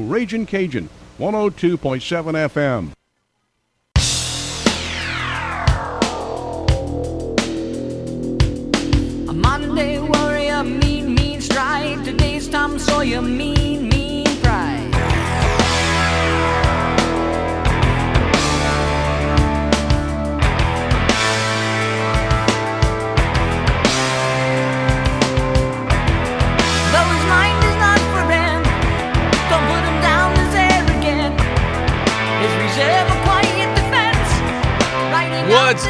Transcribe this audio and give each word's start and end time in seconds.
Raging 0.00 0.46
Cajun, 0.46 0.88
102.7 1.18 2.48
FM. 2.48 2.92
A 9.28 9.32
Monday 9.32 9.98
warrior, 9.98 10.62
mean, 10.64 11.14
mean 11.14 11.40
stride. 11.40 12.04
Today's 12.04 12.48
Tom 12.48 12.78
Sawyer, 12.78 13.22
mean 13.22 13.73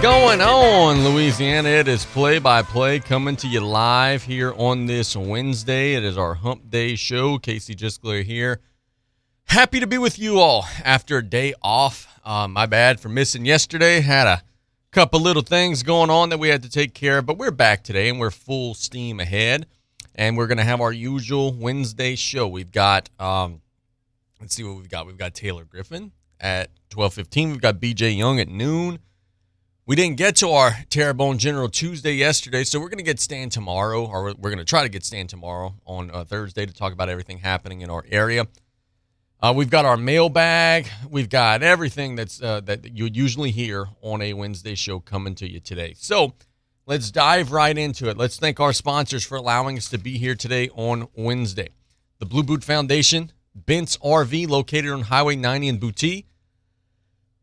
going 0.04 0.42
on, 0.42 1.02
Louisiana? 1.02 1.70
It 1.70 1.88
is 1.88 2.04
play 2.04 2.38
by 2.38 2.60
play 2.60 3.00
coming 3.00 3.36
to 3.36 3.48
you 3.48 3.60
live 3.60 4.22
here 4.22 4.52
on 4.54 4.84
this 4.84 5.16
Wednesday. 5.16 5.94
It 5.94 6.04
is 6.04 6.18
our 6.18 6.34
Hump 6.34 6.68
Day 6.68 6.94
show. 6.94 7.38
Casey 7.38 7.74
Gisclair 7.74 8.22
here. 8.22 8.60
Happy 9.46 9.80
to 9.80 9.86
be 9.86 9.96
with 9.96 10.18
you 10.18 10.40
all 10.40 10.66
after 10.84 11.16
a 11.16 11.22
day 11.24 11.54
off. 11.62 12.20
Uh, 12.22 12.46
my 12.46 12.66
bad 12.66 13.00
for 13.00 13.08
missing 13.08 13.46
yesterday. 13.46 14.02
Had 14.02 14.26
a 14.26 14.42
couple 14.92 15.20
little 15.20 15.40
things 15.40 15.82
going 15.82 16.10
on 16.10 16.28
that 16.28 16.38
we 16.38 16.50
had 16.50 16.64
to 16.64 16.68
take 16.68 16.92
care 16.92 17.16
of, 17.16 17.24
but 17.24 17.38
we're 17.38 17.50
back 17.50 17.82
today 17.82 18.10
and 18.10 18.20
we're 18.20 18.30
full 18.30 18.74
steam 18.74 19.20
ahead. 19.20 19.64
And 20.14 20.36
we're 20.36 20.48
going 20.48 20.58
to 20.58 20.64
have 20.64 20.82
our 20.82 20.92
usual 20.92 21.50
Wednesday 21.54 22.14
show. 22.14 22.46
We've 22.46 22.70
got, 22.70 23.08
um, 23.18 23.62
let's 24.38 24.54
see 24.54 24.64
what 24.64 24.76
we've 24.76 24.90
got. 24.90 25.06
We've 25.06 25.16
got 25.16 25.32
Taylor 25.32 25.64
Griffin 25.64 26.12
at 26.38 26.68
12:15. 26.90 27.52
We've 27.52 27.60
got 27.62 27.76
BJ 27.76 28.14
Young 28.14 28.38
at 28.38 28.48
noon. 28.48 28.98
We 29.86 29.96
didn't 29.96 30.16
get 30.16 30.36
to 30.36 30.48
our 30.48 30.78
Terrebonne 30.88 31.36
General 31.36 31.68
Tuesday 31.68 32.14
yesterday, 32.14 32.64
so 32.64 32.80
we're 32.80 32.88
going 32.88 32.96
to 32.96 33.04
get 33.04 33.20
Stan 33.20 33.50
tomorrow, 33.50 34.06
or 34.06 34.32
we're 34.38 34.48
going 34.48 34.56
to 34.56 34.64
try 34.64 34.82
to 34.82 34.88
get 34.88 35.04
Stan 35.04 35.26
tomorrow 35.26 35.74
on 35.84 36.10
uh, 36.10 36.24
Thursday 36.24 36.64
to 36.64 36.72
talk 36.72 36.94
about 36.94 37.10
everything 37.10 37.36
happening 37.36 37.82
in 37.82 37.90
our 37.90 38.02
area. 38.10 38.46
Uh, 39.42 39.52
we've 39.54 39.68
got 39.68 39.84
our 39.84 39.98
mailbag. 39.98 40.88
We've 41.10 41.28
got 41.28 41.62
everything 41.62 42.14
that's 42.16 42.42
uh, 42.42 42.62
that 42.62 42.96
you 42.96 43.10
usually 43.12 43.50
hear 43.50 43.88
on 44.00 44.22
a 44.22 44.32
Wednesday 44.32 44.74
show 44.74 45.00
coming 45.00 45.34
to 45.34 45.46
you 45.46 45.60
today. 45.60 45.92
So 45.98 46.32
let's 46.86 47.10
dive 47.10 47.52
right 47.52 47.76
into 47.76 48.08
it. 48.08 48.16
Let's 48.16 48.38
thank 48.38 48.60
our 48.60 48.72
sponsors 48.72 49.22
for 49.22 49.36
allowing 49.36 49.76
us 49.76 49.90
to 49.90 49.98
be 49.98 50.16
here 50.16 50.34
today 50.34 50.70
on 50.70 51.08
Wednesday. 51.14 51.68
The 52.20 52.26
Blue 52.26 52.42
Boot 52.42 52.64
Foundation, 52.64 53.32
Bent's 53.54 53.98
RV, 53.98 54.48
located 54.48 54.92
on 54.92 55.02
Highway 55.02 55.36
90 55.36 55.68
in 55.68 55.78
Boutte. 55.78 56.24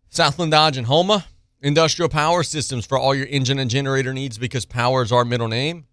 Southland 0.09 0.52
Dodge 0.52 0.78
and 0.78 0.88
Houma. 0.88 1.26
Industrial 1.64 2.09
Power 2.09 2.42
Systems 2.42 2.88
for 2.88 2.98
all 2.98 3.14
your 3.14 3.28
engine 3.28 3.59
and 3.59 3.70
generator 3.70 4.16
needs 4.16 4.40
because 4.40 4.66
power 4.66 5.04
is 5.04 5.12
our 5.12 5.23
middle 5.23 5.48
name. 5.48 5.86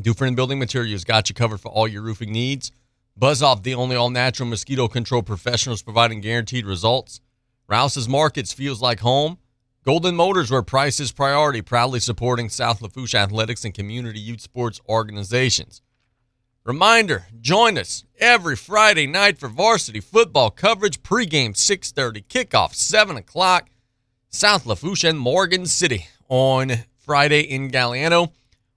Dufresne 0.00 0.34
Building 0.34 0.58
Materials 0.58 1.04
got 1.04 1.28
you 1.28 1.34
covered 1.34 1.60
for 1.60 1.68
all 1.70 1.86
your 1.86 2.00
roofing 2.00 2.32
needs. 2.32 2.72
Buzz 3.14 3.42
Off, 3.42 3.62
the 3.62 3.74
only 3.74 3.96
all 3.96 4.08
natural 4.08 4.48
mosquito 4.48 4.88
control 4.88 5.22
professionals 5.22 5.82
providing 5.82 6.22
guaranteed 6.22 6.64
results. 6.64 7.20
Rouse's 7.68 8.08
Markets 8.08 8.54
feels 8.54 8.80
like 8.80 9.00
home. 9.00 9.36
Golden 9.84 10.16
Motors, 10.16 10.50
where 10.50 10.62
price 10.62 10.98
is 10.98 11.12
priority, 11.12 11.60
proudly 11.60 12.00
supporting 12.00 12.48
South 12.48 12.80
Lafourche 12.80 13.14
athletics 13.14 13.66
and 13.66 13.74
community 13.74 14.20
youth 14.20 14.40
sports 14.40 14.80
organizations. 14.88 15.82
Reminder, 16.64 17.26
join 17.42 17.76
us 17.76 18.04
every 18.18 18.56
Friday 18.56 19.06
night 19.06 19.36
for 19.36 19.50
varsity 19.50 20.00
football 20.00 20.50
coverage. 20.50 21.02
Pregame 21.02 21.50
6.30, 21.50 22.24
kickoff 22.24 22.72
7 22.74 23.18
o'clock. 23.18 23.68
South 24.34 24.66
Lafourche 24.66 25.04
and 25.04 25.16
Morgan 25.16 25.64
City 25.64 26.08
on 26.28 26.72
Friday 26.98 27.42
in 27.42 27.70
Galliano. 27.70 28.32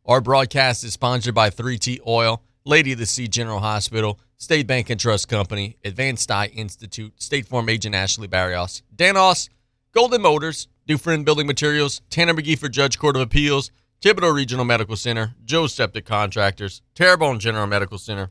Our 0.05 0.21
broadcast 0.21 0.83
is 0.83 0.93
sponsored 0.93 1.33
by 1.33 1.49
3T 1.49 1.99
Oil, 2.05 2.43
Lady 2.63 2.93
of 2.93 2.99
the 2.99 3.07
Sea 3.07 3.27
General 3.27 3.57
Hospital, 3.57 4.19
State 4.37 4.67
Bank 4.67 4.91
and 4.91 4.99
Trust 4.99 5.27
Company, 5.29 5.75
Advanced 5.83 6.29
Eye 6.29 6.51
Institute, 6.53 7.19
State 7.19 7.47
Farm 7.47 7.69
Agent 7.69 7.95
Ashley 7.95 8.27
Barrios, 8.27 8.83
Danos, 8.95 9.49
Golden 9.93 10.21
Motors, 10.21 10.67
Dufresne 10.85 11.23
Building 11.23 11.47
Materials, 11.47 12.01
Tanner 12.11 12.35
McGee 12.35 12.59
for 12.59 12.69
Judge 12.69 12.99
Court 12.99 13.15
of 13.15 13.23
Appeals, 13.23 13.71
Thibodaux 13.99 14.35
Regional 14.35 14.63
Medical 14.63 14.95
Center, 14.95 15.33
Joe 15.43 15.65
Septic 15.65 16.05
Contractors, 16.05 16.83
Terrebonne 16.93 17.39
General 17.39 17.65
Medical 17.65 17.97
Center, 17.97 18.29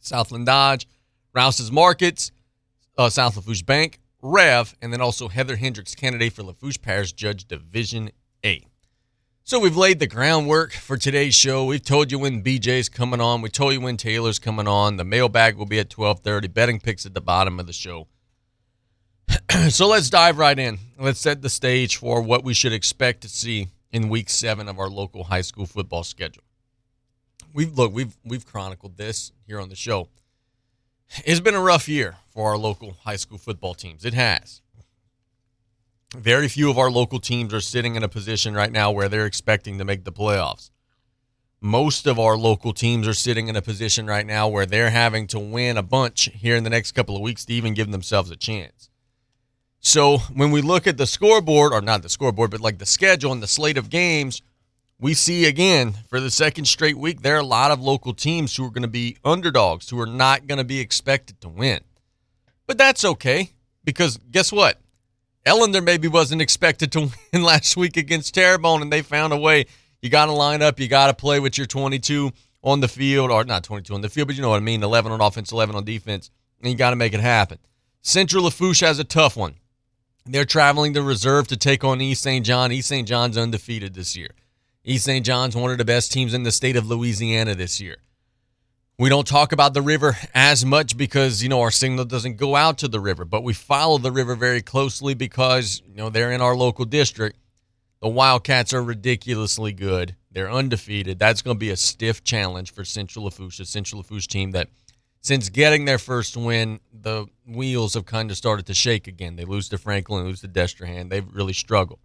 Southland 0.00 0.44
Dodge, 0.44 0.86
Rouse's 1.32 1.72
Markets, 1.72 2.30
uh, 2.98 3.08
South 3.08 3.36
Lafourche 3.36 3.64
Bank, 3.64 4.01
Rev, 4.22 4.76
and 4.80 4.92
then 4.92 5.00
also 5.00 5.26
Heather 5.26 5.56
Hendricks, 5.56 5.96
candidate 5.96 6.32
for 6.32 6.44
Lafourche 6.44 6.80
Parish 6.80 7.12
Judge 7.12 7.44
Division 7.44 8.12
A. 8.44 8.64
So 9.42 9.58
we've 9.58 9.76
laid 9.76 9.98
the 9.98 10.06
groundwork 10.06 10.72
for 10.72 10.96
today's 10.96 11.34
show. 11.34 11.64
We've 11.64 11.82
told 11.82 12.12
you 12.12 12.20
when 12.20 12.44
BJ's 12.44 12.88
coming 12.88 13.20
on. 13.20 13.42
We 13.42 13.48
told 13.48 13.72
you 13.72 13.80
when 13.80 13.96
Taylor's 13.96 14.38
coming 14.38 14.68
on. 14.68 14.96
The 14.96 15.04
mailbag 15.04 15.56
will 15.56 15.66
be 15.66 15.80
at 15.80 15.90
12:30. 15.90 16.46
Betting 16.54 16.78
picks 16.78 17.04
at 17.04 17.14
the 17.14 17.20
bottom 17.20 17.58
of 17.58 17.66
the 17.66 17.72
show. 17.72 18.06
so 19.68 19.88
let's 19.88 20.08
dive 20.08 20.38
right 20.38 20.56
in. 20.56 20.78
Let's 20.96 21.18
set 21.18 21.42
the 21.42 21.50
stage 21.50 21.96
for 21.96 22.22
what 22.22 22.44
we 22.44 22.54
should 22.54 22.72
expect 22.72 23.22
to 23.22 23.28
see 23.28 23.66
in 23.90 24.08
week 24.08 24.30
7 24.30 24.68
of 24.68 24.78
our 24.78 24.88
local 24.88 25.24
high 25.24 25.40
school 25.40 25.66
football 25.66 26.04
schedule. 26.04 26.44
We've 27.52 27.76
look, 27.76 27.92
we've 27.92 28.16
we've 28.24 28.46
chronicled 28.46 28.96
this 28.96 29.32
here 29.48 29.60
on 29.60 29.68
the 29.68 29.76
show. 29.76 30.08
It's 31.24 31.40
been 31.40 31.56
a 31.56 31.60
rough 31.60 31.88
year 31.88 32.16
for 32.32 32.50
our 32.50 32.58
local 32.58 32.96
high 33.04 33.16
school 33.16 33.38
football 33.38 33.74
teams. 33.74 34.04
It 34.04 34.14
has. 34.14 34.60
Very 36.16 36.48
few 36.48 36.70
of 36.70 36.78
our 36.78 36.90
local 36.90 37.20
teams 37.20 37.54
are 37.54 37.60
sitting 37.60 37.94
in 37.94 38.02
a 38.02 38.08
position 38.08 38.54
right 38.54 38.70
now 38.70 38.90
where 38.90 39.08
they're 39.08 39.26
expecting 39.26 39.78
to 39.78 39.84
make 39.84 40.04
the 40.04 40.12
playoffs. 40.12 40.70
Most 41.60 42.06
of 42.06 42.18
our 42.18 42.36
local 42.36 42.72
teams 42.72 43.06
are 43.06 43.14
sitting 43.14 43.48
in 43.48 43.56
a 43.56 43.62
position 43.62 44.06
right 44.06 44.26
now 44.26 44.48
where 44.48 44.66
they're 44.66 44.90
having 44.90 45.26
to 45.28 45.38
win 45.38 45.76
a 45.76 45.82
bunch 45.82 46.28
here 46.34 46.56
in 46.56 46.64
the 46.64 46.70
next 46.70 46.92
couple 46.92 47.16
of 47.16 47.22
weeks 47.22 47.44
to 47.44 47.52
even 47.52 47.72
give 47.72 47.90
themselves 47.90 48.30
a 48.30 48.36
chance. 48.36 48.90
So 49.78 50.18
when 50.34 50.50
we 50.50 50.60
look 50.60 50.86
at 50.86 50.96
the 50.96 51.06
scoreboard, 51.06 51.72
or 51.72 51.80
not 51.80 52.02
the 52.02 52.08
scoreboard, 52.08 52.50
but 52.50 52.60
like 52.60 52.78
the 52.78 52.86
schedule 52.86 53.32
and 53.32 53.42
the 53.42 53.48
slate 53.48 53.78
of 53.78 53.90
games, 53.90 54.42
we 55.00 55.14
see 55.14 55.46
again 55.46 55.94
for 56.08 56.20
the 56.20 56.30
second 56.30 56.66
straight 56.66 56.98
week, 56.98 57.22
there 57.22 57.36
are 57.36 57.40
a 57.40 57.44
lot 57.44 57.70
of 57.70 57.80
local 57.80 58.12
teams 58.12 58.54
who 58.54 58.64
are 58.64 58.70
going 58.70 58.82
to 58.82 58.88
be 58.88 59.16
underdogs, 59.24 59.88
who 59.88 60.00
are 60.00 60.06
not 60.06 60.46
going 60.46 60.58
to 60.58 60.64
be 60.64 60.78
expected 60.78 61.40
to 61.40 61.48
win. 61.48 61.80
But 62.66 62.78
that's 62.78 63.04
okay 63.04 63.50
because 63.84 64.18
guess 64.30 64.52
what? 64.52 64.78
Ellender 65.46 65.82
maybe 65.82 66.08
wasn't 66.08 66.42
expected 66.42 66.92
to 66.92 67.00
win 67.32 67.42
last 67.42 67.76
week 67.76 67.96
against 67.96 68.34
Terrebonne, 68.34 68.82
and 68.82 68.92
they 68.92 69.02
found 69.02 69.32
a 69.32 69.36
way. 69.36 69.66
You 70.00 70.10
got 70.10 70.26
to 70.26 70.32
line 70.32 70.62
up, 70.62 70.80
you 70.80 70.88
got 70.88 71.08
to 71.08 71.14
play 71.14 71.38
with 71.40 71.56
your 71.56 71.66
22 71.66 72.32
on 72.64 72.80
the 72.80 72.88
field, 72.88 73.30
or 73.30 73.44
not 73.44 73.64
22 73.64 73.94
on 73.94 74.00
the 74.00 74.08
field, 74.08 74.28
but 74.28 74.36
you 74.36 74.42
know 74.42 74.50
what 74.50 74.56
I 74.56 74.60
mean 74.60 74.82
11 74.82 75.12
on 75.12 75.20
offense, 75.20 75.52
11 75.52 75.74
on 75.74 75.84
defense, 75.84 76.30
and 76.60 76.70
you 76.70 76.76
got 76.76 76.90
to 76.90 76.96
make 76.96 77.14
it 77.14 77.20
happen. 77.20 77.58
Central 78.02 78.44
Lafourche 78.44 78.80
has 78.80 78.98
a 78.98 79.04
tough 79.04 79.36
one. 79.36 79.54
They're 80.24 80.44
traveling 80.44 80.94
to 80.94 81.02
reserve 81.02 81.48
to 81.48 81.56
take 81.56 81.82
on 81.82 82.00
East 82.00 82.22
St. 82.22 82.46
John. 82.46 82.70
East 82.70 82.88
St. 82.88 83.06
John's 83.06 83.36
undefeated 83.36 83.94
this 83.94 84.16
year. 84.16 84.30
East 84.84 85.04
St. 85.04 85.24
John's 85.24 85.56
one 85.56 85.70
of 85.70 85.78
the 85.78 85.84
best 85.84 86.12
teams 86.12 86.34
in 86.34 86.42
the 86.42 86.52
state 86.52 86.76
of 86.76 86.88
Louisiana 86.88 87.54
this 87.54 87.80
year. 87.80 87.96
We 88.98 89.08
don't 89.08 89.26
talk 89.26 89.52
about 89.52 89.74
the 89.74 89.82
river 89.82 90.16
as 90.34 90.64
much 90.64 90.96
because, 90.96 91.42
you 91.42 91.48
know, 91.48 91.62
our 91.62 91.70
signal 91.70 92.04
doesn't 92.04 92.36
go 92.36 92.54
out 92.54 92.78
to 92.78 92.88
the 92.88 93.00
river, 93.00 93.24
but 93.24 93.42
we 93.42 93.54
follow 93.54 93.98
the 93.98 94.12
river 94.12 94.34
very 94.34 94.60
closely 94.60 95.14
because, 95.14 95.82
you 95.88 95.96
know, 95.96 96.10
they're 96.10 96.30
in 96.30 96.42
our 96.42 96.54
local 96.54 96.84
district. 96.84 97.38
The 98.00 98.08
Wildcats 98.08 98.74
are 98.74 98.82
ridiculously 98.82 99.72
good. 99.72 100.16
They're 100.30 100.50
undefeated. 100.50 101.18
That's 101.18 101.40
going 101.40 101.56
to 101.56 101.58
be 101.58 101.70
a 101.70 101.76
stiff 101.76 102.22
challenge 102.22 102.72
for 102.72 102.84
Central 102.84 103.24
Lafourche, 103.24 103.64
Central 103.64 104.00
Lafourche 104.00 104.26
team 104.26 104.50
that, 104.52 104.68
since 105.20 105.48
getting 105.48 105.84
their 105.84 105.98
first 105.98 106.36
win, 106.36 106.80
the 106.92 107.26
wheels 107.46 107.94
have 107.94 108.04
kind 108.04 108.30
of 108.30 108.36
started 108.36 108.66
to 108.66 108.74
shake 108.74 109.06
again. 109.06 109.36
They 109.36 109.44
lose 109.44 109.68
to 109.70 109.78
Franklin, 109.78 110.26
lose 110.26 110.40
to 110.42 110.48
Destrehan. 110.48 111.08
They've 111.08 111.26
really 111.34 111.54
struggled. 111.54 112.00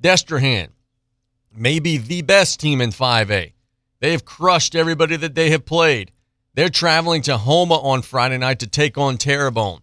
Destrehan, 0.00 0.68
maybe 1.54 1.96
the 1.96 2.22
best 2.22 2.60
team 2.60 2.80
in 2.80 2.90
5A. 2.90 3.52
They 4.00 4.12
have 4.12 4.24
crushed 4.24 4.74
everybody 4.74 5.16
that 5.16 5.34
they 5.34 5.50
have 5.50 5.64
played. 5.64 6.12
They're 6.54 6.68
traveling 6.68 7.22
to 7.22 7.38
Houma 7.38 7.74
on 7.74 8.02
Friday 8.02 8.38
night 8.38 8.60
to 8.60 8.66
take 8.66 8.96
on 8.96 9.18
Terrebonne. 9.18 9.80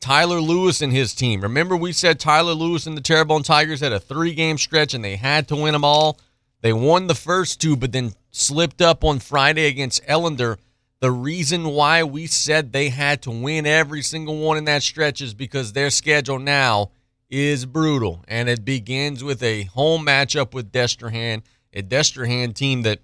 Tyler 0.00 0.40
Lewis 0.40 0.82
and 0.82 0.92
his 0.92 1.14
team. 1.14 1.40
Remember, 1.40 1.76
we 1.76 1.92
said 1.92 2.20
Tyler 2.20 2.52
Lewis 2.52 2.86
and 2.86 2.96
the 2.96 3.00
Terrebonne 3.00 3.42
Tigers 3.42 3.80
had 3.80 3.92
a 3.92 4.00
three 4.00 4.34
game 4.34 4.58
stretch 4.58 4.94
and 4.94 5.04
they 5.04 5.16
had 5.16 5.48
to 5.48 5.56
win 5.56 5.72
them 5.72 5.84
all. 5.84 6.18
They 6.62 6.72
won 6.72 7.06
the 7.06 7.14
first 7.14 7.60
two, 7.60 7.76
but 7.76 7.92
then 7.92 8.12
slipped 8.30 8.82
up 8.82 9.04
on 9.04 9.18
Friday 9.18 9.66
against 9.66 10.04
Ellender. 10.06 10.58
The 11.00 11.10
reason 11.10 11.66
why 11.66 12.02
we 12.04 12.26
said 12.26 12.72
they 12.72 12.88
had 12.88 13.22
to 13.22 13.30
win 13.30 13.66
every 13.66 14.02
single 14.02 14.38
one 14.38 14.56
in 14.56 14.64
that 14.64 14.82
stretch 14.82 15.20
is 15.20 15.34
because 15.34 15.72
their 15.72 15.90
schedule 15.90 16.38
now 16.38 16.90
is 17.28 17.66
brutal. 17.66 18.24
And 18.28 18.48
it 18.48 18.64
begins 18.64 19.22
with 19.22 19.42
a 19.42 19.64
home 19.64 20.06
matchup 20.06 20.54
with 20.54 20.72
Destrehan, 20.72 21.42
a 21.72 21.82
Destrehan 21.82 22.54
team 22.54 22.82
that 22.82 23.00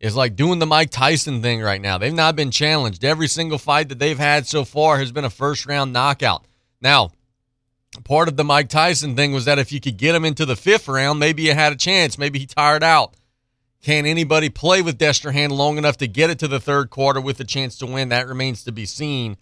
is 0.00 0.14
like 0.14 0.36
doing 0.36 0.58
the 0.58 0.66
Mike 0.66 0.90
Tyson 0.90 1.42
thing 1.42 1.60
right 1.60 1.80
now. 1.80 1.98
They've 1.98 2.12
not 2.12 2.36
been 2.36 2.50
challenged. 2.50 3.04
Every 3.04 3.28
single 3.28 3.58
fight 3.58 3.88
that 3.88 3.98
they've 3.98 4.18
had 4.18 4.46
so 4.46 4.64
far 4.64 4.98
has 4.98 5.12
been 5.12 5.24
a 5.24 5.30
first 5.30 5.66
round 5.66 5.92
knockout. 5.92 6.44
Now, 6.80 7.12
part 8.04 8.28
of 8.28 8.36
the 8.36 8.44
Mike 8.44 8.68
Tyson 8.68 9.16
thing 9.16 9.32
was 9.32 9.46
that 9.46 9.58
if 9.58 9.72
you 9.72 9.80
could 9.80 9.96
get 9.96 10.14
him 10.14 10.24
into 10.24 10.44
the 10.44 10.56
fifth 10.56 10.88
round, 10.88 11.18
maybe 11.18 11.42
you 11.42 11.54
had 11.54 11.72
a 11.72 11.76
chance. 11.76 12.18
Maybe 12.18 12.38
he 12.38 12.46
tired 12.46 12.82
out. 12.82 13.14
Can 13.82 14.04
anybody 14.04 14.48
play 14.48 14.82
with 14.82 14.98
Destrehan 14.98 15.50
long 15.50 15.78
enough 15.78 15.96
to 15.98 16.08
get 16.08 16.30
it 16.30 16.38
to 16.40 16.48
the 16.48 16.60
third 16.60 16.90
quarter 16.90 17.20
with 17.20 17.38
a 17.40 17.44
chance 17.44 17.78
to 17.78 17.86
win? 17.86 18.08
That 18.08 18.28
remains 18.28 18.64
to 18.64 18.72
be 18.72 18.84
seen. 18.84 19.36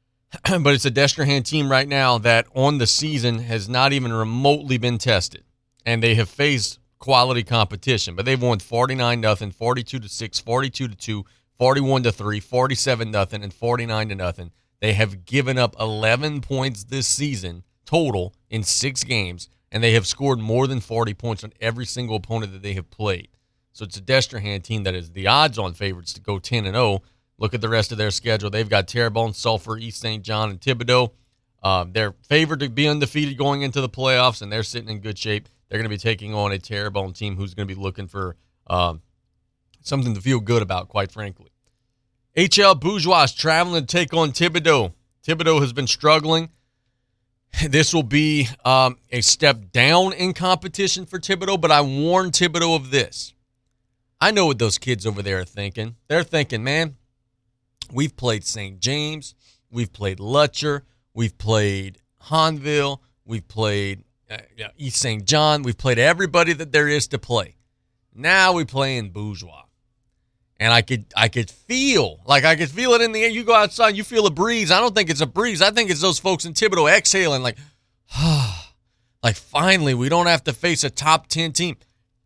but 0.60 0.74
it's 0.74 0.84
a 0.84 0.90
Destrehan 0.90 1.44
team 1.44 1.70
right 1.70 1.88
now 1.88 2.18
that 2.18 2.46
on 2.54 2.78
the 2.78 2.86
season 2.86 3.38
has 3.40 3.68
not 3.68 3.92
even 3.92 4.12
remotely 4.12 4.76
been 4.76 4.98
tested. 4.98 5.42
And 5.86 6.02
they 6.02 6.16
have 6.16 6.28
faced 6.28 6.78
quality 6.98 7.42
competition, 7.42 8.14
but 8.14 8.24
they've 8.24 8.40
won 8.40 8.58
49 8.58 9.20
nothing, 9.20 9.50
42 9.50 9.98
to 9.98 10.08
6, 10.08 10.38
42 10.40 10.88
to 10.88 10.94
2, 10.94 11.24
41 11.58 12.02
to 12.04 12.12
3, 12.12 12.40
47 12.40 13.10
nothing 13.10 13.42
and 13.42 13.52
49 13.52 14.08
to 14.08 14.14
nothing. 14.14 14.50
They 14.80 14.92
have 14.92 15.24
given 15.24 15.58
up 15.58 15.74
11 15.78 16.40
points 16.40 16.84
this 16.84 17.06
season 17.06 17.64
total 17.84 18.34
in 18.48 18.62
6 18.62 19.04
games 19.04 19.48
and 19.70 19.82
they 19.82 19.92
have 19.92 20.06
scored 20.06 20.38
more 20.38 20.66
than 20.66 20.80
40 20.80 21.14
points 21.14 21.44
on 21.44 21.52
every 21.60 21.84
single 21.84 22.16
opponent 22.16 22.52
that 22.52 22.62
they 22.62 22.74
have 22.74 22.90
played. 22.90 23.28
So 23.72 23.84
it's 23.84 23.96
a 23.96 24.02
Destrehan 24.02 24.62
team 24.62 24.84
that 24.84 24.94
is 24.94 25.10
the 25.10 25.26
odds 25.26 25.58
on 25.58 25.74
favorites 25.74 26.12
to 26.14 26.20
go 26.20 26.38
10 26.38 26.64
and 26.64 26.74
0. 26.74 27.02
Look 27.38 27.54
at 27.54 27.60
the 27.60 27.68
rest 27.68 27.92
of 27.92 27.98
their 27.98 28.10
schedule. 28.10 28.50
They've 28.50 28.68
got 28.68 28.88
Terrebonne, 28.88 29.34
Sulphur, 29.34 29.78
East 29.78 30.00
St. 30.00 30.24
John, 30.24 30.50
and 30.50 30.60
Thibodaux. 30.60 31.12
Um, 31.62 31.92
they're 31.92 32.14
favored 32.28 32.60
to 32.60 32.68
be 32.68 32.88
undefeated 32.88 33.36
going 33.36 33.62
into 33.62 33.80
the 33.80 33.88
playoffs, 33.88 34.42
and 34.42 34.50
they're 34.50 34.62
sitting 34.62 34.88
in 34.88 35.00
good 35.00 35.18
shape. 35.18 35.48
They're 35.68 35.78
going 35.78 35.90
to 35.90 35.94
be 35.94 35.98
taking 35.98 36.34
on 36.34 36.52
a 36.52 36.58
Terrebonne 36.58 37.12
team 37.12 37.36
who's 37.36 37.54
going 37.54 37.68
to 37.68 37.74
be 37.74 37.80
looking 37.80 38.08
for 38.08 38.36
um, 38.68 39.02
something 39.82 40.14
to 40.14 40.20
feel 40.20 40.40
good 40.40 40.62
about, 40.62 40.88
quite 40.88 41.12
frankly. 41.12 41.50
HL 42.36 42.78
Bourgeois 42.78 43.24
is 43.24 43.34
traveling 43.34 43.84
to 43.84 43.86
take 43.86 44.14
on 44.14 44.32
Thibodaux. 44.32 44.92
Thibodaux 45.26 45.60
has 45.60 45.72
been 45.72 45.86
struggling. 45.86 46.50
This 47.68 47.94
will 47.94 48.02
be 48.02 48.46
um, 48.64 48.98
a 49.10 49.22
step 49.22 49.72
down 49.72 50.12
in 50.12 50.34
competition 50.34 51.06
for 51.06 51.18
Thibodaux, 51.18 51.60
but 51.60 51.70
I 51.70 51.80
warn 51.80 52.30
Thibodaux 52.30 52.76
of 52.76 52.90
this. 52.90 53.32
I 54.20 54.30
know 54.32 54.46
what 54.46 54.58
those 54.58 54.78
kids 54.78 55.06
over 55.06 55.22
there 55.22 55.40
are 55.40 55.44
thinking. 55.44 55.96
They're 56.08 56.22
thinking, 56.22 56.62
man, 56.62 56.96
we've 57.92 58.16
played 58.16 58.44
St. 58.44 58.80
James, 58.80 59.34
we've 59.70 59.92
played 59.92 60.18
Lutcher, 60.18 60.82
we've 61.14 61.38
played 61.38 61.98
Hahnville, 62.24 63.00
we've 63.24 63.48
played 63.48 64.04
uh, 64.30 64.68
East 64.76 65.00
St. 65.00 65.24
John, 65.24 65.62
we've 65.62 65.78
played 65.78 65.98
everybody 65.98 66.52
that 66.52 66.72
there 66.72 66.88
is 66.88 67.08
to 67.08 67.18
play. 67.18 67.56
Now 68.14 68.52
we 68.52 68.64
play 68.64 68.96
in 68.96 69.10
Bourgeois 69.10 69.64
and 70.60 70.72
I 70.72 70.82
could 70.82 71.06
I 71.16 71.28
could 71.28 71.50
feel 71.50 72.20
like 72.26 72.44
I 72.44 72.56
could 72.56 72.70
feel 72.70 72.92
it 72.92 73.00
in 73.00 73.12
the 73.12 73.22
air. 73.22 73.30
You 73.30 73.44
go 73.44 73.54
outside, 73.54 73.96
you 73.96 74.04
feel 74.04 74.26
a 74.26 74.30
breeze. 74.30 74.70
I 74.70 74.80
don't 74.80 74.94
think 74.94 75.10
it's 75.10 75.20
a 75.20 75.26
breeze. 75.26 75.62
I 75.62 75.70
think 75.70 75.90
it's 75.90 76.00
those 76.00 76.18
folks 76.18 76.44
in 76.44 76.54
Thibodaux 76.54 76.90
exhaling 76.90 77.42
like, 77.42 77.58
like 79.22 79.36
finally 79.36 79.94
we 79.94 80.08
don't 80.08 80.26
have 80.26 80.44
to 80.44 80.52
face 80.52 80.84
a 80.84 80.90
top 80.90 81.28
ten 81.28 81.52
team. 81.52 81.76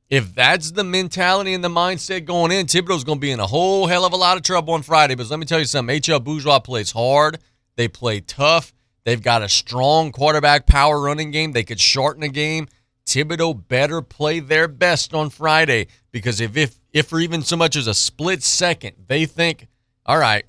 If 0.08 0.34
that's 0.34 0.72
the 0.72 0.84
mentality 0.84 1.55
and 1.55 1.64
the 1.64 1.70
mindset 1.70 2.26
going 2.26 2.52
in, 2.52 2.66
Thibodaux's 2.66 3.05
going 3.05 3.16
to 3.16 3.20
be 3.20 3.31
in 3.31 3.40
a 3.40 3.46
whole 3.46 3.87
hell 3.87 4.05
of 4.05 4.12
a 4.12 4.16
lot 4.16 4.37
of 4.37 4.43
trouble 4.43 4.75
on 4.75 4.82
Friday. 4.82 5.14
But 5.14 5.31
let 5.31 5.38
me 5.38 5.46
tell 5.46 5.58
you 5.58 5.64
something: 5.64 6.00
HL 6.00 6.22
Bourgeois 6.22 6.58
plays 6.58 6.93
hard. 6.93 7.38
They 7.76 7.88
play 7.88 8.20
tough. 8.20 8.72
They've 9.04 9.22
got 9.22 9.43
a 9.43 9.49
strong 9.49 10.12
quarterback 10.12 10.66
power 10.66 11.00
running 11.00 11.31
game. 11.31 11.52
They 11.52 11.64
could 11.64 11.81
shorten 11.81 12.22
a 12.22 12.28
game. 12.28 12.69
Thibodaux 13.06 13.66
better 13.66 14.00
play 14.00 14.40
their 14.40 14.69
best 14.69 15.12
on 15.12 15.31
Friday 15.31 15.88
because 16.12 16.40
if 16.40 16.56
if 16.56 16.78
if 16.93 17.06
for 17.08 17.19
even 17.19 17.43
so 17.43 17.56
much 17.56 17.75
as 17.75 17.87
a 17.88 17.94
split 17.94 18.43
second 18.43 18.94
they 19.08 19.26
think, 19.26 19.66
all 20.06 20.19
right, 20.19 20.44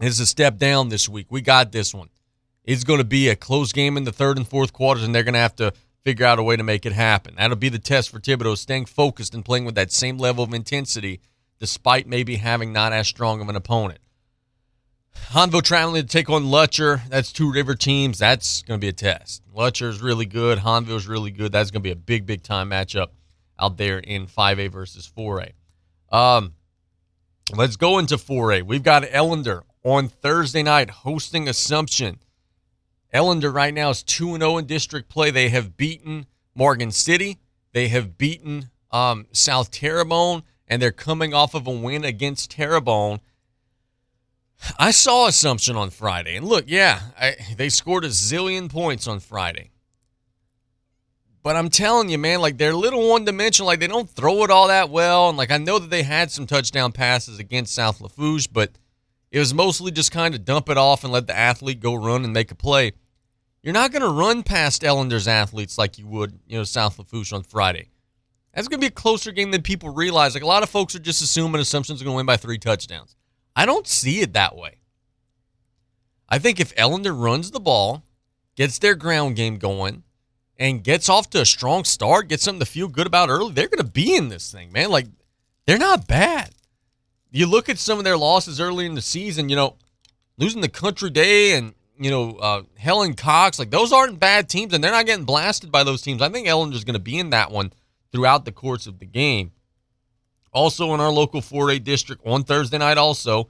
it's 0.00 0.20
a 0.20 0.26
step 0.26 0.58
down 0.58 0.88
this 0.88 1.08
week. 1.08 1.26
We 1.30 1.40
got 1.40 1.72
this 1.72 1.92
one. 1.92 2.08
It's 2.64 2.84
going 2.84 2.98
to 2.98 3.04
be 3.04 3.28
a 3.28 3.36
close 3.36 3.72
game 3.72 3.96
in 3.96 4.04
the 4.04 4.12
third 4.12 4.36
and 4.36 4.46
fourth 4.46 4.72
quarters, 4.72 5.02
and 5.02 5.14
they're 5.14 5.24
going 5.24 5.34
to 5.34 5.40
have 5.40 5.56
to 5.56 5.72
figure 6.04 6.26
out 6.26 6.38
a 6.38 6.42
way 6.42 6.56
to 6.56 6.62
make 6.62 6.86
it 6.86 6.92
happen. 6.92 7.34
That'll 7.36 7.56
be 7.56 7.68
the 7.68 7.78
test 7.78 8.10
for 8.10 8.20
Thibodaux, 8.20 8.58
staying 8.58 8.86
focused 8.86 9.34
and 9.34 9.44
playing 9.44 9.64
with 9.64 9.74
that 9.74 9.90
same 9.90 10.18
level 10.18 10.44
of 10.44 10.54
intensity, 10.54 11.20
despite 11.58 12.06
maybe 12.06 12.36
having 12.36 12.72
not 12.72 12.92
as 12.92 13.08
strong 13.08 13.40
of 13.40 13.48
an 13.48 13.56
opponent. 13.56 13.98
Hahnville 15.14 15.62
traveling 15.62 16.02
to 16.02 16.08
take 16.08 16.28
on 16.28 16.44
Lutcher. 16.44 17.08
That's 17.08 17.32
two 17.32 17.52
river 17.52 17.74
teams. 17.74 18.18
That's 18.18 18.62
going 18.62 18.78
to 18.78 18.84
be 18.84 18.88
a 18.88 18.92
test. 18.92 19.42
Lutcher 19.54 19.88
is 19.88 20.02
really 20.02 20.26
good. 20.26 20.58
Hahnville 20.58 20.96
is 20.96 21.06
really 21.06 21.30
good. 21.30 21.52
That's 21.52 21.70
going 21.70 21.80
to 21.80 21.86
be 21.86 21.92
a 21.92 21.96
big, 21.96 22.26
big 22.26 22.42
time 22.42 22.70
matchup 22.70 23.08
out 23.58 23.76
there 23.76 23.98
in 23.98 24.26
5A 24.26 24.70
versus 24.70 25.10
4A. 25.16 25.52
Um, 26.10 26.54
let's 27.54 27.76
go 27.76 27.98
into 27.98 28.16
4A. 28.16 28.64
We've 28.64 28.82
got 28.82 29.04
Ellender 29.04 29.62
on 29.84 30.08
Thursday 30.08 30.62
night 30.62 30.90
hosting 30.90 31.48
Assumption. 31.48 32.18
Ellender 33.14 33.52
right 33.52 33.74
now 33.74 33.90
is 33.90 34.02
2 34.02 34.36
0 34.36 34.58
in 34.58 34.66
district 34.66 35.08
play. 35.08 35.30
They 35.30 35.48
have 35.50 35.76
beaten 35.76 36.26
Morgan 36.54 36.90
City, 36.90 37.38
they 37.72 37.88
have 37.88 38.18
beaten 38.18 38.70
um, 38.90 39.26
South 39.32 39.70
Terrebonne, 39.70 40.42
and 40.68 40.80
they're 40.80 40.92
coming 40.92 41.32
off 41.32 41.54
of 41.54 41.66
a 41.66 41.70
win 41.70 42.04
against 42.04 42.50
Terrebonne. 42.50 43.20
I 44.78 44.90
saw 44.90 45.26
Assumption 45.26 45.76
on 45.76 45.90
Friday, 45.90 46.36
and 46.36 46.46
look, 46.46 46.64
yeah, 46.68 47.00
I, 47.18 47.36
they 47.56 47.68
scored 47.68 48.04
a 48.04 48.08
zillion 48.08 48.70
points 48.70 49.06
on 49.06 49.20
Friday. 49.20 49.70
But 51.42 51.56
I'm 51.56 51.70
telling 51.70 52.08
you, 52.08 52.18
man, 52.18 52.40
like 52.40 52.56
they're 52.56 52.70
a 52.70 52.76
little 52.76 53.08
one 53.08 53.24
dimensional. 53.24 53.66
Like 53.66 53.80
they 53.80 53.88
don't 53.88 54.08
throw 54.08 54.44
it 54.44 54.50
all 54.50 54.68
that 54.68 54.90
well. 54.90 55.28
And 55.28 55.36
like 55.36 55.50
I 55.50 55.58
know 55.58 55.78
that 55.78 55.90
they 55.90 56.04
had 56.04 56.30
some 56.30 56.46
touchdown 56.46 56.92
passes 56.92 57.38
against 57.38 57.74
South 57.74 58.00
Lafourche, 58.00 58.46
but 58.46 58.70
it 59.32 59.38
was 59.40 59.52
mostly 59.52 59.90
just 59.90 60.12
kind 60.12 60.34
of 60.34 60.44
dump 60.44 60.68
it 60.68 60.76
off 60.76 61.02
and 61.02 61.12
let 61.12 61.26
the 61.26 61.36
athlete 61.36 61.80
go 61.80 61.94
run 61.94 62.24
and 62.24 62.32
make 62.32 62.52
a 62.52 62.54
play. 62.54 62.92
You're 63.62 63.72
not 63.72 63.92
going 63.92 64.02
to 64.02 64.08
run 64.08 64.42
past 64.42 64.82
Ellender's 64.82 65.28
athletes 65.28 65.78
like 65.78 65.98
you 65.98 66.06
would, 66.06 66.38
you 66.46 66.58
know, 66.58 66.64
South 66.64 66.98
Lafourche 66.98 67.32
on 67.32 67.42
Friday. 67.42 67.88
That's 68.54 68.68
going 68.68 68.80
to 68.80 68.84
be 68.84 68.88
a 68.88 68.90
closer 68.90 69.32
game 69.32 69.50
than 69.50 69.62
people 69.62 69.90
realize. 69.90 70.34
Like 70.34 70.42
a 70.42 70.48
lot 70.48 70.62
of 70.62 70.68
folks 70.68 70.94
are 70.94 71.00
just 71.00 71.22
assuming 71.22 71.60
Assumption's 71.60 72.02
going 72.02 72.12
to 72.12 72.16
win 72.16 72.26
by 72.26 72.36
three 72.36 72.58
touchdowns. 72.58 73.16
I 73.54 73.66
don't 73.66 73.86
see 73.86 74.20
it 74.20 74.32
that 74.32 74.56
way. 74.56 74.78
I 76.28 76.38
think 76.38 76.58
if 76.58 76.74
Ellender 76.76 77.18
runs 77.18 77.50
the 77.50 77.60
ball, 77.60 78.02
gets 78.56 78.78
their 78.78 78.94
ground 78.94 79.36
game 79.36 79.58
going, 79.58 80.02
and 80.58 80.84
gets 80.84 81.08
off 81.08 81.28
to 81.30 81.40
a 81.40 81.46
strong 81.46 81.84
start, 81.84 82.28
gets 82.28 82.44
something 82.44 82.60
to 82.60 82.66
feel 82.66 82.88
good 82.88 83.06
about 83.06 83.28
early, 83.28 83.52
they're 83.52 83.68
going 83.68 83.78
to 83.78 83.84
be 83.84 84.14
in 84.14 84.28
this 84.28 84.52
thing, 84.52 84.70
man. 84.72 84.90
Like, 84.90 85.06
they're 85.66 85.78
not 85.78 86.06
bad. 86.06 86.50
You 87.30 87.46
look 87.46 87.68
at 87.68 87.78
some 87.78 87.98
of 87.98 88.04
their 88.04 88.16
losses 88.16 88.60
early 88.60 88.86
in 88.86 88.94
the 88.94 89.02
season, 89.02 89.48
you 89.48 89.56
know, 89.56 89.76
losing 90.38 90.60
the 90.60 90.68
Country 90.68 91.10
Day 91.10 91.54
and, 91.54 91.74
you 91.98 92.10
know, 92.10 92.32
uh, 92.32 92.62
Helen 92.76 93.14
Cox, 93.14 93.58
like, 93.58 93.70
those 93.70 93.92
aren't 93.92 94.20
bad 94.20 94.48
teams, 94.48 94.72
and 94.72 94.82
they're 94.84 94.90
not 94.90 95.06
getting 95.06 95.24
blasted 95.24 95.72
by 95.72 95.84
those 95.84 96.02
teams. 96.02 96.22
I 96.22 96.28
think 96.28 96.46
Ellender's 96.46 96.84
going 96.84 96.94
to 96.94 97.00
be 97.00 97.18
in 97.18 97.30
that 97.30 97.50
one 97.50 97.72
throughout 98.12 98.44
the 98.44 98.52
course 98.52 98.86
of 98.86 98.98
the 98.98 99.06
game. 99.06 99.52
Also, 100.52 100.92
in 100.92 101.00
our 101.00 101.10
local 101.10 101.40
4A 101.40 101.82
district 101.82 102.22
on 102.26 102.44
Thursday 102.44 102.78
night, 102.78 102.98
also, 102.98 103.48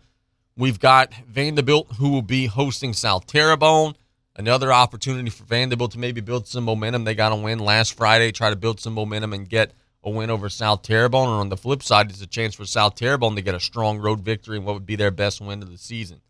we've 0.56 0.78
got 0.78 1.12
Vanderbilt, 1.26 1.88
who 1.98 2.10
will 2.10 2.22
be 2.22 2.46
hosting 2.46 2.92
South 2.92 3.26
Terrebonne. 3.26 3.96
Another 4.36 4.72
opportunity 4.72 5.28
for 5.28 5.44
Vanderbilt 5.44 5.92
to 5.92 5.98
maybe 5.98 6.20
build 6.20 6.46
some 6.46 6.64
momentum. 6.64 7.04
They 7.04 7.14
got 7.14 7.32
a 7.32 7.36
win 7.36 7.58
last 7.58 7.96
Friday, 7.96 8.32
try 8.32 8.50
to 8.50 8.56
build 8.56 8.80
some 8.80 8.94
momentum 8.94 9.32
and 9.32 9.48
get 9.48 9.72
a 10.04 10.10
win 10.10 10.30
over 10.30 10.48
South 10.48 10.82
Terrebonne. 10.82 11.28
And 11.28 11.40
on 11.40 11.48
the 11.48 11.56
flip 11.56 11.82
side, 11.82 12.08
it's 12.08 12.22
a 12.22 12.26
chance 12.26 12.54
for 12.54 12.64
South 12.64 12.94
Terrebonne 12.94 13.36
to 13.36 13.42
get 13.42 13.54
a 13.54 13.60
strong 13.60 13.98
road 13.98 14.20
victory 14.20 14.56
and 14.56 14.64
what 14.64 14.74
would 14.74 14.86
be 14.86 14.96
their 14.96 15.10
best 15.10 15.40
win 15.40 15.62
of 15.62 15.70
the 15.70 15.78
season. 15.78 16.20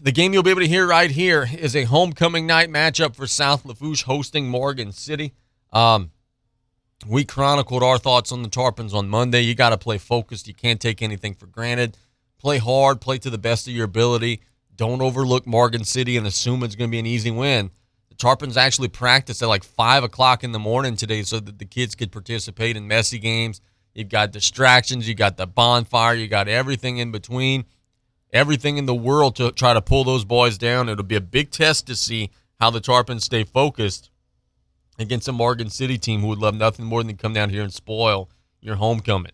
The 0.00 0.12
game 0.12 0.32
you'll 0.32 0.42
be 0.42 0.50
able 0.50 0.62
to 0.62 0.68
hear 0.68 0.86
right 0.86 1.10
here 1.10 1.48
is 1.58 1.76
a 1.76 1.84
homecoming 1.84 2.46
night 2.46 2.70
matchup 2.70 3.14
for 3.14 3.26
South 3.26 3.66
Lafourche 3.66 4.04
hosting 4.04 4.48
Morgan 4.48 4.92
City. 4.92 5.34
Um, 5.72 6.12
we 7.06 7.24
chronicled 7.24 7.82
our 7.82 7.98
thoughts 7.98 8.32
on 8.32 8.42
the 8.42 8.48
Tarpons 8.48 8.92
on 8.92 9.08
Monday. 9.08 9.40
You 9.40 9.54
got 9.54 9.70
to 9.70 9.78
play 9.78 9.98
focused. 9.98 10.46
You 10.46 10.54
can't 10.54 10.80
take 10.80 11.00
anything 11.02 11.34
for 11.34 11.46
granted. 11.46 11.96
Play 12.38 12.58
hard, 12.58 13.00
play 13.00 13.18
to 13.18 13.30
the 13.30 13.38
best 13.38 13.66
of 13.66 13.74
your 13.74 13.84
ability. 13.84 14.42
Don't 14.76 15.02
overlook 15.02 15.46
Morgan 15.46 15.84
City 15.84 16.16
and 16.16 16.26
assume 16.26 16.62
it's 16.62 16.74
going 16.74 16.90
to 16.90 16.92
be 16.92 16.98
an 16.98 17.06
easy 17.06 17.30
win. 17.30 17.70
The 18.08 18.14
Tarpons 18.16 18.56
actually 18.56 18.88
practiced 18.88 19.42
at 19.42 19.48
like 19.48 19.64
5 19.64 20.04
o'clock 20.04 20.44
in 20.44 20.52
the 20.52 20.58
morning 20.58 20.96
today 20.96 21.22
so 21.22 21.40
that 21.40 21.58
the 21.58 21.64
kids 21.64 21.94
could 21.94 22.12
participate 22.12 22.76
in 22.76 22.86
messy 22.86 23.18
games. 23.18 23.60
You've 23.94 24.08
got 24.08 24.30
distractions, 24.30 25.08
you 25.08 25.14
got 25.14 25.36
the 25.36 25.46
bonfire, 25.46 26.14
you 26.14 26.28
got 26.28 26.48
everything 26.48 26.98
in 26.98 27.10
between, 27.10 27.64
everything 28.32 28.76
in 28.76 28.86
the 28.86 28.94
world 28.94 29.36
to 29.36 29.50
try 29.52 29.74
to 29.74 29.82
pull 29.82 30.04
those 30.04 30.24
boys 30.24 30.58
down. 30.58 30.88
It'll 30.88 31.04
be 31.04 31.16
a 31.16 31.20
big 31.20 31.50
test 31.50 31.86
to 31.88 31.96
see 31.96 32.30
how 32.60 32.70
the 32.70 32.80
Tarpons 32.80 33.22
stay 33.22 33.44
focused 33.44 34.09
against 35.00 35.28
a 35.28 35.32
Morgan 35.32 35.70
City 35.70 35.98
team 35.98 36.20
who 36.20 36.28
would 36.28 36.38
love 36.38 36.54
nothing 36.54 36.84
more 36.84 37.02
than 37.02 37.16
to 37.16 37.22
come 37.22 37.32
down 37.32 37.50
here 37.50 37.62
and 37.62 37.72
spoil 37.72 38.30
your 38.60 38.76
homecoming. 38.76 39.32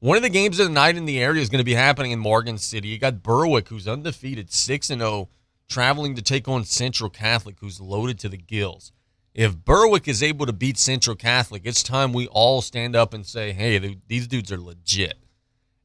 One 0.00 0.16
of 0.16 0.22
the 0.22 0.30
games 0.30 0.58
of 0.58 0.66
the 0.66 0.72
night 0.72 0.96
in 0.96 1.04
the 1.04 1.20
area 1.20 1.42
is 1.42 1.50
going 1.50 1.58
to 1.58 1.64
be 1.64 1.74
happening 1.74 2.10
in 2.10 2.18
Morgan 2.18 2.56
City. 2.56 2.88
You 2.88 2.98
got 2.98 3.22
Berwick, 3.22 3.68
who's 3.68 3.86
undefeated, 3.86 4.50
6 4.50 4.90
and 4.90 5.00
0, 5.02 5.28
traveling 5.68 6.14
to 6.14 6.22
take 6.22 6.48
on 6.48 6.64
Central 6.64 7.10
Catholic, 7.10 7.56
who's 7.60 7.80
loaded 7.80 8.18
to 8.20 8.28
the 8.28 8.38
gills. 8.38 8.92
If 9.34 9.56
Berwick 9.56 10.08
is 10.08 10.22
able 10.22 10.46
to 10.46 10.52
beat 10.52 10.78
Central 10.78 11.16
Catholic, 11.16 11.62
it's 11.64 11.82
time 11.82 12.12
we 12.12 12.26
all 12.28 12.62
stand 12.62 12.96
up 12.96 13.14
and 13.14 13.26
say, 13.26 13.52
hey, 13.52 13.78
th- 13.78 13.98
these 14.08 14.26
dudes 14.26 14.50
are 14.50 14.58
legit. 14.58 15.18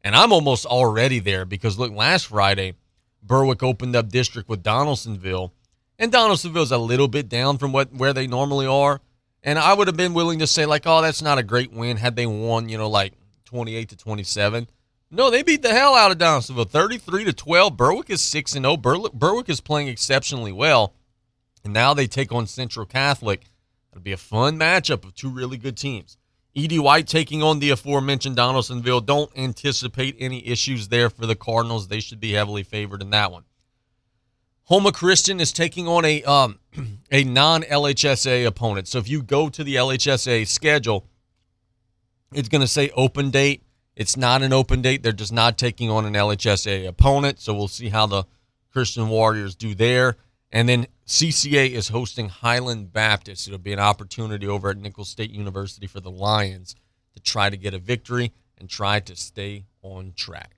And 0.03 0.15
I'm 0.15 0.31
almost 0.31 0.65
already 0.65 1.19
there 1.19 1.45
because 1.45 1.77
look, 1.77 1.91
last 1.91 2.27
Friday, 2.27 2.73
Berwick 3.21 3.63
opened 3.63 3.95
up 3.95 4.09
district 4.09 4.47
with 4.49 4.63
Donaldsonville, 4.63 5.53
and 5.97 6.11
Donaldsonville's 6.11 6.71
a 6.71 6.77
little 6.77 7.07
bit 7.07 7.29
down 7.29 7.57
from 7.57 7.71
what 7.71 7.93
where 7.93 8.13
they 8.13 8.27
normally 8.27 8.67
are. 8.67 9.01
And 9.43 9.59
I 9.59 9.73
would 9.73 9.87
have 9.87 9.97
been 9.97 10.15
willing 10.15 10.39
to 10.39 10.47
say, 10.47 10.65
like, 10.65 10.83
oh, 10.85 11.01
that's 11.01 11.21
not 11.21 11.37
a 11.37 11.43
great 11.43 11.71
win 11.71 11.97
had 11.97 12.15
they 12.15 12.25
won, 12.25 12.67
you 12.67 12.79
know, 12.79 12.89
like 12.89 13.13
28 13.45 13.89
to 13.89 13.97
27. 13.97 14.67
No, 15.11 15.29
they 15.29 15.43
beat 15.43 15.61
the 15.61 15.69
hell 15.69 15.93
out 15.93 16.11
of 16.11 16.17
Donaldsonville, 16.17 16.65
33 16.65 17.25
to 17.25 17.33
12. 17.33 17.77
Berwick 17.77 18.09
is 18.09 18.21
6 18.21 18.55
and 18.55 18.65
0. 18.65 18.77
Berwick 18.77 19.47
is 19.47 19.61
playing 19.61 19.87
exceptionally 19.87 20.51
well. 20.51 20.93
And 21.63 21.73
now 21.73 21.93
they 21.93 22.07
take 22.07 22.31
on 22.31 22.47
Central 22.47 22.85
Catholic. 22.85 23.45
It'll 23.91 24.01
be 24.01 24.11
a 24.11 24.17
fun 24.17 24.59
matchup 24.59 25.05
of 25.05 25.15
two 25.15 25.29
really 25.29 25.57
good 25.57 25.77
teams. 25.77 26.17
E.D. 26.53 26.79
White 26.79 27.07
taking 27.07 27.43
on 27.43 27.59
the 27.59 27.69
aforementioned 27.69 28.35
Donaldsonville. 28.35 29.01
Don't 29.01 29.31
anticipate 29.37 30.15
any 30.19 30.45
issues 30.47 30.87
there 30.87 31.09
for 31.09 31.25
the 31.25 31.35
Cardinals. 31.35 31.87
They 31.87 31.99
should 31.99 32.19
be 32.19 32.33
heavily 32.33 32.63
favored 32.63 33.01
in 33.01 33.11
that 33.11 33.31
one. 33.31 33.43
Houma 34.67 34.91
Christian 34.91 35.39
is 35.39 35.51
taking 35.51 35.87
on 35.87 36.05
a 36.05 36.23
um, 36.23 36.59
a 37.11 37.23
non 37.23 37.61
LHSA 37.63 38.45
opponent. 38.45 38.87
So 38.87 38.97
if 38.97 39.07
you 39.07 39.21
go 39.21 39.49
to 39.49 39.63
the 39.63 39.75
LHSA 39.75 40.47
schedule, 40.47 41.05
it's 42.33 42.49
going 42.49 42.61
to 42.61 42.67
say 42.67 42.89
open 42.95 43.29
date. 43.29 43.63
It's 43.95 44.17
not 44.17 44.41
an 44.41 44.51
open 44.51 44.81
date. 44.81 45.03
They're 45.03 45.13
just 45.13 45.31
not 45.31 45.57
taking 45.57 45.89
on 45.89 46.05
an 46.05 46.13
LHSA 46.13 46.87
opponent. 46.87 47.39
So 47.39 47.53
we'll 47.53 47.67
see 47.67 47.89
how 47.89 48.07
the 48.07 48.25
Christian 48.71 49.07
Warriors 49.07 49.55
do 49.55 49.73
there. 49.73 50.17
And 50.51 50.67
then 50.67 50.87
CCA 51.07 51.69
is 51.69 51.89
hosting 51.89 52.29
Highland 52.29 52.91
Baptist. 52.91 53.47
It'll 53.47 53.59
be 53.59 53.73
an 53.73 53.79
opportunity 53.79 54.47
over 54.47 54.69
at 54.69 54.77
Nicholls 54.77 55.09
State 55.09 55.31
University 55.31 55.87
for 55.87 55.99
the 55.99 56.11
Lions 56.11 56.75
to 57.13 57.21
try 57.21 57.49
to 57.49 57.57
get 57.57 57.73
a 57.73 57.79
victory 57.79 58.33
and 58.57 58.69
try 58.69 58.99
to 59.01 59.15
stay 59.15 59.65
on 59.81 60.13
track. 60.15 60.54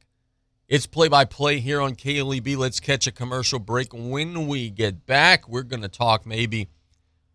It's 0.68 0.86
play 0.86 1.08
by 1.08 1.26
play 1.26 1.60
here 1.60 1.80
on 1.80 1.96
KLEB. 1.96 2.58
Let's 2.58 2.80
catch 2.80 3.08
a 3.08 3.12
commercial 3.12 3.60
break. 3.60 3.94
When 3.94 4.48
we 4.48 4.70
get 4.70 5.06
back, 5.06 5.48
we're 5.48 5.64
going 5.64 5.82
to 5.82 5.88
talk 5.88 6.26
maybe 6.26 6.70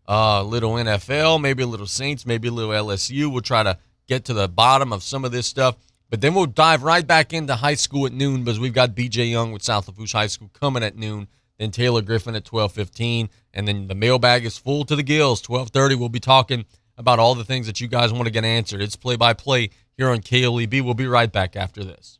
a 0.05 0.43
little 0.43 0.73
NFL, 0.73 1.41
maybe 1.41 1.63
a 1.63 1.67
little 1.67 1.87
Saints, 1.87 2.25
maybe 2.25 2.47
a 2.47 2.51
little 2.51 2.71
LSU. 2.71 3.31
We'll 3.31 3.41
try 3.41 3.63
to 3.63 3.77
get 4.07 4.25
to 4.25 4.33
the 4.33 4.47
bottom 4.47 4.93
of 4.93 5.01
some 5.01 5.25
of 5.25 5.31
this 5.31 5.47
stuff. 5.47 5.77
But 6.09 6.21
then 6.21 6.35
we'll 6.35 6.45
dive 6.45 6.83
right 6.83 7.05
back 7.05 7.33
into 7.33 7.55
high 7.55 7.73
school 7.73 8.05
at 8.05 8.13
noon 8.13 8.43
because 8.43 8.59
we've 8.59 8.73
got 8.73 8.93
BJ 8.93 9.31
Young 9.31 9.51
with 9.51 9.63
South 9.63 9.87
Lafourche 9.87 10.11
High 10.11 10.27
School 10.27 10.51
coming 10.53 10.83
at 10.83 10.95
noon 10.95 11.27
then 11.57 11.71
Taylor 11.71 12.01
Griffin 12.01 12.35
at 12.35 12.45
12:15, 12.45 13.29
and 13.53 13.67
then 13.67 13.87
the 13.87 13.95
mailbag 13.95 14.45
is 14.45 14.57
full 14.57 14.85
to 14.85 14.95
the 14.95 15.03
gills. 15.03 15.41
12:30, 15.41 15.95
we'll 15.95 16.09
be 16.09 16.19
talking 16.19 16.65
about 16.97 17.19
all 17.19 17.35
the 17.35 17.45
things 17.45 17.67
that 17.67 17.81
you 17.81 17.87
guys 17.87 18.11
want 18.11 18.25
to 18.25 18.31
get 18.31 18.45
answered. 18.45 18.81
It's 18.81 18.95
play 18.95 19.15
by 19.15 19.33
play 19.33 19.69
here 19.97 20.09
on 20.09 20.19
KLEB. 20.19 20.81
We'll 20.81 20.93
be 20.93 21.07
right 21.07 21.31
back 21.31 21.55
after 21.55 21.83
this. 21.83 22.19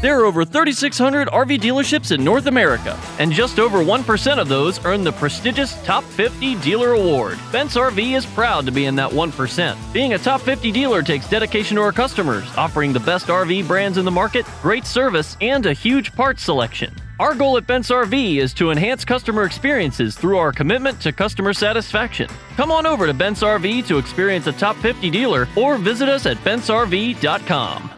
There 0.00 0.20
are 0.20 0.26
over 0.26 0.44
3,600 0.44 1.26
RV 1.26 1.58
dealerships 1.58 2.12
in 2.12 2.22
North 2.22 2.46
America, 2.46 2.96
and 3.18 3.32
just 3.32 3.58
over 3.58 3.78
1% 3.78 4.38
of 4.38 4.46
those 4.48 4.84
earn 4.84 5.02
the 5.02 5.10
prestigious 5.10 5.74
Top 5.82 6.04
50 6.04 6.54
Dealer 6.60 6.92
Award. 6.92 7.36
Bent's 7.50 7.76
RV 7.76 8.16
is 8.16 8.24
proud 8.24 8.64
to 8.66 8.70
be 8.70 8.84
in 8.84 8.94
that 8.94 9.10
1%. 9.10 9.92
Being 9.92 10.12
a 10.12 10.18
Top 10.18 10.40
50 10.40 10.70
dealer 10.70 11.02
takes 11.02 11.28
dedication 11.28 11.74
to 11.78 11.82
our 11.82 11.90
customers, 11.90 12.46
offering 12.56 12.92
the 12.92 13.00
best 13.00 13.26
RV 13.26 13.66
brands 13.66 13.98
in 13.98 14.04
the 14.04 14.10
market, 14.12 14.46
great 14.62 14.86
service, 14.86 15.36
and 15.40 15.66
a 15.66 15.72
huge 15.72 16.12
parts 16.12 16.44
selection. 16.44 16.94
Our 17.18 17.34
goal 17.34 17.56
at 17.56 17.66
Bent's 17.66 17.90
RV 17.90 18.36
is 18.36 18.54
to 18.54 18.70
enhance 18.70 19.04
customer 19.04 19.42
experiences 19.42 20.16
through 20.16 20.38
our 20.38 20.52
commitment 20.52 21.00
to 21.00 21.10
customer 21.10 21.52
satisfaction. 21.52 22.30
Come 22.54 22.70
on 22.70 22.86
over 22.86 23.08
to 23.08 23.14
Bent's 23.14 23.42
RV 23.42 23.84
to 23.88 23.98
experience 23.98 24.46
a 24.46 24.52
top 24.52 24.76
50 24.76 25.10
dealer 25.10 25.48
or 25.56 25.76
visit 25.76 26.08
us 26.08 26.24
at 26.26 26.36
bentsrv.com. 26.44 27.97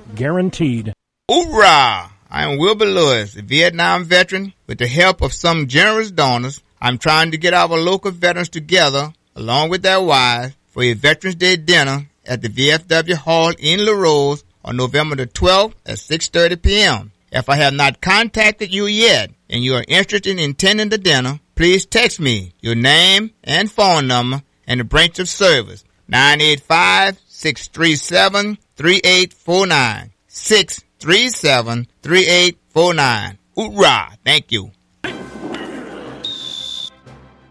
guaranteed. 0.15 0.93
Hoorah! 1.29 2.11
I 2.29 2.43
am 2.43 2.57
Wilbur 2.57 2.85
Lewis, 2.85 3.35
a 3.35 3.41
Vietnam 3.41 4.05
veteran. 4.05 4.53
With 4.67 4.77
the 4.77 4.87
help 4.87 5.21
of 5.21 5.33
some 5.33 5.67
generous 5.67 6.11
donors, 6.11 6.61
I'm 6.81 6.97
trying 6.97 7.31
to 7.31 7.37
get 7.37 7.53
our 7.53 7.67
local 7.77 8.11
veterans 8.11 8.49
together, 8.49 9.13
along 9.35 9.69
with 9.69 9.81
their 9.81 10.01
wives, 10.01 10.55
for 10.67 10.83
a 10.83 10.93
Veterans 10.93 11.35
Day 11.35 11.57
dinner 11.57 12.07
at 12.25 12.41
the 12.41 12.49
VFW 12.49 13.15
Hall 13.15 13.51
in 13.59 13.85
LaRose 13.85 14.43
on 14.63 14.77
November 14.77 15.15
the 15.15 15.27
12th 15.27 15.73
at 15.85 15.97
6.30 15.97 16.61
p.m. 16.61 17.11
If 17.31 17.49
I 17.49 17.55
have 17.55 17.73
not 17.73 18.01
contacted 18.01 18.73
you 18.73 18.85
yet 18.85 19.31
and 19.49 19.63
you 19.63 19.75
are 19.75 19.85
interested 19.87 20.39
in 20.39 20.51
attending 20.51 20.89
the 20.89 20.97
dinner, 20.97 21.39
please 21.55 21.85
text 21.85 22.19
me 22.19 22.53
your 22.61 22.75
name 22.75 23.31
and 23.43 23.71
phone 23.71 24.07
number 24.07 24.43
and 24.67 24.79
the 24.79 24.83
branch 24.83 25.19
of 25.19 25.29
service 25.29 25.83
985 26.07 27.19
637 27.27 28.57
3849. 28.81 30.11
637 30.27 31.87
3849. 32.01 33.37
Hoorah! 33.55 34.17
Thank 34.25 34.51
you. 34.51 34.71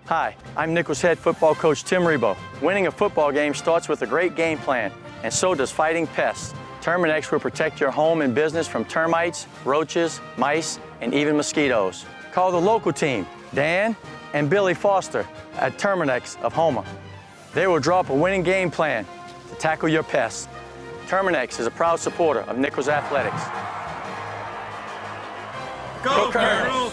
Hi, 0.06 0.34
I'm 0.56 0.74
Nicholls 0.74 1.00
head 1.00 1.20
football 1.20 1.54
coach 1.54 1.84
Tim 1.84 2.02
Rebowe. 2.02 2.36
Winning 2.60 2.88
a 2.88 2.90
football 2.90 3.30
game 3.30 3.54
starts 3.54 3.88
with 3.88 4.02
a 4.02 4.08
great 4.08 4.34
game 4.34 4.58
plan, 4.58 4.90
and 5.22 5.32
so 5.32 5.54
does 5.54 5.70
fighting 5.70 6.08
pests. 6.08 6.52
Terminix 6.80 7.30
will 7.30 7.38
protect 7.38 7.78
your 7.78 7.92
home 7.92 8.22
and 8.22 8.34
business 8.34 8.66
from 8.66 8.84
termites, 8.84 9.46
roaches, 9.64 10.20
mice, 10.36 10.80
and 11.00 11.14
even 11.14 11.36
mosquitoes. 11.36 12.04
Call 12.32 12.50
the 12.50 12.60
local 12.60 12.92
team, 12.92 13.24
Dan 13.54 13.94
and 14.32 14.50
Billy 14.50 14.74
Foster 14.74 15.24
at 15.54 15.78
Terminix 15.78 16.40
of 16.42 16.52
Houma. 16.54 16.84
They 17.54 17.68
will 17.68 17.78
draw 17.78 18.00
up 18.00 18.10
a 18.10 18.14
winning 18.14 18.42
game 18.42 18.72
plan 18.72 19.06
to 19.48 19.54
tackle 19.56 19.88
your 19.88 20.02
pests. 20.02 20.48
Terminix 21.10 21.58
is 21.58 21.66
a 21.66 21.72
proud 21.72 21.98
supporter 21.98 22.42
of 22.42 22.56
Nicholls 22.56 22.86
Athletics. 22.86 23.42
Go, 26.04 26.30
Colonels! 26.30 26.92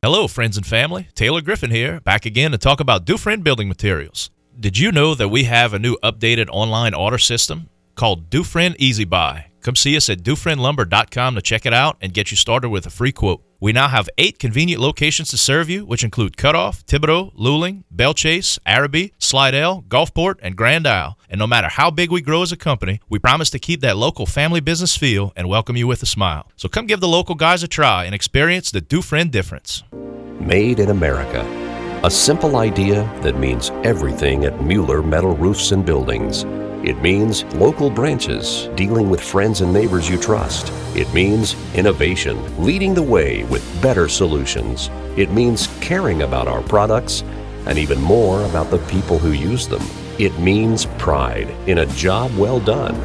Hello, 0.00 0.28
friends 0.28 0.56
and 0.56 0.64
family. 0.64 1.08
Taylor 1.16 1.40
Griffin 1.40 1.72
here, 1.72 1.98
back 1.98 2.24
again 2.24 2.52
to 2.52 2.58
talk 2.58 2.78
about 2.78 3.04
Dufresne 3.04 3.42
Building 3.42 3.66
Materials. 3.66 4.30
Did 4.60 4.78
you 4.78 4.92
know 4.92 5.12
that 5.16 5.30
we 5.30 5.42
have 5.44 5.74
a 5.74 5.80
new 5.80 5.96
updated 6.04 6.48
online 6.52 6.94
order 6.94 7.18
system 7.18 7.68
called 7.96 8.30
Dufresne 8.30 8.76
Easy 8.78 9.04
Buy? 9.04 9.46
Come 9.60 9.74
see 9.74 9.96
us 9.96 10.08
at 10.08 10.18
DufresneLumber.com 10.18 11.34
to 11.34 11.42
check 11.42 11.66
it 11.66 11.74
out 11.74 11.96
and 12.00 12.14
get 12.14 12.30
you 12.30 12.36
started 12.36 12.68
with 12.68 12.86
a 12.86 12.90
free 12.90 13.10
quote. 13.10 13.42
We 13.60 13.72
now 13.72 13.88
have 13.88 14.08
eight 14.18 14.38
convenient 14.38 14.80
locations 14.80 15.30
to 15.30 15.36
serve 15.36 15.68
you, 15.68 15.84
which 15.84 16.04
include 16.04 16.36
Cutoff, 16.36 16.86
Thibodaux, 16.86 17.34
Luling, 17.34 17.82
Belle 17.90 18.14
Chasse, 18.14 18.56
Arabi, 18.64 19.14
Slidell, 19.18 19.82
Gulfport, 19.88 20.36
and 20.40 20.54
Grand 20.54 20.86
Isle. 20.86 21.18
And 21.28 21.40
no 21.40 21.46
matter 21.48 21.66
how 21.66 21.90
big 21.90 22.12
we 22.12 22.20
grow 22.20 22.42
as 22.42 22.52
a 22.52 22.56
company, 22.56 23.00
we 23.08 23.18
promise 23.18 23.50
to 23.50 23.58
keep 23.58 23.80
that 23.80 23.96
local 23.96 24.26
family 24.26 24.60
business 24.60 24.96
feel 24.96 25.32
and 25.34 25.48
welcome 25.48 25.76
you 25.76 25.88
with 25.88 26.04
a 26.04 26.06
smile. 26.06 26.48
So 26.54 26.68
come 26.68 26.86
give 26.86 27.00
the 27.00 27.08
local 27.08 27.34
guys 27.34 27.64
a 27.64 27.68
try 27.68 28.04
and 28.04 28.14
experience 28.14 28.70
the 28.70 28.80
Dufresne 28.80 29.28
difference. 29.28 29.82
Made 30.38 30.78
in 30.78 30.90
America. 30.90 31.42
A 32.04 32.10
simple 32.12 32.58
idea 32.58 33.02
that 33.22 33.40
means 33.40 33.70
everything 33.82 34.44
at 34.44 34.62
Mueller 34.62 35.02
Metal 35.02 35.34
Roofs 35.34 35.72
and 35.72 35.84
Buildings. 35.84 36.44
It 36.84 37.02
means 37.02 37.42
local 37.54 37.90
branches 37.90 38.68
dealing 38.76 39.10
with 39.10 39.20
friends 39.20 39.62
and 39.62 39.72
neighbors 39.72 40.08
you 40.08 40.16
trust. 40.16 40.72
It 40.96 41.12
means 41.12 41.56
innovation, 41.74 42.38
leading 42.64 42.94
the 42.94 43.02
way 43.02 43.42
with 43.44 43.82
better 43.82 44.08
solutions. 44.08 44.88
It 45.16 45.32
means 45.32 45.68
caring 45.80 46.22
about 46.22 46.46
our 46.46 46.62
products 46.62 47.24
and 47.66 47.78
even 47.78 48.00
more 48.00 48.44
about 48.44 48.70
the 48.70 48.78
people 48.86 49.18
who 49.18 49.32
use 49.32 49.66
them. 49.66 49.82
It 50.20 50.38
means 50.38 50.86
pride 50.98 51.50
in 51.66 51.78
a 51.78 51.86
job 51.86 52.36
well 52.36 52.60
done. 52.60 52.96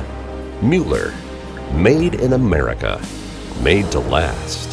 Mueller, 0.61 1.11
made 1.73 2.15
in 2.15 2.33
America, 2.33 3.01
made 3.63 3.91
to 3.91 3.99
last. 3.99 4.72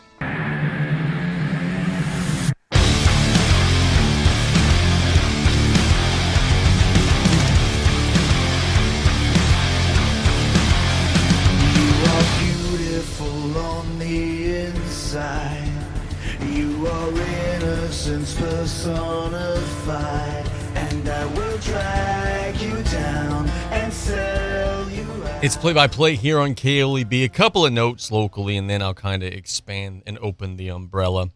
It's 25.43 25.57
play 25.57 25.73
by 25.73 25.87
play 25.87 26.15
here 26.15 26.37
on 26.37 26.53
KLEB. 26.53 27.23
A 27.23 27.27
couple 27.27 27.65
of 27.65 27.73
notes 27.73 28.11
locally, 28.11 28.57
and 28.57 28.69
then 28.69 28.83
I'll 28.83 28.93
kind 28.93 29.23
of 29.23 29.33
expand 29.33 30.03
and 30.05 30.19
open 30.19 30.55
the 30.55 30.69
umbrella. 30.69 31.31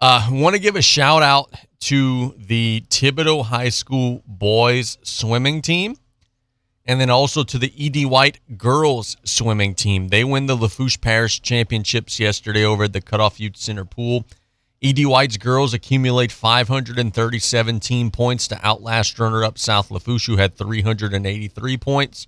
Uh, 0.00 0.26
I 0.26 0.32
want 0.32 0.56
to 0.56 0.58
give 0.58 0.74
a 0.74 0.80
shout 0.80 1.22
out 1.22 1.52
to 1.80 2.34
the 2.38 2.82
Thibodaux 2.88 3.44
High 3.44 3.68
School 3.68 4.22
boys 4.26 4.96
swimming 5.02 5.60
team, 5.60 5.96
and 6.86 6.98
then 6.98 7.10
also 7.10 7.44
to 7.44 7.58
the 7.58 7.74
ED 7.78 8.06
White 8.06 8.40
girls 8.56 9.18
swimming 9.22 9.74
team. 9.74 10.08
They 10.08 10.24
win 10.24 10.46
the 10.46 10.56
Lafourche 10.56 10.98
Parish 11.02 11.42
Championships 11.42 12.18
yesterday 12.18 12.64
over 12.64 12.84
at 12.84 12.94
the 12.94 13.02
Cutoff 13.02 13.38
Youth 13.38 13.58
Center 13.58 13.84
pool. 13.84 14.24
ED 14.82 15.04
White's 15.04 15.36
girls 15.36 15.74
accumulate 15.74 16.32
537 16.32 17.80
team 17.80 18.10
points 18.10 18.48
to 18.48 18.66
outlast 18.66 19.18
runner-up 19.18 19.58
South 19.58 19.90
Lafourche, 19.90 20.24
who 20.24 20.38
had 20.38 20.56
383 20.56 21.76
points. 21.76 22.26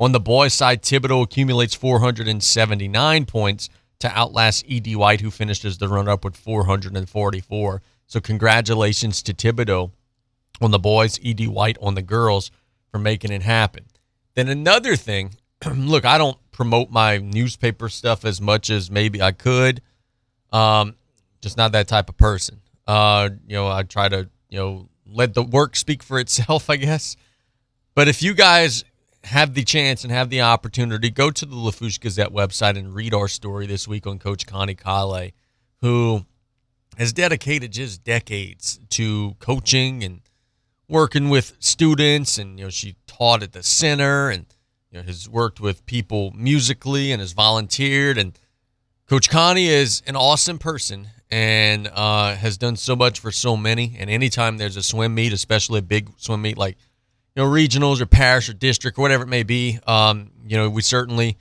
On 0.00 0.12
the 0.12 0.20
boys' 0.20 0.54
side, 0.54 0.82
Thibodaux 0.82 1.24
accumulates 1.24 1.74
479 1.74 3.26
points 3.26 3.68
to 3.98 4.08
outlast 4.16 4.64
E.D. 4.68 4.94
White, 4.94 5.20
who 5.20 5.30
finished 5.30 5.64
as 5.64 5.78
the 5.78 5.88
runner 5.88 6.12
up 6.12 6.24
with 6.24 6.36
444. 6.36 7.82
So, 8.06 8.20
congratulations 8.20 9.22
to 9.22 9.34
Thibodaux 9.34 9.90
on 10.60 10.70
the 10.70 10.78
boys, 10.78 11.18
E.D. 11.20 11.48
White 11.48 11.78
on 11.80 11.94
the 11.94 12.02
girls 12.02 12.50
for 12.90 12.98
making 12.98 13.32
it 13.32 13.42
happen. 13.42 13.86
Then, 14.34 14.48
another 14.48 14.94
thing 14.94 15.34
look, 15.74 16.04
I 16.04 16.18
don't 16.18 16.38
promote 16.52 16.90
my 16.90 17.18
newspaper 17.18 17.88
stuff 17.88 18.24
as 18.24 18.40
much 18.40 18.70
as 18.70 18.90
maybe 18.90 19.20
I 19.20 19.32
could. 19.32 19.82
Um, 20.52 20.94
just 21.40 21.56
not 21.56 21.72
that 21.72 21.88
type 21.88 22.08
of 22.08 22.16
person. 22.16 22.60
Uh, 22.86 23.30
you 23.46 23.56
know, 23.56 23.68
I 23.68 23.82
try 23.82 24.08
to, 24.08 24.28
you 24.48 24.58
know, 24.58 24.88
let 25.06 25.34
the 25.34 25.42
work 25.42 25.76
speak 25.76 26.02
for 26.02 26.18
itself, 26.18 26.70
I 26.70 26.76
guess. 26.76 27.16
But 27.94 28.08
if 28.08 28.22
you 28.22 28.34
guys 28.34 28.84
have 29.28 29.54
the 29.54 29.62
chance 29.62 30.04
and 30.04 30.12
have 30.12 30.30
the 30.30 30.40
opportunity, 30.40 31.10
go 31.10 31.30
to 31.30 31.44
the 31.44 31.54
Lafourche 31.54 32.00
Gazette 32.00 32.32
website 32.32 32.78
and 32.78 32.94
read 32.94 33.12
our 33.12 33.28
story 33.28 33.66
this 33.66 33.86
week 33.86 34.06
on 34.06 34.18
Coach 34.18 34.46
Connie 34.46 34.74
Kale, 34.74 35.30
who 35.82 36.24
has 36.96 37.12
dedicated 37.12 37.72
just 37.72 38.02
decades 38.02 38.80
to 38.90 39.36
coaching 39.38 40.02
and 40.02 40.22
working 40.88 41.28
with 41.28 41.56
students. 41.60 42.38
And, 42.38 42.58
you 42.58 42.64
know, 42.64 42.70
she 42.70 42.96
taught 43.06 43.42
at 43.42 43.52
the 43.52 43.62
center 43.62 44.30
and, 44.30 44.46
you 44.90 44.98
know, 44.98 45.04
has 45.04 45.28
worked 45.28 45.60
with 45.60 45.84
people 45.84 46.32
musically 46.32 47.12
and 47.12 47.20
has 47.20 47.32
volunteered. 47.32 48.16
And 48.16 48.38
Coach 49.06 49.28
Connie 49.28 49.68
is 49.68 50.02
an 50.06 50.16
awesome 50.16 50.58
person 50.58 51.08
and 51.30 51.88
uh, 51.92 52.34
has 52.34 52.56
done 52.56 52.76
so 52.76 52.96
much 52.96 53.20
for 53.20 53.30
so 53.30 53.58
many. 53.58 53.94
And 53.98 54.08
anytime 54.08 54.56
there's 54.56 54.78
a 54.78 54.82
swim 54.82 55.14
meet, 55.14 55.34
especially 55.34 55.80
a 55.80 55.82
big 55.82 56.08
swim 56.16 56.40
meet 56.40 56.56
like 56.56 56.78
know 57.38 57.48
regionals 57.48 58.00
or 58.00 58.06
parish 58.06 58.48
or 58.48 58.52
district 58.52 58.98
or 58.98 59.02
whatever 59.02 59.24
it 59.24 59.28
may 59.28 59.42
be, 59.42 59.78
um, 59.86 60.30
you 60.46 60.56
know 60.56 60.68
we 60.68 60.82
certainly 60.82 61.36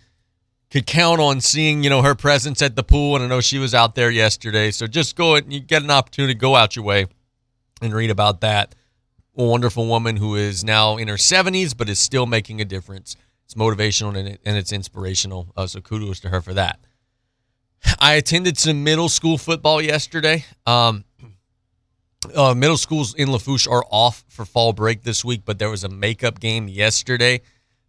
could 0.69 0.85
count 0.85 1.19
on 1.19 1.41
seeing 1.41 1.83
you 1.83 1.89
know 1.89 2.01
her 2.01 2.15
presence 2.15 2.61
at 2.61 2.75
the 2.75 2.83
pool. 2.83 3.15
And 3.15 3.23
I 3.23 3.27
know 3.27 3.41
she 3.41 3.59
was 3.59 3.73
out 3.73 3.95
there 3.95 4.09
yesterday, 4.09 4.71
so 4.71 4.87
just 4.87 5.15
go 5.15 5.35
and 5.35 5.51
you 5.51 5.59
get 5.59 5.83
an 5.83 5.91
opportunity 5.91 6.33
to 6.33 6.39
go 6.39 6.55
out 6.55 6.75
your 6.75 6.85
way 6.85 7.07
and 7.81 7.93
read 7.93 8.09
about 8.09 8.41
that 8.41 8.73
a 9.37 9.43
wonderful 9.43 9.87
woman 9.87 10.17
who 10.17 10.35
is 10.35 10.63
now 10.63 10.97
in 10.97 11.07
her 11.07 11.15
70s 11.15 11.77
but 11.77 11.87
is 11.87 11.99
still 11.99 12.25
making 12.25 12.59
a 12.59 12.65
difference. 12.65 13.15
It's 13.45 13.53
motivational 13.53 14.17
and, 14.17 14.27
it, 14.29 14.41
and 14.43 14.57
it's 14.57 14.73
inspirational. 14.73 15.53
Uh, 15.55 15.67
so 15.67 15.79
kudos 15.79 16.19
to 16.21 16.29
her 16.29 16.41
for 16.41 16.53
that. 16.55 16.79
I 17.99 18.13
attended 18.13 18.57
some 18.57 18.83
middle 18.83 19.07
school 19.07 19.37
football 19.37 19.81
yesterday. 19.81 20.43
Um, 20.65 21.05
uh, 22.35 22.53
middle 22.53 22.77
schools 22.77 23.13
in 23.13 23.31
Lafourche 23.31 23.67
are 23.67 23.83
off 23.89 24.23
for 24.27 24.45
fall 24.45 24.73
break 24.73 25.03
this 25.03 25.23
week, 25.23 25.41
but 25.45 25.59
there 25.59 25.69
was 25.69 25.83
a 25.83 25.89
makeup 25.89 26.39
game 26.39 26.67
yesterday 26.67 27.41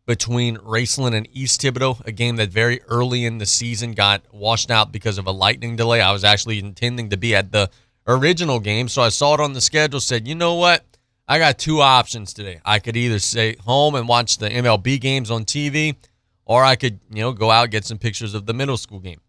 between 0.07 0.57
Raceland 0.57 1.15
and 1.15 1.29
East 1.33 1.61
Thibodaux, 1.61 2.05
a 2.07 2.13
game 2.13 2.37
that 2.37 2.49
very 2.49 2.81
early 2.85 3.27
in 3.27 3.39
the 3.39 3.45
season 3.45 3.93
got 3.93 4.23
washed 4.33 4.71
out 4.71 4.91
because 4.91 5.19
of 5.19 5.27
a 5.27 5.31
lightning 5.31 5.77
delay. 5.77 6.01
I 6.01 6.13
was 6.13 6.25
actually 6.25 6.59
intending 6.59 7.11
to 7.11 7.17
be 7.17 7.35
at 7.35 7.53
the 7.53 7.71
original 8.07 8.59
game, 8.59 8.89
so 8.89 9.03
I 9.03 9.11
saw 9.11 9.35
it 9.35 9.41
on 9.41 9.53
the 9.53 9.61
schedule, 9.61 10.01
said, 10.01 10.27
you 10.27 10.35
know 10.35 10.55
what? 10.55 10.83
I 11.29 11.39
got 11.39 11.59
two 11.59 11.83
options 11.83 12.33
today. 12.33 12.61
I 12.65 12.79
could 12.79 12.97
either 12.97 13.19
stay 13.19 13.57
home 13.57 13.95
and 13.95 14.09
watch 14.09 14.39
the 14.39 14.49
MLB 14.49 14.99
games 14.99 15.31
on 15.31 15.45
TV, 15.45 15.95
or 16.47 16.65
I 16.65 16.77
could, 16.77 17.01
you 17.11 17.21
know, 17.21 17.33
go 17.33 17.51
out 17.51 17.71
get 17.71 17.85
some 17.85 17.99
pictures 17.99 18.33
of 18.33 18.47
the 18.47 18.55
middle 18.55 18.79
school 18.79 19.01
game. 19.01 19.21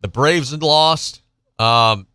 The 0.00 0.08
Braves 0.08 0.50
had 0.50 0.64
lost. 0.64 1.22
Um, 1.56 2.08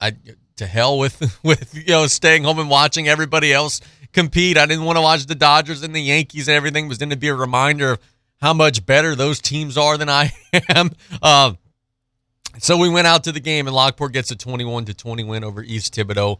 I 0.00 0.16
to 0.58 0.66
hell 0.66 0.98
with 0.98 1.38
with 1.42 1.74
you 1.74 1.92
know 1.92 2.06
staying 2.06 2.44
home 2.44 2.58
and 2.58 2.70
watching 2.70 3.08
everybody 3.08 3.52
else 3.52 3.80
compete. 4.12 4.56
I 4.58 4.66
didn't 4.66 4.84
want 4.84 4.96
to 4.96 5.02
watch 5.02 5.26
the 5.26 5.34
Dodgers 5.34 5.82
and 5.82 5.94
the 5.94 6.00
Yankees 6.00 6.48
and 6.48 6.54
everything. 6.54 6.86
It 6.86 6.88
was 6.88 6.98
going 6.98 7.10
to 7.10 7.16
be 7.16 7.28
a 7.28 7.34
reminder 7.34 7.92
of 7.92 8.00
how 8.40 8.52
much 8.54 8.86
better 8.86 9.14
those 9.14 9.40
teams 9.40 9.76
are 9.76 9.98
than 9.98 10.08
I 10.08 10.32
am. 10.68 10.90
Um, 11.22 11.58
so 12.58 12.76
we 12.76 12.88
went 12.88 13.06
out 13.06 13.24
to 13.24 13.32
the 13.32 13.40
game 13.40 13.66
and 13.66 13.74
Lockport 13.74 14.12
gets 14.12 14.30
a 14.30 14.36
21 14.36 14.86
to 14.86 14.94
20 14.94 15.24
win 15.24 15.44
over 15.44 15.62
East 15.62 15.94
Thibodaux. 15.94 16.38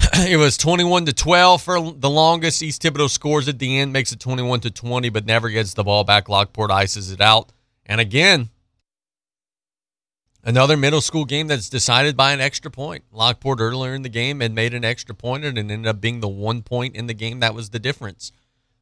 it 0.14 0.36
was 0.36 0.56
21 0.56 1.06
to 1.06 1.12
12 1.12 1.62
for 1.62 1.92
the 1.92 2.10
longest. 2.10 2.62
East 2.62 2.82
Thibodaux 2.82 3.10
scores 3.10 3.48
at 3.48 3.58
the 3.58 3.78
end, 3.78 3.92
makes 3.92 4.12
it 4.12 4.20
21 4.20 4.60
to 4.60 4.70
20, 4.70 5.08
but 5.10 5.26
never 5.26 5.48
gets 5.48 5.74
the 5.74 5.84
ball 5.84 6.04
back. 6.04 6.28
Lockport 6.28 6.70
ices 6.70 7.12
it 7.12 7.20
out. 7.20 7.52
And 7.86 8.00
again, 8.00 8.50
Another 10.44 10.76
middle 10.76 11.00
school 11.00 11.24
game 11.24 11.46
that's 11.46 11.68
decided 11.68 12.16
by 12.16 12.32
an 12.32 12.40
extra 12.40 12.70
point. 12.70 13.04
Lockport 13.12 13.60
earlier 13.60 13.94
in 13.94 14.02
the 14.02 14.08
game 14.08 14.40
had 14.40 14.52
made 14.52 14.74
an 14.74 14.84
extra 14.84 15.14
point 15.14 15.44
and 15.44 15.56
ended 15.56 15.86
up 15.86 16.00
being 16.00 16.18
the 16.18 16.28
one 16.28 16.62
point 16.62 16.96
in 16.96 17.06
the 17.06 17.14
game 17.14 17.38
that 17.40 17.54
was 17.54 17.70
the 17.70 17.78
difference. 17.78 18.32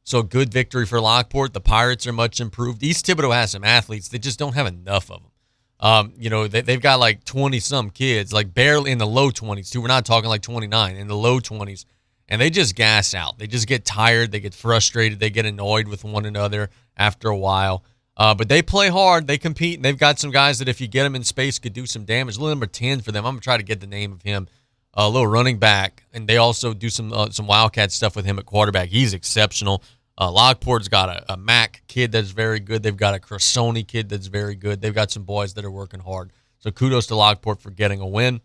So 0.03 0.23
good 0.23 0.51
victory 0.51 0.87
for 0.87 0.99
Lockport. 0.99 1.53
The 1.53 1.61
Pirates 1.61 2.07
are 2.07 2.13
much 2.13 2.39
improved. 2.39 2.81
East 2.81 3.05
Thibodaux 3.05 3.33
has 3.33 3.51
some 3.51 3.63
athletes. 3.63 4.07
They 4.07 4.17
just 4.17 4.39
don't 4.39 4.55
have 4.55 4.65
enough 4.65 5.11
of 5.11 5.21
them. 5.21 5.31
Um, 5.79 6.13
you 6.17 6.31
know, 6.31 6.47
they, 6.47 6.61
they've 6.61 6.81
got 6.81 6.99
like 6.99 7.23
20 7.25 7.59
some 7.59 7.91
kids, 7.91 8.33
like 8.33 8.53
barely 8.53 8.91
in 8.91 8.97
the 8.97 9.07
low 9.07 9.29
20s, 9.29 9.71
too. 9.71 9.81
We're 9.81 9.87
not 9.87 10.05
talking 10.05 10.29
like 10.29 10.41
29, 10.41 10.95
in 10.95 11.07
the 11.07 11.15
low 11.15 11.39
20s. 11.39 11.85
And 12.27 12.41
they 12.41 12.49
just 12.49 12.75
gas 12.75 13.13
out. 13.13 13.37
They 13.37 13.45
just 13.45 13.67
get 13.67 13.83
tired. 13.85 14.31
They 14.31 14.39
get 14.39 14.53
frustrated. 14.53 15.19
They 15.19 15.29
get 15.29 15.45
annoyed 15.45 15.87
with 15.87 16.03
one 16.03 16.25
another 16.25 16.69
after 16.97 17.27
a 17.27 17.37
while. 17.37 17.83
Uh, 18.17 18.35
but 18.35 18.49
they 18.49 18.61
play 18.61 18.89
hard. 18.89 19.27
They 19.27 19.37
compete, 19.37 19.77
and 19.77 19.85
they've 19.85 19.97
got 19.97 20.19
some 20.19 20.31
guys 20.31 20.59
that 20.59 20.67
if 20.67 20.81
you 20.81 20.87
get 20.87 21.03
them 21.03 21.15
in 21.15 21.23
space 21.23 21.59
could 21.59 21.73
do 21.73 21.85
some 21.85 22.05
damage. 22.05 22.37
Little 22.37 22.49
number 22.49 22.67
ten 22.67 23.01
for 23.01 23.11
them. 23.11 23.25
I'm 23.25 23.33
gonna 23.33 23.41
try 23.41 23.57
to 23.57 23.63
get 23.63 23.79
the 23.79 23.87
name 23.87 24.11
of 24.11 24.21
him. 24.21 24.47
A 24.93 25.09
little 25.09 25.27
running 25.27 25.57
back, 25.57 26.03
and 26.13 26.27
they 26.27 26.35
also 26.35 26.73
do 26.73 26.89
some 26.89 27.13
uh, 27.13 27.29
some 27.29 27.47
wildcat 27.47 27.91
stuff 27.91 28.15
with 28.15 28.25
him 28.25 28.37
at 28.37 28.45
quarterback. 28.45 28.89
He's 28.89 29.13
exceptional. 29.13 29.83
Uh, 30.17 30.29
Lockport's 30.29 30.89
got 30.89 31.09
a, 31.09 31.33
a 31.33 31.37
Mac 31.37 31.81
kid 31.87 32.11
that's 32.11 32.31
very 32.31 32.59
good. 32.59 32.83
They've 32.83 32.95
got 32.95 33.15
a 33.15 33.19
Cressoni 33.19 33.87
kid 33.87 34.09
that's 34.09 34.27
very 34.27 34.55
good. 34.55 34.81
They've 34.81 34.93
got 34.93 35.09
some 35.09 35.23
boys 35.23 35.53
that 35.53 35.65
are 35.65 35.71
working 35.71 36.01
hard. 36.01 36.31
So 36.59 36.69
kudos 36.69 37.07
to 37.07 37.15
Lockport 37.15 37.59
for 37.59 37.71
getting 37.71 38.01
a 38.01 38.07
win. 38.07 38.41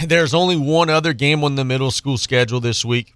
There's 0.04 0.34
only 0.34 0.56
one 0.56 0.90
other 0.90 1.12
game 1.12 1.44
on 1.44 1.54
the 1.54 1.64
middle 1.64 1.90
school 1.90 2.18
schedule 2.18 2.60
this 2.60 2.84
week. 2.84 3.14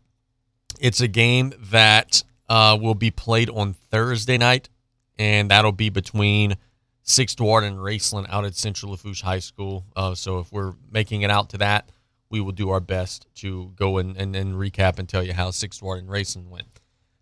It's 0.79 1.01
a 1.01 1.09
game 1.09 1.55
that 1.71 2.23
uh, 2.49 2.79
will 2.81 2.95
be 2.95 3.11
played 3.11 3.51
on 3.51 3.73
Thursday 3.91 4.39
night, 4.39 4.69
and 5.19 5.51
that'll 5.51 5.73
be 5.73 5.89
between 5.89 6.57
Sixth 7.03 7.41
Ward 7.41 7.65
and 7.65 7.79
Raceland 7.79 8.27
out 8.29 8.45
at 8.45 8.55
Central 8.57 8.93
Lafourche 8.93 9.23
High 9.23 9.39
School. 9.39 9.85
Uh, 9.95 10.15
so 10.15 10.41
if 10.41 10.53
we're 10.53 10.75
making 10.91 11.23
it 11.23 11.31
out 11.31 11.51
to 11.51 11.59
that, 11.59 11.91
we 12.31 12.41
will 12.41 12.53
do 12.53 12.71
our 12.71 12.81
best 12.81 13.27
to 13.37 13.73
go 13.77 13.99
and, 13.99 14.17
and, 14.17 14.35
and 14.35 14.55
recap 14.55 14.99
and 14.99 15.09
tell 15.09 15.23
you 15.23 15.33
how 15.33 15.51
Sixth 15.51 15.81
Ward 15.81 16.01
and 16.01 16.09
Raceland 16.09 16.49
went. 16.49 16.81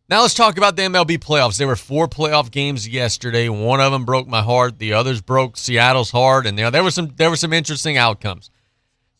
Now 0.08 0.22
let's 0.22 0.34
talk 0.34 0.58
about 0.58 0.76
the 0.76 0.82
MLB 0.82 1.18
playoffs. 1.18 1.56
There 1.56 1.66
were 1.66 1.76
four 1.76 2.08
playoff 2.08 2.50
games 2.50 2.86
yesterday. 2.86 3.48
One 3.48 3.80
of 3.80 3.90
them 3.90 4.04
broke 4.04 4.26
my 4.26 4.42
heart. 4.42 4.78
The 4.78 4.92
others 4.92 5.22
broke 5.22 5.56
Seattle's 5.56 6.10
heart, 6.10 6.46
and 6.46 6.56
know, 6.56 6.70
there 6.70 6.84
were 6.84 6.90
some 6.90 7.14
there 7.16 7.30
were 7.30 7.36
some 7.36 7.54
interesting 7.54 7.96
outcomes. 7.96 8.50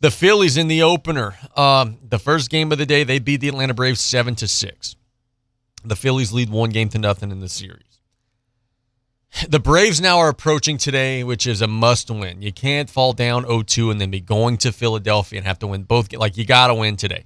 The 0.00 0.10
Phillies 0.10 0.58
in 0.58 0.68
the 0.68 0.82
opener, 0.82 1.36
um, 1.56 1.98
the 2.06 2.18
first 2.18 2.50
game 2.50 2.70
of 2.70 2.76
the 2.76 2.84
day, 2.84 3.04
they 3.04 3.18
beat 3.18 3.40
the 3.40 3.48
Atlanta 3.48 3.72
Braves 3.72 4.00
seven 4.00 4.34
to 4.36 4.46
six. 4.46 4.96
The 5.84 5.96
Phillies 5.96 6.32
lead 6.32 6.50
one 6.50 6.68
game 6.68 6.90
to 6.90 6.98
nothing 6.98 7.30
in 7.30 7.40
the 7.40 7.48
series. 7.48 7.93
The 9.48 9.58
Braves 9.58 10.00
now 10.00 10.18
are 10.18 10.28
approaching 10.28 10.78
today, 10.78 11.24
which 11.24 11.46
is 11.46 11.60
a 11.60 11.66
must 11.66 12.10
win. 12.10 12.40
You 12.40 12.52
can't 12.52 12.88
fall 12.88 13.12
down 13.12 13.44
0-2 13.44 13.90
and 13.90 14.00
then 14.00 14.10
be 14.10 14.20
going 14.20 14.58
to 14.58 14.72
Philadelphia 14.72 15.38
and 15.38 15.46
have 15.46 15.58
to 15.60 15.66
win 15.66 15.82
both. 15.82 16.12
Like 16.12 16.36
you 16.36 16.46
got 16.46 16.68
to 16.68 16.74
win 16.74 16.96
today. 16.96 17.24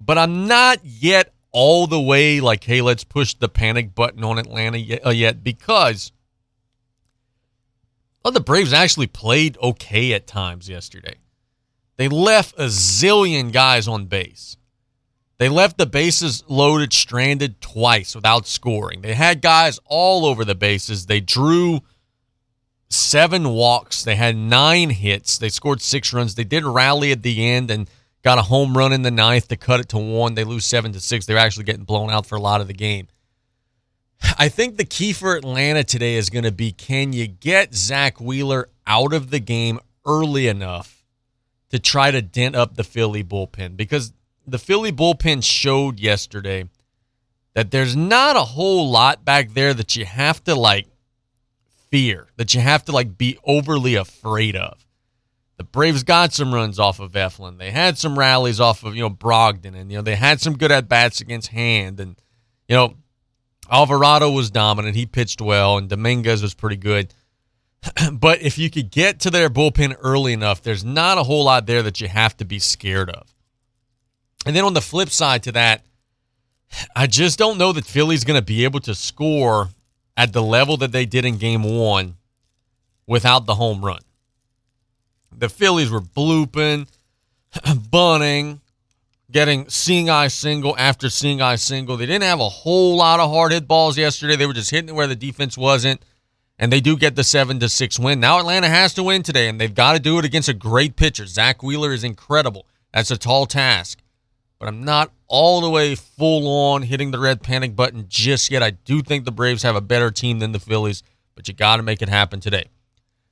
But 0.00 0.18
I'm 0.18 0.46
not 0.46 0.78
yet 0.84 1.34
all 1.52 1.86
the 1.86 2.00
way 2.00 2.40
like, 2.40 2.62
hey, 2.64 2.80
let's 2.80 3.04
push 3.04 3.34
the 3.34 3.48
panic 3.48 3.94
button 3.94 4.22
on 4.22 4.38
Atlanta 4.38 4.78
yet, 4.78 5.04
uh, 5.04 5.10
yet 5.10 5.42
because 5.42 6.12
well, 8.24 8.32
the 8.32 8.40
Braves 8.40 8.72
actually 8.72 9.06
played 9.06 9.56
okay 9.62 10.12
at 10.12 10.26
times 10.26 10.68
yesterday. 10.68 11.14
They 11.96 12.08
left 12.08 12.54
a 12.58 12.64
zillion 12.64 13.52
guys 13.52 13.88
on 13.88 14.06
base. 14.06 14.56
They 15.40 15.48
left 15.48 15.78
the 15.78 15.86
bases 15.86 16.44
loaded, 16.48 16.92
stranded 16.92 17.62
twice 17.62 18.14
without 18.14 18.46
scoring. 18.46 19.00
They 19.00 19.14
had 19.14 19.40
guys 19.40 19.80
all 19.86 20.26
over 20.26 20.44
the 20.44 20.54
bases. 20.54 21.06
They 21.06 21.20
drew 21.20 21.80
seven 22.90 23.48
walks. 23.48 24.04
They 24.04 24.16
had 24.16 24.36
nine 24.36 24.90
hits. 24.90 25.38
They 25.38 25.48
scored 25.48 25.80
six 25.80 26.12
runs. 26.12 26.34
They 26.34 26.44
did 26.44 26.66
rally 26.66 27.10
at 27.10 27.22
the 27.22 27.42
end 27.42 27.70
and 27.70 27.88
got 28.22 28.36
a 28.36 28.42
home 28.42 28.76
run 28.76 28.92
in 28.92 29.00
the 29.00 29.10
ninth 29.10 29.48
to 29.48 29.56
cut 29.56 29.80
it 29.80 29.88
to 29.88 29.98
one. 29.98 30.34
They 30.34 30.44
lose 30.44 30.66
seven 30.66 30.92
to 30.92 31.00
six. 31.00 31.24
They're 31.24 31.38
actually 31.38 31.64
getting 31.64 31.84
blown 31.84 32.10
out 32.10 32.26
for 32.26 32.36
a 32.36 32.40
lot 32.42 32.60
of 32.60 32.66
the 32.66 32.74
game. 32.74 33.08
I 34.38 34.50
think 34.50 34.76
the 34.76 34.84
key 34.84 35.14
for 35.14 35.36
Atlanta 35.36 35.84
today 35.84 36.16
is 36.16 36.28
going 36.28 36.44
to 36.44 36.52
be 36.52 36.70
can 36.70 37.14
you 37.14 37.26
get 37.26 37.74
Zack 37.74 38.20
Wheeler 38.20 38.68
out 38.86 39.14
of 39.14 39.30
the 39.30 39.40
game 39.40 39.80
early 40.04 40.48
enough 40.48 41.02
to 41.70 41.78
try 41.78 42.10
to 42.10 42.20
dent 42.20 42.56
up 42.56 42.76
the 42.76 42.84
Philly 42.84 43.24
bullpen? 43.24 43.78
Because 43.78 44.12
the 44.50 44.58
Philly 44.58 44.92
bullpen 44.92 45.44
showed 45.44 46.00
yesterday 46.00 46.68
that 47.54 47.70
there's 47.70 47.96
not 47.96 48.36
a 48.36 48.40
whole 48.40 48.90
lot 48.90 49.24
back 49.24 49.54
there 49.54 49.74
that 49.74 49.96
you 49.96 50.04
have 50.04 50.42
to 50.44 50.54
like 50.54 50.86
fear, 51.90 52.28
that 52.36 52.54
you 52.54 52.60
have 52.60 52.84
to 52.84 52.92
like 52.92 53.18
be 53.18 53.38
overly 53.44 53.94
afraid 53.94 54.56
of. 54.56 54.86
The 55.56 55.64
Braves 55.64 56.04
got 56.04 56.32
some 56.32 56.54
runs 56.54 56.78
off 56.78 57.00
of 57.00 57.12
Eflin. 57.12 57.58
They 57.58 57.70
had 57.70 57.98
some 57.98 58.18
rallies 58.18 58.60
off 58.60 58.82
of, 58.82 58.94
you 58.94 59.02
know, 59.02 59.10
Brogdon 59.10 59.74
and 59.74 59.90
you 59.90 59.98
know, 59.98 60.02
they 60.02 60.16
had 60.16 60.40
some 60.40 60.56
good 60.56 60.72
at 60.72 60.88
bats 60.88 61.20
against 61.20 61.48
Hand 61.48 62.00
and 62.00 62.16
you 62.68 62.76
know, 62.76 62.94
Alvarado 63.70 64.30
was 64.30 64.50
dominant. 64.50 64.96
He 64.96 65.06
pitched 65.06 65.40
well 65.40 65.76
and 65.76 65.88
Dominguez 65.88 66.42
was 66.42 66.54
pretty 66.54 66.76
good. 66.76 67.12
but 68.12 68.40
if 68.42 68.58
you 68.58 68.70
could 68.70 68.90
get 68.90 69.20
to 69.20 69.30
their 69.30 69.50
bullpen 69.50 69.96
early 70.00 70.32
enough, 70.32 70.62
there's 70.62 70.84
not 70.84 71.18
a 71.18 71.24
whole 71.24 71.44
lot 71.44 71.66
there 71.66 71.82
that 71.82 72.00
you 72.00 72.08
have 72.08 72.36
to 72.38 72.44
be 72.44 72.58
scared 72.58 73.10
of. 73.10 73.34
And 74.46 74.56
then 74.56 74.64
on 74.64 74.74
the 74.74 74.80
flip 74.80 75.10
side 75.10 75.42
to 75.44 75.52
that, 75.52 75.82
I 76.94 77.06
just 77.06 77.38
don't 77.38 77.58
know 77.58 77.72
that 77.72 77.84
Philly's 77.84 78.24
going 78.24 78.38
to 78.38 78.44
be 78.44 78.64
able 78.64 78.80
to 78.80 78.94
score 78.94 79.68
at 80.16 80.32
the 80.32 80.42
level 80.42 80.76
that 80.78 80.92
they 80.92 81.04
did 81.04 81.24
in 81.24 81.36
game 81.36 81.62
one 81.62 82.16
without 83.06 83.46
the 83.46 83.56
home 83.56 83.84
run. 83.84 84.00
The 85.32 85.48
Phillies 85.48 85.90
were 85.90 86.00
blooping, 86.00 86.88
bunting, 87.90 88.60
getting 89.30 89.68
seeing 89.68 90.10
eye 90.10 90.28
single 90.28 90.76
after 90.76 91.08
seeing 91.08 91.40
eye 91.40 91.56
single. 91.56 91.96
They 91.96 92.06
didn't 92.06 92.24
have 92.24 92.40
a 92.40 92.48
whole 92.48 92.96
lot 92.96 93.20
of 93.20 93.30
hard 93.30 93.52
hit 93.52 93.68
balls 93.68 93.96
yesterday. 93.96 94.36
They 94.36 94.46
were 94.46 94.52
just 94.52 94.70
hitting 94.70 94.90
it 94.90 94.94
where 94.94 95.06
the 95.06 95.16
defense 95.16 95.56
wasn't. 95.56 96.02
And 96.58 96.70
they 96.70 96.80
do 96.80 96.96
get 96.96 97.16
the 97.16 97.24
seven 97.24 97.58
to 97.60 97.70
six 97.70 97.98
win. 97.98 98.20
Now 98.20 98.38
Atlanta 98.38 98.68
has 98.68 98.92
to 98.94 99.02
win 99.02 99.22
today, 99.22 99.48
and 99.48 99.58
they've 99.58 99.74
got 99.74 99.94
to 99.94 99.98
do 99.98 100.18
it 100.18 100.26
against 100.26 100.50
a 100.50 100.54
great 100.54 100.94
pitcher. 100.94 101.24
Zack 101.24 101.62
Wheeler 101.62 101.92
is 101.92 102.04
incredible. 102.04 102.66
That's 102.92 103.10
a 103.10 103.16
tall 103.16 103.46
task 103.46 103.99
but 104.60 104.68
I'm 104.68 104.84
not 104.84 105.10
all 105.26 105.62
the 105.62 105.70
way 105.70 105.94
full 105.94 106.46
on 106.46 106.82
hitting 106.82 107.10
the 107.10 107.18
red 107.18 107.42
panic 107.42 107.74
button 107.74 108.04
just 108.08 108.50
yet. 108.50 108.62
I 108.62 108.70
do 108.70 109.00
think 109.00 109.24
the 109.24 109.32
Braves 109.32 109.62
have 109.62 109.74
a 109.74 109.80
better 109.80 110.10
team 110.10 110.38
than 110.38 110.52
the 110.52 110.60
Phillies, 110.60 111.02
but 111.34 111.48
you 111.48 111.54
got 111.54 111.78
to 111.78 111.82
make 111.82 112.02
it 112.02 112.10
happen 112.10 112.40
today. 112.40 112.66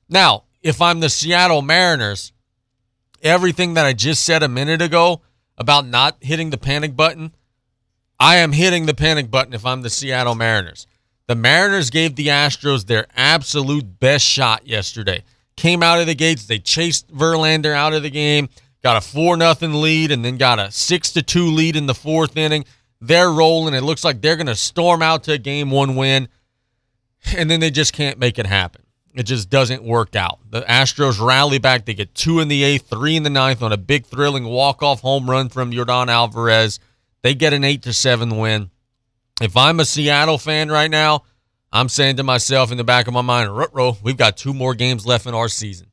Now, 0.09 0.45
if 0.63 0.81
I'm 0.81 0.99
the 0.99 1.09
Seattle 1.09 1.61
Mariners, 1.61 2.33
everything 3.21 3.75
that 3.75 3.85
I 3.85 3.93
just 3.93 4.25
said 4.25 4.41
a 4.41 4.49
minute 4.49 4.81
ago 4.81 5.21
about 5.55 5.85
not 5.85 6.17
hitting 6.19 6.49
the 6.49 6.57
panic 6.57 6.95
button, 6.95 7.35
I 8.19 8.37
am 8.37 8.51
hitting 8.51 8.87
the 8.87 8.95
panic 8.95 9.29
button 9.29 9.53
if 9.53 9.65
I'm 9.65 9.83
the 9.83 9.89
Seattle 9.91 10.35
Mariners. 10.35 10.87
The 11.27 11.35
Mariners 11.35 11.91
gave 11.91 12.15
the 12.15 12.27
Astros 12.27 12.87
their 12.87 13.05
absolute 13.15 13.99
best 13.99 14.25
shot 14.25 14.65
yesterday. 14.65 15.23
Came 15.55 15.83
out 15.83 15.99
of 15.99 16.07
the 16.07 16.15
gates, 16.15 16.47
they 16.47 16.57
chased 16.57 17.13
Verlander 17.15 17.75
out 17.75 17.93
of 17.93 18.01
the 18.01 18.09
game 18.09 18.49
got 18.83 18.97
a 18.97 19.01
four 19.01 19.37
nothing 19.37 19.73
lead, 19.73 20.11
and 20.11 20.23
then 20.23 20.37
got 20.37 20.59
a 20.59 20.71
six 20.71 21.11
to 21.13 21.21
two 21.21 21.45
lead 21.45 21.75
in 21.75 21.85
the 21.85 21.95
fourth 21.95 22.37
inning. 22.37 22.65
They're 23.01 23.31
rolling. 23.31 23.73
It 23.73 23.83
looks 23.83 24.03
like 24.03 24.21
they're 24.21 24.35
going 24.35 24.47
to 24.47 24.55
storm 24.55 25.01
out 25.01 25.23
to 25.23 25.33
a 25.33 25.37
game 25.37 25.71
one 25.71 25.95
win, 25.95 26.27
and 27.35 27.49
then 27.49 27.59
they 27.59 27.71
just 27.71 27.93
can't 27.93 28.19
make 28.19 28.37
it 28.39 28.45
happen. 28.45 28.83
It 29.15 29.23
just 29.23 29.49
doesn't 29.49 29.83
work 29.83 30.15
out. 30.15 30.39
The 30.49 30.61
Astros 30.61 31.25
rally 31.25 31.57
back. 31.57 31.85
They 31.85 31.93
get 31.93 32.13
two 32.13 32.39
in 32.39 32.47
the 32.47 32.63
eighth, 32.63 32.89
three 32.89 33.15
in 33.15 33.23
the 33.23 33.29
ninth 33.29 33.61
on 33.61 33.71
a 33.71 33.77
big 33.77 34.05
thrilling 34.05 34.45
walk 34.45 34.83
off 34.83 35.01
home 35.01 35.29
run 35.29 35.49
from 35.49 35.71
Yordan 35.71 36.07
Alvarez. 36.07 36.79
They 37.21 37.33
get 37.33 37.53
an 37.53 37.63
eight 37.63 37.81
to 37.83 37.93
seven 37.93 38.37
win. 38.37 38.69
If 39.41 39.57
I'm 39.57 39.79
a 39.79 39.85
Seattle 39.85 40.37
fan 40.37 40.69
right 40.69 40.91
now, 40.91 41.23
I'm 41.71 41.89
saying 41.89 42.17
to 42.17 42.23
myself 42.23 42.71
in 42.71 42.77
the 42.77 42.83
back 42.83 43.07
of 43.07 43.13
my 43.13 43.21
mind, 43.21 43.55
Rutro, 43.55 43.97
we've 44.03 44.17
got 44.17 44.37
two 44.37 44.53
more 44.53 44.73
games 44.73 45.05
left 45.05 45.25
in 45.25 45.33
our 45.33 45.49
season. 45.49 45.88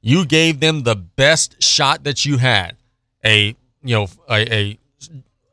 You 0.00 0.24
gave 0.24 0.60
them 0.60 0.82
the 0.82 0.96
best 0.96 1.62
shot 1.62 2.04
that 2.04 2.24
you 2.24 2.38
had. 2.38 2.76
A 3.24 3.54
you 3.82 3.94
know 3.94 4.08
a, 4.30 4.54
a 4.54 4.78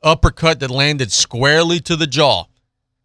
uppercut 0.04 0.60
that 0.62 0.72
landed 0.72 1.12
squarely 1.12 1.80
to 1.82 1.96
the 1.96 2.08
jaw, 2.08 2.46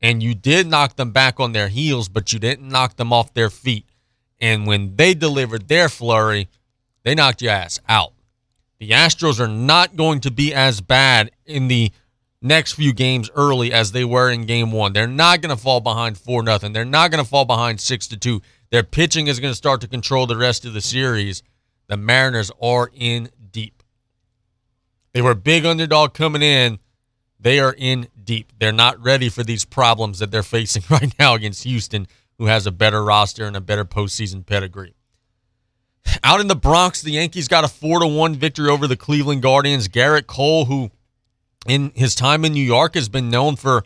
and 0.00 0.22
you 0.22 0.34
did 0.34 0.66
knock 0.66 0.96
them 0.96 1.10
back 1.10 1.40
on 1.40 1.52
their 1.52 1.68
heels, 1.68 2.08
but 2.08 2.32
you 2.32 2.38
didn't 2.38 2.68
knock 2.68 2.96
them 2.96 3.12
off 3.12 3.34
their 3.34 3.50
feet. 3.50 3.86
And 4.40 4.66
when 4.66 4.96
they 4.96 5.14
delivered 5.14 5.68
their 5.68 5.88
flurry, 5.88 6.48
they 7.02 7.14
knocked 7.14 7.42
your 7.42 7.52
ass 7.52 7.80
out. 7.88 8.12
The 8.78 8.90
Astros 8.90 9.38
are 9.38 9.48
not 9.48 9.96
going 9.96 10.20
to 10.20 10.30
be 10.30 10.52
as 10.52 10.80
bad 10.80 11.30
in 11.46 11.68
the 11.68 11.92
next 12.42 12.72
few 12.72 12.92
games 12.92 13.30
early 13.34 13.72
as 13.72 13.92
they 13.92 14.04
were 14.04 14.30
in 14.30 14.44
game 14.44 14.72
one. 14.72 14.92
They're 14.92 15.06
not 15.06 15.40
going 15.40 15.54
to 15.54 15.62
fall 15.62 15.80
behind 15.80 16.18
four 16.18 16.42
nothing. 16.42 16.72
They're 16.72 16.84
not 16.84 17.10
going 17.10 17.22
to 17.22 17.28
fall 17.28 17.44
behind 17.44 17.80
six 17.80 18.06
to 18.08 18.16
two. 18.16 18.42
Their 18.70 18.82
pitching 18.82 19.28
is 19.28 19.40
going 19.40 19.52
to 19.52 19.56
start 19.56 19.80
to 19.82 19.88
control 19.88 20.26
the 20.26 20.36
rest 20.36 20.64
of 20.64 20.72
the 20.72 20.80
series. 20.80 21.42
The 21.88 21.96
Mariners 21.96 22.50
are 22.60 22.90
in 22.94 23.30
deep. 23.50 23.82
They 25.12 25.22
were 25.22 25.34
big 25.34 25.64
underdog 25.64 26.14
coming 26.14 26.42
in. 26.42 26.78
They 27.38 27.60
are 27.60 27.74
in 27.76 28.08
deep. 28.22 28.52
They're 28.58 28.72
not 28.72 29.02
ready 29.02 29.28
for 29.28 29.42
these 29.42 29.64
problems 29.64 30.20
that 30.20 30.30
they're 30.30 30.42
facing 30.42 30.84
right 30.90 31.14
now 31.18 31.34
against 31.34 31.64
Houston, 31.64 32.06
who 32.38 32.46
has 32.46 32.66
a 32.66 32.72
better 32.72 33.04
roster 33.04 33.44
and 33.44 33.56
a 33.56 33.60
better 33.60 33.84
postseason 33.84 34.44
pedigree. 34.46 34.94
Out 36.24 36.40
in 36.40 36.48
the 36.48 36.56
Bronx, 36.56 37.02
the 37.02 37.12
Yankees 37.12 37.48
got 37.48 37.64
a 37.64 37.68
4 37.68 38.00
to 38.00 38.06
1 38.06 38.34
victory 38.36 38.68
over 38.68 38.86
the 38.86 38.96
Cleveland 38.96 39.42
Guardians. 39.42 39.88
Gerrit 39.88 40.26
Cole, 40.26 40.64
who 40.64 40.90
in 41.66 41.92
his 41.94 42.14
time 42.14 42.44
in 42.44 42.52
New 42.52 42.64
York 42.64 42.94
has 42.94 43.08
been 43.08 43.30
known 43.30 43.56
for 43.56 43.84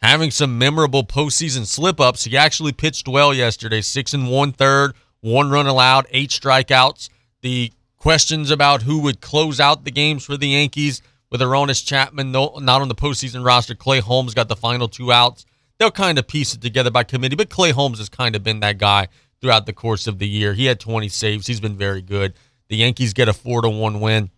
having 0.00 0.30
some 0.30 0.58
memorable 0.58 1.04
postseason 1.04 1.66
slip 1.66 2.00
ups. 2.00 2.24
He 2.24 2.36
actually 2.36 2.72
pitched 2.72 3.08
well 3.08 3.34
yesterday, 3.34 3.80
six 3.80 4.14
and 4.14 4.30
one 4.30 4.52
third, 4.52 4.94
one 5.20 5.50
run 5.50 5.66
allowed, 5.66 6.06
eight 6.10 6.30
strikeouts. 6.30 7.08
The 7.42 7.72
questions 7.96 8.50
about 8.50 8.82
who 8.82 9.00
would 9.00 9.20
close 9.20 9.60
out 9.60 9.84
the 9.84 9.90
games 9.90 10.24
for 10.24 10.36
the 10.36 10.48
Yankees 10.48 11.02
with 11.30 11.40
Aroldis 11.40 11.84
Chapman 11.84 12.32
not 12.32 12.66
on 12.66 12.88
the 12.88 12.94
postseason 12.94 13.44
roster. 13.44 13.74
Clay 13.74 14.00
Holmes 14.00 14.34
got 14.34 14.48
the 14.48 14.56
final 14.56 14.88
two 14.88 15.12
outs. 15.12 15.44
they'll 15.78 15.90
kind 15.90 16.18
of 16.18 16.26
piece 16.26 16.54
it 16.54 16.60
together 16.60 16.90
by 16.90 17.04
committee. 17.04 17.36
But 17.36 17.50
Clay 17.50 17.70
Holmes 17.70 17.98
has 17.98 18.08
kind 18.08 18.34
of 18.34 18.42
been 18.42 18.60
that 18.60 18.78
guy 18.78 19.08
throughout 19.40 19.66
the 19.66 19.72
course 19.72 20.06
of 20.06 20.18
the 20.18 20.28
year. 20.28 20.54
He 20.54 20.66
had 20.66 20.80
20 20.80 21.08
saves. 21.08 21.46
He's 21.46 21.60
been 21.60 21.76
very 21.76 22.02
good. 22.02 22.34
The 22.68 22.76
Yankees 22.76 23.12
get 23.12 23.28
a 23.28 23.32
four 23.32 23.62
to 23.62 23.68
one 23.68 24.00
win. 24.00 24.30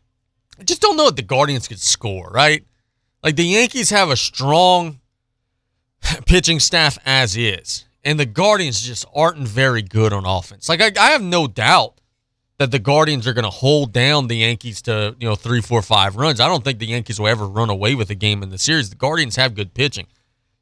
I 0.59 0.65
just 0.65 0.83
don't 0.83 0.97
know 0.97 1.09
if 1.09 1.17
the 1.17 1.23
Guardians 1.23 1.69
could 1.69 1.81
score, 1.81 2.29
right? 2.31 2.65
Like 3.23 3.37
the 3.37 3.45
Yankees 3.45 3.91
have 3.91 4.11
a 4.11 4.17
strong 4.17 5.01
pitching 6.27 6.61
staff 6.61 6.99
as 7.05 7.37
is, 7.37 7.85
and 8.03 8.19
the 8.19 8.27
Guardians 8.27 8.81
just 8.81 9.05
aren't 9.15 9.39
very 9.39 9.83
good 9.83 10.13
on 10.13 10.25
offense. 10.25 10.69
Like 10.69 10.81
I, 10.81 10.91
I 10.99 11.11
have 11.11 11.23
no 11.23 11.47
doubt 11.47 12.01
that 12.57 12.71
the 12.71 12.79
Guardians 12.79 13.27
are 13.27 13.33
going 13.33 13.45
to 13.45 13.51
hold 13.51 13.93
down 13.93 14.27
the 14.27 14.37
Yankees 14.37 14.83
to 14.83 15.15
you 15.19 15.29
know 15.29 15.35
three, 15.35 15.61
four, 15.61 15.83
five 15.83 16.17
runs. 16.17 16.41
I 16.41 16.49
don't 16.49 16.65
think 16.65 16.79
the 16.79 16.87
Yankees 16.87 17.21
will 17.21 17.29
ever 17.29 17.47
run 17.47 17.69
away 17.69 17.95
with 17.95 18.11
a 18.11 18.15
game 18.15 18.43
in 18.43 18.51
the 18.51 18.59
series. 18.59 18.89
The 18.89 18.97
Guardians 18.97 19.37
have 19.37 19.55
good 19.55 19.75
pitching, 19.75 20.07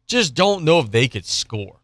just 0.09 0.35
don't 0.35 0.65
know 0.65 0.81
if 0.81 0.91
they 0.91 1.07
could 1.07 1.27
score. 1.27 1.77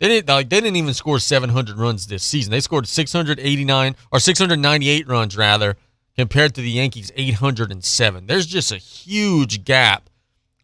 They 0.00 0.08
didn't 0.08 0.28
like 0.28 0.50
they 0.50 0.60
didn't 0.60 0.76
even 0.76 0.92
score 0.92 1.18
700 1.18 1.78
runs 1.78 2.06
this 2.06 2.24
season. 2.24 2.50
They 2.50 2.60
scored 2.60 2.86
689 2.86 3.96
or 4.12 4.18
698 4.18 5.08
runs 5.08 5.36
rather 5.36 5.76
compared 6.16 6.54
to 6.54 6.60
the 6.60 6.70
Yankees 6.70 7.10
807. 7.16 8.26
There's 8.26 8.46
just 8.46 8.72
a 8.72 8.76
huge 8.76 9.64
gap 9.64 10.09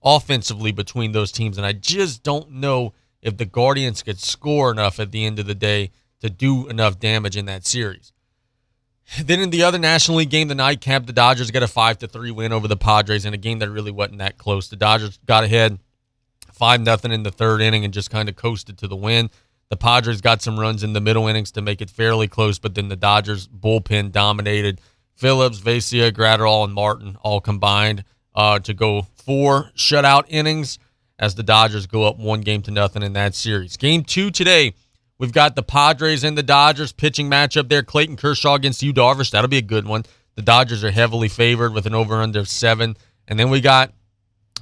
offensively 0.06 0.70
between 0.70 1.10
those 1.12 1.32
teams 1.32 1.58
and 1.58 1.66
I 1.66 1.72
just 1.72 2.22
don't 2.22 2.52
know 2.52 2.94
if 3.20 3.36
the 3.36 3.44
Guardians 3.44 4.04
could 4.04 4.20
score 4.20 4.70
enough 4.70 5.00
at 5.00 5.10
the 5.10 5.26
end 5.26 5.40
of 5.40 5.46
the 5.46 5.54
day 5.54 5.90
to 6.20 6.30
do 6.30 6.68
enough 6.68 7.00
damage 7.00 7.36
in 7.36 7.46
that 7.46 7.66
series. 7.66 8.12
Then 9.20 9.40
in 9.40 9.50
the 9.50 9.64
other 9.64 9.78
National 9.78 10.18
League 10.18 10.30
game, 10.30 10.48
the 10.48 10.54
nightcap, 10.54 11.06
the 11.06 11.12
Dodgers 11.12 11.50
got 11.50 11.62
a 11.62 11.68
five 11.68 11.98
to 11.98 12.08
three 12.08 12.30
win 12.30 12.52
over 12.52 12.68
the 12.68 12.76
Padres 12.76 13.24
in 13.24 13.34
a 13.34 13.36
game 13.36 13.58
that 13.58 13.70
really 13.70 13.90
wasn't 13.90 14.18
that 14.18 14.38
close. 14.38 14.68
The 14.68 14.76
Dodgers 14.76 15.18
got 15.26 15.44
ahead 15.44 15.78
five 16.52 16.80
nothing 16.80 17.12
in 17.12 17.22
the 17.22 17.30
third 17.30 17.60
inning 17.60 17.84
and 17.84 17.92
just 17.92 18.10
kind 18.10 18.28
of 18.28 18.36
coasted 18.36 18.78
to 18.78 18.88
the 18.88 18.96
win. 18.96 19.28
The 19.68 19.76
Padres 19.76 20.20
got 20.20 20.40
some 20.40 20.58
runs 20.58 20.82
in 20.82 20.92
the 20.92 21.00
middle 21.00 21.26
innings 21.26 21.50
to 21.52 21.60
make 21.60 21.82
it 21.82 21.90
fairly 21.90 22.28
close, 22.28 22.58
but 22.58 22.74
then 22.74 22.88
the 22.88 22.96
Dodgers 22.96 23.46
bullpen 23.48 24.12
dominated. 24.12 24.80
Phillips, 25.14 25.60
Vesia, 25.60 26.12
Graterol, 26.12 26.64
and 26.64 26.72
Martin 26.72 27.16
all 27.22 27.40
combined 27.40 28.04
uh, 28.36 28.58
to 28.60 28.74
go 28.74 29.06
four 29.16 29.70
shutout 29.76 30.24
innings 30.28 30.78
as 31.18 31.34
the 31.34 31.42
Dodgers 31.42 31.86
go 31.86 32.04
up 32.04 32.18
one 32.18 32.42
game 32.42 32.62
to 32.62 32.70
nothing 32.70 33.02
in 33.02 33.14
that 33.14 33.34
series. 33.34 33.76
Game 33.76 34.04
two 34.04 34.30
today, 34.30 34.74
we've 35.18 35.32
got 35.32 35.56
the 35.56 35.62
Padres 35.62 36.22
and 36.22 36.36
the 36.36 36.42
Dodgers 36.42 36.92
pitching 36.92 37.30
matchup 37.30 37.68
there. 37.68 37.82
Clayton 37.82 38.16
Kershaw 38.16 38.54
against 38.54 38.82
Yu 38.82 38.92
Darvish. 38.92 39.30
That'll 39.30 39.48
be 39.48 39.56
a 39.56 39.62
good 39.62 39.86
one. 39.86 40.04
The 40.34 40.42
Dodgers 40.42 40.84
are 40.84 40.90
heavily 40.90 41.28
favored 41.28 41.72
with 41.72 41.86
an 41.86 41.94
over 41.94 42.16
under 42.16 42.40
of 42.40 42.48
seven. 42.48 42.96
And 43.26 43.40
then 43.40 43.48
we 43.48 43.60
got 43.60 43.92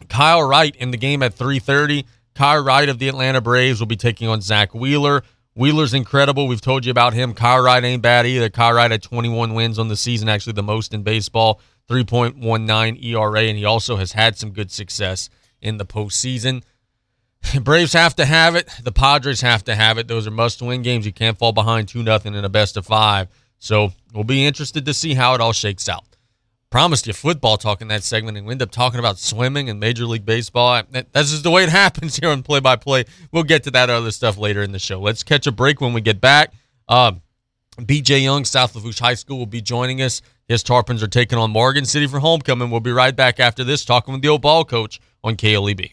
Kyle 0.08 0.42
Wright 0.42 0.74
in 0.76 0.92
the 0.92 0.96
game 0.96 1.22
at 1.22 1.34
3:30. 1.34 2.04
Kyle 2.34 2.62
Wright 2.62 2.88
of 2.88 2.98
the 2.98 3.08
Atlanta 3.08 3.40
Braves 3.40 3.80
will 3.80 3.86
be 3.86 3.96
taking 3.96 4.28
on 4.28 4.40
Zack 4.40 4.74
Wheeler. 4.74 5.22
Wheeler's 5.56 5.94
incredible. 5.94 6.48
We've 6.48 6.60
told 6.60 6.84
you 6.84 6.90
about 6.90 7.14
him. 7.14 7.32
Kyle 7.32 7.62
Wright 7.62 7.82
ain't 7.84 8.02
bad 8.02 8.26
either. 8.26 8.48
Kyle 8.50 8.72
Wright 8.72 8.90
had 8.90 9.02
21 9.02 9.54
wins 9.54 9.78
on 9.78 9.86
the 9.88 9.96
season, 9.96 10.28
actually 10.28 10.54
the 10.54 10.64
most 10.64 10.92
in 10.92 11.04
baseball, 11.04 11.60
3.19 11.88 13.04
ERA, 13.04 13.40
and 13.40 13.58
he 13.58 13.64
also 13.64 13.96
has 13.96 14.12
had 14.12 14.36
some 14.36 14.50
good 14.50 14.70
success 14.70 15.28
in 15.60 15.76
the 15.76 15.86
postseason. 15.86 16.62
Braves 17.62 17.92
have 17.92 18.16
to 18.16 18.24
have 18.24 18.54
it. 18.54 18.68
The 18.82 18.92
Padres 18.92 19.42
have 19.42 19.64
to 19.64 19.74
have 19.74 19.98
it. 19.98 20.08
Those 20.08 20.26
are 20.26 20.30
must-win 20.30 20.82
games. 20.82 21.04
You 21.04 21.12
can't 21.12 21.38
fall 21.38 21.52
behind 21.52 21.88
two 21.88 22.02
nothing 22.02 22.34
in 22.34 22.44
a 22.44 22.48
best 22.48 22.76
of 22.76 22.86
five. 22.86 23.28
So 23.58 23.92
we'll 24.12 24.24
be 24.24 24.46
interested 24.46 24.86
to 24.86 24.94
see 24.94 25.14
how 25.14 25.34
it 25.34 25.40
all 25.40 25.52
shakes 25.52 25.88
out 25.88 26.14
promised 26.74 27.06
you 27.06 27.12
football 27.12 27.56
talk 27.56 27.80
in 27.80 27.86
that 27.86 28.02
segment, 28.02 28.36
and 28.36 28.44
we 28.44 28.50
end 28.50 28.60
up 28.60 28.72
talking 28.72 28.98
about 28.98 29.16
swimming 29.16 29.70
and 29.70 29.78
Major 29.78 30.06
League 30.06 30.26
Baseball. 30.26 30.82
That's 30.90 31.30
just 31.30 31.44
the 31.44 31.50
way 31.52 31.62
it 31.62 31.68
happens 31.82 32.16
here 32.16 32.30
on 32.30 32.42
Play 32.42 32.58
by 32.58 32.74
Play. 32.74 33.04
We'll 33.30 33.44
get 33.44 33.62
to 33.62 33.70
that 33.70 33.90
other 33.90 34.10
stuff 34.10 34.36
later 34.36 34.60
in 34.60 34.72
the 34.72 34.80
show. 34.80 35.00
Let's 35.00 35.22
catch 35.22 35.46
a 35.46 35.52
break 35.52 35.80
when 35.80 35.92
we 35.92 36.00
get 36.00 36.20
back. 36.20 36.52
Um, 36.88 37.22
BJ 37.78 38.22
Young, 38.22 38.44
South 38.44 38.74
Lafourche 38.74 39.00
High 39.00 39.14
School, 39.14 39.38
will 39.38 39.46
be 39.46 39.60
joining 39.60 40.00
us. 40.00 40.22
His 40.46 40.62
Tarpons 40.62 41.02
are 41.02 41.08
taking 41.08 41.38
on 41.38 41.50
Morgan 41.50 41.84
City 41.84 42.06
for 42.06 42.20
homecoming. 42.20 42.70
We'll 42.70 42.80
be 42.80 42.92
right 42.92 43.14
back 43.14 43.40
after 43.40 43.64
this, 43.64 43.84
talking 43.84 44.12
with 44.12 44.22
the 44.22 44.28
old 44.28 44.42
ball 44.42 44.64
coach 44.64 45.00
on 45.24 45.36
KLEB. 45.36 45.92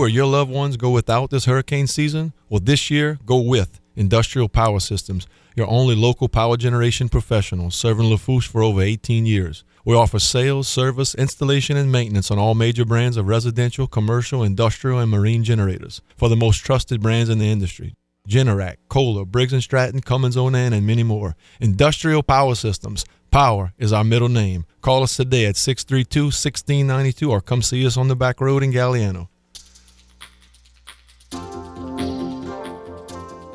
or 0.01 0.09
your 0.09 0.25
loved 0.25 0.49
ones 0.49 0.77
go 0.77 0.89
without 0.89 1.29
this 1.29 1.45
hurricane 1.45 1.85
season? 1.85 2.33
Well, 2.49 2.59
this 2.59 2.89
year, 2.89 3.19
go 3.23 3.39
with 3.39 3.79
Industrial 3.95 4.49
Power 4.49 4.79
Systems, 4.79 5.27
your 5.55 5.69
only 5.69 5.95
local 5.95 6.27
power 6.27 6.57
generation 6.57 7.07
professional, 7.07 7.69
serving 7.69 8.07
Lafourche 8.07 8.47
for 8.47 8.63
over 8.63 8.81
18 8.81 9.27
years. 9.27 9.63
We 9.85 9.95
offer 9.95 10.17
sales, 10.17 10.67
service, 10.67 11.13
installation, 11.13 11.77
and 11.77 11.91
maintenance 11.91 12.31
on 12.31 12.39
all 12.39 12.55
major 12.55 12.83
brands 12.83 13.15
of 13.15 13.27
residential, 13.27 13.85
commercial, 13.85 14.41
industrial, 14.41 14.97
and 14.97 15.11
marine 15.11 15.43
generators 15.43 16.01
for 16.17 16.29
the 16.29 16.35
most 16.35 16.57
trusted 16.65 16.99
brands 16.99 17.29
in 17.29 17.37
the 17.37 17.51
industry. 17.51 17.93
Generac, 18.27 18.77
Kohler, 18.89 19.25
Briggs 19.25 19.63
& 19.63 19.63
Stratton, 19.63 20.01
Cummins 20.01 20.37
Onan, 20.37 20.73
and 20.73 20.87
many 20.87 21.03
more. 21.03 21.35
Industrial 21.59 22.23
Power 22.23 22.55
Systems. 22.55 23.05
Power 23.29 23.73
is 23.77 23.93
our 23.93 24.03
middle 24.03 24.29
name. 24.29 24.65
Call 24.81 25.03
us 25.03 25.15
today 25.15 25.45
at 25.45 25.55
632-1692 25.55 27.29
or 27.29 27.39
come 27.39 27.61
see 27.61 27.85
us 27.85 27.97
on 27.97 28.07
the 28.07 28.15
back 28.15 28.41
road 28.41 28.63
in 28.63 28.71
Galliano. 28.71 29.27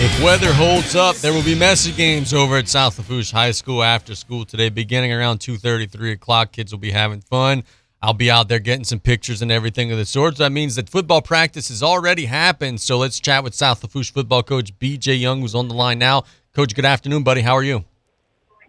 If 0.00 0.22
weather 0.22 0.52
holds 0.52 0.94
up. 0.94 1.16
There 1.16 1.32
will 1.32 1.42
be 1.42 1.54
messy 1.54 1.92
games 1.92 2.32
over 2.32 2.56
at 2.56 2.68
South 2.68 2.98
Lafourche 2.98 3.32
High 3.32 3.50
School 3.50 3.82
after 3.82 4.14
school 4.14 4.44
today, 4.44 4.68
beginning 4.68 5.12
around 5.12 5.40
2.30, 5.40 5.90
3 5.90 6.12
o'clock. 6.12 6.52
Kids 6.52 6.72
will 6.72 6.78
be 6.78 6.92
having 6.92 7.20
fun. 7.20 7.64
I'll 8.00 8.14
be 8.14 8.30
out 8.30 8.48
there 8.48 8.60
getting 8.60 8.84
some 8.84 9.00
pictures 9.00 9.42
and 9.42 9.50
everything 9.50 9.90
of 9.90 9.98
the 9.98 10.06
sort. 10.06 10.36
So 10.36 10.44
that 10.44 10.52
means 10.52 10.76
that 10.76 10.88
football 10.88 11.20
practice 11.20 11.68
has 11.68 11.82
already 11.82 12.26
happened. 12.26 12.80
So 12.80 12.96
let's 12.98 13.18
chat 13.18 13.42
with 13.42 13.54
South 13.54 13.82
Lafourche 13.82 14.12
football 14.12 14.42
coach 14.44 14.78
B.J. 14.78 15.14
Young, 15.14 15.40
who's 15.40 15.54
on 15.54 15.66
the 15.66 15.74
line 15.74 15.98
now. 15.98 16.22
Coach, 16.54 16.74
good 16.74 16.84
afternoon, 16.84 17.24
buddy. 17.24 17.40
How 17.40 17.54
are 17.54 17.62
you? 17.62 17.84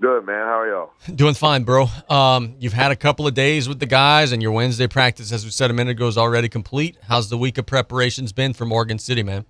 Good, 0.01 0.25
man. 0.25 0.45
How 0.45 0.59
are 0.59 0.69
y'all? 0.69 0.91
Doing 1.15 1.33
fine, 1.33 1.63
bro. 1.63 1.87
Um, 2.09 2.55
you've 2.59 2.73
had 2.73 2.91
a 2.91 2.95
couple 2.95 3.27
of 3.27 3.33
days 3.33 3.67
with 3.67 3.79
the 3.79 3.85
guys, 3.85 4.31
and 4.31 4.41
your 4.41 4.51
Wednesday 4.51 4.87
practice, 4.87 5.31
as 5.31 5.43
we 5.43 5.51
said 5.51 5.69
a 5.69 5.73
minute 5.73 5.91
ago, 5.91 6.07
is 6.07 6.17
already 6.17 6.49
complete. 6.49 6.97
How's 7.07 7.29
the 7.29 7.37
week 7.37 7.57
of 7.57 7.65
preparations 7.65 8.31
been 8.31 8.53
for 8.53 8.65
Morgan 8.65 8.97
City, 8.97 9.23
man? 9.23 9.45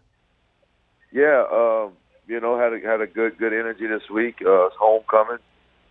Yeah, 1.11 1.43
um, 1.51 1.93
you 2.27 2.39
know, 2.39 2.57
had 2.57 2.73
a, 2.73 2.79
had 2.79 3.01
a 3.01 3.07
good 3.07 3.37
good 3.37 3.53
energy 3.53 3.87
this 3.87 4.09
week. 4.09 4.37
Uh, 4.45 4.65
it's 4.67 4.75
homecoming. 4.79 5.37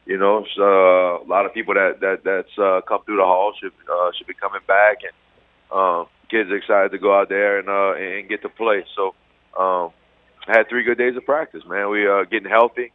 You 0.08 0.16
know, 0.16 0.42
so, 0.56 0.62
uh, 0.62 1.22
a 1.22 1.28
lot 1.28 1.44
of 1.44 1.52
people 1.52 1.74
that 1.74 2.00
that 2.00 2.24
that's 2.24 2.58
uh, 2.58 2.80
come 2.88 3.04
through 3.04 3.18
the 3.18 3.24
hall 3.24 3.52
should 3.60 3.74
uh, 3.92 4.10
should 4.16 4.26
be 4.26 4.32
coming 4.32 4.62
back, 4.66 5.00
and 5.04 5.12
um, 5.70 6.06
kids 6.30 6.48
excited 6.50 6.92
to 6.92 6.98
go 6.98 7.14
out 7.14 7.28
there 7.28 7.58
and 7.58 7.68
uh, 7.68 7.92
and 7.92 8.26
get 8.26 8.40
to 8.40 8.48
play. 8.48 8.86
So, 8.96 9.14
um, 9.60 9.90
had 10.46 10.66
three 10.70 10.82
good 10.82 10.96
days 10.96 11.14
of 11.14 11.26
practice, 11.26 11.62
man. 11.68 11.90
We 11.90 12.08
uh, 12.08 12.24
getting 12.24 12.48
healthy. 12.48 12.90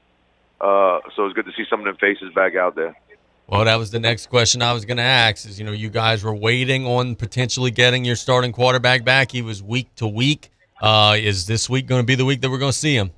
Uh, 0.60 1.02
so 1.15 1.28
it's 1.28 1.36
good 1.36 1.45
to 1.45 1.52
see 1.56 1.65
some 1.69 1.82
of 1.82 1.86
them 1.86 1.97
faces 1.97 2.34
back 2.34 2.56
out 2.56 2.76
there. 2.76 2.97
Well, 3.45 3.65
that 3.65 3.76
was 3.76 3.91
the 3.91 3.99
next 3.99 4.28
question 4.28 4.63
I 4.63 4.73
was 4.73 4.84
going 4.84 4.97
to 4.97 5.04
ask. 5.04 5.45
Is 5.45 5.60
you 5.60 5.65
know 5.65 5.71
you 5.71 5.91
guys 5.91 6.23
were 6.23 6.34
waiting 6.34 6.88
on 6.88 7.15
potentially 7.15 7.69
getting 7.69 8.06
your 8.06 8.15
starting 8.15 8.54
quarterback 8.54 9.06
back. 9.06 9.32
He 9.32 9.43
was 9.43 9.62
week 9.62 9.93
to 9.97 10.08
week. 10.08 10.49
Uh, 10.82 11.15
is 11.19 11.45
this 11.45 11.69
week 11.69 11.86
going 11.86 12.02
to 12.02 12.08
be 12.08 12.15
the 12.15 12.26
week 12.26 12.41
that 12.41 12.49
we're 12.49 12.58
going 12.58 12.71
to 12.71 12.78
see 12.78 12.95
him? 12.95 13.12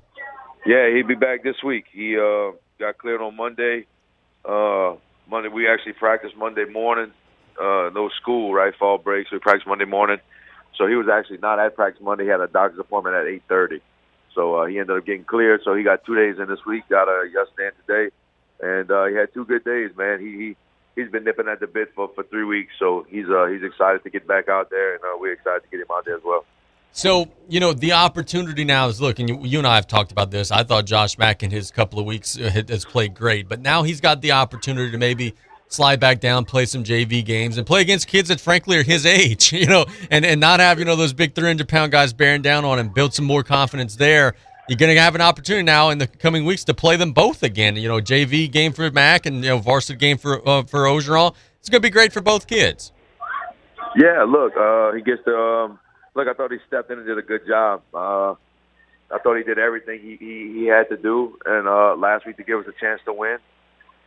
Yeah, 0.66 0.94
he'll 0.94 1.06
be 1.06 1.14
back 1.14 1.42
this 1.42 1.62
week. 1.64 1.86
He 1.90 2.18
uh, 2.18 2.50
got 2.78 2.98
cleared 2.98 3.20
on 3.20 3.36
Monday. 3.36 3.86
Uh, 4.44 4.96
Monday 5.28 5.48
we 5.48 5.68
actually 5.68 5.94
practiced 5.94 6.36
Monday 6.36 6.64
morning. 6.64 7.12
Uh, 7.60 7.90
no 7.94 8.10
school, 8.20 8.52
right? 8.52 8.74
Fall 8.78 8.98
break, 8.98 9.26
so 9.28 9.36
we 9.36 9.40
practiced 9.40 9.66
Monday 9.66 9.86
morning. 9.86 10.18
So 10.76 10.86
he 10.86 10.94
was 10.94 11.08
actually 11.08 11.38
not 11.38 11.58
at 11.58 11.74
practice 11.74 12.02
Monday. 12.02 12.24
He 12.24 12.30
had 12.30 12.40
a 12.40 12.46
doctor's 12.46 12.78
appointment 12.78 13.16
at 13.16 13.26
eight 13.26 13.42
thirty. 13.48 13.80
So 14.34 14.56
uh, 14.56 14.66
he 14.66 14.78
ended 14.78 14.96
up 14.96 15.06
getting 15.06 15.24
cleared. 15.24 15.62
So 15.64 15.74
he 15.74 15.82
got 15.82 16.04
two 16.04 16.14
days 16.14 16.36
in 16.38 16.48
this 16.48 16.64
week. 16.66 16.84
Got 16.90 17.08
a 17.08 17.28
yesterday 17.32 17.68
and 17.68 17.86
today, 17.86 18.16
and 18.60 18.90
uh, 18.90 19.06
he 19.06 19.14
had 19.14 19.32
two 19.32 19.46
good 19.46 19.64
days, 19.64 19.90
man. 19.96 20.20
He, 20.20 20.36
he 20.36 20.56
he's 20.94 21.10
been 21.10 21.24
nipping 21.24 21.48
at 21.48 21.60
the 21.60 21.66
bit 21.66 21.92
for, 21.94 22.10
for 22.14 22.24
three 22.24 22.44
weeks. 22.44 22.72
So 22.78 23.06
he's 23.08 23.26
uh, 23.28 23.46
he's 23.46 23.62
excited 23.62 24.02
to 24.04 24.10
get 24.10 24.26
back 24.26 24.48
out 24.48 24.68
there, 24.68 24.94
and 24.94 25.02
uh, 25.02 25.16
we're 25.18 25.32
excited 25.32 25.62
to 25.62 25.68
get 25.70 25.80
him 25.80 25.86
out 25.90 26.04
there 26.04 26.16
as 26.16 26.22
well. 26.24 26.44
So, 26.92 27.28
you 27.48 27.60
know, 27.60 27.74
the 27.74 27.92
opportunity 27.92 28.64
now 28.64 28.88
is 28.88 29.00
look, 29.00 29.18
and 29.18 29.28
you, 29.28 29.40
you 29.42 29.58
and 29.58 29.66
I 29.66 29.74
have 29.74 29.86
talked 29.86 30.12
about 30.12 30.30
this. 30.30 30.50
I 30.50 30.62
thought 30.62 30.86
Josh 30.86 31.18
Mack 31.18 31.42
in 31.42 31.50
his 31.50 31.70
couple 31.70 31.98
of 31.98 32.06
weeks 32.06 32.38
uh, 32.38 32.62
has 32.68 32.84
played 32.86 33.14
great, 33.14 33.48
but 33.48 33.60
now 33.60 33.82
he's 33.82 34.00
got 34.00 34.22
the 34.22 34.32
opportunity 34.32 34.90
to 34.90 34.98
maybe 34.98 35.34
slide 35.68 36.00
back 36.00 36.20
down, 36.20 36.44
play 36.44 36.64
some 36.64 36.84
JV 36.84 37.24
games, 37.24 37.58
and 37.58 37.66
play 37.66 37.80
against 37.80 38.08
kids 38.08 38.28
that 38.28 38.40
frankly 38.40 38.78
are 38.78 38.82
his 38.82 39.04
age, 39.04 39.52
you 39.52 39.66
know, 39.66 39.84
and, 40.10 40.24
and 40.24 40.40
not 40.40 40.60
have, 40.60 40.78
you 40.78 40.84
know, 40.84 40.96
those 40.96 41.12
big 41.12 41.34
300 41.34 41.68
pound 41.68 41.92
guys 41.92 42.12
bearing 42.12 42.42
down 42.42 42.64
on 42.64 42.78
him, 42.78 42.88
build 42.88 43.14
some 43.14 43.24
more 43.24 43.42
confidence 43.42 43.96
there. 43.96 44.34
You're 44.68 44.76
going 44.76 44.94
to 44.94 45.00
have 45.00 45.14
an 45.14 45.20
opportunity 45.20 45.62
now 45.62 45.90
in 45.90 45.98
the 45.98 46.08
coming 46.08 46.44
weeks 46.44 46.64
to 46.64 46.74
play 46.74 46.96
them 46.96 47.12
both 47.12 47.44
again. 47.44 47.76
You 47.76 47.88
know, 47.88 48.00
JV 48.00 48.50
game 48.50 48.72
for 48.72 48.90
Mack 48.90 49.26
and, 49.26 49.44
you 49.44 49.50
know, 49.50 49.58
varsity 49.58 49.96
game 49.96 50.18
for, 50.18 50.46
uh, 50.48 50.64
for 50.64 50.80
Ogeron. 50.84 51.34
It's 51.60 51.68
going 51.68 51.82
to 51.82 51.86
be 51.86 51.90
great 51.90 52.12
for 52.12 52.20
both 52.20 52.48
kids. 52.48 52.92
Yeah, 53.96 54.24
look, 54.24 54.56
uh, 54.56 54.92
he 54.92 55.02
gets 55.02 55.22
to 55.24 55.36
um, 55.36 55.78
look. 56.16 56.28
I 56.28 56.32
thought 56.32 56.50
he 56.50 56.58
stepped 56.66 56.90
in 56.90 56.98
and 56.98 57.06
did 57.06 57.18
a 57.18 57.22
good 57.22 57.46
job. 57.46 57.82
Uh, 57.94 58.34
I 59.10 59.18
thought 59.22 59.36
he 59.36 59.44
did 59.44 59.58
everything 59.58 60.00
he, 60.00 60.16
he, 60.16 60.60
he 60.60 60.66
had 60.66 60.88
to 60.88 60.96
do, 60.96 61.38
and 61.46 61.68
uh, 61.68 61.94
last 61.96 62.26
week 62.26 62.38
to 62.38 62.42
give 62.42 62.58
us 62.58 62.66
a 62.66 62.80
chance 62.80 63.00
to 63.04 63.12
win. 63.12 63.38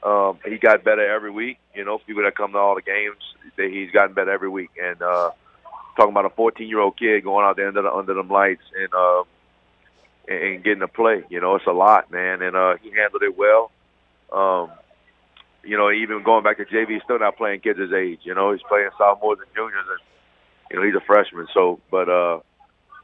Um, 0.04 0.39
he 0.45 0.58
got 0.58 0.84
better 0.84 1.06
every 1.06 1.32
week. 1.32 1.58
You 1.74 1.86
know, 1.86 2.00
people 2.00 2.24
that 2.24 2.36
come 2.36 2.54
to 2.54 2.58
all 2.58 2.76
the 2.76 2.82
games, 2.82 3.17
they, 3.58 3.69
he's 3.69 3.91
gotten 3.91 4.13
better 4.13 4.32
every 4.32 4.50
week. 4.50 4.72
And 4.82 5.02
uh, 5.02 5.32
talking 5.95 6.12
about 6.12 6.26
a 6.26 6.30
14 6.30 6.67
year 6.67 6.80
old 6.80 6.98
kid 6.98 7.24
going 7.24 7.45
out 7.45 7.58
there 7.58 7.67
under 7.67 7.82
the, 7.82 7.91
under 7.91 8.13
them 8.13 8.30
lights 8.30 8.63
and 8.78 8.93
uh, 8.93 9.24
and, 10.28 10.63
getting 10.63 10.80
to 10.80 10.88
play. 10.88 11.24
You 11.30 11.41
know, 11.41 11.56
it's 11.56 11.67
a 11.67 11.72
lot, 11.72 12.12
man. 12.12 12.41
And 12.41 12.56
uh, 12.56 12.76
he 12.82 12.91
handled 12.91 13.24
it 13.24 13.38
well. 13.38 13.72
Um, 14.32 14.72
you 15.63 15.78
know, 15.78 15.91
even 15.91 16.24
going 16.24 16.43
back 16.43 16.58
to 16.58 16.65
JV, 16.65 16.93
he's 16.93 17.04
still 17.04 17.19
not 17.19 17.38
playing 17.38 17.60
kids 17.60 17.80
his 17.80 17.91
age. 17.91 18.19
You 18.24 18.34
know, 18.34 18.52
he's 18.54 18.62
playing 18.67 18.89
sophomores 18.98 19.39
and 19.39 19.54
juniors, 19.54 19.86
and 19.89 20.00
you 20.69 20.77
know 20.77 20.86
he's 20.86 20.95
a 20.95 21.05
freshman. 21.05 21.47
So, 21.53 21.79
but 21.91 22.10
uh, 22.10 22.39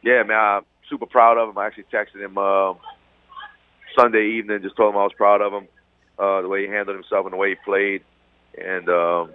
yeah, 0.03 0.23
man, 0.23 0.37
I'm 0.37 0.65
super 0.89 1.05
proud 1.05 1.37
of 1.37 1.49
him. 1.49 1.57
I 1.57 1.67
actually 1.67 1.85
texted 1.91 2.23
him 2.23 2.37
um, 2.37 2.77
Sunday 3.97 4.37
evening, 4.37 4.61
just 4.61 4.75
told 4.75 4.93
him 4.93 4.99
I 4.99 5.03
was 5.03 5.13
proud 5.15 5.41
of 5.41 5.53
him, 5.53 5.67
uh, 6.19 6.41
the 6.41 6.47
way 6.47 6.65
he 6.65 6.71
handled 6.71 6.95
himself 6.95 7.25
and 7.25 7.33
the 7.33 7.37
way 7.37 7.49
he 7.49 7.55
played, 7.65 8.03
and 8.57 8.87
um, 8.89 9.31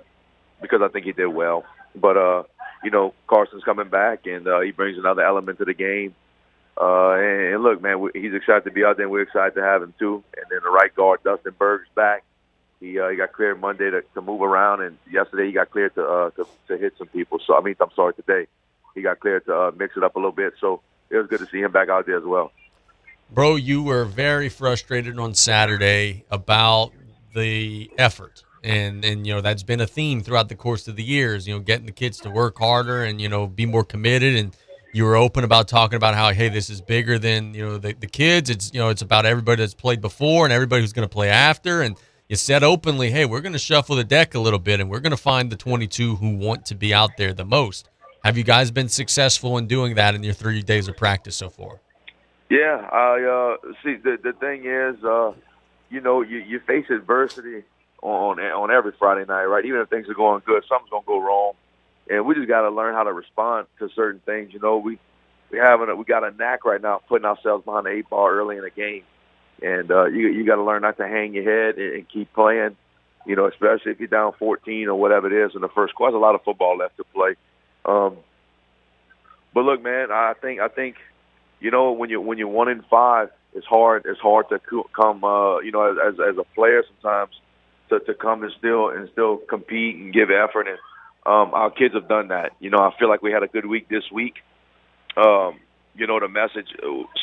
because 0.61 0.81
I 0.83 0.89
think 0.89 1.07
he 1.07 1.13
did 1.13 1.27
well. 1.27 1.65
But 1.95 2.17
uh, 2.17 2.43
you 2.85 2.91
know, 2.91 3.15
Carson's 3.27 3.65
coming 3.65 3.89
back, 3.89 4.27
and 4.27 4.47
uh, 4.47 4.61
he 4.61 4.71
brings 4.71 4.99
another 4.99 5.23
element 5.23 5.59
to 5.59 5.65
the 5.65 5.75
game. 5.75 6.15
Uh, 6.81 7.13
and, 7.13 7.55
and 7.55 7.63
look, 7.63 7.83
man, 7.83 8.01
we, 8.01 8.11
he's 8.15 8.33
excited 8.33 8.65
to 8.65 8.71
be 8.71 8.85
out 8.85 8.97
there, 8.97 9.05
and 9.05 9.13
we're 9.13 9.23
excited 9.23 9.55
to 9.55 9.63
have 9.63 9.83
him 9.83 9.93
too. 9.99 10.23
And 10.37 10.47
then 10.51 10.61
the 10.63 10.71
right 10.71 10.95
guard, 10.95 11.21
Dustin 11.25 11.55
Berg's 11.59 11.89
back. 11.95 12.25
He 12.81 12.99
uh, 12.99 13.09
he 13.09 13.17
got 13.17 13.33
cleared 13.33 13.61
Monday 13.61 13.91
to, 13.91 14.03
to 14.15 14.23
move 14.23 14.41
around, 14.43 14.81
and 14.83 14.97
yesterday 15.11 15.47
he 15.47 15.53
got 15.53 15.71
cleared 15.71 15.95
to, 15.95 16.05
uh, 16.05 16.31
to 16.31 16.47
to 16.69 16.79
hit 16.79 16.95
some 16.99 17.09
people. 17.09 17.39
So 17.47 17.57
I 17.57 17.61
mean, 17.61 17.77
I'm 17.81 17.91
sorry, 17.95 18.15
today 18.15 18.47
he 18.95 19.03
got 19.03 19.21
cleared 19.21 19.45
to 19.47 19.55
uh, 19.55 19.71
mix 19.77 19.97
it 19.97 20.03
up 20.03 20.17
a 20.17 20.19
little 20.19 20.33
bit. 20.33 20.55
So 20.61 20.81
it 21.11 21.17
was 21.17 21.27
good 21.27 21.41
to 21.41 21.47
see 21.47 21.61
him 21.61 21.73
back 21.73 21.89
out 21.89 22.07
there 22.07 22.17
as 22.17 22.25
well. 22.25 22.53
Bro, 23.33 23.57
you 23.57 23.83
were 23.83 24.05
very 24.05 24.49
frustrated 24.49 25.19
on 25.19 25.35
Saturday 25.35 26.25
about 26.31 26.93
the 27.35 27.91
effort. 27.97 28.43
And 28.63 29.05
and 29.05 29.27
you 29.27 29.35
know, 29.35 29.41
that's 29.41 29.63
been 29.63 29.81
a 29.81 29.87
theme 29.87 30.23
throughout 30.23 30.49
the 30.49 30.57
course 30.57 30.89
of 30.89 30.97
the 30.97 31.05
years, 31.05 31.47
you 31.47 31.55
know, 31.55 31.61
getting 31.61 31.87
the 31.87 31.93
kids 31.93 32.19
to 32.21 32.31
work 32.31 32.59
harder 32.59 33.05
and, 33.05 33.21
you 33.21 33.29
know, 33.29 33.47
be 33.47 33.67
more 33.67 33.85
committed 33.85 34.37
and 34.37 34.55
you 34.93 35.05
were 35.05 35.15
open 35.15 35.45
about 35.45 35.69
talking 35.69 35.97
about 35.97 36.17
how, 36.17 36.33
hey, 36.33 36.49
this 36.49 36.69
is 36.69 36.81
bigger 36.81 37.17
than, 37.17 37.55
you 37.55 37.65
know, 37.65 37.79
the, 37.79 37.93
the 37.93 38.09
kids. 38.09 38.51
It's 38.51 38.75
you 38.75 38.81
know, 38.81 38.89
it's 38.89 39.03
about 39.03 39.25
everybody 39.25 39.63
that's 39.63 39.75
played 39.75 40.01
before 40.01 40.45
and 40.45 40.53
everybody 40.53 40.83
who's 40.83 40.93
gonna 40.93 41.09
play 41.09 41.31
after 41.31 41.83
and 41.83 41.97
you 42.31 42.37
said 42.37 42.63
openly, 42.63 43.11
hey, 43.11 43.25
we're 43.25 43.41
gonna 43.41 43.59
shuffle 43.59 43.97
the 43.97 44.05
deck 44.05 44.37
a 44.37 44.39
little 44.39 44.61
bit 44.61 44.79
and 44.79 44.89
we're 44.89 45.01
gonna 45.01 45.17
find 45.17 45.51
the 45.51 45.57
twenty 45.57 45.89
two 45.89 46.15
who 46.15 46.37
want 46.37 46.65
to 46.67 46.77
be 46.77 46.95
out 46.95 47.17
there 47.19 47.35
the 47.35 47.45
most. 47.45 47.91
Have 48.23 48.39
you 48.39 48.45
guys 48.45 48.71
been 48.71 48.89
successful 48.89 49.59
in 49.59 49.67
doing 49.67 49.97
that 49.97 50.15
in 50.15 50.23
your 50.23 50.33
three 50.33 50.63
days 50.63 50.87
of 50.87 50.97
practice 50.97 51.35
so 51.35 51.51
far? 51.51 51.81
Yeah, 52.49 52.89
I 52.93 53.23
uh, 53.25 53.73
see. 53.83 53.97
The 53.97 54.17
the 54.23 54.33
thing 54.35 54.65
is, 54.65 55.03
uh, 55.03 55.33
you 55.91 56.01
know, 56.01 56.23
you, 56.23 56.39
you 56.39 56.61
face 56.61 56.87
adversity 56.89 57.65
on 58.01 58.39
on 58.39 58.71
every 58.71 58.93
Friday 58.97 59.25
night, 59.27 59.47
right? 59.47 59.65
Even 59.65 59.81
if 59.81 59.89
things 59.89 60.09
are 60.09 60.15
going 60.15 60.41
good, 60.47 60.63
something's 60.69 60.91
gonna 60.91 61.03
go 61.05 61.19
wrong, 61.19 61.55
and 62.09 62.25
we 62.27 62.37
just 62.37 62.47
got 62.47 62.61
to 62.61 62.71
learn 62.71 62.95
how 62.95 63.03
to 63.03 63.13
respond 63.13 63.67
to 63.81 63.89
certain 63.97 64.21
things. 64.25 64.53
You 64.53 64.61
know, 64.61 64.79
we 64.79 65.01
we 65.51 65.59
have 65.59 65.81
a, 65.81 65.97
we 65.97 66.05
got 66.05 66.23
a 66.23 66.31
knack 66.31 66.65
right 66.65 66.81
now 66.81 66.99
of 66.99 67.07
putting 67.09 67.25
ourselves 67.25 67.65
behind 67.65 67.87
the 67.87 67.91
eight 67.91 68.09
ball 68.09 68.29
early 68.29 68.57
in 68.57 68.63
the 68.63 68.71
game, 68.71 69.03
and 69.63 69.91
uh, 69.91 70.07
you 70.07 70.29
you 70.29 70.47
got 70.47 70.57
to 70.57 70.63
learn 70.63 70.83
not 70.83 70.97
to 70.99 71.07
hang 71.07 71.35
your 71.35 71.45
head 71.45 71.77
and, 71.79 71.95
and 71.95 72.09
keep 72.09 72.33
playing. 72.33 72.77
You 73.27 73.37
know, 73.37 73.47
especially 73.47 73.93
if 73.93 73.99
you're 74.01 74.09
down 74.09 74.33
14 74.39 74.89
or 74.89 74.95
whatever 74.95 75.27
it 75.27 75.47
is 75.47 75.55
in 75.55 75.61
the 75.61 75.69
first 75.69 75.95
quarter. 75.95 76.13
There's 76.13 76.21
a 76.21 76.25
lot 76.25 76.35
of 76.35 76.43
football 76.43 76.79
left 76.79 76.97
to 76.97 77.05
play. 77.05 77.35
Um, 77.85 78.17
but 79.53 79.65
look, 79.65 79.83
man, 79.83 80.11
I 80.11 80.35
think 80.41 80.61
I 80.61 80.69
think 80.69 80.97
you 81.61 81.71
know 81.71 81.93
when 81.93 82.11
you 82.11 82.21
when 82.21 82.39
you're 82.39 82.49
one 82.49 82.69
in 82.69 82.83
five, 82.91 83.31
it's 83.55 83.67
hard 83.67 84.05
it's 84.07 84.21
hard 84.21 84.49
to 84.51 84.61
come 84.95 85.25
uh, 85.25 85.61
you 85.61 85.73
know 85.73 85.97
as 86.09 86.15
as 86.15 86.39
a 86.39 86.45
player 86.55 86.83
sometimes 86.87 87.35
to 87.91 88.01
to 88.01 88.15
come 88.15 88.43
and 88.43 88.53
still 88.59 88.89
and 88.89 89.09
still 89.13 89.37
compete 89.37 89.97
and 89.97 90.13
give 90.13 90.31
effort 90.31 90.67
and 90.69 90.79
um, 91.27 91.53
our 91.53 91.71
kids 91.71 91.95
have 91.95 92.09
done 92.09 92.29
that. 92.29 92.53
You 92.61 92.71
know, 92.71 92.79
I 92.79 92.91
feel 92.99 93.09
like 93.09 93.23
we 93.23 93.33
had 93.33 93.43
a 93.43 93.49
good 93.49 93.67
week 93.67 93.89
this 93.89 94.05
week. 94.11 94.37
Um, 95.17 95.61
you 96.01 96.07
know, 96.07 96.19
the 96.19 96.29
message 96.29 96.69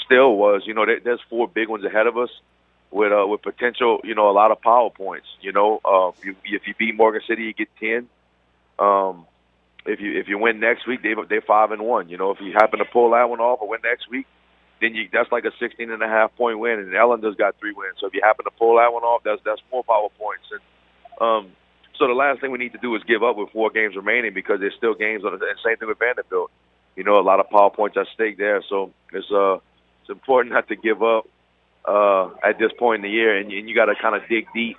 still 0.05 0.35
was, 0.35 0.61
you 0.67 0.75
know, 0.75 0.85
there, 0.85 0.99
there's 1.03 1.19
four 1.31 1.47
big 1.47 1.67
ones 1.67 1.83
ahead 1.83 2.05
of 2.05 2.15
us 2.15 2.29
with 2.91 3.11
uh, 3.11 3.25
with 3.25 3.41
potential, 3.41 3.99
you 4.03 4.13
know, 4.13 4.29
a 4.29 4.35
lot 4.41 4.51
of 4.51 4.61
power 4.61 4.91
points. 4.91 5.25
You 5.41 5.51
know, 5.51 5.81
uh, 5.83 6.11
you, 6.23 6.35
if 6.45 6.67
you 6.67 6.75
beat 6.77 6.95
Morgan 6.95 7.21
City, 7.27 7.43
you 7.43 7.53
get 7.53 7.69
ten. 7.79 8.07
Um, 8.77 9.25
if 9.87 9.99
you 9.99 10.19
if 10.19 10.27
you 10.27 10.37
win 10.37 10.59
next 10.59 10.85
week, 10.87 11.01
they 11.01 11.15
they're 11.27 11.41
five 11.41 11.71
and 11.71 11.81
one. 11.81 12.07
You 12.07 12.17
know, 12.17 12.29
if 12.29 12.39
you 12.39 12.53
happen 12.53 12.77
to 12.77 12.85
pull 12.85 13.11
that 13.11 13.27
one 13.29 13.39
off 13.39 13.61
or 13.61 13.67
win 13.67 13.79
next 13.83 14.09
week, 14.11 14.27
then 14.79 14.93
you 14.93 15.09
that's 15.11 15.31
like 15.31 15.45
a 15.45 15.51
sixteen 15.59 15.89
and 15.89 16.04
a 16.04 16.08
half 16.08 16.35
point 16.35 16.60
win. 16.60 16.79
And 16.79 16.93
Ellender's 16.93 17.35
got 17.35 17.58
three 17.60 17.73
wins. 17.73 17.95
So 17.99 18.06
if 18.06 18.13
you 18.13 18.21
happen 18.23 18.45
to 18.45 18.52
pull 18.52 18.77
that 18.77 18.93
one 18.93 19.04
off, 19.04 19.23
that's 19.23 19.41
that's 19.43 19.62
more 19.71 19.83
power 19.83 20.10
points. 20.19 20.45
And 20.52 20.62
um, 21.19 21.52
so 21.97 22.06
the 22.06 22.13
last 22.13 22.41
thing 22.41 22.52
we 22.52 22.60
need 22.60 22.73
to 22.73 22.79
do 22.79 22.95
is 22.95 23.02
give 23.04 23.23
up 23.23 23.37
with 23.37 23.49
four 23.49 23.71
games 23.71 23.95
remaining 23.95 24.35
because 24.35 24.60
there's 24.60 24.75
still 24.77 24.93
games 24.93 25.25
on 25.25 25.31
the 25.31 25.43
and 25.43 25.58
same 25.65 25.77
thing 25.77 25.87
with 25.87 25.97
Vanderbilt. 25.97 26.52
You 26.98 27.06
know, 27.06 27.17
a 27.19 27.21
lot 27.21 27.39
of 27.39 27.50
power 27.50 27.69
points 27.69 27.95
at 27.95 28.08
stake 28.13 28.37
there. 28.37 28.62
So 28.67 28.91
it's 29.13 29.31
uh 29.31 29.56
it's 30.02 30.10
important 30.10 30.54
not 30.54 30.67
to 30.67 30.75
give 30.75 31.02
up 31.02 31.27
uh 31.85 32.31
at 32.43 32.60
this 32.60 32.71
point 32.77 33.06
in 33.06 33.10
the 33.10 33.15
year, 33.15 33.37
and, 33.37 33.50
and 33.52 33.69
you 33.69 33.73
got 33.73 33.85
to 33.85 33.95
kind 33.95 34.15
of 34.15 34.27
dig 34.27 34.48
deep, 34.54 34.77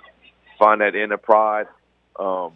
find 0.59 0.81
that 0.81 0.95
inner 0.95 1.17
pride. 1.17 1.65
Um, 2.19 2.51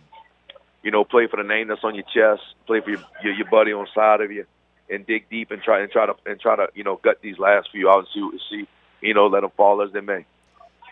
you 0.83 0.91
know, 0.91 1.03
play 1.03 1.27
for 1.27 1.37
the 1.37 1.47
name 1.47 1.69
that's 1.69 1.83
on 1.83 1.95
your 1.95 2.03
chest, 2.13 2.43
play 2.67 2.81
for 2.81 2.91
your 2.91 2.99
your, 3.23 3.33
your 3.33 3.49
buddy 3.49 3.73
on 3.73 3.85
the 3.85 3.91
side 3.99 4.21
of 4.21 4.31
you, 4.31 4.45
and 4.89 5.07
dig 5.07 5.27
deep 5.31 5.49
and 5.49 5.63
try 5.63 5.81
and 5.81 5.91
try 5.91 6.05
to 6.05 6.13
and 6.27 6.39
try 6.39 6.55
to 6.55 6.67
you 6.75 6.83
know 6.83 6.99
gut 7.01 7.19
these 7.23 7.39
last 7.39 7.69
few 7.71 7.89
out 7.89 7.99
and 7.99 8.07
see 8.13 8.39
see 8.49 8.67
you 9.03 9.13
know, 9.13 9.27
let 9.27 9.41
them 9.41 9.51
fall 9.55 9.81
as 9.81 9.91
they 9.91 10.01
may. 10.01 10.25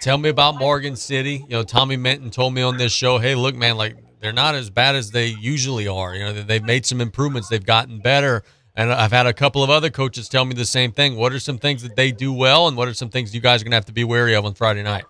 Tell 0.01 0.17
me 0.17 0.29
about 0.29 0.57
Morgan 0.57 0.95
City. 0.95 1.45
You 1.47 1.57
know, 1.57 1.63
Tommy 1.63 1.95
Menton 1.95 2.29
told 2.29 2.53
me 2.53 2.61
on 2.61 2.77
this 2.77 2.91
show, 2.91 3.17
hey, 3.17 3.35
look, 3.35 3.55
man, 3.55 3.77
like 3.77 3.95
they're 4.19 4.33
not 4.33 4.55
as 4.55 4.69
bad 4.69 4.95
as 4.95 5.11
they 5.11 5.27
usually 5.27 5.87
are. 5.87 6.13
You 6.15 6.25
know, 6.25 6.33
they've 6.33 6.63
made 6.63 6.85
some 6.85 7.01
improvements, 7.01 7.49
they've 7.49 7.65
gotten 7.65 7.99
better. 7.99 8.43
And 8.75 8.91
I've 8.91 9.11
had 9.11 9.27
a 9.27 9.33
couple 9.33 9.63
of 9.63 9.69
other 9.69 9.89
coaches 9.89 10.29
tell 10.29 10.45
me 10.45 10.53
the 10.53 10.65
same 10.65 10.91
thing. 10.91 11.17
What 11.17 11.33
are 11.33 11.39
some 11.39 11.57
things 11.57 11.83
that 11.83 11.95
they 11.95 12.11
do 12.11 12.31
well, 12.31 12.67
and 12.67 12.77
what 12.77 12.87
are 12.87 12.93
some 12.93 13.09
things 13.09 13.35
you 13.35 13.41
guys 13.41 13.61
are 13.61 13.65
going 13.65 13.71
to 13.71 13.77
have 13.77 13.85
to 13.85 13.91
be 13.91 14.03
wary 14.05 14.33
of 14.33 14.45
on 14.45 14.53
Friday 14.53 14.81
night? 14.83 15.03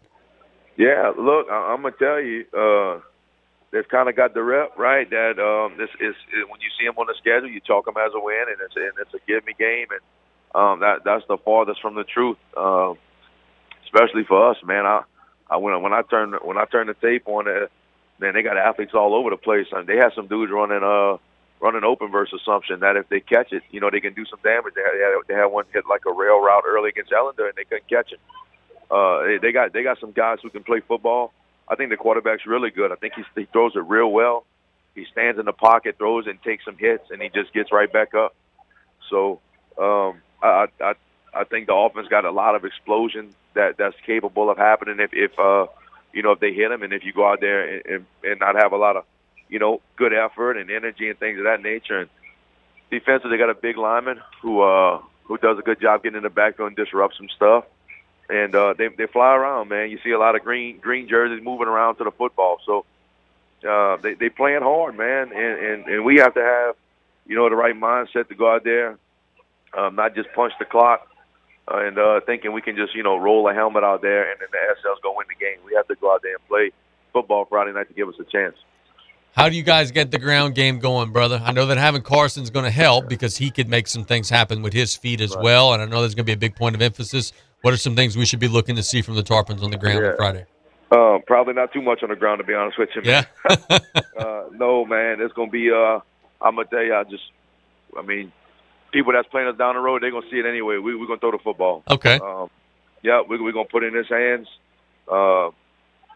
Yeah, 0.77 1.11
look, 1.15 1.47
I- 1.49 1.73
I'm 1.73 1.83
gonna 1.83 1.93
tell 1.99 2.19
you, 2.19 2.45
uh, 2.57 3.01
they've 3.71 3.87
kind 3.87 4.09
of 4.09 4.15
got 4.15 4.33
the 4.33 4.41
rep 4.41 4.77
right. 4.77 5.07
That 5.09 5.37
um, 5.37 5.77
this 5.77 5.89
is 5.99 6.15
when 6.49 6.59
you 6.59 6.69
see 6.79 6.85
them 6.87 6.95
on 6.97 7.05
the 7.05 7.13
schedule, 7.19 7.49
you 7.49 7.59
chalk 7.59 7.85
them 7.85 7.95
as 7.97 8.11
a 8.15 8.19
win, 8.19 8.45
and 8.47 8.57
it's 8.65 8.75
and 8.75 8.91
it's 8.99 9.13
a 9.13 9.19
give 9.27 9.45
me 9.45 9.53
game, 9.59 9.87
and 9.91 10.01
um, 10.55 10.79
that 10.79 11.03
that's 11.03 11.23
the 11.27 11.37
farthest 11.37 11.81
from 11.81 11.93
the 11.93 12.03
truth. 12.03 12.37
Um, 12.57 12.97
especially 13.83 14.23
for 14.23 14.49
us, 14.49 14.57
man. 14.63 14.85
I 14.87 15.03
I 15.49 15.57
when 15.57 15.79
when 15.83 15.93
I 15.93 16.01
turn 16.03 16.33
when 16.41 16.57
I 16.57 16.65
turn 16.65 16.87
the 16.87 16.95
tape 16.95 17.27
on 17.27 17.47
it, 17.47 17.69
man, 18.19 18.33
they 18.33 18.41
got 18.41 18.57
athletes 18.57 18.93
all 18.95 19.13
over 19.13 19.29
the 19.29 19.37
place, 19.37 19.67
and 19.71 19.85
they 19.85 19.97
have 19.97 20.13
some 20.15 20.27
dudes 20.27 20.51
running 20.51 20.81
uh 20.83 21.17
running 21.61 21.83
open 21.83 22.11
versus 22.11 22.41
Assumption 22.41 22.79
that 22.79 22.97
if 22.97 23.07
they 23.09 23.19
catch 23.19 23.53
it, 23.53 23.63
you 23.71 23.79
know, 23.79 23.89
they 23.91 23.99
can 23.99 24.13
do 24.13 24.25
some 24.25 24.39
damage. 24.43 24.73
They 24.75 24.81
had, 24.81 25.21
they 25.27 25.33
had, 25.33 25.45
one 25.45 25.65
hit 25.71 25.85
like 25.87 26.01
a 26.07 26.11
rail 26.11 26.41
route 26.41 26.63
early 26.67 26.89
against 26.89 27.11
Ellender, 27.11 27.47
and 27.47 27.55
they 27.55 27.63
couldn't 27.63 27.87
catch 27.87 28.11
it. 28.11 28.19
Uh, 28.89 29.23
they, 29.23 29.37
they 29.37 29.51
got 29.51 29.71
they 29.71 29.83
got 29.83 29.99
some 29.99 30.11
guys 30.11 30.39
who 30.41 30.49
can 30.49 30.63
play 30.63 30.81
football. 30.81 31.33
I 31.67 31.75
think 31.75 31.89
the 31.89 31.97
quarterback's 31.97 32.45
really 32.45 32.71
good. 32.71 32.91
I 32.91 32.95
think 32.95 33.13
he's, 33.15 33.25
he 33.35 33.45
throws 33.45 33.75
it 33.75 33.85
real 33.87 34.11
well. 34.11 34.45
He 34.95 35.05
stands 35.05 35.39
in 35.39 35.45
the 35.45 35.53
pocket, 35.53 35.97
throws 35.97 36.27
and 36.27 36.41
takes 36.43 36.65
some 36.65 36.77
hits, 36.77 37.09
and 37.11 37.21
he 37.21 37.29
just 37.29 37.53
gets 37.53 37.71
right 37.71 37.91
back 37.91 38.13
up. 38.13 38.35
So 39.09 39.39
um, 39.77 40.21
I, 40.43 40.67
I 40.81 40.93
I 41.33 41.43
think 41.45 41.67
the 41.67 41.75
offense 41.75 42.07
got 42.09 42.25
a 42.25 42.31
lot 42.31 42.55
of 42.55 42.65
explosion 42.65 43.33
that 43.53 43.77
that's 43.77 43.95
capable 44.05 44.49
of 44.49 44.57
happening 44.57 44.99
if 44.99 45.11
if 45.13 45.37
uh, 45.39 45.67
you 46.13 46.23
know 46.23 46.31
if 46.31 46.39
they 46.39 46.53
hit 46.53 46.71
him 46.71 46.83
and 46.83 46.91
if 46.91 47.05
you 47.05 47.13
go 47.13 47.29
out 47.29 47.39
there 47.39 47.75
and, 47.75 47.85
and, 47.85 48.05
and 48.23 48.39
not 48.39 48.55
have 48.55 48.73
a 48.73 48.77
lot 48.77 48.97
of 48.97 49.05
you 49.51 49.59
know 49.59 49.81
good 49.97 50.13
effort 50.13 50.57
and 50.57 50.71
energy 50.71 51.09
and 51.09 51.19
things 51.19 51.37
of 51.37 51.43
that 51.43 51.61
nature. 51.61 51.99
And 51.99 52.09
defensively, 52.89 53.37
they 53.37 53.37
got 53.37 53.51
a 53.51 53.55
big 53.55 53.77
lineman 53.77 54.19
who 54.41 54.61
uh, 54.61 54.99
who 55.25 55.37
does 55.37 55.59
a 55.59 55.61
good 55.61 55.79
job 55.79 56.01
getting 56.01 56.17
in 56.17 56.23
the 56.23 56.31
backfield 56.31 56.69
and 56.69 56.75
disrupt 56.75 57.15
some 57.17 57.29
stuff 57.35 57.65
and 58.31 58.55
uh, 58.55 58.73
they 58.77 58.87
they 58.87 59.07
fly 59.07 59.35
around, 59.35 59.67
man. 59.69 59.91
You 59.91 59.99
see 60.03 60.11
a 60.11 60.19
lot 60.19 60.35
of 60.35 60.43
green 60.43 60.79
green 60.79 61.07
jerseys 61.07 61.43
moving 61.43 61.67
around 61.67 61.97
to 61.97 62.05
the 62.05 62.11
football, 62.11 62.59
so 62.65 62.85
uh, 63.67 63.97
they 63.97 64.13
they 64.13 64.29
playing 64.29 64.61
hard, 64.61 64.97
man. 64.97 65.31
And, 65.33 65.59
and 65.59 65.85
and 65.85 66.05
we 66.05 66.17
have 66.17 66.33
to 66.35 66.41
have 66.41 66.75
you 67.25 67.35
know 67.35 67.49
the 67.49 67.55
right 67.55 67.75
mindset 67.75 68.29
to 68.29 68.35
go 68.35 68.49
out 68.49 68.63
there, 68.63 68.97
um, 69.77 69.95
not 69.95 70.15
just 70.15 70.31
punch 70.33 70.53
the 70.59 70.65
clock 70.65 71.07
uh, 71.67 71.79
and 71.79 71.99
uh, 71.99 72.21
thinking 72.25 72.53
we 72.53 72.61
can 72.61 72.77
just 72.77 72.95
you 72.95 73.03
know 73.03 73.17
roll 73.17 73.49
a 73.49 73.53
helmet 73.53 73.83
out 73.83 74.01
there 74.01 74.31
and 74.31 74.39
then 74.39 74.47
the 74.51 74.75
SL's 74.81 74.99
gonna 75.03 75.17
win 75.17 75.27
the 75.27 75.35
game. 75.35 75.57
We 75.65 75.75
have 75.75 75.87
to 75.87 75.95
go 75.95 76.13
out 76.13 76.21
there 76.23 76.35
and 76.35 76.47
play 76.47 76.71
football 77.11 77.45
Friday 77.45 77.73
night 77.73 77.89
to 77.89 77.93
give 77.93 78.07
us 78.07 78.15
a 78.19 78.23
chance. 78.23 78.55
How 79.33 79.47
do 79.47 79.55
you 79.55 79.63
guys 79.63 79.91
get 79.91 80.11
the 80.11 80.19
ground 80.19 80.55
game 80.55 80.79
going, 80.79 81.11
brother? 81.11 81.41
I 81.43 81.53
know 81.53 81.65
that 81.67 81.77
having 81.77 82.01
Carson's 82.01 82.49
going 82.49 82.65
to 82.65 82.71
help 82.71 83.07
because 83.07 83.37
he 83.37 83.49
could 83.49 83.69
make 83.69 83.87
some 83.87 84.03
things 84.03 84.29
happen 84.29 84.61
with 84.61 84.73
his 84.73 84.95
feet 84.95 85.21
as 85.21 85.35
well, 85.37 85.73
and 85.73 85.81
I 85.81 85.85
know 85.85 86.01
there's 86.01 86.15
going 86.15 86.25
to 86.25 86.29
be 86.29 86.33
a 86.33 86.37
big 86.37 86.55
point 86.55 86.75
of 86.75 86.81
emphasis. 86.81 87.31
What 87.61 87.73
are 87.73 87.77
some 87.77 87.95
things 87.95 88.17
we 88.17 88.25
should 88.25 88.39
be 88.39 88.49
looking 88.49 88.75
to 88.75 88.83
see 88.83 89.01
from 89.01 89.15
the 89.15 89.23
Tarpons 89.23 89.63
on 89.63 89.71
the 89.71 89.77
ground 89.77 89.99
Yeah. 90.03 90.09
on 90.11 90.17
Friday? 90.17 90.45
Uh, 90.91 91.19
probably 91.25 91.53
not 91.53 91.71
too 91.71 91.81
much 91.81 92.03
on 92.03 92.09
the 92.09 92.15
ground, 92.17 92.39
to 92.39 92.43
be 92.43 92.53
honest 92.53 92.77
with 92.77 92.89
you. 92.93 93.01
Man. 93.03 93.25
Yeah. 93.49 93.77
uh, 94.17 94.43
no, 94.51 94.83
man, 94.85 95.21
it's 95.21 95.33
gonna 95.33 95.49
be. 95.49 95.71
Uh, 95.71 95.99
I'm 96.41 96.55
gonna 96.55 96.65
tell 96.67 96.83
you, 96.83 96.93
I 96.93 97.05
just, 97.05 97.23
I 97.97 98.01
mean, 98.01 98.33
people 98.91 99.13
that's 99.13 99.27
playing 99.29 99.47
us 99.47 99.57
down 99.57 99.75
the 99.75 99.79
road, 99.81 100.03
they're 100.03 100.11
gonna 100.11 100.29
see 100.29 100.39
it 100.39 100.45
anyway. 100.45 100.77
We, 100.77 100.95
we're 100.97 101.07
gonna 101.07 101.19
throw 101.21 101.31
the 101.31 101.37
football. 101.37 101.83
Okay. 101.89 102.19
Um, 102.21 102.49
yeah, 103.03 103.21
we, 103.25 103.39
we're 103.39 103.53
gonna 103.53 103.69
put 103.71 103.83
it 103.83 103.93
in 103.93 103.95
his 103.95 104.09
hands. 104.09 104.47
Uh, 105.09 105.51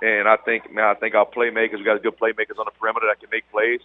and 0.01 0.27
I 0.27 0.37
think, 0.37 0.71
man, 0.73 0.85
I 0.85 0.93
think 0.95 1.15
our 1.15 1.25
playmakers, 1.25 1.77
we 1.77 1.83
got 1.83 2.01
good 2.03 2.17
playmakers 2.17 2.59
on 2.59 2.65
the 2.65 2.71
perimeter 2.79 3.07
that 3.07 3.19
can 3.19 3.29
make 3.31 3.49
plays. 3.51 3.79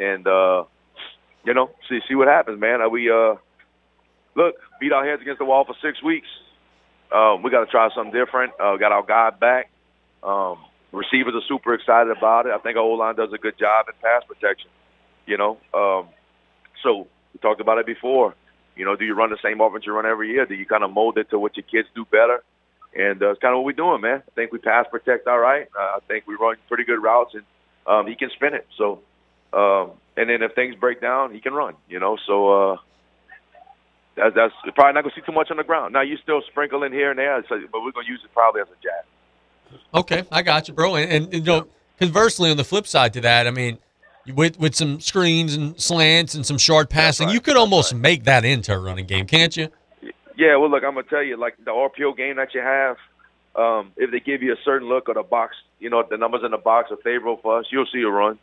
And 0.00 0.26
uh, 0.26 0.64
you 1.44 1.54
know, 1.54 1.70
see 1.88 2.00
see 2.08 2.14
what 2.14 2.28
happens, 2.28 2.60
man. 2.60 2.80
Uh, 2.80 2.88
we 2.88 3.10
uh, 3.10 3.34
look 4.34 4.54
beat 4.80 4.92
our 4.92 5.06
heads 5.06 5.22
against 5.22 5.38
the 5.38 5.44
wall 5.44 5.64
for 5.64 5.74
six 5.82 6.02
weeks. 6.02 6.28
Um, 7.12 7.42
we 7.42 7.50
got 7.50 7.64
to 7.64 7.70
try 7.70 7.88
something 7.94 8.12
different. 8.12 8.52
Uh, 8.58 8.76
got 8.76 8.92
our 8.92 9.04
guy 9.04 9.30
back. 9.30 9.70
Um, 10.22 10.58
receivers 10.90 11.34
are 11.34 11.46
super 11.46 11.74
excited 11.74 12.16
about 12.16 12.46
it. 12.46 12.52
I 12.52 12.58
think 12.58 12.76
our 12.76 12.82
O 12.82 12.92
line 12.94 13.14
does 13.14 13.32
a 13.32 13.38
good 13.38 13.58
job 13.58 13.86
in 13.88 13.94
pass 14.02 14.22
protection. 14.26 14.70
You 15.26 15.38
know, 15.38 15.58
um, 15.72 16.08
so 16.82 17.06
we 17.32 17.40
talked 17.40 17.60
about 17.60 17.78
it 17.78 17.86
before. 17.86 18.34
You 18.76 18.84
know, 18.84 18.96
do 18.96 19.04
you 19.04 19.14
run 19.14 19.30
the 19.30 19.38
same 19.42 19.60
offense 19.60 19.84
you 19.86 19.92
run 19.92 20.06
every 20.06 20.30
year? 20.30 20.46
Do 20.46 20.54
you 20.54 20.66
kind 20.66 20.82
of 20.82 20.92
mold 20.92 21.18
it 21.18 21.30
to 21.30 21.38
what 21.38 21.56
your 21.56 21.64
kids 21.64 21.88
do 21.94 22.04
better? 22.04 22.42
And 22.96 23.22
uh, 23.22 23.30
it's 23.30 23.40
kind 23.40 23.52
of 23.52 23.58
what 23.58 23.64
we're 23.64 23.72
doing, 23.72 24.00
man. 24.00 24.22
I 24.26 24.30
think 24.34 24.52
we 24.52 24.58
pass 24.58 24.86
protect 24.90 25.26
all 25.26 25.38
right. 25.38 25.66
Uh, 25.76 25.96
I 25.96 25.98
think 26.06 26.26
we 26.26 26.36
run 26.36 26.56
pretty 26.68 26.84
good 26.84 27.02
routes, 27.02 27.34
and 27.34 27.42
um, 27.86 28.06
he 28.06 28.14
can 28.14 28.30
spin 28.30 28.54
it. 28.54 28.66
So, 28.78 29.00
um, 29.52 29.92
and 30.16 30.30
then 30.30 30.42
if 30.42 30.54
things 30.54 30.76
break 30.76 31.00
down, 31.00 31.32
he 31.32 31.40
can 31.40 31.54
run. 31.54 31.74
You 31.88 31.98
know, 31.98 32.16
so 32.26 32.72
uh, 32.72 32.76
that's 34.16 34.34
that's 34.34 34.54
probably 34.74 34.92
not 34.92 35.02
gonna 35.02 35.14
see 35.14 35.22
too 35.22 35.32
much 35.32 35.50
on 35.50 35.56
the 35.56 35.64
ground. 35.64 35.92
Now 35.92 36.02
you 36.02 36.16
still 36.18 36.42
sprinkle 36.48 36.84
in 36.84 36.92
here 36.92 37.10
and 37.10 37.18
there, 37.18 37.44
so, 37.48 37.60
but 37.72 37.82
we're 37.82 37.92
gonna 37.92 38.06
use 38.06 38.20
it 38.24 38.32
probably 38.32 38.60
as 38.60 38.68
a 38.68 38.82
jab. 38.82 39.80
Okay, 39.92 40.24
I 40.30 40.42
got 40.42 40.68
you, 40.68 40.74
bro. 40.74 40.94
And, 40.94 41.10
and, 41.10 41.34
you 41.34 41.40
know, 41.40 41.66
conversely, 41.98 42.50
on 42.50 42.56
the 42.56 42.64
flip 42.64 42.86
side 42.86 43.12
to 43.14 43.20
that, 43.22 43.48
I 43.48 43.50
mean, 43.50 43.78
with 44.32 44.58
with 44.58 44.74
some 44.74 45.00
screens 45.00 45.54
and 45.54 45.80
slants 45.80 46.34
and 46.34 46.46
some 46.46 46.58
short 46.58 46.90
passing, 46.90 47.28
you 47.28 47.40
could 47.40 47.56
almost 47.56 47.94
make 47.94 48.24
that 48.24 48.44
into 48.44 48.72
a 48.72 48.78
running 48.78 49.06
game, 49.06 49.26
can't 49.26 49.56
you? 49.56 49.68
Yeah, 50.36 50.56
well, 50.56 50.70
look, 50.70 50.82
I'm 50.84 50.94
gonna 50.94 51.06
tell 51.08 51.22
you, 51.22 51.36
like 51.36 51.56
the 51.64 51.70
RPO 51.70 52.16
game 52.16 52.36
that 52.36 52.54
you 52.54 52.60
have, 52.60 52.96
um, 53.54 53.92
if 53.96 54.10
they 54.10 54.20
give 54.20 54.42
you 54.42 54.52
a 54.52 54.56
certain 54.64 54.88
look 54.88 55.08
or 55.08 55.14
the 55.14 55.22
box, 55.22 55.54
you 55.78 55.90
know, 55.90 56.02
the 56.08 56.16
numbers 56.16 56.42
in 56.44 56.50
the 56.50 56.58
box 56.58 56.90
are 56.90 56.96
favorable 56.96 57.38
for 57.40 57.60
us, 57.60 57.66
you'll 57.70 57.86
see 57.92 58.02
a 58.02 58.08
run. 58.08 58.38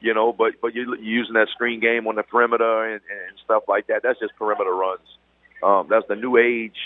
You 0.00 0.14
know, 0.14 0.32
but 0.32 0.54
but 0.60 0.74
you're 0.74 0.96
using 0.96 1.34
that 1.34 1.48
screen 1.48 1.80
game 1.80 2.06
on 2.06 2.14
the 2.14 2.22
perimeter 2.22 2.84
and, 2.84 3.00
and 3.10 3.38
stuff 3.44 3.64
like 3.66 3.88
that. 3.88 4.02
That's 4.04 4.18
just 4.20 4.36
perimeter 4.36 4.72
runs. 4.72 5.00
Um, 5.62 5.88
that's 5.90 6.06
the 6.08 6.14
new 6.14 6.36
age 6.36 6.76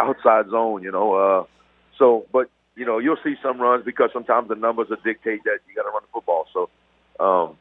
outside 0.00 0.48
zone. 0.50 0.82
You 0.82 0.92
know, 0.92 1.14
uh, 1.14 1.44
so 1.98 2.26
but 2.32 2.50
you 2.76 2.86
know 2.86 2.98
you'll 2.98 3.18
see 3.24 3.34
some 3.42 3.60
runs 3.60 3.84
because 3.84 4.10
sometimes 4.12 4.48
the 4.48 4.54
numbers 4.54 4.88
will 4.90 4.98
dictate 5.04 5.42
that 5.44 5.58
you 5.68 5.74
got 5.74 5.82
to 5.82 5.90
run 5.90 6.02
the 6.02 6.12
football. 6.12 6.46
So, 6.52 6.70
um, 7.18 7.56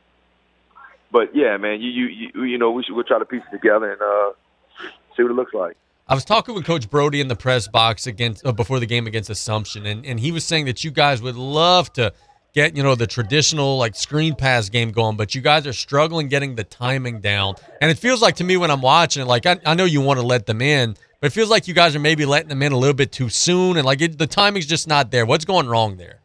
but 1.11 1.35
yeah, 1.35 1.57
man, 1.57 1.81
you 1.81 1.89
you 1.89 2.05
you, 2.05 2.43
you 2.43 2.57
know 2.59 2.71
we 2.71 2.83
should 2.83 2.93
we'll 2.95 3.03
try 3.03 3.17
to 3.17 3.25
piece 3.25 3.41
it 3.51 3.55
together 3.55 3.91
and 3.91 4.01
uh, 4.01 4.33
see 5.17 5.23
what 5.23 5.31
it 5.31 5.35
looks 5.35 5.53
like. 5.53 5.77
I 6.11 6.13
was 6.13 6.25
talking 6.25 6.53
with 6.53 6.65
Coach 6.65 6.89
Brody 6.89 7.21
in 7.21 7.29
the 7.29 7.37
press 7.37 7.69
box 7.69 8.05
against 8.05 8.45
uh, 8.45 8.51
before 8.51 8.81
the 8.81 8.85
game 8.85 9.07
against 9.07 9.29
Assumption, 9.29 9.85
and, 9.85 10.05
and 10.05 10.19
he 10.19 10.33
was 10.33 10.43
saying 10.43 10.65
that 10.65 10.83
you 10.83 10.91
guys 10.91 11.21
would 11.21 11.37
love 11.37 11.93
to 11.93 12.11
get 12.53 12.75
you 12.75 12.83
know 12.83 12.95
the 12.95 13.07
traditional 13.07 13.77
like 13.77 13.95
screen 13.95 14.35
pass 14.35 14.67
game 14.67 14.91
going, 14.91 15.15
but 15.15 15.33
you 15.33 15.39
guys 15.39 15.65
are 15.65 15.71
struggling 15.71 16.27
getting 16.27 16.55
the 16.55 16.65
timing 16.65 17.21
down. 17.21 17.55
And 17.79 17.89
it 17.89 17.97
feels 17.97 18.21
like 18.21 18.35
to 18.35 18.43
me 18.43 18.57
when 18.57 18.69
I'm 18.69 18.81
watching 18.81 19.21
it, 19.21 19.25
like 19.25 19.45
I, 19.45 19.57
I 19.65 19.73
know 19.73 19.85
you 19.85 20.01
want 20.01 20.19
to 20.19 20.25
let 20.25 20.47
them 20.47 20.61
in, 20.61 20.97
but 21.21 21.27
it 21.27 21.29
feels 21.29 21.49
like 21.49 21.69
you 21.69 21.73
guys 21.73 21.95
are 21.95 21.99
maybe 21.99 22.25
letting 22.25 22.49
them 22.49 22.61
in 22.61 22.73
a 22.73 22.77
little 22.77 22.93
bit 22.93 23.13
too 23.13 23.29
soon, 23.29 23.77
and 23.77 23.85
like 23.85 24.01
it, 24.01 24.17
the 24.17 24.27
timing's 24.27 24.65
just 24.65 24.89
not 24.89 25.11
there. 25.11 25.25
What's 25.25 25.45
going 25.45 25.69
wrong 25.69 25.95
there? 25.95 26.19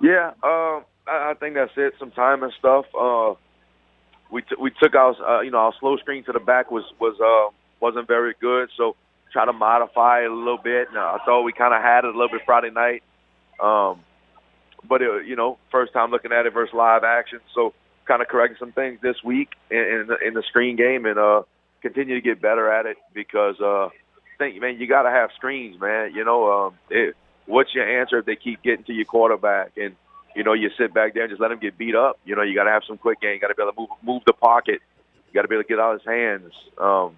Yeah, 0.00 0.28
um, 0.42 0.84
I, 1.06 1.32
I 1.32 1.34
think 1.38 1.56
that's 1.56 1.72
it. 1.76 1.92
Some 1.98 2.12
time 2.12 2.42
and 2.44 2.52
stuff. 2.58 2.86
Uh, 2.98 3.34
we 4.30 4.40
t- 4.40 4.56
we 4.58 4.70
took 4.82 4.94
our 4.94 5.14
uh, 5.22 5.42
you 5.42 5.50
know 5.50 5.58
our 5.58 5.74
slow 5.80 5.98
screen 5.98 6.24
to 6.24 6.32
the 6.32 6.40
back 6.40 6.70
was 6.70 6.84
was 6.98 7.14
uh, 7.20 7.54
wasn't 7.82 8.06
very 8.06 8.34
good, 8.40 8.70
so 8.76 8.96
try 9.32 9.44
to 9.44 9.52
modify 9.52 10.20
it 10.20 10.30
a 10.30 10.34
little 10.34 10.58
bit. 10.62 10.88
And 10.88 10.98
I 10.98 11.18
thought 11.24 11.42
we 11.42 11.52
kind 11.52 11.74
of 11.74 11.82
had 11.82 12.04
it 12.04 12.14
a 12.14 12.18
little 12.18 12.28
bit 12.28 12.42
Friday 12.46 12.70
night, 12.70 13.02
um, 13.60 14.00
but 14.88 15.02
it, 15.02 15.26
you 15.26 15.36
know 15.36 15.58
first 15.70 15.92
time 15.92 16.10
looking 16.10 16.32
at 16.32 16.46
it 16.46 16.54
versus 16.54 16.74
live 16.74 17.04
action, 17.04 17.40
so 17.54 17.74
kind 18.06 18.22
of 18.22 18.28
correcting 18.28 18.56
some 18.58 18.72
things 18.72 18.98
this 19.02 19.16
week 19.24 19.50
in, 19.70 19.78
in, 19.78 20.06
the, 20.08 20.16
in 20.26 20.34
the 20.34 20.42
screen 20.48 20.76
game 20.76 21.06
and 21.06 21.18
uh, 21.18 21.42
continue 21.82 22.14
to 22.14 22.20
get 22.20 22.42
better 22.42 22.72
at 22.72 22.86
it 22.86 22.96
because 23.14 23.60
uh, 23.60 23.88
think 24.38 24.60
man 24.60 24.78
you 24.78 24.86
got 24.86 25.02
to 25.02 25.10
have 25.10 25.30
screens, 25.36 25.80
man. 25.80 26.14
You 26.14 26.24
know 26.24 26.52
um, 26.52 26.78
it, 26.88 27.14
what's 27.46 27.74
your 27.74 28.00
answer 28.00 28.18
if 28.18 28.26
they 28.26 28.36
keep 28.36 28.62
getting 28.62 28.84
to 28.84 28.92
your 28.92 29.04
quarterback 29.04 29.72
and 29.76 29.96
you 30.34 30.44
know, 30.44 30.52
you 30.52 30.70
sit 30.78 30.94
back 30.94 31.14
there 31.14 31.24
and 31.24 31.30
just 31.30 31.40
let 31.40 31.50
him 31.50 31.58
get 31.58 31.76
beat 31.76 31.94
up. 31.94 32.18
You 32.24 32.36
know, 32.36 32.42
you 32.42 32.54
got 32.54 32.64
to 32.64 32.70
have 32.70 32.82
some 32.86 32.98
quick 32.98 33.20
game. 33.20 33.38
Got 33.40 33.48
to 33.48 33.54
be 33.54 33.62
able 33.62 33.72
to 33.72 33.80
move 33.80 33.88
move 34.02 34.22
the 34.26 34.32
pocket. 34.32 34.80
You 35.28 35.34
got 35.34 35.42
to 35.42 35.48
be 35.48 35.54
able 35.54 35.64
to 35.64 35.68
get 35.68 35.78
out 35.78 35.94
his 35.94 36.06
hands. 36.06 36.52
Um, 36.78 37.16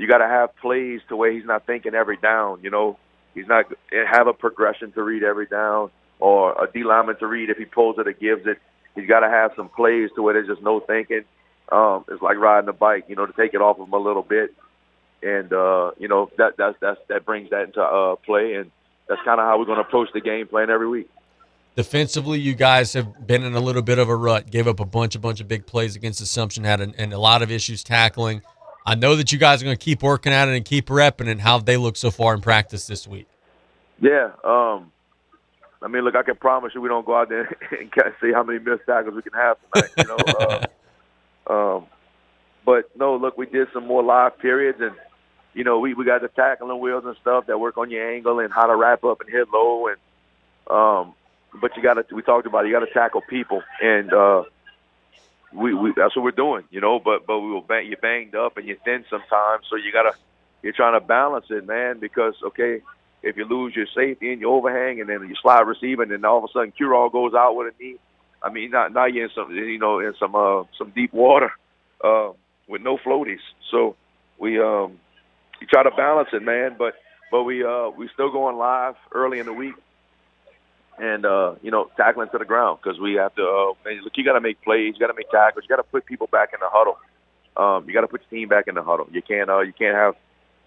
you 0.00 0.08
got 0.08 0.18
to 0.18 0.26
have 0.26 0.56
plays 0.56 1.00
to 1.08 1.16
where 1.16 1.30
he's 1.30 1.44
not 1.44 1.66
thinking 1.66 1.94
every 1.94 2.16
down. 2.16 2.60
You 2.62 2.70
know, 2.70 2.98
he's 3.34 3.46
not 3.46 3.66
have 4.10 4.26
a 4.26 4.32
progression 4.32 4.92
to 4.92 5.02
read 5.02 5.22
every 5.22 5.46
down 5.46 5.90
or 6.18 6.52
a 6.52 6.70
D 6.72 6.84
lineman 6.84 7.16
to 7.18 7.26
read 7.26 7.50
if 7.50 7.58
he 7.58 7.66
pulls 7.66 7.98
it 7.98 8.08
or 8.08 8.12
gives 8.12 8.46
it. 8.46 8.58
He's 8.94 9.08
got 9.08 9.20
to 9.20 9.28
have 9.28 9.52
some 9.56 9.68
plays 9.68 10.10
to 10.16 10.22
where 10.22 10.34
there's 10.34 10.48
just 10.48 10.62
no 10.62 10.80
thinking. 10.80 11.24
Um, 11.70 12.04
it's 12.08 12.22
like 12.22 12.38
riding 12.38 12.68
a 12.68 12.72
bike. 12.72 13.04
You 13.08 13.16
know, 13.16 13.26
to 13.26 13.32
take 13.32 13.54
it 13.54 13.60
off 13.60 13.78
of 13.78 13.86
him 13.86 13.92
a 13.92 13.98
little 13.98 14.22
bit, 14.22 14.54
and 15.22 15.52
uh, 15.52 15.92
you 15.98 16.08
know 16.08 16.30
that 16.38 16.56
that's 16.56 16.76
that's 16.80 17.00
that 17.08 17.24
brings 17.24 17.50
that 17.50 17.64
into 17.64 17.82
uh, 17.82 18.16
play, 18.16 18.54
and 18.54 18.70
that's 19.06 19.20
kind 19.22 19.38
of 19.38 19.46
how 19.46 19.58
we're 19.58 19.66
going 19.66 19.78
to 19.78 19.84
approach 19.84 20.08
the 20.12 20.20
game 20.20 20.46
plan 20.46 20.70
every 20.70 20.88
week. 20.88 21.10
Defensively, 21.76 22.40
you 22.40 22.54
guys 22.54 22.94
have 22.94 23.26
been 23.26 23.44
in 23.44 23.54
a 23.54 23.60
little 23.60 23.82
bit 23.82 23.98
of 23.98 24.08
a 24.08 24.16
rut. 24.16 24.50
Gave 24.50 24.66
up 24.66 24.80
a 24.80 24.84
bunch, 24.84 25.14
a 25.14 25.20
bunch 25.20 25.40
of 25.40 25.46
big 25.46 25.66
plays 25.66 25.94
against 25.94 26.20
Assumption. 26.20 26.64
Had 26.64 26.80
an, 26.80 26.94
and 26.98 27.12
a 27.12 27.18
lot 27.18 27.42
of 27.42 27.50
issues 27.50 27.84
tackling. 27.84 28.42
I 28.86 28.94
know 28.94 29.16
that 29.16 29.32
you 29.32 29.38
guys 29.38 29.62
are 29.62 29.64
going 29.64 29.76
to 29.76 29.84
keep 29.84 30.02
working 30.02 30.32
at 30.32 30.48
it 30.48 30.56
and 30.56 30.64
keep 30.64 30.86
repping 30.86 31.28
and 31.28 31.40
How 31.40 31.58
they 31.58 31.76
look 31.76 31.96
so 31.96 32.10
far 32.10 32.34
in 32.34 32.40
practice 32.40 32.86
this 32.86 33.06
week. 33.06 33.26
Yeah. 34.00 34.30
Um, 34.42 34.90
I 35.82 35.88
mean, 35.88 36.02
look, 36.04 36.16
I 36.16 36.22
can 36.22 36.36
promise 36.36 36.74
you 36.74 36.80
we 36.80 36.88
don't 36.88 37.06
go 37.06 37.16
out 37.16 37.28
there 37.28 37.44
and 37.78 37.90
see 38.20 38.32
how 38.32 38.42
many 38.42 38.58
missed 38.58 38.82
tackles 38.86 39.14
we 39.14 39.22
can 39.22 39.32
have 39.32 39.56
tonight. 39.72 39.90
You 39.98 40.04
know. 40.04 40.68
uh, 41.46 41.76
um, 41.76 41.86
but 42.64 42.90
no, 42.96 43.16
look, 43.16 43.36
we 43.36 43.46
did 43.46 43.68
some 43.72 43.86
more 43.86 44.02
live 44.02 44.38
periods, 44.38 44.78
and 44.80 44.92
you 45.54 45.64
know, 45.64 45.78
we 45.78 45.94
we 45.94 46.04
got 46.04 46.22
the 46.22 46.28
tackling 46.28 46.78
wheels 46.80 47.04
and 47.04 47.16
stuff 47.20 47.46
that 47.46 47.58
work 47.58 47.78
on 47.78 47.90
your 47.90 48.08
angle 48.10 48.38
and 48.38 48.52
how 48.52 48.66
to 48.66 48.76
wrap 48.76 49.04
up 49.04 49.20
and 49.20 49.30
hit 49.30 49.48
low, 49.52 49.88
and 49.88 49.96
um, 50.70 51.14
but 51.60 51.76
you 51.76 51.82
got 51.82 51.94
to 51.94 52.14
we 52.14 52.22
talked 52.22 52.46
about 52.46 52.64
it, 52.64 52.68
you 52.68 52.74
got 52.74 52.84
to 52.84 52.92
tackle 52.92 53.22
people, 53.28 53.62
and 53.82 54.12
uh, 54.12 54.44
we, 55.52 55.74
we 55.74 55.92
that's 55.96 56.14
what 56.16 56.22
we're 56.24 56.30
doing, 56.32 56.64
you 56.70 56.80
know. 56.80 57.00
But 57.00 57.26
but 57.26 57.40
we 57.40 57.50
will 57.50 57.62
bang 57.62 57.86
you 57.86 57.96
banged 57.96 58.34
up 58.34 58.56
and 58.56 58.66
you're 58.66 58.76
thin 58.84 59.04
sometimes, 59.10 59.66
so 59.68 59.76
you 59.76 59.92
gotta 59.92 60.12
you're 60.62 60.72
trying 60.72 60.98
to 61.00 61.04
balance 61.04 61.46
it, 61.50 61.66
man. 61.66 61.98
Because 62.00 62.34
okay, 62.44 62.80
if 63.22 63.36
you 63.36 63.44
lose 63.44 63.74
your 63.74 63.86
safety 63.94 64.32
and 64.32 64.40
your 64.40 64.56
overhang, 64.56 65.00
and 65.00 65.08
then 65.08 65.28
you 65.28 65.34
slide 65.40 65.62
receiver, 65.62 66.02
and 66.02 66.12
then 66.12 66.24
all 66.24 66.38
of 66.38 66.44
a 66.44 66.48
sudden 66.52 66.72
Curall 66.78 67.10
goes 67.10 67.34
out 67.34 67.54
with 67.56 67.74
a 67.74 67.82
knee. 67.82 67.96
I 68.42 68.50
mean, 68.50 68.70
now 68.70 68.88
now 68.88 69.06
you're 69.06 69.24
in 69.24 69.30
some 69.34 69.50
you 69.50 69.78
know 69.78 69.98
in 70.00 70.14
some 70.18 70.34
uh, 70.34 70.64
some 70.78 70.92
deep 70.94 71.12
water 71.12 71.50
uh, 72.02 72.30
with 72.68 72.82
no 72.82 72.98
floaties. 72.98 73.42
So 73.70 73.96
we 74.38 74.60
um 74.60 74.98
you 75.60 75.66
try 75.66 75.82
to 75.82 75.90
balance 75.90 76.28
it, 76.32 76.42
man. 76.42 76.76
But 76.78 76.94
but 77.30 77.42
we 77.42 77.64
uh 77.64 77.90
we 77.90 78.08
still 78.14 78.30
going 78.30 78.56
live 78.56 78.94
early 79.12 79.40
in 79.40 79.46
the 79.46 79.52
week 79.52 79.74
and 81.00 81.24
uh, 81.24 81.54
you 81.62 81.70
know 81.70 81.90
tackling 81.96 82.28
to 82.30 82.38
the 82.38 82.44
ground 82.44 82.78
because 82.82 83.00
we 83.00 83.14
have 83.14 83.34
to. 83.34 83.42
Uh, 83.42 83.72
man, 83.84 84.02
look, 84.04 84.12
you 84.16 84.24
got 84.24 84.34
to 84.34 84.40
make 84.40 84.60
plays, 84.62 84.94
you 84.94 85.00
got 85.00 85.08
to 85.08 85.14
make 85.14 85.30
tackles, 85.30 85.64
you 85.64 85.74
got 85.74 85.82
to 85.82 85.88
put 85.88 86.04
people 86.04 86.28
back 86.30 86.50
in 86.52 86.60
the 86.60 86.68
huddle. 86.70 86.98
Um, 87.56 87.88
you 87.88 87.94
got 87.94 88.02
to 88.02 88.08
put 88.08 88.22
your 88.22 88.40
team 88.40 88.48
back 88.48 88.68
in 88.68 88.74
the 88.74 88.82
huddle. 88.82 89.08
You 89.10 89.22
can't 89.22 89.48
uh, 89.48 89.60
you 89.60 89.72
can't 89.72 89.96
have 89.96 90.14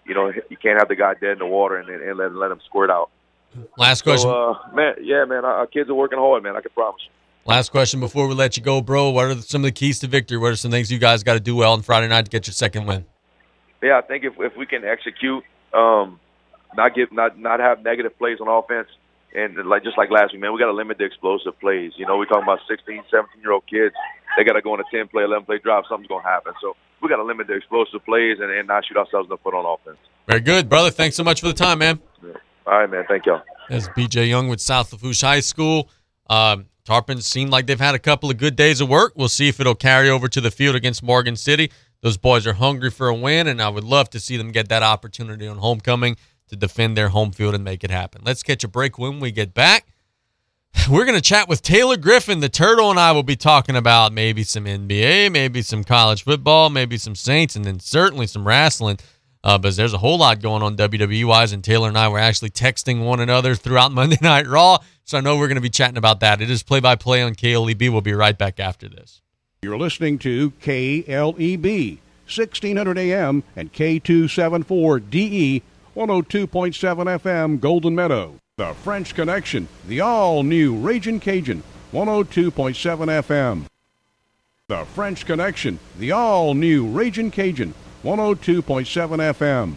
you 0.04 0.14
know 0.14 0.32
you 0.50 0.56
can't 0.56 0.78
have 0.78 0.88
the 0.88 0.96
guy 0.96 1.14
dead 1.14 1.32
in 1.32 1.38
the 1.38 1.46
water 1.46 1.76
and, 1.76 1.88
and 1.88 2.18
let 2.18 2.34
let 2.34 2.50
him 2.50 2.60
squirt 2.66 2.90
out. 2.90 3.10
Last 3.78 4.02
question. 4.02 4.28
So, 4.28 4.52
uh, 4.52 4.74
man, 4.74 4.94
yeah, 5.00 5.24
man, 5.24 5.44
our, 5.44 5.66
kids 5.68 5.88
are 5.88 5.94
working 5.94 6.18
hard, 6.18 6.42
man. 6.42 6.56
I 6.56 6.60
can 6.60 6.72
promise. 6.72 7.00
you. 7.04 7.10
Last 7.46 7.70
question 7.70 8.00
before 8.00 8.26
we 8.26 8.34
let 8.34 8.56
you 8.56 8.62
go, 8.62 8.80
bro. 8.80 9.10
What 9.10 9.26
are 9.26 9.40
some 9.42 9.60
of 9.60 9.66
the 9.66 9.72
keys 9.72 10.00
to 10.00 10.08
victory? 10.08 10.38
What 10.38 10.52
are 10.52 10.56
some 10.56 10.72
things 10.72 10.90
you 10.90 10.98
guys 10.98 11.22
got 11.22 11.34
to 11.34 11.40
do 11.40 11.54
well 11.54 11.72
on 11.72 11.82
Friday 11.82 12.08
night 12.08 12.24
to 12.24 12.30
get 12.30 12.48
your 12.48 12.54
second 12.54 12.86
win? 12.86 13.04
Yeah, 13.80 13.98
I 13.98 14.00
think 14.00 14.24
if 14.24 14.32
if 14.38 14.56
we 14.56 14.66
can 14.66 14.84
execute, 14.84 15.44
um, 15.72 16.18
not 16.76 16.94
give 16.94 17.12
not 17.12 17.38
not 17.38 17.60
have 17.60 17.82
negative 17.84 18.18
plays 18.18 18.38
on 18.40 18.48
offense, 18.48 18.88
and 19.34 19.56
like 19.66 19.82
just 19.82 19.98
like 19.98 20.10
last 20.10 20.32
week, 20.32 20.40
man, 20.40 20.52
we 20.52 20.58
got 20.58 20.66
to 20.66 20.72
limit 20.72 20.98
the 20.98 21.04
explosive 21.04 21.58
plays. 21.60 21.92
You 21.96 22.06
know, 22.06 22.16
we're 22.16 22.26
talking 22.26 22.44
about 22.44 22.60
16, 22.68 23.02
17 23.10 23.40
year 23.40 23.52
old 23.52 23.66
kids. 23.66 23.94
They 24.36 24.44
got 24.44 24.54
to 24.54 24.62
go 24.62 24.72
on 24.72 24.80
a 24.80 24.84
10 24.90 25.08
play, 25.08 25.24
11 25.24 25.44
play 25.44 25.58
drive. 25.58 25.84
Something's 25.88 26.08
gonna 26.08 26.22
happen. 26.22 26.52
So 26.60 26.76
we 27.02 27.08
got 27.08 27.16
to 27.16 27.24
limit 27.24 27.46
the 27.46 27.54
explosive 27.54 28.04
plays 28.04 28.38
and, 28.40 28.50
and 28.50 28.68
not 28.68 28.84
shoot 28.86 28.96
ourselves 28.96 29.26
in 29.26 29.30
the 29.30 29.36
foot 29.38 29.54
on 29.54 29.66
offense. 29.66 29.98
Very 30.26 30.40
good, 30.40 30.68
brother. 30.68 30.90
Thanks 30.90 31.16
so 31.16 31.24
much 31.24 31.40
for 31.40 31.48
the 31.48 31.54
time, 31.54 31.78
man. 31.78 32.00
All 32.66 32.78
right, 32.78 32.90
man. 32.90 33.04
Thank 33.08 33.26
y'all. 33.26 33.42
That's 33.68 33.88
BJ 33.88 34.28
Young 34.28 34.48
with 34.48 34.60
South 34.60 34.92
Lafourche 34.92 35.20
High 35.20 35.40
School. 35.40 35.90
Um, 36.30 36.66
Tarpon 36.84 37.20
seemed 37.20 37.50
like 37.50 37.66
they've 37.66 37.80
had 37.80 37.94
a 37.94 37.98
couple 37.98 38.30
of 38.30 38.36
good 38.36 38.56
days 38.56 38.80
of 38.80 38.88
work. 38.88 39.12
We'll 39.16 39.28
see 39.28 39.48
if 39.48 39.60
it'll 39.60 39.74
carry 39.74 40.08
over 40.08 40.28
to 40.28 40.40
the 40.40 40.50
field 40.50 40.76
against 40.76 41.02
Morgan 41.02 41.36
City. 41.36 41.70
Those 42.02 42.16
boys 42.18 42.46
are 42.46 42.52
hungry 42.52 42.90
for 42.90 43.08
a 43.08 43.14
win, 43.14 43.46
and 43.46 43.60
I 43.60 43.70
would 43.70 43.84
love 43.84 44.10
to 44.10 44.20
see 44.20 44.36
them 44.36 44.52
get 44.52 44.68
that 44.68 44.82
opportunity 44.82 45.46
on 45.46 45.58
homecoming 45.58 46.16
to 46.54 46.58
defend 46.58 46.96
their 46.96 47.08
home 47.08 47.32
field 47.32 47.54
and 47.54 47.64
make 47.64 47.84
it 47.84 47.90
happen. 47.90 48.22
Let's 48.24 48.42
catch 48.42 48.64
a 48.64 48.68
break 48.68 48.98
when 48.98 49.20
we 49.20 49.30
get 49.30 49.54
back. 49.54 49.86
We're 50.90 51.04
going 51.04 51.16
to 51.16 51.22
chat 51.22 51.48
with 51.48 51.62
Taylor 51.62 51.96
Griffin. 51.96 52.40
The 52.40 52.48
Turtle 52.48 52.90
and 52.90 52.98
I 52.98 53.12
will 53.12 53.22
be 53.22 53.36
talking 53.36 53.76
about 53.76 54.12
maybe 54.12 54.42
some 54.42 54.64
NBA, 54.64 55.32
maybe 55.32 55.62
some 55.62 55.84
college 55.84 56.24
football, 56.24 56.68
maybe 56.68 56.98
some 56.98 57.14
Saints, 57.14 57.56
and 57.56 57.64
then 57.64 57.80
certainly 57.80 58.26
some 58.26 58.46
wrestling. 58.46 58.98
Uh, 59.42 59.58
but 59.58 59.76
there's 59.76 59.92
a 59.92 59.98
whole 59.98 60.18
lot 60.18 60.40
going 60.40 60.62
on 60.62 60.76
WWE 60.76 61.24
wise, 61.26 61.52
and 61.52 61.62
Taylor 61.62 61.88
and 61.88 61.98
I 61.98 62.08
were 62.08 62.18
actually 62.18 62.50
texting 62.50 63.04
one 63.04 63.20
another 63.20 63.54
throughout 63.54 63.92
Monday 63.92 64.18
Night 64.20 64.46
Raw. 64.46 64.78
So 65.04 65.18
I 65.18 65.20
know 65.20 65.36
we're 65.36 65.48
going 65.48 65.56
to 65.56 65.62
be 65.62 65.70
chatting 65.70 65.98
about 65.98 66.20
that. 66.20 66.40
It 66.40 66.50
is 66.50 66.62
play 66.62 66.80
by 66.80 66.96
play 66.96 67.22
on 67.22 67.34
KLEB. 67.34 67.90
We'll 67.90 68.00
be 68.00 68.14
right 68.14 68.36
back 68.36 68.58
after 68.58 68.88
this. 68.88 69.20
You're 69.62 69.78
listening 69.78 70.18
to 70.20 70.50
KLEB, 70.62 71.98
1600 72.26 72.98
AM 72.98 73.42
and 73.56 73.72
K274DE, 73.72 75.62
102.7 75.94 77.20
FM, 77.20 77.60
Golden 77.60 77.94
Meadow. 77.94 78.40
The 78.56 78.74
French 78.82 79.14
Connection, 79.14 79.68
the 79.86 80.00
all 80.00 80.42
new 80.42 80.74
Raging 80.76 81.20
Cajun, 81.20 81.62
102.7 81.92 82.72
FM. 83.22 83.66
The 84.66 84.84
French 84.86 85.24
Connection, 85.24 85.78
the 85.98 86.10
all 86.10 86.54
new 86.54 86.86
Raging 86.88 87.30
Cajun, 87.30 87.74
102.7 88.02 88.64
FM. 89.34 89.76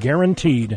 guaranteed. 0.00 0.76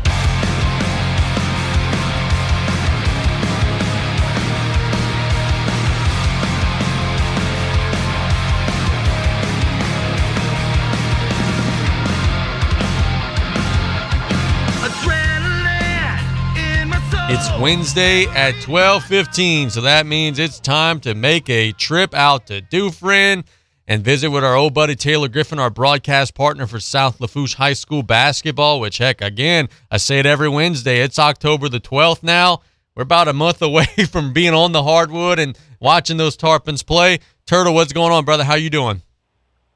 It's 17.43 17.59
Wednesday 17.59 18.25
at 18.25 18.53
12:15, 18.61 19.71
so 19.71 19.81
that 19.81 20.05
means 20.05 20.37
it's 20.37 20.59
time 20.59 20.99
to 20.99 21.15
make 21.15 21.49
a 21.49 21.71
trip 21.71 22.13
out 22.13 22.45
to 22.45 22.61
Dufresne 22.61 23.45
and 23.87 24.05
visit 24.05 24.29
with 24.29 24.43
our 24.43 24.53
old 24.53 24.75
buddy 24.75 24.95
Taylor 24.95 25.27
Griffin, 25.27 25.57
our 25.57 25.71
broadcast 25.71 26.35
partner 26.35 26.67
for 26.67 26.79
South 26.79 27.19
Lafourche 27.19 27.55
High 27.55 27.73
School 27.73 28.03
basketball. 28.03 28.79
Which, 28.79 28.99
heck, 28.99 29.21
again, 29.21 29.69
I 29.89 29.97
say 29.97 30.19
it 30.19 30.27
every 30.27 30.49
Wednesday. 30.49 30.99
It's 30.99 31.17
October 31.17 31.67
the 31.67 31.79
12th 31.79 32.21
now. 32.21 32.61
We're 32.95 33.01
about 33.01 33.27
a 33.27 33.33
month 33.33 33.59
away 33.63 33.87
from 34.07 34.33
being 34.33 34.53
on 34.53 34.71
the 34.71 34.83
hardwood 34.83 35.39
and 35.39 35.57
watching 35.79 36.17
those 36.17 36.37
Tarpons 36.37 36.85
play. 36.85 37.21
Turtle, 37.47 37.73
what's 37.73 37.91
going 37.91 38.11
on, 38.11 38.23
brother? 38.23 38.43
How 38.43 38.53
you 38.53 38.69
doing? 38.69 39.01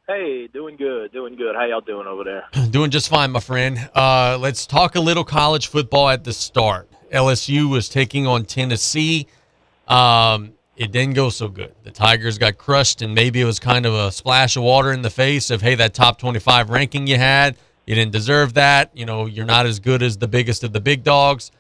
Hey, 0.08 0.46
doing 0.54 0.78
good, 0.78 1.12
doing 1.12 1.36
good. 1.36 1.56
How 1.56 1.66
y'all 1.66 1.82
doing 1.82 2.06
over 2.06 2.24
there? 2.24 2.46
Doing 2.70 2.92
just 2.92 3.10
fine, 3.10 3.32
my 3.32 3.40
friend. 3.40 3.90
Uh, 3.96 4.38
let's 4.40 4.68
talk 4.68 4.94
a 4.94 5.00
little 5.00 5.24
college 5.24 5.66
football 5.66 6.10
at 6.10 6.24
the 6.24 6.32
start. 6.32 6.88
LSU 7.12 7.70
was 7.70 7.90
taking 7.90 8.28
on 8.28 8.46
Tennessee. 8.46 9.28
Um, 9.88 10.54
it 10.76 10.92
didn't 10.92 11.16
go 11.16 11.30
so 11.30 11.48
good. 11.48 11.74
The 11.84 11.92
Tigers 11.92 12.38
got 12.38 12.58
crushed, 12.58 13.02
and 13.02 13.16
maybe 13.16 13.40
it 13.40 13.46
was 13.46 13.60
kind 13.60 13.86
of 13.86 13.94
a 13.94 14.12
splash 14.12 14.58
of 14.58 14.64
water 14.64 14.92
in 14.92 15.02
the 15.02 15.10
face 15.10 15.50
of, 15.50 15.62
hey, 15.62 15.76
that 15.76 15.94
top 15.94 16.20
25 16.20 16.70
ranking 16.70 17.08
you 17.08 17.18
had, 17.18 17.56
you 17.86 17.96
didn't 17.96 18.12
deserve 18.12 18.56
that. 18.56 18.92
You 18.94 19.06
know, 19.06 19.26
you're 19.26 19.46
not 19.46 19.66
as 19.66 19.80
good 19.80 20.04
as 20.04 20.18
the 20.18 20.28
biggest 20.28 20.64
of 20.64 20.74
the 20.74 20.82
big 20.82 21.04
dogs. 21.04 21.52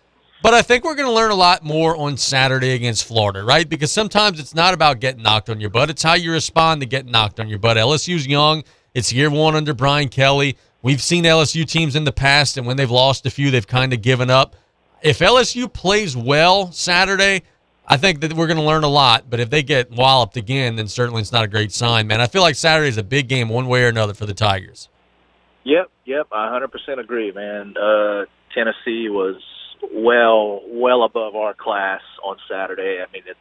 But 0.41 0.54
I 0.54 0.62
think 0.62 0.84
we're 0.84 0.96
going 0.96 1.08
to 1.08 1.14
learn 1.14 1.32
a 1.32 1.36
lot 1.36 1.64
more 1.64 1.96
on 1.96 2.18
Saturday 2.18 2.74
against 2.74 3.06
Florida, 3.06 3.43
right? 3.43 3.68
Because 3.68 3.91
sometimes 3.91 4.39
it's 4.39 4.54
not 4.54 4.74
about 4.74 5.00
getting 5.00 5.24
knocked 5.24 5.50
on 5.50 5.60
your 5.62 5.70
butt. 5.70 5.89
It's 5.89 6.04
how 6.04 6.14
you 6.14 6.32
respond 6.32 6.82
to 6.82 6.88
getting 6.88 7.12
knocked 7.12 7.39
on 7.39 7.48
your 7.48 7.58
butt. 7.58 7.78
LSU's 7.78 8.28
young. 8.28 8.64
It's 8.93 9.12
year 9.12 9.30
one 9.30 9.56
under 9.56 9.74
Brian 9.74 10.10
Kelly. 10.10 10.58
We've 10.82 11.02
seen 11.02 11.24
LSU 11.24 11.68
teams 11.68 11.96
in 11.96 12.04
the 12.04 12.12
past, 12.12 12.58
and 12.58 12.68
when 12.68 12.78
they've 12.78 12.91
lost 12.91 13.26
a 13.26 13.32
few, 13.32 13.50
they've 13.50 13.66
kind 13.66 13.91
of 13.91 14.04
given 14.04 14.30
up. 14.30 14.56
If 15.02 15.20
LSU 15.20 15.72
plays 15.72 16.16
well 16.16 16.72
Saturday, 16.72 17.43
I 17.88 17.98
think 17.98 18.22
that 18.22 18.34
we're 18.34 18.48
going 18.48 18.58
to 18.58 18.64
learn 18.64 18.84
a 18.84 18.89
lot. 18.89 19.30
But 19.30 19.39
if 19.39 19.50
they 19.50 19.64
get 19.64 19.91
walloped 19.91 20.38
again, 20.38 20.76
then 20.76 20.88
certainly 20.88 21.22
it's 21.22 21.32
not 21.32 21.43
a 21.43 21.48
great 21.48 21.72
sign, 21.72 22.08
man. 22.08 22.22
I 22.22 22.28
feel 22.28 22.41
like 22.41 22.56
Saturday 22.56 22.89
is 22.89 22.98
a 22.98 23.04
big 23.04 23.28
game 23.28 23.50
one 23.50 23.68
way 23.68 23.84
or 23.84 23.88
another 23.88 24.14
for 24.14 24.26
the 24.26 24.34
Tigers. 24.34 24.89
Yep, 25.64 25.89
yep, 26.06 26.28
I 26.32 26.48
100% 26.50 27.00
agree, 27.00 27.32
man. 27.32 27.76
Uh, 27.78 28.26
Tennessee 28.54 29.10
was 29.10 29.41
well, 29.91 30.62
well 30.68 31.04
above 31.04 31.36
our 31.36 31.54
class 31.54 32.02
on 32.24 32.38
Saturday. 32.50 33.00
I 33.02 33.12
mean, 33.12 33.24
it, 33.26 33.38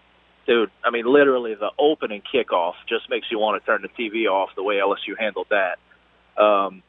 dude, 0.47 0.71
I 0.83 0.91
mean, 0.91 1.07
literally 1.07 1.55
the 1.55 1.71
opening 1.79 2.23
kickoff 2.35 2.75
just 2.89 3.09
makes 3.11 3.27
you 3.31 3.39
want 3.39 3.63
to 3.63 3.67
turn 3.67 3.83
the 3.83 3.89
TV 3.89 4.27
off 4.27 4.51
the 4.57 4.63
way 4.63 4.77
LSU 4.77 5.19
handled 5.19 5.49
that. 5.51 5.79
Um, 6.43 6.83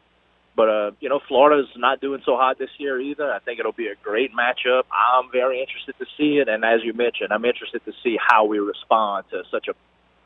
but 0.56 0.70
uh, 0.70 0.92
you 1.00 1.10
know, 1.10 1.20
Florida's 1.28 1.68
not 1.76 2.00
doing 2.02 2.22
so 2.26 2.36
hot 2.38 2.58
this 2.58 2.70
year 2.78 3.00
either. 3.00 3.32
I 3.32 3.40
think 3.40 3.60
it'll 3.60 3.72
be 3.74 3.88
a 3.88 3.96
great 4.04 4.32
matchup. 4.34 4.84
I'm 4.92 5.30
very 5.32 5.60
interested 5.60 5.96
to 6.00 6.06
see 6.18 6.38
it, 6.38 6.48
and 6.48 6.64
as 6.64 6.82
you 6.84 6.94
mentioned, 6.94 7.32
I'm 7.32 7.46
interested 7.46 7.84
to 7.86 7.92
see 8.04 8.18
how 8.26 8.46
we 8.46 8.60
respond 8.60 9.26
to 9.32 9.44
such 9.52 9.68
a 9.68 9.74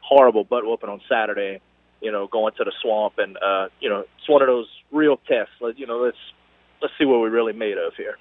horrible 0.01 0.43
butt 0.43 0.65
whooping 0.65 0.89
on 0.89 1.01
Saturday. 1.09 1.61
You 2.01 2.11
know, 2.13 2.27
going 2.27 2.53
to 2.57 2.63
the 2.63 2.71
swamp, 2.81 3.15
and 3.17 3.37
uh, 3.37 3.67
you 3.81 3.89
know, 3.89 4.05
it's 4.17 4.29
one 4.29 4.41
of 4.41 4.47
those 4.47 4.67
real 4.91 5.17
tests. 5.27 5.53
Let- 5.59 5.77
You 5.77 5.87
know, 5.87 5.97
let's 5.99 6.17
let's 6.81 6.93
see 6.97 7.05
what 7.05 7.19
we're 7.19 7.29
really 7.29 7.53
made 7.53 7.77
of 7.77 7.93
here. 7.95 8.17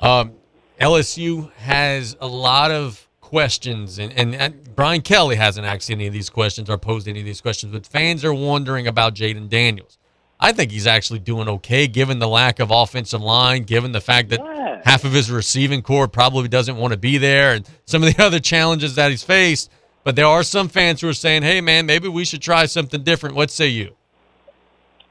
Um, 0.00 0.32
LSU 0.80 1.52
has 1.54 2.16
a 2.20 2.26
lot 2.28 2.70
of 2.70 3.06
questions, 3.20 3.98
and, 3.98 4.10
and, 4.12 4.34
and 4.34 4.74
Brian 4.74 5.02
Kelly 5.02 5.36
hasn't 5.36 5.66
asked 5.66 5.90
any 5.90 6.06
of 6.06 6.12
these 6.14 6.30
questions 6.30 6.70
or 6.70 6.78
posed 6.78 7.06
any 7.08 7.18
of 7.18 7.26
these 7.26 7.40
questions, 7.42 7.72
but 7.72 7.84
fans 7.86 8.24
are 8.24 8.32
wondering 8.32 8.86
about 8.86 9.14
Jayden 9.14 9.48
Daniels. 9.50 9.98
I 10.40 10.52
think 10.52 10.70
he's 10.70 10.86
actually 10.86 11.18
doing 11.18 11.48
okay 11.48 11.86
given 11.88 12.18
the 12.20 12.28
lack 12.28 12.60
of 12.60 12.70
offensive 12.70 13.20
line, 13.20 13.64
given 13.64 13.92
the 13.92 14.00
fact 14.00 14.28
that 14.30 14.40
Yeah. 14.40 14.80
half 14.84 15.04
of 15.04 15.12
his 15.12 15.30
receiving 15.30 15.82
corps 15.82 16.08
probably 16.08 16.48
doesn't 16.48 16.76
want 16.76 16.92
to 16.92 16.98
be 16.98 17.18
there, 17.18 17.52
and 17.54 17.68
some 17.86 18.02
of 18.04 18.14
the 18.14 18.22
other 18.24 18.38
challenges 18.40 18.94
that 18.94 19.10
he's 19.10 19.24
faced. 19.24 19.70
But 20.04 20.14
there 20.16 20.26
are 20.26 20.42
some 20.42 20.68
fans 20.68 21.00
who 21.00 21.08
are 21.08 21.12
saying, 21.14 21.42
hey, 21.42 21.60
man, 21.60 21.84
maybe 21.86 22.08
we 22.08 22.24
should 22.24 22.40
try 22.40 22.66
something 22.66 23.02
different. 23.02 23.34
What 23.34 23.50
say 23.50 23.66
you? 23.68 23.94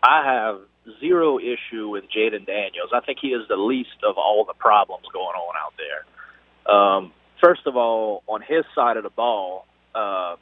I 0.01 0.23
have 0.23 0.59
zero 0.99 1.37
issue 1.39 1.89
with 1.89 2.05
Jayden 2.05 2.45
Daniels. 2.45 2.89
I 2.93 3.01
think 3.01 3.19
he 3.21 3.29
is 3.29 3.47
the 3.49 3.57
least 3.57 3.97
of 4.07 4.17
all 4.17 4.45
the 4.45 4.53
problems 4.53 5.05
going 5.11 5.35
on 5.35 5.55
out 5.57 5.73
there. 5.77 6.73
Um, 6.73 7.11
first 7.41 7.61
of 7.67 7.75
all, 7.75 8.23
on 8.27 8.41
his 8.41 8.63
side 8.73 8.97
of 8.97 9.03
the 9.03 9.09
ball, 9.09 9.65
uh, 9.93 10.35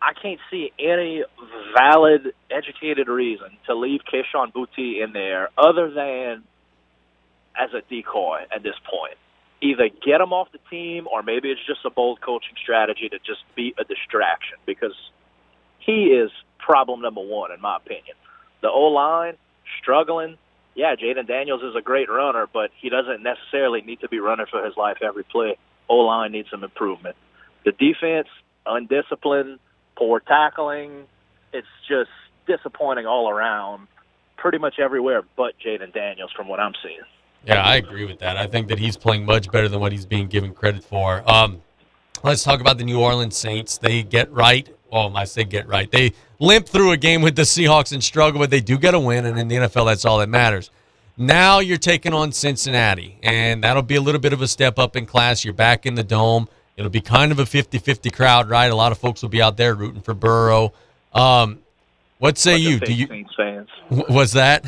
I 0.00 0.12
can't 0.20 0.40
see 0.50 0.72
any 0.78 1.24
valid, 1.76 2.32
educated 2.50 3.08
reason 3.08 3.48
to 3.66 3.74
leave 3.74 4.00
Kayshon 4.12 4.52
Boutte 4.52 5.02
in 5.02 5.12
there 5.12 5.48
other 5.58 5.90
than 5.90 6.44
as 7.58 7.70
a 7.74 7.82
decoy 7.88 8.42
at 8.54 8.62
this 8.62 8.76
point. 8.88 9.14
Either 9.60 9.88
get 9.88 10.20
him 10.20 10.32
off 10.32 10.52
the 10.52 10.60
team, 10.70 11.08
or 11.10 11.22
maybe 11.22 11.50
it's 11.50 11.64
just 11.66 11.80
a 11.84 11.90
bold 11.90 12.20
coaching 12.20 12.54
strategy 12.62 13.08
to 13.08 13.18
just 13.18 13.42
be 13.56 13.74
a 13.76 13.84
distraction 13.84 14.56
because 14.66 14.94
he 15.80 16.06
is 16.06 16.30
problem 16.58 17.00
number 17.00 17.20
one 17.20 17.50
in 17.50 17.60
my 17.60 17.76
opinion. 17.76 18.14
The 18.62 18.68
O 18.68 18.84
line 18.86 19.34
struggling. 19.80 20.36
Yeah, 20.74 20.94
Jayden 20.94 21.26
Daniels 21.26 21.62
is 21.64 21.74
a 21.76 21.82
great 21.82 22.08
runner, 22.08 22.46
but 22.52 22.70
he 22.80 22.88
doesn't 22.88 23.22
necessarily 23.22 23.80
need 23.80 24.00
to 24.00 24.08
be 24.08 24.20
running 24.20 24.46
for 24.48 24.64
his 24.64 24.76
life 24.76 24.98
every 25.02 25.24
play. 25.24 25.56
O 25.88 25.96
line 25.96 26.30
needs 26.32 26.48
some 26.50 26.62
improvement. 26.62 27.16
The 27.64 27.72
defense, 27.72 28.28
undisciplined, 28.64 29.58
poor 29.98 30.20
tackling. 30.20 31.06
It's 31.52 31.66
just 31.88 32.10
disappointing 32.46 33.06
all 33.06 33.28
around, 33.28 33.88
pretty 34.36 34.58
much 34.58 34.78
everywhere 34.78 35.22
but 35.36 35.54
Jayden 35.58 35.92
Daniels 35.92 36.30
from 36.36 36.48
what 36.48 36.60
I'm 36.60 36.74
seeing. 36.82 37.00
Yeah, 37.44 37.62
I 37.62 37.76
agree 37.76 38.04
with 38.04 38.18
that. 38.20 38.36
I 38.36 38.46
think 38.46 38.68
that 38.68 38.78
he's 38.78 38.96
playing 38.96 39.24
much 39.24 39.50
better 39.50 39.68
than 39.68 39.80
what 39.80 39.92
he's 39.92 40.06
being 40.06 40.26
given 40.26 40.52
credit 40.54 40.84
for. 40.84 41.22
Um, 41.30 41.62
let's 42.22 42.42
talk 42.42 42.60
about 42.60 42.78
the 42.78 42.84
New 42.84 43.00
Orleans 43.00 43.36
Saints. 43.36 43.78
They 43.78 44.02
get 44.02 44.30
right. 44.32 44.68
Well, 44.90 45.16
I 45.16 45.24
say 45.24 45.44
get 45.44 45.68
right. 45.68 45.90
They 45.90 46.12
limp 46.38 46.68
through 46.68 46.92
a 46.92 46.96
game 46.96 47.22
with 47.22 47.36
the 47.36 47.42
Seahawks 47.42 47.92
and 47.92 48.02
struggle, 48.02 48.40
but 48.40 48.50
they 48.50 48.60
do 48.60 48.78
get 48.78 48.94
a 48.94 48.98
win, 48.98 49.26
and 49.26 49.38
in 49.38 49.48
the 49.48 49.56
NFL, 49.56 49.86
that's 49.86 50.04
all 50.04 50.18
that 50.18 50.28
matters. 50.28 50.70
Now 51.16 51.58
you're 51.58 51.78
taking 51.78 52.14
on 52.14 52.32
Cincinnati, 52.32 53.18
and 53.22 53.62
that'll 53.64 53.82
be 53.82 53.96
a 53.96 54.00
little 54.00 54.20
bit 54.20 54.32
of 54.32 54.40
a 54.40 54.48
step 54.48 54.78
up 54.78 54.96
in 54.96 55.04
class. 55.04 55.44
You're 55.44 55.54
back 55.54 55.84
in 55.84 55.94
the 55.94 56.04
dome. 56.04 56.48
It'll 56.78 56.90
be 56.90 57.00
kind 57.00 57.32
of 57.32 57.40
a 57.40 57.44
50 57.44 57.78
50 57.78 58.10
crowd, 58.10 58.48
right? 58.48 58.70
A 58.70 58.74
lot 58.74 58.92
of 58.92 58.98
folks 58.98 59.20
will 59.20 59.28
be 59.28 59.42
out 59.42 59.56
there 59.56 59.74
rooting 59.74 60.00
for 60.00 60.14
Burrow. 60.14 60.72
Um, 61.12 61.58
what 62.18 62.38
say 62.38 62.56
you? 62.56 62.78
Do 62.78 62.92
you? 62.92 63.08
Saints 63.08 63.34
fans? 63.36 63.68
Was 63.90 64.32
that? 64.32 64.64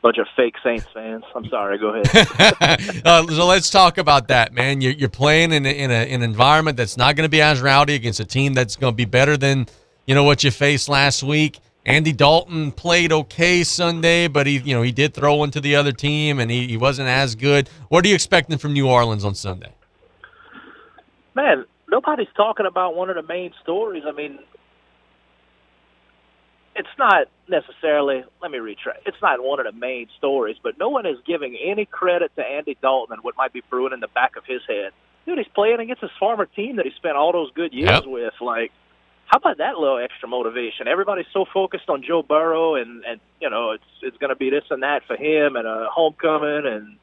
Bunch 0.00 0.16
of 0.16 0.26
fake 0.34 0.54
Saints 0.64 0.86
fans. 0.94 1.24
I'm 1.34 1.46
sorry. 1.48 1.76
Go 1.78 1.88
ahead. 1.90 3.02
uh, 3.04 3.26
so 3.26 3.46
let's 3.46 3.68
talk 3.68 3.98
about 3.98 4.28
that, 4.28 4.54
man. 4.54 4.80
You're, 4.80 4.92
you're 4.92 5.08
playing 5.10 5.52
in, 5.52 5.66
a, 5.66 5.68
in, 5.68 5.90
a, 5.90 6.06
in 6.06 6.22
an 6.22 6.30
environment 6.30 6.78
that's 6.78 6.96
not 6.96 7.16
going 7.16 7.26
to 7.26 7.30
be 7.30 7.42
as 7.42 7.60
rowdy 7.60 7.94
against 7.94 8.18
a 8.18 8.24
team 8.24 8.54
that's 8.54 8.74
going 8.74 8.94
to 8.94 8.96
be 8.96 9.04
better 9.04 9.36
than 9.36 9.66
you 10.06 10.14
know 10.14 10.24
what 10.24 10.42
you 10.42 10.50
faced 10.50 10.88
last 10.88 11.22
week. 11.22 11.60
Andy 11.84 12.12
Dalton 12.12 12.72
played 12.72 13.12
okay 13.12 13.62
Sunday, 13.62 14.26
but 14.26 14.46
he 14.46 14.56
you 14.58 14.74
know 14.74 14.80
he 14.80 14.92
did 14.92 15.12
throw 15.12 15.34
one 15.34 15.50
to 15.50 15.60
the 15.60 15.76
other 15.76 15.92
team 15.92 16.40
and 16.40 16.50
he, 16.50 16.66
he 16.66 16.78
wasn't 16.78 17.08
as 17.08 17.34
good. 17.34 17.68
What 17.90 18.06
are 18.06 18.08
you 18.08 18.14
expecting 18.14 18.56
from 18.56 18.72
New 18.72 18.88
Orleans 18.88 19.24
on 19.24 19.34
Sunday? 19.34 19.74
Man, 21.34 21.64
nobody's 21.88 22.28
talking 22.36 22.66
about 22.66 22.94
one 22.94 23.10
of 23.10 23.16
the 23.16 23.22
main 23.22 23.52
stories. 23.62 24.04
I 24.06 24.12
mean, 24.12 24.38
it's 26.74 26.88
not 26.98 27.26
necessarily, 27.48 28.24
let 28.40 28.50
me 28.50 28.58
retract, 28.58 29.06
it's 29.06 29.20
not 29.20 29.42
one 29.42 29.60
of 29.60 29.66
the 29.66 29.78
main 29.78 30.06
stories, 30.16 30.56
but 30.62 30.78
no 30.78 30.88
one 30.88 31.04
is 31.06 31.18
giving 31.26 31.56
any 31.62 31.84
credit 31.84 32.32
to 32.36 32.42
Andy 32.42 32.76
Dalton 32.80 33.14
and 33.14 33.24
what 33.24 33.36
might 33.36 33.52
be 33.52 33.62
brewing 33.68 33.92
in 33.92 34.00
the 34.00 34.08
back 34.08 34.36
of 34.36 34.44
his 34.46 34.62
head. 34.66 34.92
Dude, 35.26 35.38
he's 35.38 35.46
playing 35.54 35.80
against 35.80 36.02
his 36.02 36.10
former 36.18 36.46
team 36.46 36.76
that 36.76 36.86
he 36.86 36.92
spent 36.96 37.16
all 37.16 37.32
those 37.32 37.50
good 37.52 37.72
years 37.72 37.90
Yep. 37.90 38.06
with. 38.06 38.34
Like, 38.40 38.72
how 39.26 39.38
about 39.38 39.58
that 39.58 39.78
little 39.78 39.98
extra 39.98 40.28
motivation? 40.28 40.88
Everybody's 40.88 41.26
so 41.32 41.44
focused 41.52 41.88
on 41.88 42.02
Joe 42.02 42.22
Burrow, 42.22 42.74
and 42.74 43.04
and 43.04 43.20
you 43.40 43.48
know 43.48 43.70
it's 43.70 43.84
it's 44.02 44.16
going 44.18 44.30
to 44.30 44.36
be 44.36 44.50
this 44.50 44.64
and 44.70 44.82
that 44.82 45.04
for 45.06 45.16
him, 45.16 45.56
and 45.56 45.66
a 45.66 45.86
homecoming, 45.90 46.66
and 46.66 46.96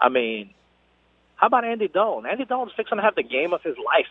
I 0.00 0.08
mean, 0.10 0.50
how 1.36 1.46
about 1.46 1.64
Andy 1.64 1.88
Dalton? 1.88 2.28
Andy 2.28 2.44
Dalton's 2.44 2.72
fixing 2.76 2.96
to 2.96 3.02
have 3.02 3.14
the 3.14 3.22
game 3.22 3.52
of 3.52 3.62
his 3.62 3.76
life 3.76 4.06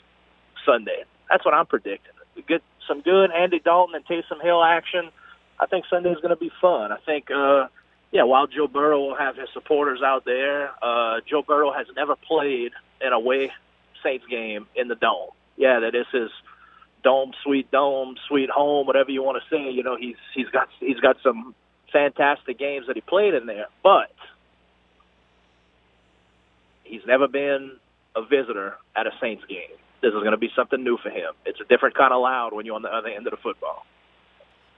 Sunday. 0.65 1.03
That's 1.29 1.43
what 1.43 1.53
I'm 1.53 1.65
predicting. 1.65 2.13
Get 2.47 2.61
some 2.87 3.01
good 3.01 3.31
Andy 3.31 3.59
Dalton 3.59 3.95
and 3.95 4.05
Taysom 4.05 4.41
Hill 4.41 4.63
action. 4.63 5.09
I 5.59 5.65
think 5.65 5.85
Sunday's 5.89 6.17
going 6.17 6.29
to 6.29 6.35
be 6.35 6.51
fun. 6.61 6.91
I 6.91 6.97
think, 7.05 7.31
uh, 7.31 7.67
yeah, 8.11 8.23
while 8.23 8.47
Joe 8.47 8.67
Burrow 8.67 8.99
will 8.99 9.15
have 9.15 9.35
his 9.35 9.49
supporters 9.53 10.01
out 10.03 10.25
there, 10.25 10.71
uh, 10.83 11.21
Joe 11.27 11.41
Burrow 11.41 11.71
has 11.71 11.87
never 11.95 12.15
played 12.15 12.71
an 13.01 13.13
away 13.13 13.51
Saints 14.03 14.25
game 14.29 14.67
in 14.75 14.87
the 14.87 14.95
dome. 14.95 15.29
Yeah, 15.57 15.79
that 15.79 15.95
is 15.95 16.05
his 16.11 16.29
dome, 17.03 17.31
sweet 17.43 17.71
dome, 17.71 18.15
sweet 18.27 18.49
home, 18.49 18.85
whatever 18.85 19.11
you 19.11 19.23
want 19.23 19.41
to 19.41 19.55
say. 19.55 19.71
You 19.71 19.83
know, 19.83 19.95
he's 19.97 20.17
he's 20.33 20.49
got 20.49 20.67
he's 20.79 20.99
got 20.99 21.17
some 21.23 21.55
fantastic 21.91 22.59
games 22.59 22.87
that 22.87 22.95
he 22.95 23.01
played 23.01 23.33
in 23.33 23.45
there, 23.45 23.67
but 23.81 24.11
he's 26.85 27.01
never 27.05 27.27
been 27.27 27.73
a 28.15 28.23
visitor 28.23 28.75
at 28.95 29.07
a 29.07 29.11
Saints 29.21 29.43
game. 29.49 29.75
This 30.01 30.09
is 30.09 30.19
going 30.19 30.31
to 30.31 30.37
be 30.37 30.49
something 30.55 30.83
new 30.83 30.97
for 31.01 31.09
him. 31.09 31.33
It's 31.45 31.59
a 31.59 31.65
different 31.65 31.95
kind 31.95 32.13
of 32.13 32.21
loud 32.21 32.53
when 32.53 32.65
you're 32.65 32.75
on 32.75 32.81
the 32.81 32.93
other 32.93 33.09
end 33.09 33.27
of 33.27 33.31
the 33.31 33.37
football. 33.37 33.85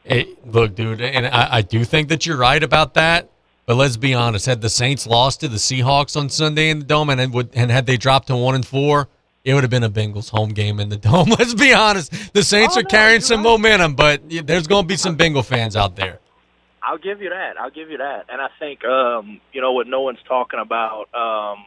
Hey, 0.03 0.35
look, 0.45 0.73
dude, 0.75 1.01
and 1.01 1.27
I, 1.27 1.57
I 1.57 1.61
do 1.61 1.83
think 1.83 2.09
that 2.09 2.25
you're 2.25 2.37
right 2.37 2.63
about 2.63 2.93
that. 2.93 3.29
But 3.65 3.75
let's 3.75 3.97
be 3.97 4.13
honest: 4.13 4.45
had 4.45 4.61
the 4.61 4.69
Saints 4.69 5.05
lost 5.05 5.41
to 5.41 5.49
the 5.49 5.57
Seahawks 5.57 6.15
on 6.15 6.29
Sunday 6.29 6.69
in 6.69 6.79
the 6.79 6.85
dome, 6.85 7.09
and 7.09 7.33
would, 7.33 7.49
and 7.53 7.69
had 7.69 7.85
they 7.85 7.97
dropped 7.97 8.27
to 8.27 8.37
one 8.37 8.55
and 8.55 8.65
four, 8.65 9.09
it 9.43 9.53
would 9.53 9.63
have 9.63 9.69
been 9.69 9.83
a 9.83 9.89
Bengals 9.89 10.29
home 10.29 10.49
game 10.49 10.79
in 10.79 10.87
the 10.87 10.95
dome. 11.09 11.27
Let's 11.29 11.53
be 11.53 11.73
honest: 11.73 12.33
the 12.33 12.43
Saints 12.43 12.77
Oh, 12.77 12.79
are 12.79 12.83
no, 12.83 12.89
carrying 12.89 13.19
some 13.19 13.39
right. 13.39 13.51
momentum, 13.51 13.95
but 13.95 14.21
there's 14.29 14.67
going 14.67 14.83
to 14.83 14.87
be 14.87 14.95
some 14.95 15.15
Bengal 15.15 15.43
fans 15.43 15.75
out 15.75 15.97
there. 15.97 16.19
I'll 16.81 16.97
give 16.97 17.21
you 17.21 17.29
that. 17.31 17.59
I'll 17.59 17.69
give 17.71 17.89
you 17.91 17.97
that. 17.97 18.27
And 18.29 18.39
I 18.41 18.47
think, 18.59 18.85
um, 18.85 19.41
you 19.51 19.59
know, 19.59 19.73
what 19.73 19.87
no 19.87 19.99
one's 19.99 20.19
talking 20.25 20.61
about, 20.61 21.13
um, 21.13 21.65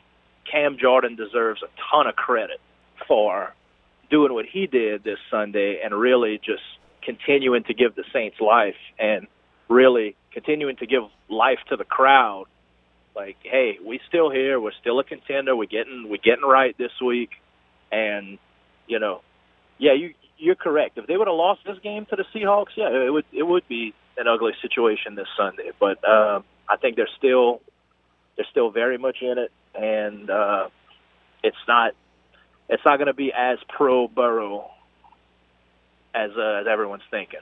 Cam 0.51 0.77
Jordan 0.79 1.17
deserves 1.17 1.63
a 1.63 1.69
ton 1.91 2.07
of 2.07 2.17
credit 2.17 2.61
for 3.07 3.55
doing 4.11 4.33
what 4.33 4.47
he 4.47 4.67
did 4.67 5.05
this 5.05 5.19
Sunday 5.31 5.81
and 5.85 5.95
really 5.95 6.39
just 6.39 6.63
continuing 7.03 7.65
to 7.65 7.75
give 7.75 7.95
the 7.95 8.05
Saints 8.13 8.37
life 8.41 8.75
and 8.99 9.27
really 9.69 10.17
continuing 10.33 10.77
to 10.77 10.87
give 10.87 11.03
life 11.29 11.59
to 11.69 11.77
the 11.77 11.85
crowd. 11.85 12.47
Like, 13.15 13.37
hey, 13.43 13.79
we 13.85 14.01
still 14.09 14.31
here. 14.31 14.61
We're 14.61 14.73
still 14.81 14.99
a 14.99 15.05
contender. 15.05 15.57
We're 15.57 15.67
getting 15.67 16.07
we're 16.09 16.19
getting 16.23 16.45
right 16.45 16.77
this 16.79 16.93
week, 17.05 17.31
and 17.91 18.39
you 18.87 18.99
know, 18.99 19.23
yeah, 19.79 19.95
you 19.95 20.15
you're 20.39 20.55
correct. 20.55 20.97
If 20.97 21.07
they 21.07 21.17
would 21.17 21.27
have 21.27 21.37
lost 21.37 21.61
this 21.67 21.79
game 21.83 22.07
to 22.07 22.17
the 22.17 22.25
Seahawks, 22.35 22.77
yeah, 22.77 22.89
it 22.89 23.13
would 23.13 23.25
it 23.33 23.43
would 23.43 23.67
be 23.69 23.95
an 24.17 24.27
ugly 24.29 24.53
situation 24.63 25.17
this 25.17 25.27
Sunday. 25.37 25.71
But 25.79 25.99
um, 26.09 26.45
I 26.69 26.77
think 26.77 26.97
they're 26.97 27.09
still 27.19 27.61
they're 28.37 28.47
still 28.51 28.71
very 28.71 28.97
much 28.97 29.19
in 29.23 29.39
it, 29.39 29.51
and 29.75 30.31
uh, 30.31 30.69
it's 31.43 31.57
not 31.69 31.95
it's 32.69 32.85
not 32.85 32.97
going 32.99 33.09
to 33.09 33.15
be 33.15 33.33
as 33.33 33.59
pro 33.69 34.09
Burrow 34.09 34.71
as 36.15 36.31
uh, 36.37 36.61
as 36.61 36.67
everyone's 36.67 37.03
thinking. 37.11 37.41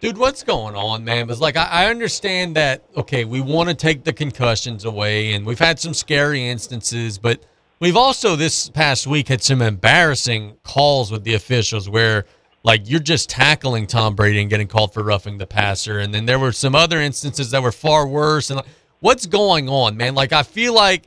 Dude, 0.00 0.18
what's 0.18 0.42
going 0.42 0.76
on, 0.76 1.04
man? 1.04 1.26
Because 1.26 1.40
like 1.40 1.56
I, 1.56 1.66
I 1.66 1.86
understand 1.86 2.56
that 2.56 2.84
okay, 2.96 3.24
we 3.24 3.40
want 3.40 3.68
to 3.68 3.74
take 3.74 4.04
the 4.04 4.12
concussions 4.12 4.84
away, 4.84 5.32
and 5.32 5.46
we've 5.46 5.58
had 5.58 5.80
some 5.80 5.94
scary 5.94 6.48
instances, 6.48 7.18
but 7.18 7.44
we've 7.80 7.96
also 7.96 8.36
this 8.36 8.68
past 8.68 9.06
week 9.06 9.28
had 9.28 9.42
some 9.42 9.62
embarrassing 9.62 10.56
calls 10.62 11.10
with 11.10 11.24
the 11.24 11.34
officials 11.34 11.88
where 11.88 12.24
like 12.62 12.88
you're 12.90 13.00
just 13.00 13.30
tackling 13.30 13.86
Tom 13.86 14.14
Brady 14.14 14.40
and 14.40 14.50
getting 14.50 14.68
called 14.68 14.92
for 14.92 15.02
roughing 15.02 15.38
the 15.38 15.46
passer, 15.46 15.98
and 15.98 16.12
then 16.12 16.26
there 16.26 16.38
were 16.38 16.52
some 16.52 16.74
other 16.74 17.00
instances 17.00 17.50
that 17.52 17.62
were 17.62 17.72
far 17.72 18.06
worse. 18.06 18.50
And 18.50 18.58
like, 18.58 18.66
what's 19.00 19.26
going 19.26 19.68
on, 19.68 19.96
man? 19.96 20.14
Like 20.14 20.32
I 20.32 20.42
feel 20.42 20.74
like 20.74 21.04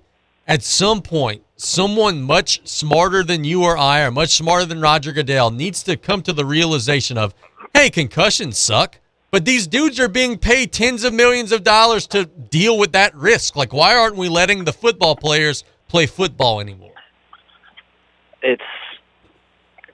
at 0.49 0.63
some 0.63 1.01
point 1.01 1.43
someone 1.55 2.21
much 2.21 2.67
smarter 2.67 3.23
than 3.23 3.45
you 3.45 3.63
or 3.63 3.77
I, 3.77 4.01
or 4.01 4.11
much 4.11 4.35
smarter 4.35 4.65
than 4.65 4.81
Roger 4.81 5.13
Goodell, 5.13 5.51
needs 5.51 5.81
to 5.83 5.95
come 5.95 6.21
to 6.23 6.33
the 6.33 6.45
realization 6.45 7.17
of, 7.17 7.33
hey, 7.73 7.89
concussions 7.89 8.57
suck. 8.57 8.99
But 9.31 9.45
these 9.45 9.67
dudes 9.67 9.99
are 9.99 10.07
being 10.09 10.37
paid 10.37 10.73
tens 10.73 11.03
of 11.03 11.13
millions 11.13 11.51
of 11.51 11.63
dollars 11.63 12.07
to 12.07 12.25
deal 12.25 12.77
with 12.77 12.93
that 12.93 13.15
risk. 13.15 13.55
Like, 13.55 13.71
why 13.71 13.95
aren't 13.95 14.15
we 14.15 14.27
letting 14.27 14.65
the 14.65 14.73
football 14.73 15.15
players 15.15 15.63
play 15.87 16.05
football 16.07 16.59
anymore? 16.59 16.89
it's 18.41 18.61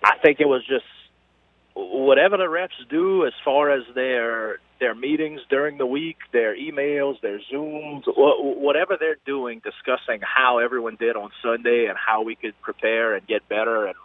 I 0.03 0.17
think 0.19 0.39
it 0.39 0.47
was 0.47 0.65
just 0.65 0.85
whatever 1.73 2.37
the 2.37 2.45
refs 2.45 2.87
do 2.89 3.25
as 3.25 3.33
far 3.43 3.71
as 3.71 3.83
their 3.95 4.59
their 4.79 4.95
meetings 4.95 5.41
during 5.49 5.77
the 5.77 5.85
week, 5.85 6.17
their 6.31 6.55
emails, 6.55 7.19
their 7.21 7.39
Zooms, 7.51 8.03
whatever 8.07 8.97
they're 8.99 9.17
doing, 9.25 9.61
discussing 9.63 10.21
how 10.21 10.59
everyone 10.59 10.95
did 10.95 11.15
on 11.15 11.31
Sunday 11.41 11.85
and 11.87 11.97
how 11.97 12.23
we 12.23 12.35
could 12.35 12.59
prepare 12.61 13.15
and 13.15 13.25
get 13.25 13.47
better 13.47 13.85
and 13.85 13.95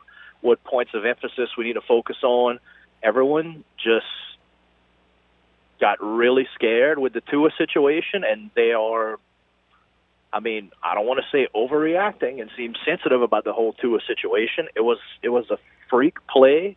what 0.40 0.62
points 0.64 0.92
of 0.94 1.04
emphasis 1.04 1.50
we 1.58 1.64
need 1.64 1.74
to 1.74 1.80
focus 1.80 2.16
on. 2.22 2.58
Everyone 3.02 3.64
just 3.76 4.06
got 5.80 5.98
really 6.00 6.46
scared 6.54 6.98
with 6.98 7.12
the 7.12 7.22
Tua 7.22 7.50
situation, 7.56 8.22
and 8.24 8.50
they 8.54 8.72
are 8.72 9.18
I 10.32 10.40
mean, 10.40 10.70
I 10.82 10.94
don't 10.94 11.06
want 11.06 11.20
to 11.20 11.26
say 11.36 11.48
overreacting 11.54 12.40
and 12.40 12.50
seem 12.56 12.74
sensitive 12.86 13.20
about 13.20 13.44
the 13.44 13.52
whole 13.52 13.72
Tua 13.72 13.98
situation. 14.06 14.68
It 14.76 14.82
was 14.82 14.98
it 15.22 15.30
was 15.30 15.50
a 15.50 15.58
freak 15.88 16.24
play. 16.28 16.76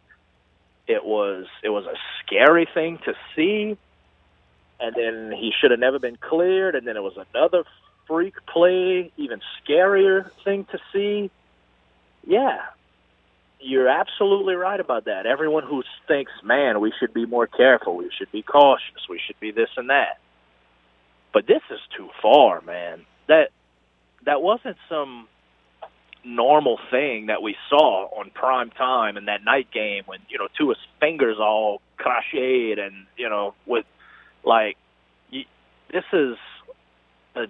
It 0.88 1.05
was 1.05 1.45
it 1.63 1.69
was 1.69 1.86
a 1.86 1.95
scary 2.19 2.67
thing 2.73 2.99
to 3.05 3.13
see. 3.36 3.77
And 4.79 4.95
then 4.95 5.31
he 5.31 5.53
should 5.57 5.71
have 5.71 5.79
never 5.79 5.99
been 5.99 6.17
cleared 6.17 6.75
and 6.75 6.86
then 6.86 6.97
it 6.97 7.03
was 7.03 7.17
another 7.34 7.63
freak 8.05 8.34
play, 8.45 9.11
even 9.17 9.41
scarier 9.63 10.29
thing 10.43 10.65
to 10.71 10.79
see. 10.91 11.31
Yeah. 12.25 12.59
You're 13.59 13.88
absolutely 13.88 14.55
right 14.55 14.79
about 14.79 15.05
that. 15.05 15.25
Everyone 15.25 15.63
who 15.63 15.84
thinks, 16.05 16.34
"Man, 16.43 16.81
we 16.81 16.91
should 16.99 17.13
be 17.13 17.25
more 17.25 17.47
careful. 17.47 17.95
We 17.95 18.09
should 18.11 18.29
be 18.29 18.41
cautious. 18.41 19.07
We 19.07 19.19
should 19.25 19.39
be 19.39 19.51
this 19.51 19.69
and 19.77 19.89
that." 19.89 20.19
But 21.31 21.47
this 21.47 21.61
is 21.69 21.79
too 21.95 22.09
far, 22.21 22.59
man 22.61 23.05
that 23.27 23.49
that 24.25 24.41
wasn't 24.41 24.77
some 24.89 25.27
normal 26.26 26.80
thing 26.89 27.28
that 27.28 27.41
we 27.41 27.55
saw 27.69 28.05
on 28.17 28.30
prime 28.32 28.69
time 28.71 29.17
in 29.17 29.26
that 29.26 29.43
night 29.43 29.67
game 29.71 30.03
when 30.05 30.19
you 30.30 30.38
know 30.38 30.47
Tua's 30.57 30.78
fingers 30.99 31.38
all 31.39 31.82
crocheted 31.97 32.80
and 32.80 33.05
you 33.17 33.30
know 33.30 33.53
with 33.65 33.86
like 34.43 34.78
y 35.32 35.45
this 35.91 36.05
is 36.13 36.38
a 37.36 37.47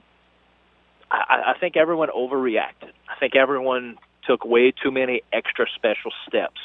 I, 1.11 1.53
I 1.55 1.59
think 1.59 1.77
everyone 1.77 2.09
overreacted. 2.09 2.91
I 3.07 3.15
think 3.19 3.35
everyone 3.35 3.97
took 4.25 4.43
way 4.45 4.71
too 4.71 4.91
many 4.91 5.21
extra 5.31 5.65
special 5.75 6.11
steps 6.27 6.59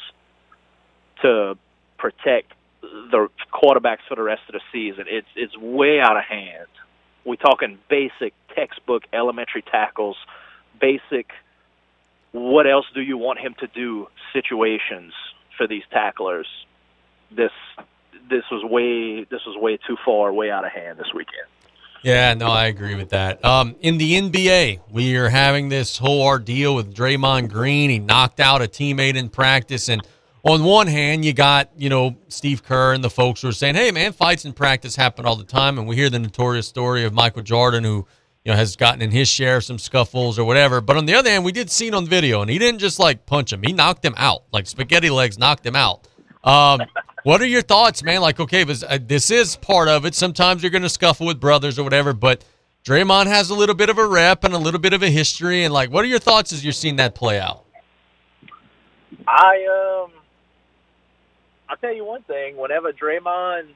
to 1.21 1.57
protect 1.97 2.53
the 2.81 3.27
quarterbacks 3.53 3.99
for 4.07 4.15
the 4.15 4.23
rest 4.23 4.41
of 4.47 4.53
the 4.53 4.61
season. 4.71 5.05
It's 5.07 5.27
it's 5.35 5.55
way 5.57 5.99
out 5.99 6.17
of 6.17 6.23
hand. 6.23 6.67
We're 7.25 7.35
talking 7.35 7.77
basic 7.89 8.33
textbook 8.55 9.03
elementary 9.13 9.61
tackles, 9.61 10.17
basic 10.79 11.27
what 12.31 12.67
else 12.67 12.85
do 12.93 13.01
you 13.01 13.17
want 13.17 13.39
him 13.39 13.55
to 13.59 13.67
do 13.67 14.07
situations 14.33 15.13
for 15.59 15.67
these 15.67 15.83
tacklers. 15.91 16.47
This 17.29 17.51
this 18.29 18.43
was 18.49 18.63
way 18.63 19.25
this 19.25 19.41
was 19.45 19.55
way 19.57 19.77
too 19.77 19.97
far, 20.03 20.33
way 20.33 20.49
out 20.49 20.65
of 20.65 20.71
hand 20.71 20.97
this 20.97 21.13
weekend. 21.13 21.45
Yeah, 22.01 22.33
no, 22.33 22.47
I 22.47 22.67
agree 22.67 22.95
with 22.95 23.09
that. 23.09 23.43
Um, 23.43 23.75
in 23.81 23.97
the 23.97 24.13
NBA, 24.13 24.79
we 24.89 25.17
are 25.17 25.27
having 25.27 25.67
this 25.67 25.97
whole 25.97 26.21
ordeal 26.21 26.73
with 26.73 26.95
Draymond 26.95 27.49
Green. 27.49 27.89
He 27.89 27.99
knocked 27.99 28.39
out 28.39 28.61
a 28.61 28.69
teammate 28.69 29.15
in 29.15 29.27
practice, 29.27 29.89
and 29.89 30.01
on 30.43 30.63
one 30.63 30.87
hand, 30.87 31.25
you 31.25 31.33
got 31.33 31.69
you 31.77 31.89
know 31.89 32.15
Steve 32.29 32.63
Kerr 32.63 32.93
and 32.93 33.03
the 33.03 33.09
folks 33.09 33.41
who 33.41 33.49
are 33.49 33.53
saying, 33.53 33.75
"Hey, 33.75 33.91
man, 33.91 34.13
fights 34.13 34.45
in 34.45 34.53
practice 34.53 34.95
happen 34.95 35.25
all 35.25 35.35
the 35.35 35.43
time," 35.43 35.77
and 35.77 35.87
we 35.87 35.97
hear 35.97 36.09
the 36.09 36.19
notorious 36.19 36.67
story 36.67 37.03
of 37.03 37.13
Michael 37.13 37.43
Jordan, 37.43 37.83
who 37.83 38.07
you 38.45 38.51
know 38.51 38.57
has 38.57 38.75
gotten 38.75 39.01
in 39.01 39.11
his 39.11 39.27
share 39.27 39.57
of 39.57 39.63
some 39.63 39.77
scuffles 39.77 40.39
or 40.39 40.45
whatever. 40.45 40.81
But 40.81 40.97
on 40.97 41.05
the 41.05 41.15
other 41.15 41.29
hand, 41.29 41.43
we 41.43 41.51
did 41.51 41.69
see 41.69 41.87
it 41.87 41.93
on 41.93 42.05
video, 42.05 42.41
and 42.41 42.49
he 42.49 42.57
didn't 42.57 42.79
just 42.79 42.99
like 42.99 43.25
punch 43.25 43.51
him; 43.53 43.61
he 43.63 43.73
knocked 43.73 44.03
him 44.03 44.13
out, 44.17 44.43
like 44.51 44.67
spaghetti 44.67 45.09
legs 45.09 45.37
knocked 45.37 45.65
him 45.65 45.75
out. 45.75 46.07
Um, 46.43 46.81
what 47.23 47.41
are 47.41 47.47
your 47.47 47.61
thoughts, 47.61 48.03
man? 48.03 48.21
Like, 48.21 48.39
okay, 48.39 48.63
this, 48.63 48.83
uh, 48.83 48.97
this 49.01 49.29
is 49.31 49.55
part 49.57 49.87
of 49.87 50.05
it. 50.05 50.15
Sometimes 50.15 50.63
you're 50.63 50.71
going 50.71 50.83
to 50.83 50.89
scuffle 50.89 51.27
with 51.27 51.39
brothers 51.39 51.77
or 51.77 51.83
whatever, 51.83 52.13
but 52.13 52.45
Draymond 52.85 53.27
has 53.27 53.49
a 53.49 53.55
little 53.55 53.75
bit 53.75 53.89
of 53.89 53.97
a 53.97 54.07
rep 54.07 54.43
and 54.43 54.53
a 54.53 54.57
little 54.57 54.79
bit 54.79 54.93
of 54.93 55.03
a 55.03 55.09
history. 55.09 55.63
And 55.63 55.73
like, 55.73 55.91
what 55.91 56.05
are 56.05 56.07
your 56.07 56.19
thoughts 56.19 56.53
as 56.53 56.63
you're 56.63 56.73
seeing 56.73 56.95
that 56.95 57.15
play 57.15 57.39
out? 57.39 57.65
I 59.27 60.03
um 60.05 60.11
I'll 61.69 61.77
tell 61.77 61.93
you 61.93 62.03
one 62.03 62.23
thing, 62.23 62.57
whenever 62.57 62.91
Draymond 62.91 63.67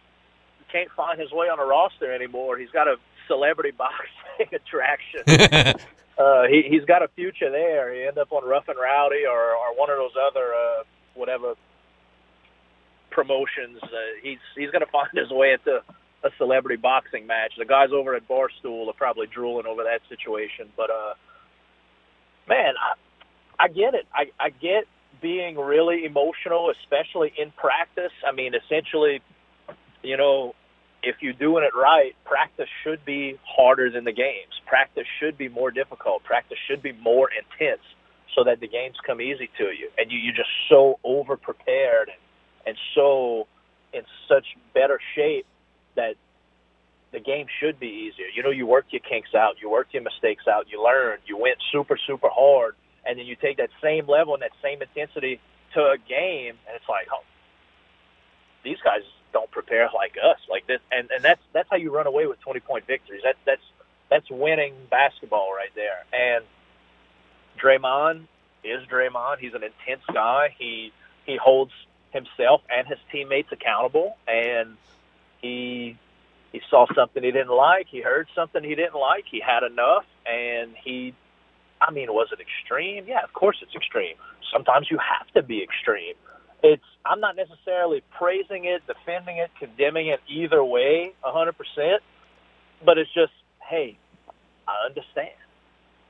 can't 0.72 0.89
find 0.95 1.20
his 1.20 1.32
way 1.32 1.47
on 1.47 1.59
a 1.59 1.66
roster 1.66 2.11
anymore, 2.11 2.57
he's 2.57 2.72
got 2.72 2.88
a 2.88 2.95
celebrity 3.28 3.71
boxing 3.78 4.53
attraction. 4.53 5.21
uh 6.17 6.43
he 6.43 6.63
he's 6.69 6.86
got 6.86 7.03
a 7.03 7.07
future 7.09 7.49
there. 7.49 7.93
He 7.93 8.03
end 8.03 8.17
up 8.17 8.32
on 8.32 8.47
Rough 8.47 8.67
and 8.67 8.78
Rowdy 8.80 9.26
or 9.26 9.55
or 9.55 9.78
one 9.78 9.89
of 9.89 9.97
those 9.97 10.15
other 10.30 10.53
uh 10.53 10.84
whatever 11.15 11.55
promotions. 13.13 13.80
Uh, 13.82 13.88
he's 14.21 14.39
he's 14.55 14.71
going 14.71 14.86
to 14.86 14.91
find 14.91 15.09
his 15.13 15.30
way 15.30 15.53
into 15.53 15.82
a 16.24 16.30
celebrity 16.38 16.78
boxing 16.82 17.28
match. 17.28 17.53
The 17.57 17.65
guys 17.65 17.89
over 17.93 18.15
at 18.15 18.28
Barstool 18.28 18.88
are 18.88 18.93
probably 18.97 19.28
drooling 19.28 19.65
over 19.65 19.84
that 19.84 20.01
situation. 20.09 20.69
But 20.76 20.89
uh, 20.89 21.13
man, 22.47 22.74
I, 22.80 23.65
I 23.65 23.67
get 23.67 23.93
it. 23.93 24.07
I, 24.13 24.32
I 24.39 24.49
get 24.49 24.86
being 25.21 25.55
really 25.57 26.05
emotional, 26.05 26.71
especially 26.82 27.34
in 27.38 27.51
practice. 27.51 28.11
I 28.28 28.32
mean, 28.32 28.53
essentially, 28.55 29.21
you 30.01 30.17
know, 30.17 30.55
if 31.03 31.17
you're 31.21 31.33
doing 31.33 31.63
it 31.63 31.75
right, 31.77 32.15
practice 32.25 32.69
should 32.83 33.03
be 33.05 33.37
harder 33.45 33.91
than 33.91 34.05
the 34.05 34.11
games. 34.11 34.53
Practice 34.65 35.05
should 35.19 35.37
be 35.37 35.49
more 35.49 35.71
difficult. 35.71 36.23
Practice 36.23 36.57
should 36.67 36.81
be 36.81 36.93
more 36.93 37.29
intense 37.29 37.81
so 38.35 38.43
that 38.45 38.59
the 38.59 38.67
games 38.67 38.95
come 39.05 39.21
easy 39.21 39.49
to 39.57 39.65
you. 39.65 39.89
And 39.97 40.11
you, 40.11 40.17
you're 40.17 40.35
just 40.35 40.49
so 40.69 40.99
over 41.03 41.37
prepared 41.37 42.09
and, 42.09 42.17
and 42.65 42.77
so 42.95 43.47
in 43.93 44.01
such 44.27 44.45
better 44.73 44.99
shape 45.15 45.45
that 45.95 46.15
the 47.11 47.19
game 47.19 47.45
should 47.59 47.79
be 47.79 48.09
easier. 48.09 48.25
You 48.33 48.41
know, 48.41 48.49
you 48.49 48.65
work 48.65 48.85
your 48.89 49.01
kinks 49.01 49.35
out, 49.35 49.55
you 49.61 49.69
work 49.69 49.87
your 49.91 50.01
mistakes 50.01 50.45
out, 50.47 50.65
you 50.69 50.83
learn, 50.83 51.19
you 51.27 51.37
went 51.37 51.57
super, 51.71 51.97
super 52.07 52.29
hard, 52.31 52.75
and 53.05 53.19
then 53.19 53.27
you 53.27 53.35
take 53.35 53.57
that 53.57 53.69
same 53.83 54.07
level 54.07 54.33
and 54.33 54.41
that 54.41 54.55
same 54.63 54.81
intensity 54.81 55.39
to 55.75 55.79
a 55.81 55.97
game, 55.97 56.57
and 56.65 56.73
it's 56.75 56.89
like, 56.89 57.07
oh, 57.13 57.21
these 58.63 58.77
guys 58.83 59.01
don't 59.34 59.51
prepare 59.51 59.89
like 59.93 60.15
us, 60.23 60.39
like 60.49 60.67
this, 60.67 60.79
and 60.91 61.09
and 61.11 61.23
that's 61.23 61.41
that's 61.51 61.67
how 61.69 61.77
you 61.77 61.93
run 61.93 62.07
away 62.07 62.27
with 62.27 62.39
twenty 62.41 62.59
point 62.59 62.88
victories. 62.88 63.21
That's 63.23 63.38
that's 63.45 63.61
that's 64.09 64.29
winning 64.29 64.75
basketball 64.89 65.51
right 65.53 65.71
there. 65.75 66.05
And 66.13 66.45
Draymond 67.61 68.27
is 68.63 68.88
Draymond. 68.88 69.39
He's 69.39 69.53
an 69.53 69.63
intense 69.63 70.03
guy. 70.13 70.55
He 70.57 70.93
he 71.25 71.38
holds 71.38 71.71
himself 72.11 72.61
and 72.69 72.88
his 72.88 72.99
teammates 73.11 73.51
accountable, 73.51 74.17
and 74.27 74.77
he 75.41 75.97
he 76.51 76.61
saw 76.69 76.86
something 76.95 77.23
he 77.23 77.31
didn't 77.31 77.55
like. 77.55 77.88
He 77.89 78.01
heard 78.01 78.27
something 78.36 78.63
he 78.63 78.75
didn't 78.75 78.99
like. 78.99 79.25
He 79.29 79.41
had 79.41 79.63
enough, 79.63 80.05
and 80.25 80.71
he. 80.84 81.15
I 81.81 81.91
mean, 81.91 82.13
was 82.13 82.29
it 82.31 82.39
extreme? 82.39 83.05
Yeah, 83.07 83.23
of 83.23 83.34
course 83.34 83.57
it's 83.61 83.75
extreme. 83.75 84.15
Sometimes 84.53 84.89
you 84.89 84.97
have 84.99 85.27
to 85.34 85.41
be 85.41 85.61
extreme. 85.61 86.13
It's. 86.64 86.84
I'm 87.05 87.22
not 87.22 87.38
necessarily 87.38 88.03
praising 88.18 88.66
it, 88.66 88.84
defending 88.88 89.38
it, 89.39 89.51
condemning 89.59 90.09
it 90.09 90.22
either 90.30 90.64
way, 90.64 91.14
hundred 91.24 91.57
percent. 91.57 92.03
But 92.86 92.97
it's 92.97 93.14
just, 93.14 93.34
hey, 93.70 93.97
I 94.68 94.88
understand. 94.88 95.38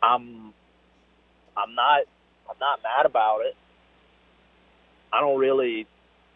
I'm. 0.03 0.53
I'm 1.57 1.75
not. 1.75 2.01
I'm 2.49 2.57
not 2.59 2.81
mad 2.83 3.05
about 3.05 3.41
it. 3.41 3.55
I 5.13 5.21
don't 5.21 5.39
really 5.39 5.87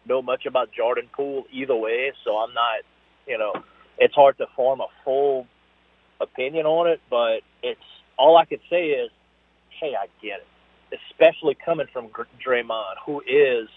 know 0.06 0.22
much 0.22 0.46
about 0.46 0.70
Jordan 0.72 1.08
Poole 1.14 1.44
either 1.52 1.76
way, 1.76 2.12
so 2.24 2.36
I'm 2.38 2.54
not. 2.54 2.80
You 3.26 3.38
know, 3.38 3.52
it's 3.98 4.14
hard 4.14 4.38
to 4.38 4.46
form 4.56 4.80
a 4.80 4.88
full 5.04 5.46
opinion 6.20 6.66
on 6.66 6.88
it, 6.88 7.00
but 7.10 7.40
it's 7.62 7.80
all 8.18 8.38
I 8.38 8.46
could 8.46 8.60
say 8.70 8.88
is, 8.88 9.10
hey, 9.80 9.94
I 10.00 10.06
get 10.22 10.40
it, 10.40 10.98
especially 11.10 11.56
coming 11.64 11.88
from 11.92 12.08
Draymond, 12.46 12.96
who 13.06 13.20
is 13.22 13.68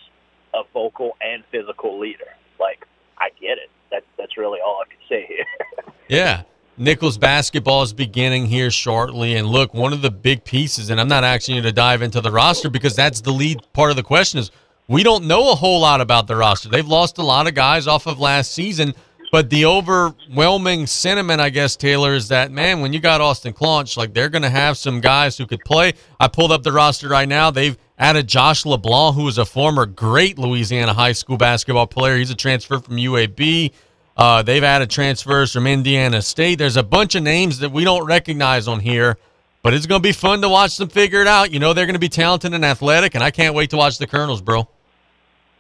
a 0.54 0.64
vocal 0.74 1.16
and 1.22 1.44
physical 1.52 2.00
leader. 2.00 2.36
Like, 2.60 2.86
I 3.18 3.30
get 3.40 3.58
it. 3.58 3.70
That's 3.90 4.06
that's 4.18 4.38
really 4.38 4.60
all 4.60 4.82
I 4.86 4.90
can 4.90 5.00
say 5.10 5.26
here. 5.28 5.46
Yeah. 6.10 6.44
Nicholls 6.78 7.18
basketball 7.18 7.84
is 7.84 7.94
beginning 7.94 8.46
here 8.48 8.70
shortly. 8.70 9.36
And 9.38 9.48
look, 9.48 9.74
one 9.74 9.94
of 9.94 10.02
the 10.02 10.12
big 10.12 10.44
pieces, 10.44 10.90
and 10.90 11.00
I'm 11.00 11.08
not 11.08 11.24
asking 11.24 11.56
you 11.56 11.62
to 11.62 11.72
dive 11.72 12.02
into 12.02 12.20
the 12.20 12.32
roster 12.32 12.70
because 12.70 12.98
that's 12.98 13.22
the 13.22 13.32
lead 13.32 13.62
part 13.72 13.92
of 13.92 13.96
the 13.96 14.04
question 14.04 14.40
is 14.40 14.52
we 14.90 15.04
don't 15.04 15.26
know 15.26 15.52
a 15.52 15.56
whole 15.56 15.80
lot 15.80 16.02
about 16.02 16.28
the 16.28 16.36
roster. 16.36 16.68
They've 16.68 16.86
lost 16.86 17.18
a 17.18 17.24
lot 17.24 17.48
of 17.48 17.54
guys 17.54 17.88
off 17.88 18.08
of 18.08 18.20
last 18.20 18.54
season. 18.54 18.94
But 19.32 19.50
the 19.50 19.66
overwhelming 19.66 20.88
sentiment, 20.88 21.40
I 21.40 21.50
guess, 21.50 21.78
Taylor, 21.78 22.14
is 22.14 22.28
that 22.28 22.52
man, 22.52 22.82
when 22.82 22.92
you 22.92 23.00
got 23.00 23.22
Austin 23.22 23.54
Claunch, 23.54 23.96
like 23.96 24.14
they're 24.14 24.28
going 24.28 24.42
to 24.42 24.50
have 24.50 24.78
some 24.78 25.00
guys 25.00 25.38
who 25.38 25.48
could 25.48 25.62
play. 25.62 25.94
I 26.20 26.28
pulled 26.28 26.52
up 26.52 26.64
the 26.64 26.74
roster 26.74 27.08
right 27.08 27.30
now. 27.30 27.50
They've 27.50 27.78
added 27.98 28.28
Josh 28.28 28.66
LeBlanc, 28.66 29.16
who 29.16 29.26
is 29.30 29.38
a 29.38 29.46
former 29.46 29.86
great 29.86 30.38
Louisiana 30.38 30.94
high 30.94 31.14
school 31.14 31.38
basketball 31.38 31.88
player. 31.88 32.18
He's 32.18 32.30
a 32.30 32.36
transfer 32.36 32.80
from 32.80 32.98
UAB. 32.98 33.72
Uh, 34.18 34.44
they've 34.44 34.64
added 34.66 34.90
transfers 34.90 35.54
from 35.54 35.66
Indiana 35.66 36.22
State. 36.22 36.58
There's 36.58 36.76
a 36.76 36.84
bunch 36.84 37.16
of 37.16 37.24
names 37.24 37.60
that 37.60 37.72
we 37.72 37.86
don't 37.86 38.06
recognize 38.06 38.68
on 38.68 38.82
here, 38.82 39.18
but 39.64 39.74
it's 39.74 39.86
going 39.86 40.02
to 40.02 40.08
be 40.08 40.12
fun 40.12 40.42
to 40.42 40.50
watch 40.50 40.76
them 40.76 40.90
figure 40.90 41.22
it 41.22 41.28
out. 41.28 41.52
You 41.52 41.60
know, 41.60 41.74
they're 41.74 41.86
going 41.86 41.94
to 41.94 42.00
be 42.00 42.10
talented 42.10 42.54
and 42.54 42.66
athletic, 42.66 43.16
and 43.16 43.24
I 43.24 43.32
can't 43.32 43.56
wait 43.56 43.70
to 43.70 43.78
watch 43.78 43.98
the 43.98 44.08
Colonels, 44.08 44.42
bro. 44.42 44.68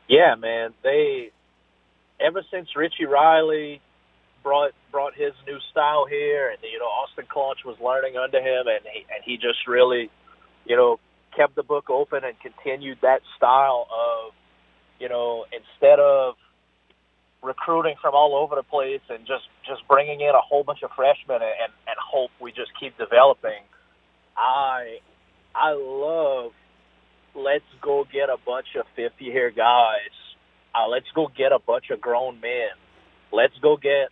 Yeah, 0.09 0.35
man. 0.35 0.73
They 0.83 1.31
ever 2.23 2.43
since 2.51 2.69
Richie 2.75 3.05
Riley 3.05 3.81
brought 4.43 4.71
brought 4.91 5.13
his 5.15 5.33
new 5.47 5.59
style 5.71 6.05
here, 6.09 6.49
and 6.49 6.59
you 6.63 6.79
know 6.79 6.85
Austin 6.85 7.25
Claunch 7.29 7.59
was 7.65 7.77
learning 7.83 8.17
under 8.17 8.39
him, 8.39 8.67
and 8.67 8.81
he, 8.91 9.05
and 9.13 9.23
he 9.23 9.35
just 9.37 9.67
really, 9.67 10.09
you 10.65 10.75
know, 10.75 10.99
kept 11.35 11.55
the 11.55 11.63
book 11.63 11.89
open 11.89 12.23
and 12.23 12.39
continued 12.39 12.99
that 13.01 13.21
style 13.37 13.87
of, 13.89 14.33
you 14.99 15.09
know, 15.09 15.45
instead 15.51 15.99
of 15.99 16.35
recruiting 17.41 17.95
from 18.01 18.13
all 18.13 18.35
over 18.35 18.55
the 18.55 18.63
place 18.63 19.01
and 19.09 19.25
just 19.25 19.45
just 19.67 19.87
bringing 19.87 20.21
in 20.21 20.29
a 20.29 20.41
whole 20.41 20.63
bunch 20.63 20.83
of 20.83 20.91
freshmen 20.95 21.41
and 21.41 21.55
and, 21.63 21.73
and 21.87 21.97
hope 21.99 22.31
we 22.39 22.51
just 22.51 22.71
keep 22.79 22.97
developing. 22.97 23.63
I 24.37 24.99
I 25.55 25.73
love 25.73 26.51
let's 27.35 27.65
go 27.81 28.05
get 28.11 28.29
a 28.29 28.37
bunch 28.45 28.67
of 28.77 28.85
50 28.95 29.25
year 29.25 29.51
guys. 29.51 30.13
Uh, 30.73 30.87
let's 30.87 31.07
go 31.13 31.27
get 31.35 31.51
a 31.51 31.59
bunch 31.59 31.85
of 31.91 31.99
grown 31.99 32.39
men. 32.39 32.71
Let's 33.31 33.57
go 33.61 33.77
get 33.77 34.09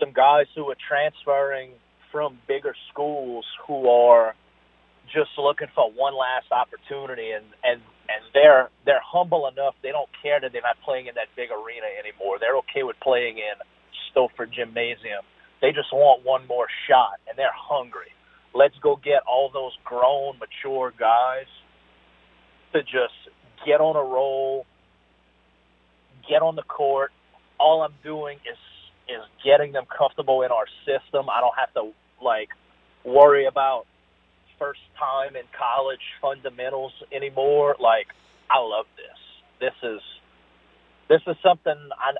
some 0.00 0.12
guys 0.12 0.46
who 0.54 0.68
are 0.70 0.76
transferring 0.88 1.70
from 2.10 2.38
bigger 2.46 2.74
schools 2.92 3.44
who 3.66 3.88
are 3.88 4.34
just 5.12 5.30
looking 5.38 5.68
for 5.74 5.90
one 5.92 6.14
last 6.16 6.46
opportunity 6.50 7.30
and 7.30 7.44
and 7.62 7.80
and 8.08 8.22
they're 8.32 8.70
they're 8.86 9.02
humble 9.04 9.48
enough. 9.48 9.74
They 9.82 9.90
don't 9.90 10.08
care 10.22 10.40
that 10.40 10.52
they're 10.52 10.62
not 10.62 10.76
playing 10.84 11.06
in 11.06 11.14
that 11.14 11.28
big 11.36 11.50
arena 11.50 11.86
anymore. 11.98 12.38
They're 12.40 12.56
okay 12.68 12.82
with 12.82 12.96
playing 13.02 13.38
in 13.38 13.56
Stopher 14.10 14.46
Gymnasium. 14.46 15.22
They 15.60 15.70
just 15.72 15.92
want 15.92 16.24
one 16.24 16.46
more 16.46 16.66
shot 16.88 17.20
and 17.28 17.38
they're 17.38 17.54
hungry. 17.54 18.12
Let's 18.54 18.74
go 18.82 18.96
get 18.96 19.22
all 19.26 19.50
those 19.52 19.72
grown 19.84 20.38
mature 20.38 20.92
guys 20.98 21.50
to 22.72 22.82
just 22.82 23.18
get 23.66 23.80
on 23.80 23.96
a 23.96 24.04
roll 24.04 24.66
get 26.28 26.42
on 26.42 26.56
the 26.56 26.62
court 26.62 27.12
all 27.58 27.82
I'm 27.82 27.94
doing 28.02 28.38
is 28.50 28.58
is 29.06 29.22
getting 29.44 29.72
them 29.72 29.84
comfortable 29.86 30.42
in 30.42 30.50
our 30.50 30.66
system 30.84 31.28
I 31.30 31.40
don't 31.40 31.56
have 31.58 31.72
to 31.74 31.92
like 32.22 32.48
worry 33.04 33.46
about 33.46 33.86
first 34.58 34.80
time 34.98 35.36
in 35.36 35.42
college 35.56 36.00
fundamentals 36.20 36.92
anymore. 37.12 37.76
Like, 37.78 38.08
I 38.50 38.60
love 38.60 38.86
this. 38.96 39.18
This 39.60 39.74
is 39.82 40.00
this 41.08 41.20
is 41.26 41.36
something 41.42 41.76
I. 41.98 42.14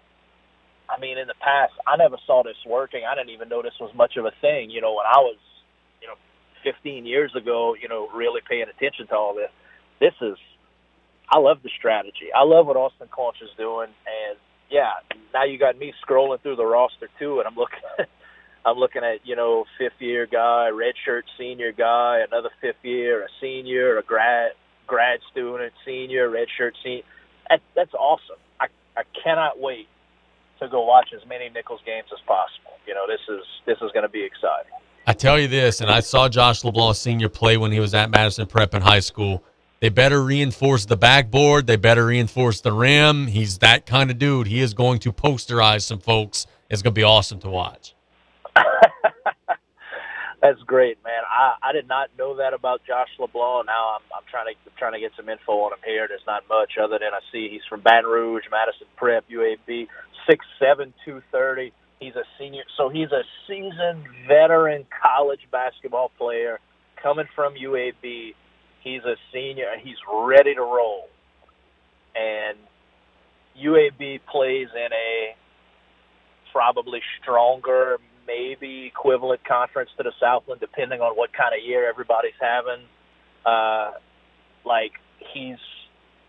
I 0.86 1.00
mean, 1.00 1.16
in 1.16 1.26
the 1.26 1.34
past, 1.40 1.72
I 1.86 1.96
never 1.96 2.18
saw 2.26 2.42
this 2.42 2.58
working. 2.66 3.04
I 3.08 3.14
didn't 3.14 3.30
even 3.30 3.48
know 3.48 3.62
this 3.62 3.78
was 3.80 3.94
much 3.94 4.18
of 4.18 4.26
a 4.26 4.32
thing. 4.42 4.68
You 4.68 4.82
know, 4.82 4.92
when 4.92 5.06
I 5.06 5.16
was, 5.16 5.38
you 6.02 6.06
know, 6.06 6.14
15 6.62 7.06
years 7.06 7.34
ago, 7.34 7.74
you 7.74 7.88
know, 7.88 8.10
really 8.10 8.42
paying 8.46 8.66
attention 8.68 9.06
to 9.06 9.14
all 9.16 9.34
this. 9.34 9.50
This 9.98 10.12
is, 10.20 10.36
I 11.30 11.38
love 11.38 11.62
the 11.62 11.70
strategy. 11.78 12.28
I 12.34 12.44
love 12.44 12.66
what 12.66 12.76
Austin 12.76 13.08
Claunch 13.10 13.36
is 13.42 13.50
doing, 13.56 13.88
and 13.88 14.38
yeah, 14.70 14.92
now 15.32 15.44
you 15.44 15.58
got 15.58 15.78
me 15.78 15.92
scrolling 16.06 16.40
through 16.42 16.56
the 16.56 16.66
roster 16.66 17.08
too, 17.18 17.38
and 17.38 17.48
I'm 17.48 17.56
looking. 17.56 17.78
I'm 18.66 18.78
looking 18.78 19.02
at 19.04 19.26
you 19.26 19.36
know 19.36 19.64
fifth 19.78 20.00
year 20.00 20.26
guy, 20.26 20.70
redshirt 20.72 21.22
senior 21.38 21.72
guy, 21.72 22.20
another 22.26 22.50
fifth 22.60 22.82
year, 22.82 23.22
a 23.22 23.28
senior, 23.40 23.98
a 23.98 24.02
grad 24.02 24.52
grad 24.86 25.20
student, 25.30 25.72
senior, 25.84 26.30
redshirt 26.30 26.72
senior. 26.82 27.02
That, 27.50 27.60
that's 27.76 27.92
awesome. 27.94 28.36
I 28.58 28.68
I 28.96 29.02
cannot 29.22 29.60
wait 29.60 29.88
to 30.60 30.68
go 30.68 30.84
watch 30.84 31.10
as 31.14 31.26
many 31.28 31.50
Nicholls 31.50 31.80
games 31.84 32.08
as 32.12 32.20
possible. 32.26 32.72
You 32.86 32.94
know 32.94 33.06
this 33.06 33.20
is 33.28 33.44
this 33.66 33.76
is 33.82 33.92
going 33.92 34.04
to 34.04 34.08
be 34.08 34.24
exciting. 34.24 34.72
I 35.06 35.12
tell 35.12 35.38
you 35.38 35.48
this, 35.48 35.82
and 35.82 35.90
I 35.90 36.00
saw 36.00 36.30
Josh 36.30 36.64
LeBlanc 36.64 36.96
Sr. 36.96 37.28
play 37.28 37.58
when 37.58 37.70
he 37.70 37.80
was 37.80 37.92
at 37.92 38.10
Madison 38.10 38.46
Prep 38.46 38.72
in 38.74 38.80
high 38.80 39.00
school. 39.00 39.44
They 39.84 39.90
better 39.90 40.22
reinforce 40.22 40.86
the 40.86 40.96
backboard. 40.96 41.66
They 41.66 41.76
better 41.76 42.06
reinforce 42.06 42.62
the 42.62 42.72
rim. 42.72 43.26
He's 43.26 43.58
that 43.58 43.84
kind 43.84 44.10
of 44.10 44.18
dude. 44.18 44.46
He 44.46 44.60
is 44.60 44.72
going 44.72 44.98
to 45.00 45.12
posterize 45.12 45.82
some 45.82 45.98
folks. 45.98 46.46
It's 46.70 46.80
going 46.80 46.94
to 46.94 46.98
be 46.98 47.02
awesome 47.02 47.38
to 47.40 47.50
watch. 47.50 47.94
That's 50.40 50.58
great, 50.66 50.96
man. 51.04 51.20
I, 51.30 51.56
I 51.62 51.72
did 51.72 51.86
not 51.86 52.08
know 52.18 52.34
that 52.38 52.54
about 52.54 52.80
Josh 52.86 53.10
LeBlanc. 53.20 53.66
Now 53.66 53.96
I'm 53.96 54.00
I'm 54.16 54.22
trying 54.30 54.46
to 54.46 54.52
I'm 54.64 54.72
trying 54.78 54.94
to 54.94 55.00
get 55.00 55.12
some 55.18 55.28
info 55.28 55.52
on 55.52 55.74
him 55.74 55.80
here. 55.84 56.08
There's 56.08 56.26
not 56.26 56.44
much 56.48 56.78
other 56.82 56.98
than 56.98 57.12
I 57.12 57.20
see 57.30 57.50
he's 57.50 57.60
from 57.68 57.82
Baton 57.82 58.10
Rouge, 58.10 58.44
Madison 58.50 58.86
Prep, 58.96 59.28
UAB, 59.28 59.86
six 60.26 60.46
seven, 60.58 60.94
two 61.04 61.20
thirty. 61.30 61.74
He's 62.00 62.16
a 62.16 62.24
senior, 62.38 62.64
so 62.78 62.88
he's 62.88 63.12
a 63.12 63.20
seasoned 63.46 64.04
veteran 64.26 64.86
college 65.02 65.40
basketball 65.52 66.10
player 66.16 66.58
coming 67.02 67.26
from 67.36 67.52
UAB. 67.52 68.32
He's 68.84 69.02
a 69.02 69.16
senior. 69.32 69.72
He's 69.82 69.96
ready 70.12 70.54
to 70.54 70.60
roll, 70.60 71.08
and 72.14 72.58
UAB 73.58 74.20
plays 74.30 74.68
in 74.74 74.92
a 74.92 75.34
probably 76.52 77.00
stronger, 77.20 77.98
maybe 78.26 78.86
equivalent 78.86 79.42
conference 79.44 79.90
to 79.96 80.02
the 80.02 80.12
Southland, 80.20 80.60
depending 80.60 81.00
on 81.00 81.16
what 81.16 81.32
kind 81.32 81.54
of 81.54 81.66
year 81.66 81.88
everybody's 81.88 82.38
having. 82.40 82.84
Uh, 83.46 83.92
like 84.66 84.92
he's 85.32 85.58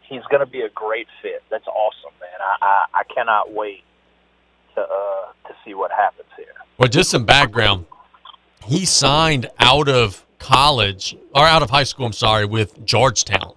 he's 0.08 0.24
going 0.30 0.40
to 0.40 0.52
be 0.52 0.62
a 0.62 0.70
great 0.70 1.08
fit. 1.22 1.44
That's 1.52 1.68
awesome, 1.68 2.14
man. 2.22 2.40
I 2.40 2.66
I, 2.66 2.86
I 3.02 3.04
cannot 3.14 3.54
wait 3.54 3.84
to 4.76 4.82
uh, 4.82 5.48
to 5.48 5.56
see 5.66 5.74
what 5.74 5.92
happens 5.92 6.30
here. 6.38 6.54
Well, 6.78 6.90
just 6.90 7.10
some 7.10 7.26
background. 7.26 7.86
He 8.64 8.86
signed 8.86 9.50
out 9.60 9.88
of 9.88 10.25
college 10.46 11.18
or 11.34 11.44
out 11.44 11.64
of 11.64 11.72
high 11.72 11.84
school. 11.84 12.06
I'm 12.06 12.14
sorry, 12.14 12.46
with 12.46 12.86
Georgetown, 12.86 13.54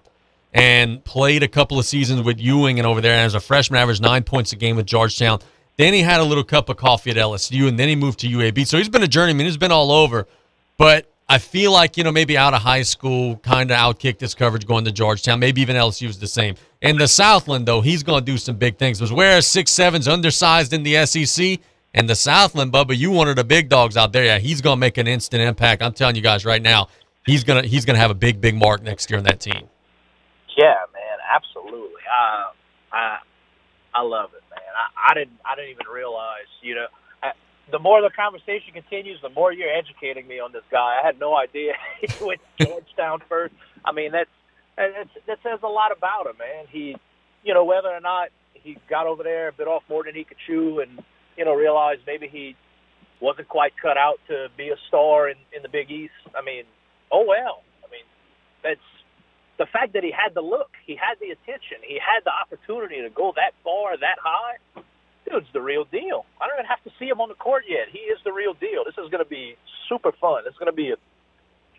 and 0.53 1.03
played 1.03 1.43
a 1.43 1.47
couple 1.47 1.77
of 1.77 1.85
seasons 1.85 2.23
with 2.23 2.39
Ewing 2.39 2.79
and 2.79 2.87
over 2.87 2.99
there. 2.99 3.13
And 3.13 3.21
as 3.21 3.35
a 3.35 3.39
freshman, 3.39 3.79
averaged 3.79 4.01
nine 4.01 4.23
points 4.23 4.51
a 4.53 4.55
game 4.55 4.75
with 4.75 4.87
Georgetown. 4.87 5.39
Then 5.77 5.93
he 5.93 6.01
had 6.01 6.19
a 6.19 6.23
little 6.23 6.43
cup 6.43 6.67
of 6.67 6.77
coffee 6.77 7.11
at 7.11 7.15
LSU, 7.15 7.67
and 7.67 7.77
then 7.77 7.87
he 7.87 7.95
moved 7.95 8.19
to 8.19 8.27
UAB. 8.27 8.65
So 8.65 8.77
he's 8.77 8.89
been 8.89 9.03
a 9.03 9.07
journeyman. 9.07 9.45
He's 9.45 9.55
been 9.55 9.71
all 9.71 9.91
over. 9.91 10.27
But 10.77 11.05
I 11.29 11.37
feel 11.37 11.71
like 11.71 11.95
you 11.95 12.03
know 12.03 12.11
maybe 12.11 12.35
out 12.35 12.55
of 12.55 12.61
high 12.63 12.81
school, 12.81 13.37
kind 13.37 13.69
of 13.69 13.77
outkicked 13.77 14.19
his 14.19 14.33
coverage 14.33 14.65
going 14.65 14.85
to 14.85 14.91
Georgetown. 14.91 15.39
Maybe 15.39 15.61
even 15.61 15.75
LSU 15.75 16.07
was 16.07 16.17
the 16.17 16.27
same. 16.27 16.55
In 16.81 16.97
the 16.97 17.07
Southland, 17.07 17.67
though, 17.67 17.81
he's 17.81 18.01
going 18.01 18.19
to 18.19 18.25
do 18.25 18.39
some 18.39 18.55
big 18.55 18.77
things. 18.77 19.13
Whereas 19.13 19.45
six 19.45 19.69
seven's 19.69 20.07
undersized 20.07 20.73
in 20.73 20.81
the 20.81 21.05
SEC, 21.05 21.59
and 21.93 22.09
the 22.09 22.15
Southland, 22.15 22.71
Bubba, 22.71 22.95
you 22.95 23.11
of 23.29 23.35
the 23.35 23.43
big 23.43 23.69
dogs 23.69 23.97
out 23.97 24.13
there. 24.13 24.25
Yeah, 24.25 24.39
he's 24.39 24.61
to 24.61 24.75
make 24.75 24.97
an 24.97 25.07
instant 25.07 25.41
impact. 25.41 25.81
I'm 25.81 25.93
telling 25.93 26.15
you 26.15 26.21
guys 26.21 26.45
right 26.45 26.61
now, 26.61 26.87
he's 27.25 27.43
gonna 27.43 27.63
he's 27.63 27.85
gonna 27.85 27.99
have 27.99 28.11
a 28.11 28.15
big 28.15 28.39
big 28.41 28.55
mark 28.55 28.83
next 28.83 29.09
year 29.09 29.17
on 29.17 29.25
that 29.25 29.39
team. 29.39 29.69
Yeah, 30.55 30.75
man, 30.93 31.17
absolutely. 31.33 32.01
I 32.11 32.51
I 32.91 33.17
I 33.93 34.01
love 34.01 34.31
it, 34.35 34.43
man. 34.49 34.61
I, 34.77 35.11
I 35.11 35.13
didn't 35.13 35.39
I 35.45 35.55
didn't 35.55 35.71
even 35.71 35.87
realize, 35.91 36.49
you 36.61 36.75
know, 36.75 36.87
I, 37.23 37.31
the 37.71 37.79
more 37.79 38.01
the 38.01 38.11
conversation 38.15 38.73
continues, 38.73 39.19
the 39.21 39.29
more 39.29 39.51
you're 39.51 39.73
educating 39.73 40.27
me 40.27 40.39
on 40.39 40.51
this 40.51 40.63
guy. 40.71 40.99
I 41.01 41.05
had 41.05 41.19
no 41.19 41.35
idea 41.35 41.73
he 42.01 42.07
went 42.23 42.41
Georgetown 42.59 43.21
first. 43.27 43.53
I 43.85 43.91
mean, 43.91 44.11
that's, 44.11 44.29
that's 44.77 45.09
that 45.27 45.39
says 45.43 45.59
a 45.63 45.67
lot 45.67 45.91
about 45.95 46.27
him, 46.27 46.37
man. 46.37 46.65
He, 46.69 46.95
you 47.43 47.53
know, 47.53 47.63
whether 47.63 47.89
or 47.89 47.99
not 48.01 48.29
he 48.53 48.77
got 48.89 49.07
over 49.07 49.23
there, 49.23 49.47
a 49.47 49.53
bit 49.53 49.67
off 49.67 49.83
more 49.89 50.03
than 50.03 50.15
he 50.15 50.23
could 50.23 50.37
chew, 50.45 50.81
and 50.81 51.01
you 51.39 51.45
know, 51.45 51.55
realized 51.55 52.01
maybe 52.05 52.27
he 52.27 52.57
wasn't 53.21 53.47
quite 53.47 53.71
cut 53.81 53.95
out 53.95 54.19
to 54.27 54.47
be 54.57 54.67
a 54.69 54.79
star 54.89 55.29
in 55.29 55.37
in 55.55 55.63
the 55.63 55.71
Big 55.71 55.89
East. 55.89 56.19
I 56.35 56.43
mean, 56.43 56.67
oh 57.15 57.23
well. 57.23 57.63
I 57.79 57.87
mean, 57.87 58.03
that's 58.61 58.83
the 59.57 59.65
fact 59.71 59.93
that 59.95 60.03
he 60.03 60.11
had 60.11 60.35
the 60.35 60.43
look, 60.43 60.75
he 60.85 60.99
had 60.99 61.15
the 61.23 61.31
attention, 61.31 61.79
he 61.87 61.95
had 61.95 62.27
the 62.27 62.35
opportunity 62.35 63.01
to 63.01 63.09
go 63.09 63.31
that 63.39 63.55
far, 63.63 63.95
that 63.95 64.19
high. 64.19 64.59
Dude's 65.23 65.47
the 65.53 65.61
real 65.61 65.85
deal. 65.87 66.25
I 66.41 66.47
don't 66.47 66.59
even 66.59 66.67
have 66.67 66.83
to 66.83 66.91
see 66.99 67.07
him 67.07 67.21
on 67.21 67.29
the 67.29 67.39
court 67.39 67.63
yet. 67.67 67.87
He 67.91 67.99
is 67.99 68.19
the 68.23 68.31
real 68.31 68.53
deal. 68.55 68.83
This 68.83 68.95
is 68.97 69.11
going 69.11 69.23
to 69.23 69.29
be 69.29 69.55
super 69.87 70.11
fun. 70.19 70.43
It's 70.47 70.57
going 70.57 70.71
to 70.71 70.75
be 70.75 70.91
a 70.91 70.99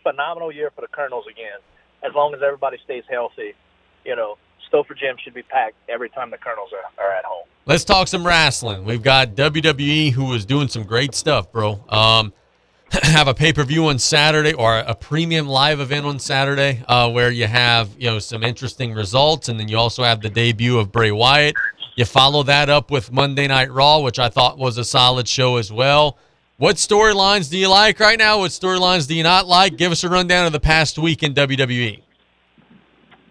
phenomenal 0.05 0.53
year 0.53 0.71
for 0.71 0.83
the 0.83 0.93
Colonels 0.93 1.25
again, 1.29 1.59
as 2.05 2.13
long 2.15 2.33
as 2.33 2.41
everybody 2.45 2.79
stays 2.85 3.03
healthy. 3.11 3.57
You 4.05 4.15
know, 4.15 4.37
Stopher 4.69 4.97
Gym 4.97 5.17
should 5.25 5.35
be 5.35 5.43
packed 5.43 5.77
every 5.89 6.11
time 6.11 6.31
the 6.31 6.39
Colonels 6.39 6.71
are, 6.73 6.87
are 7.03 7.13
at 7.13 7.25
home. 7.25 7.49
Let's 7.71 7.85
talk 7.85 8.09
some 8.09 8.27
wrestling. 8.27 8.85
We've 8.85 9.01
got 9.01 9.37
WWE 9.37 10.11
who 10.11 10.35
is 10.35 10.45
doing 10.45 10.67
some 10.67 10.83
great 10.83 11.15
stuff, 11.15 11.53
bro. 11.53 11.81
Um, 11.89 12.33
have 12.91 13.29
a 13.29 13.33
pay 13.33 13.53
per 13.53 13.63
view 13.63 13.87
on 13.87 14.01
Saturday 14.01 14.53
or 14.53 14.79
a 14.79 14.93
premium 14.93 15.47
live 15.47 15.79
event 15.79 16.05
on 16.05 16.19
Saturday 16.19 16.83
uh, 16.89 17.09
where 17.09 17.31
you 17.31 17.47
have 17.47 17.91
you 17.97 18.11
know 18.11 18.19
some 18.19 18.43
interesting 18.43 18.93
results, 18.93 19.49
and 19.49 19.61
then 19.61 19.69
you 19.69 19.79
also 19.79 20.03
have 20.03 20.21
the 20.21 20.29
debut 20.29 20.81
of 20.81 20.91
Bray 20.91 21.13
Wyatt. 21.13 21.55
You 21.95 22.05
follow 22.07 22.43
that 22.43 22.69
up 22.69 22.91
with 22.91 23.13
Monday 23.13 23.47
Night 23.47 23.71
Raw, 23.71 24.01
which 24.01 24.19
I 24.19 24.31
thought 24.31 24.59
was 24.59 24.77
a 24.77 24.85
solid 24.85 25.29
show 25.29 25.57
as 25.57 25.71
well. 25.71 26.19
What 26.57 26.75
storylines 26.75 27.53
do 27.53 27.57
you 27.57 27.69
like 27.69 28.01
right 28.01 28.19
now? 28.19 28.41
What 28.41 28.51
storylines 28.51 29.07
do 29.07 29.15
you 29.15 29.23
not 29.23 29.47
like? 29.47 29.77
Give 29.77 29.93
us 29.93 30.03
a 30.03 30.09
rundown 30.09 30.45
of 30.45 30.51
the 30.51 30.59
past 30.59 30.99
week 30.99 31.23
in. 31.23 31.35
WWE. 31.35 32.03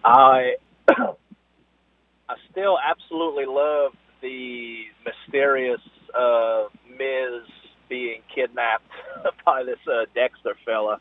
I 0.06 0.56
I 0.88 2.36
still 2.50 2.80
absolutely 2.80 3.46
love 3.46 3.92
the 4.22 4.84
mysterious 5.06 5.82
uh, 6.18 6.66
Miz 6.90 7.48
being 7.88 8.22
kidnapped 8.34 8.90
by 9.46 9.64
this 9.64 9.80
uh, 9.88 10.06
Dexter 10.14 10.56
fella 10.66 11.00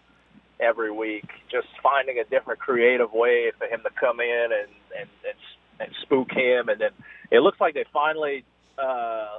every 0.61 0.91
week. 0.91 1.29
Just 1.51 1.69
finding 1.83 2.19
a 2.19 2.25
different 2.25 2.61
creative 2.61 3.13
way 3.13 3.53
for 3.59 3.67
him 3.67 3.81
to 3.85 3.91
come 3.99 4.21
in 4.21 4.49
and 4.53 4.71
and 4.99 5.09
and, 5.27 5.39
and 5.81 5.91
spook 6.03 6.31
him, 6.33 6.69
and 6.69 6.81
then 6.81 6.91
it 7.31 7.41
looks 7.41 7.61
like 7.61 7.75
they 7.75 7.85
finally 7.93 8.45
uh, 8.79 9.39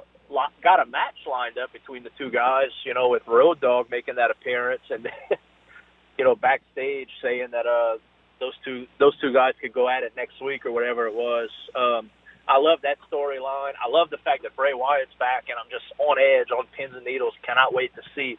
got 0.62 0.80
a 0.80 0.86
match 0.86 1.16
lined 1.28 1.58
up 1.58 1.72
between 1.72 2.02
the 2.04 2.10
two 2.18 2.30
guys. 2.30 2.70
You 2.84 2.94
know, 2.94 3.08
with 3.08 3.22
Road 3.26 3.60
Dogg 3.60 3.90
making 3.90 4.16
that 4.16 4.30
appearance, 4.30 4.82
and 4.90 5.08
you 6.18 6.24
know 6.24 6.36
backstage 6.36 7.08
saying 7.22 7.48
that 7.52 7.66
uh 7.66 7.98
those 8.40 8.54
two 8.64 8.86
those 8.98 9.18
two 9.20 9.32
guys 9.32 9.52
could 9.60 9.72
go 9.72 9.88
at 9.88 10.02
it 10.02 10.12
next 10.16 10.42
week 10.42 10.64
or 10.66 10.72
whatever 10.72 11.06
it 11.06 11.14
was. 11.14 11.50
Um, 11.76 12.10
I 12.50 12.58
love 12.58 12.82
that 12.82 12.98
storyline. 13.06 13.78
I 13.78 13.86
love 13.86 14.10
the 14.10 14.18
fact 14.26 14.42
that 14.42 14.56
Bray 14.58 14.74
Wyatt's 14.74 15.14
back, 15.22 15.46
and 15.46 15.54
I'm 15.54 15.70
just 15.70 15.86
on 16.02 16.18
edge, 16.18 16.50
on 16.50 16.66
pins 16.74 16.98
and 16.98 17.06
needles. 17.06 17.32
Cannot 17.46 17.70
wait 17.70 17.94
to 17.94 18.02
see 18.18 18.38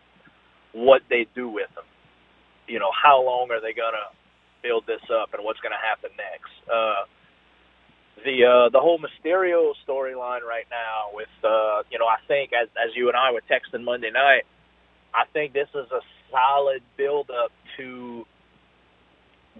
what 0.75 1.01
they 1.07 1.27
do 1.33 1.47
with 1.47 1.71
him. 1.71 1.87
You 2.67 2.79
know, 2.79 2.91
how 2.91 3.23
long 3.23 3.47
are 3.55 3.63
they 3.63 3.71
gonna 3.71 4.11
build 4.61 4.83
this 4.83 5.01
up, 5.07 5.31
and 5.33 5.43
what's 5.47 5.63
gonna 5.63 5.79
happen 5.79 6.11
next? 6.19 6.51
Uh, 6.67 7.07
the 8.27 8.37
uh, 8.43 8.67
the 8.69 8.83
whole 8.83 8.99
Mysterio 8.99 9.71
storyline 9.87 10.43
right 10.43 10.67
now, 10.67 11.15
with 11.15 11.31
uh, 11.47 11.87
you 11.87 11.95
know, 11.95 12.07
I 12.07 12.19
think 12.27 12.51
as 12.51 12.67
as 12.75 12.91
you 12.95 13.07
and 13.07 13.15
I 13.15 13.31
were 13.31 13.43
texting 13.47 13.83
Monday 13.87 14.11
night, 14.11 14.43
I 15.15 15.23
think 15.31 15.53
this 15.53 15.69
is 15.71 15.87
a 15.87 16.03
solid 16.29 16.83
build 16.97 17.31
up 17.31 17.51
to 17.77 18.25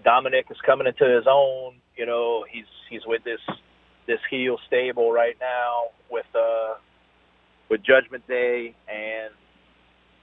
Dominic 0.04 0.46
is 0.50 0.60
coming 0.64 0.86
into 0.86 1.08
his 1.08 1.24
own. 1.24 1.80
You 1.96 2.04
know, 2.04 2.44
he's 2.50 2.68
he's 2.90 3.02
with 3.06 3.24
this 3.24 3.40
this 4.06 4.20
heel 4.30 4.58
stable 4.66 5.12
right 5.12 5.36
now 5.40 5.90
with 6.10 6.26
uh 6.34 6.74
with 7.70 7.82
Judgment 7.82 8.26
Day, 8.28 8.74
and 8.88 9.32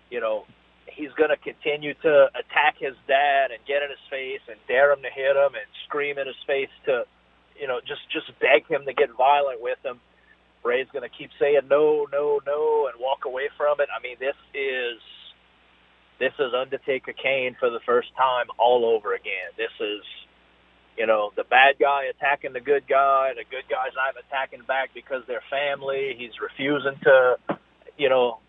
you 0.09 0.19
know 0.19 0.45
he's 0.87 1.11
going 1.17 1.29
to 1.29 1.37
continue 1.37 1.93
to 2.01 2.27
attack 2.33 2.75
his 2.79 2.95
dad 3.07 3.51
and 3.51 3.59
get 3.67 3.83
in 3.83 3.89
his 3.89 4.03
face 4.09 4.41
and 4.49 4.57
dare 4.67 4.91
him 4.91 5.01
to 5.01 5.09
hit 5.09 5.35
him 5.35 5.53
and 5.53 5.67
scream 5.87 6.17
in 6.17 6.27
his 6.27 6.39
face 6.47 6.73
to 6.85 7.05
you 7.59 7.67
know 7.67 7.79
just 7.81 8.01
just 8.11 8.27
beg 8.39 8.67
him 8.67 8.85
to 8.85 8.93
get 8.93 9.09
violent 9.17 9.61
with 9.61 9.79
him. 9.83 9.99
Rey's 10.63 10.87
going 10.91 11.07
to 11.07 11.15
keep 11.15 11.31
saying 11.39 11.61
no, 11.69 12.05
no, 12.11 12.41
no, 12.45 12.89
and 12.91 12.99
walk 12.99 13.23
away 13.25 13.47
from 13.55 13.79
it. 13.79 13.87
I 13.95 14.01
mean, 14.03 14.17
this 14.19 14.35
is 14.53 14.99
this 16.19 16.33
is 16.37 16.51
Undertaker 16.53 17.13
Kane 17.13 17.55
for 17.59 17.69
the 17.69 17.79
first 17.85 18.09
time 18.15 18.47
all 18.59 18.83
over 18.85 19.15
again. 19.15 19.55
This 19.57 19.71
is, 19.79 20.03
you 20.99 21.07
know, 21.07 21.31
the 21.37 21.45
bad 21.45 21.79
guy 21.79 22.11
attacking 22.11 22.51
the 22.51 22.59
good 22.59 22.83
guy. 22.87 23.31
The 23.31 23.47
good 23.47 23.63
guy's 23.71 23.95
not 23.95 24.19
attacking 24.19 24.67
back 24.67 24.91
because 24.93 25.23
they're 25.27 25.43
family. 25.49 26.13
He's 26.19 26.35
refusing 26.43 26.99
to, 27.03 27.39
you 27.97 28.09
know, 28.09 28.39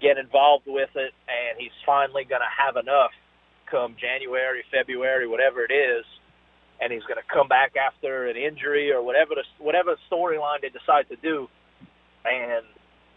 get 0.00 0.16
involved 0.16 0.64
with 0.66 0.88
it, 0.96 1.12
and 1.28 1.60
he's 1.60 1.76
finally 1.84 2.24
going 2.24 2.40
to 2.40 2.48
have 2.48 2.80
enough 2.80 3.12
come 3.70 3.94
January, 4.00 4.64
February, 4.72 5.28
whatever 5.28 5.64
it 5.64 5.72
is, 5.72 6.04
and 6.80 6.92
he's 6.92 7.04
going 7.04 7.20
to 7.20 7.28
come 7.28 7.46
back 7.46 7.76
after 7.76 8.26
an 8.26 8.36
injury 8.36 8.90
or 8.90 9.04
whatever 9.04 9.36
the 9.36 9.44
whatever 9.62 9.94
storyline 10.10 10.64
they 10.64 10.72
decide 10.72 11.08
to 11.12 11.16
do, 11.20 11.46
and 12.24 12.64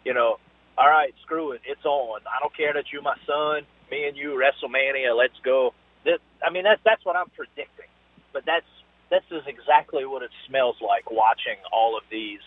you 0.03 0.13
know, 0.13 0.35
all 0.77 0.87
right, 0.87 1.15
screw 1.23 1.53
it, 1.53 1.61
it's 1.65 1.83
on. 1.85 2.19
I 2.27 2.43
don't 2.43 2.55
care 2.55 2.73
that 2.73 2.91
you're 2.91 3.01
my 3.01 3.15
son 3.25 3.63
me 3.91 4.07
and 4.07 4.17
you 4.17 4.33
WrestleMania, 4.37 5.17
let's 5.17 5.37
go. 5.43 5.73
This, 6.03 6.19
I 6.45 6.51
mean, 6.51 6.63
that's 6.63 6.81
that's 6.85 7.03
what 7.05 7.15
I'm 7.15 7.29
predicting. 7.29 7.89
But 8.35 8.43
that's 8.45 8.67
this 9.09 9.23
is 9.31 9.47
exactly 9.47 10.05
what 10.05 10.21
it 10.21 10.29
smells 10.45 10.75
like 10.85 11.09
watching 11.09 11.55
all 11.71 11.97
of 11.97 12.03
these 12.11 12.41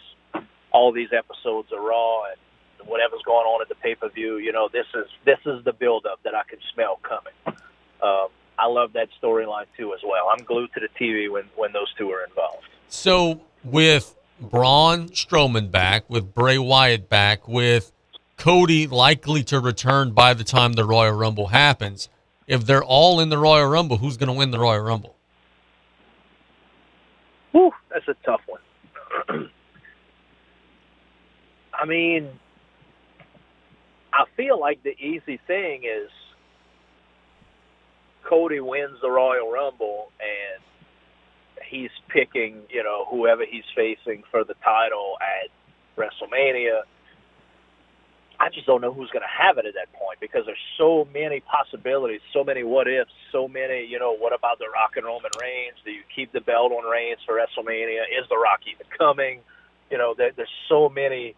all 0.70 0.92
these 0.92 1.08
episodes 1.16 1.72
of 1.72 1.82
Raw 1.82 2.24
and 2.24 2.86
whatever's 2.86 3.22
going 3.24 3.46
on 3.46 3.62
at 3.62 3.70
the 3.70 3.74
pay 3.74 3.94
per 3.94 4.10
view. 4.10 4.36
You 4.36 4.52
know, 4.52 4.68
this 4.70 4.84
is 4.94 5.06
this 5.24 5.38
is 5.46 5.64
the 5.64 5.72
build 5.72 6.04
up 6.04 6.20
that 6.24 6.34
I 6.34 6.42
can 6.46 6.58
smell 6.74 7.00
coming. 7.02 7.32
Um, 8.02 8.28
I 8.58 8.66
love 8.66 8.92
that 8.92 9.08
storyline 9.22 9.64
too 9.78 9.94
as 9.94 10.00
well. 10.04 10.28
I'm 10.30 10.44
glued 10.44 10.68
to 10.74 10.80
the 10.80 10.90
TV 11.00 11.32
when 11.32 11.44
when 11.56 11.72
those 11.72 11.90
two 11.96 12.10
are 12.10 12.22
involved. 12.22 12.68
So 12.88 13.40
with 13.64 14.14
Braun 14.38 15.08
Strowman 15.08 15.70
back, 15.70 16.10
with 16.10 16.34
Bray 16.34 16.58
Wyatt 16.58 17.08
back, 17.08 17.48
with 17.48 17.92
Cody 18.36 18.86
likely 18.86 19.42
to 19.44 19.58
return 19.58 20.12
by 20.12 20.34
the 20.34 20.44
time 20.44 20.74
the 20.74 20.84
Royal 20.84 21.14
Rumble 21.14 21.46
happens. 21.46 22.10
If 22.46 22.66
they're 22.66 22.84
all 22.84 23.20
in 23.20 23.30
the 23.30 23.38
Royal 23.38 23.66
Rumble, 23.66 23.96
who's 23.96 24.18
going 24.18 24.28
to 24.28 24.34
win 24.34 24.50
the 24.50 24.58
Royal 24.58 24.80
Rumble? 24.80 25.14
Whew, 27.52 27.72
that's 27.90 28.06
a 28.08 28.14
tough 28.24 28.40
one. 28.46 28.60
I 31.74 31.86
mean, 31.86 32.28
I 34.12 34.24
feel 34.36 34.58
like 34.58 34.82
the 34.82 34.96
easy 34.98 35.38
thing 35.46 35.84
is 35.84 36.10
Cody 38.28 38.60
wins 38.60 38.98
the 39.00 39.10
Royal 39.10 39.50
Rumble 39.50 40.10
and 40.20 40.62
he's 41.68 41.90
picking, 42.08 42.62
you 42.68 42.82
know, 42.82 43.06
whoever 43.10 43.44
he's 43.48 43.64
facing 43.74 44.22
for 44.30 44.44
the 44.44 44.54
title 44.64 45.16
at 45.20 45.50
WrestleMania. 45.96 46.82
I 48.40 48.50
just 48.50 48.66
don't 48.66 48.80
know 48.80 48.92
who's 48.92 49.10
going 49.10 49.26
to 49.26 49.34
have 49.44 49.58
it 49.58 49.66
at 49.66 49.74
that 49.74 49.92
point 49.98 50.20
because 50.20 50.46
there's 50.46 50.62
so 50.78 51.08
many 51.12 51.40
possibilities, 51.40 52.20
so 52.32 52.44
many 52.44 52.62
what 52.62 52.86
ifs, 52.86 53.10
so 53.32 53.48
many, 53.48 53.84
you 53.84 53.98
know, 53.98 54.14
what 54.16 54.32
about 54.34 54.58
The 54.58 54.70
Rock 54.70 54.94
and 54.96 55.06
Roman 55.06 55.30
Reigns? 55.40 55.74
Do 55.84 55.90
you 55.90 56.02
keep 56.14 56.32
the 56.32 56.40
belt 56.40 56.70
on 56.72 56.88
Reigns 56.88 57.18
for 57.26 57.34
WrestleMania? 57.34 58.06
Is 58.14 58.28
The 58.30 58.38
Rock 58.38 58.60
even 58.70 58.86
coming? 58.96 59.40
You 59.90 59.98
know, 59.98 60.14
there, 60.16 60.30
there's 60.36 60.54
so 60.68 60.88
many 60.88 61.34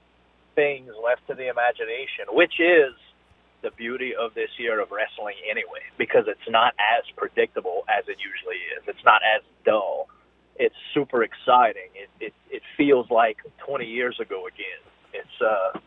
things 0.54 0.90
left 1.02 1.26
to 1.28 1.34
the 1.34 1.48
imagination, 1.48 2.28
which 2.32 2.60
is 2.60 2.92
the 3.62 3.70
beauty 3.76 4.12
of 4.14 4.34
this 4.34 4.50
year 4.58 4.80
of 4.80 4.90
wrestling 4.90 5.36
anyway, 5.50 5.84
because 5.98 6.24
it's 6.28 6.48
not 6.48 6.74
as 6.80 7.04
predictable 7.16 7.84
as 7.88 8.04
it 8.08 8.18
usually 8.20 8.60
is. 8.76 8.84
It's 8.88 9.04
not 9.04 9.22
as 9.24 9.42
dull. 9.64 10.08
It's 10.56 10.74
super 10.94 11.22
exciting. 11.22 11.88
It 11.94 12.10
it, 12.20 12.34
it 12.50 12.62
feels 12.76 13.10
like 13.10 13.38
20 13.66 13.86
years 13.86 14.18
ago 14.20 14.46
again. 14.46 14.82
It's 15.14 15.38
uh 15.40 15.78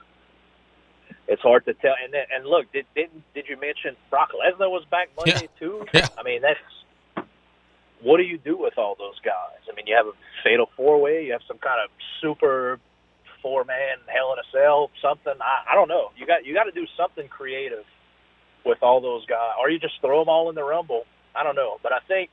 it's 1.28 1.42
hard 1.42 1.66
to 1.66 1.74
tell. 1.74 1.96
And 2.04 2.14
then, 2.14 2.26
and 2.34 2.46
look, 2.46 2.72
did 2.72 2.86
did 2.96 3.10
did 3.34 3.46
you 3.48 3.60
mention 3.60 3.96
Brock 4.10 4.32
Lesnar 4.32 4.70
was 4.70 4.86
back 4.90 5.10
Monday 5.18 5.50
too? 5.60 5.86
Yeah. 5.94 6.08
I 6.18 6.24
mean, 6.24 6.42
that's 6.42 6.60
what 8.02 8.18
do 8.18 8.24
you 8.24 8.38
do 8.38 8.58
with 8.58 8.78
all 8.78 8.96
those 9.00 9.20
guys? 9.24 9.62
I 9.72 9.76
mean, 9.76 9.88
you 9.88 9.96
have 9.96 10.08
a 10.08 10.12
fatal 10.44 10.70
four 10.76 11.00
way. 11.02 11.26
You 11.26 11.32
have 11.32 11.42
some 11.48 11.58
kind 11.58 11.80
of 11.84 11.90
super 12.22 12.80
four 13.42 13.64
man 13.64 13.98
Hell 14.08 14.34
in 14.34 14.40
a 14.40 14.48
Cell, 14.52 14.90
something. 15.02 15.34
I, 15.40 15.72
I 15.72 15.76
don't 15.76 15.88
know. 15.88 16.12
You 16.18 16.26
got 16.26 16.46
you 16.46 16.54
got 16.54 16.66
to 16.66 16.72
do 16.72 16.86
something 16.98 17.28
creative 17.28 17.86
with 18.66 18.80
all 18.82 19.02
those 19.02 19.26
guys, 19.26 19.56
or 19.60 19.70
you 19.70 19.80
just 19.80 20.00
throw 20.02 20.20
them 20.20 20.30
all 20.30 20.50
in 20.50 20.56
the 20.56 20.64
Rumble. 20.64 21.04
I 21.36 21.44
don't 21.44 21.56
know, 21.56 21.78
but 21.82 21.92
I 21.94 22.00
think 22.08 22.32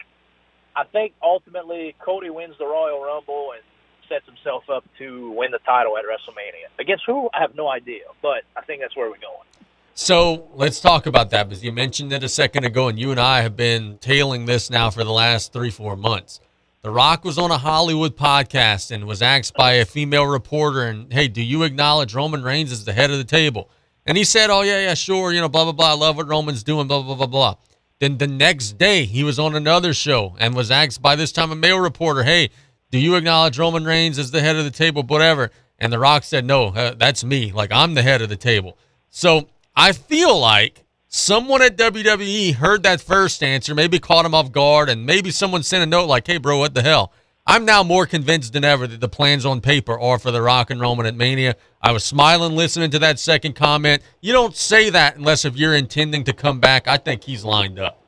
I 0.74 0.84
think 0.84 1.14
ultimately 1.22 1.94
Cody 2.04 2.30
wins 2.30 2.54
the 2.58 2.66
Royal 2.66 3.02
Rumble 3.02 3.52
and 3.54 3.62
sets 4.10 4.26
himself 4.26 4.68
up 4.68 4.84
to 4.98 5.30
win 5.30 5.52
the 5.52 5.60
title 5.60 5.96
at 5.96 6.04
WrestleMania. 6.04 6.68
Against 6.78 7.04
who? 7.06 7.30
I 7.32 7.40
have 7.40 7.54
no 7.54 7.68
idea, 7.68 8.02
but 8.20 8.42
I 8.56 8.60
think 8.62 8.82
that's 8.82 8.94
where 8.94 9.08
we're 9.08 9.16
going. 9.16 9.46
So 9.94 10.48
let's 10.54 10.80
talk 10.80 11.06
about 11.06 11.30
that 11.30 11.48
because 11.48 11.64
you 11.64 11.72
mentioned 11.72 12.12
it 12.12 12.22
a 12.22 12.28
second 12.28 12.64
ago, 12.64 12.88
and 12.88 12.98
you 12.98 13.10
and 13.10 13.20
I 13.20 13.40
have 13.42 13.56
been 13.56 13.98
tailing 13.98 14.46
this 14.46 14.70
now 14.70 14.90
for 14.90 15.04
the 15.04 15.12
last 15.12 15.52
three, 15.52 15.70
four 15.70 15.96
months. 15.96 16.40
The 16.82 16.90
Rock 16.90 17.24
was 17.24 17.38
on 17.38 17.50
a 17.50 17.58
Hollywood 17.58 18.16
podcast 18.16 18.90
and 18.90 19.04
was 19.04 19.20
asked 19.20 19.54
by 19.54 19.72
a 19.72 19.84
female 19.84 20.26
reporter, 20.26 20.84
and 20.84 21.12
hey, 21.12 21.28
do 21.28 21.42
you 21.42 21.62
acknowledge 21.62 22.14
Roman 22.14 22.42
Reigns 22.42 22.72
as 22.72 22.84
the 22.84 22.94
head 22.94 23.10
of 23.10 23.18
the 23.18 23.24
table? 23.24 23.68
And 24.06 24.16
he 24.16 24.24
said, 24.24 24.48
oh, 24.48 24.62
yeah, 24.62 24.80
yeah, 24.80 24.94
sure, 24.94 25.32
you 25.32 25.40
know, 25.40 25.48
blah, 25.48 25.64
blah, 25.64 25.72
blah. 25.72 25.90
I 25.90 25.94
love 25.94 26.16
what 26.16 26.26
Roman's 26.26 26.62
doing, 26.62 26.86
blah, 26.86 27.02
blah, 27.02 27.14
blah, 27.14 27.26
blah. 27.26 27.54
Then 27.98 28.16
the 28.16 28.26
next 28.26 28.78
day, 28.78 29.04
he 29.04 29.22
was 29.22 29.38
on 29.38 29.54
another 29.54 29.92
show 29.92 30.34
and 30.40 30.54
was 30.56 30.70
asked 30.70 31.02
by 31.02 31.16
this 31.16 31.32
time 31.32 31.52
a 31.52 31.54
male 31.54 31.78
reporter, 31.78 32.22
hey, 32.22 32.48
do 32.90 32.98
you 32.98 33.14
acknowledge 33.14 33.58
Roman 33.58 33.84
Reigns 33.84 34.18
as 34.18 34.30
the 34.30 34.40
head 34.40 34.56
of 34.56 34.64
the 34.64 34.70
table, 34.70 35.02
whatever? 35.02 35.50
And 35.78 35.92
The 35.92 35.98
Rock 35.98 36.24
said, 36.24 36.44
no, 36.44 36.66
uh, 36.66 36.94
that's 36.94 37.24
me. 37.24 37.52
Like, 37.52 37.72
I'm 37.72 37.94
the 37.94 38.02
head 38.02 38.20
of 38.20 38.28
the 38.28 38.36
table. 38.36 38.76
So 39.08 39.48
I 39.74 39.92
feel 39.92 40.38
like 40.38 40.84
someone 41.08 41.62
at 41.62 41.76
WWE 41.76 42.54
heard 42.54 42.82
that 42.82 43.00
first 43.00 43.42
answer, 43.42 43.74
maybe 43.74 43.98
caught 43.98 44.26
him 44.26 44.34
off 44.34 44.52
guard, 44.52 44.88
and 44.88 45.06
maybe 45.06 45.30
someone 45.30 45.62
sent 45.62 45.82
a 45.82 45.86
note 45.86 46.06
like, 46.06 46.26
hey, 46.26 46.38
bro, 46.38 46.58
what 46.58 46.74
the 46.74 46.82
hell? 46.82 47.12
I'm 47.46 47.64
now 47.64 47.82
more 47.82 48.06
convinced 48.06 48.52
than 48.52 48.64
ever 48.64 48.86
that 48.86 49.00
the 49.00 49.08
plans 49.08 49.46
on 49.46 49.60
paper 49.60 49.98
are 49.98 50.18
for 50.18 50.30
The 50.30 50.42
Rock 50.42 50.70
and 50.70 50.80
Roman 50.80 51.06
at 51.06 51.16
Mania. 51.16 51.56
I 51.82 51.92
was 51.92 52.04
smiling 52.04 52.54
listening 52.54 52.90
to 52.90 52.98
that 53.00 53.18
second 53.18 53.54
comment. 53.54 54.02
You 54.20 54.32
don't 54.32 54.54
say 54.54 54.90
that 54.90 55.16
unless 55.16 55.44
if 55.44 55.56
you're 55.56 55.74
intending 55.74 56.24
to 56.24 56.32
come 56.32 56.60
back. 56.60 56.86
I 56.86 56.96
think 56.98 57.24
he's 57.24 57.44
lined 57.44 57.78
up. 57.78 57.99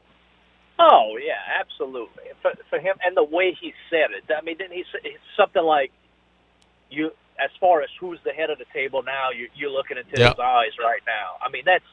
Oh 0.83 1.18
yeah, 1.22 1.39
absolutely. 1.61 2.24
For, 2.43 2.53
for 2.70 2.80
him 2.80 2.97
and 3.07 3.16
the 3.16 3.24
way 3.24 3.57
he 3.61 3.74
said 3.91 4.11
it, 4.16 4.24
I 4.35 4.43
mean, 4.43 4.59
didn't 4.59 4.74
he 4.76 4.85
say 4.93 5.16
something 5.39 5.62
like 5.64 5.93
you? 6.91 7.12
As 7.41 7.51
far 7.61 7.83
as 7.83 7.91
who's 8.01 8.20
the 8.24 8.33
head 8.33 8.51
of 8.51 8.59
the 8.59 8.66
table 8.74 9.03
now, 9.05 9.30
you, 9.37 9.49
you're 9.55 9.70
looking 9.72 9.99
into 9.99 10.16
Yeah. 10.16 10.24
his 10.24 10.39
eyes 10.39 10.72
right 10.80 11.03
now. 11.07 11.39
I 11.45 11.51
mean, 11.51 11.64
that's 11.66 11.85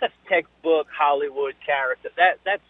that's 0.00 0.14
textbook 0.28 0.88
Hollywood 0.96 1.56
character. 1.66 2.10
That 2.16 2.40
that's 2.44 2.64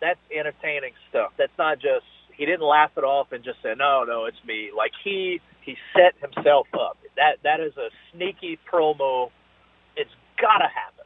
that's 0.00 0.20
entertaining 0.34 0.92
stuff. 1.10 1.32
That's 1.38 1.56
not 1.58 1.80
just 1.80 2.06
he 2.36 2.46
didn't 2.46 2.66
laugh 2.66 2.92
it 2.96 3.04
off 3.04 3.32
and 3.32 3.44
just 3.44 3.62
say 3.62 3.74
no, 3.78 4.04
no, 4.04 4.26
it's 4.26 4.42
me. 4.46 4.70
Like 4.76 4.92
he 5.04 5.40
he 5.62 5.76
set 5.96 6.14
himself 6.20 6.68
up. 6.74 6.98
That 7.16 7.38
that 7.44 7.60
is 7.60 7.76
a 7.78 7.90
sneaky 8.12 8.58
promo. 8.72 9.30
It's 9.96 10.10
gotta 10.40 10.68
happen 10.68 10.99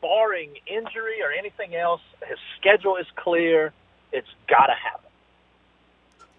barring 0.00 0.50
injury 0.66 1.20
or 1.22 1.30
anything 1.36 1.74
else, 1.74 2.00
his 2.26 2.38
schedule 2.58 2.96
is 2.96 3.06
clear. 3.16 3.74
It's 4.12 4.28
got 4.48 4.66
to 4.66 4.74
happen. 4.74 5.10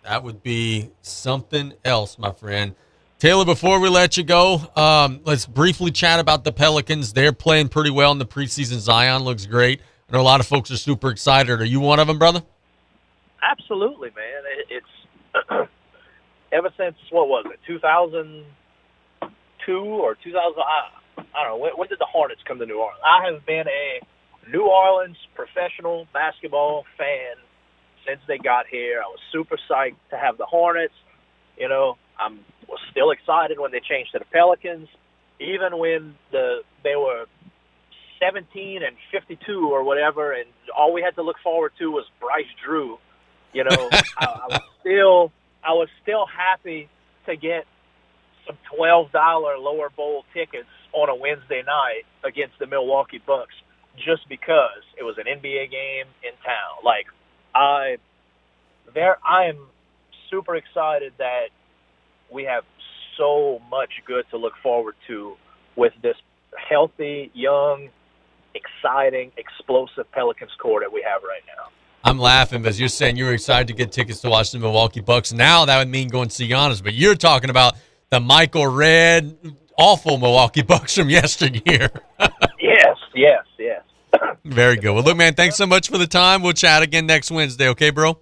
That 0.03 0.23
would 0.23 0.41
be 0.41 0.89
something 1.01 1.73
else, 1.85 2.17
my 2.17 2.31
friend. 2.31 2.73
Taylor, 3.19 3.45
before 3.45 3.79
we 3.79 3.87
let 3.87 4.17
you 4.17 4.23
go, 4.23 4.59
um, 4.75 5.19
let's 5.25 5.45
briefly 5.45 5.91
chat 5.91 6.19
about 6.19 6.43
the 6.43 6.51
Pelicans. 6.51 7.13
They're 7.13 7.31
playing 7.31 7.69
pretty 7.69 7.91
well 7.91 8.11
in 8.11 8.17
the 8.17 8.25
preseason. 8.25 8.79
Zion 8.79 9.21
looks 9.21 9.45
great. 9.45 9.79
I 10.09 10.13
know 10.13 10.21
a 10.21 10.23
lot 10.23 10.39
of 10.39 10.47
folks 10.47 10.71
are 10.71 10.77
super 10.77 11.11
excited. 11.11 11.61
Are 11.61 11.65
you 11.65 11.79
one 11.79 11.99
of 11.99 12.07
them, 12.07 12.17
brother? 12.17 12.41
Absolutely, 13.43 14.09
man. 14.15 14.41
It's 14.69 14.87
ever 16.51 16.71
since 16.75 16.95
what 17.11 17.27
was 17.27 17.45
it, 17.53 17.59
2002 17.67 19.71
or 19.71 20.15
2000? 20.15 20.63
I, 21.17 21.21
I 21.21 21.43
don't 21.43 21.57
know. 21.57 21.57
When, 21.57 21.71
when 21.77 21.89
did 21.89 21.99
the 21.99 22.07
Hornets 22.11 22.41
come 22.47 22.59
to 22.59 22.65
New 22.65 22.79
Orleans? 22.79 23.01
I 23.05 23.31
have 23.31 23.45
been 23.45 23.65
a 23.67 24.51
New 24.51 24.67
Orleans 24.67 25.17
professional 25.35 26.07
basketball 26.13 26.85
fan 26.97 27.35
since 28.07 28.19
they 28.27 28.37
got 28.37 28.65
here. 28.67 29.01
I 29.03 29.07
was 29.07 29.19
super 29.31 29.57
psyched 29.69 30.01
to 30.09 30.17
have 30.17 30.37
the 30.37 30.45
Hornets. 30.45 30.93
You 31.57 31.69
know, 31.69 31.97
I'm 32.19 32.39
was 32.67 32.79
still 32.89 33.11
excited 33.11 33.59
when 33.59 33.71
they 33.71 33.81
changed 33.81 34.13
to 34.13 34.19
the 34.19 34.25
Pelicans, 34.25 34.87
even 35.39 35.77
when 35.77 36.15
the 36.31 36.61
they 36.83 36.95
were 36.95 37.25
17 38.19 38.81
and 38.83 38.95
52 39.11 39.69
or 39.69 39.83
whatever, 39.83 40.31
and 40.31 40.45
all 40.75 40.93
we 40.93 41.01
had 41.01 41.15
to 41.15 41.21
look 41.21 41.37
forward 41.43 41.73
to 41.79 41.91
was 41.91 42.05
Bryce 42.19 42.45
Drew. 42.63 42.97
You 43.53 43.65
know, 43.65 43.89
I, 44.17 44.25
I 44.25 44.47
was 44.49 44.61
still 44.79 45.31
I 45.63 45.73
was 45.73 45.89
still 46.01 46.25
happy 46.25 46.89
to 47.25 47.35
get 47.35 47.65
some 48.47 48.57
twelve 48.75 49.11
dollar 49.11 49.57
lower 49.57 49.89
bowl 49.89 50.23
tickets 50.33 50.69
on 50.93 51.09
a 51.09 51.15
Wednesday 51.15 51.63
night 51.65 52.03
against 52.23 52.59
the 52.59 52.67
Milwaukee 52.67 53.21
Bucks 53.25 53.53
just 53.97 54.27
because 54.29 54.83
it 54.97 55.03
was 55.03 55.17
an 55.17 55.25
NBA 55.25 55.71
game 55.71 56.05
in 56.23 56.31
town. 56.43 56.83
Like 56.83 57.07
I 57.53 57.97
there 58.93 59.17
I 59.25 59.45
am 59.45 59.67
super 60.29 60.55
excited 60.55 61.13
that 61.17 61.49
we 62.31 62.43
have 62.43 62.63
so 63.17 63.61
much 63.69 63.91
good 64.05 64.25
to 64.31 64.37
look 64.37 64.53
forward 64.63 64.95
to 65.07 65.35
with 65.75 65.93
this 66.01 66.15
healthy, 66.69 67.31
young, 67.33 67.89
exciting, 68.55 69.31
explosive 69.37 70.11
Pelicans 70.11 70.51
core 70.59 70.79
that 70.81 70.91
we 70.91 71.01
have 71.01 71.21
right 71.23 71.43
now. 71.57 71.69
I'm 72.03 72.17
laughing 72.17 72.61
because 72.61 72.79
you're 72.79 72.89
saying 72.89 73.15
you 73.15 73.25
were 73.25 73.33
excited 73.33 73.67
to 73.67 73.73
get 73.73 73.91
tickets 73.91 74.21
to 74.21 74.29
watch 74.29 74.51
the 74.51 74.59
Milwaukee 74.59 75.01
Bucks. 75.01 75.31
Now 75.31 75.65
that 75.65 75.77
would 75.77 75.89
mean 75.89 76.07
going 76.07 76.29
to 76.29 76.35
see 76.35 76.49
Giannis, 76.49 76.83
but 76.83 76.93
you're 76.93 77.15
talking 77.15 77.49
about 77.49 77.75
the 78.09 78.19
Michael 78.19 78.67
Redd, 78.67 79.37
awful 79.81 80.17
Milwaukee 80.17 80.61
Bucks 80.61 80.95
from 80.95 81.09
yesteryear. 81.09 81.89
yes, 82.59 82.97
yes, 83.15 83.45
yes. 83.57 83.81
Very 84.45 84.77
good. 84.77 84.93
Well, 84.93 85.03
look, 85.03 85.17
man, 85.17 85.33
thanks 85.33 85.55
so 85.55 85.65
much 85.65 85.89
for 85.89 85.97
the 85.97 86.07
time. 86.07 86.41
We'll 86.41 86.53
chat 86.53 86.83
again 86.83 87.05
next 87.05 87.31
Wednesday, 87.31 87.67
okay, 87.69 87.89
bro? 87.89 88.19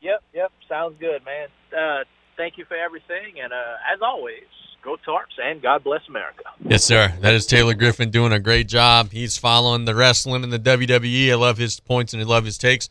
Yep, 0.00 0.22
yep. 0.32 0.52
Sounds 0.68 0.96
good, 0.98 1.22
man. 1.24 1.48
Uh, 1.76 2.04
thank 2.36 2.56
you 2.56 2.64
for 2.64 2.76
everything, 2.76 3.40
and 3.42 3.52
uh, 3.52 3.92
as 3.92 4.00
always, 4.00 4.44
go 4.82 4.96
Tarps 5.06 5.42
and 5.42 5.60
God 5.60 5.84
bless 5.84 6.00
America. 6.08 6.44
Yes, 6.64 6.84
sir. 6.84 7.12
That 7.20 7.34
is 7.34 7.46
Taylor 7.46 7.74
Griffin 7.74 8.10
doing 8.10 8.32
a 8.32 8.40
great 8.40 8.68
job. 8.68 9.10
He's 9.12 9.36
following 9.36 9.84
the 9.84 9.94
wrestling 9.94 10.44
in 10.44 10.50
the 10.50 10.58
WWE. 10.58 11.30
I 11.30 11.34
love 11.34 11.58
his 11.58 11.80
points 11.80 12.14
and 12.14 12.22
I 12.22 12.26
love 12.26 12.44
his 12.44 12.56
takes. 12.56 12.88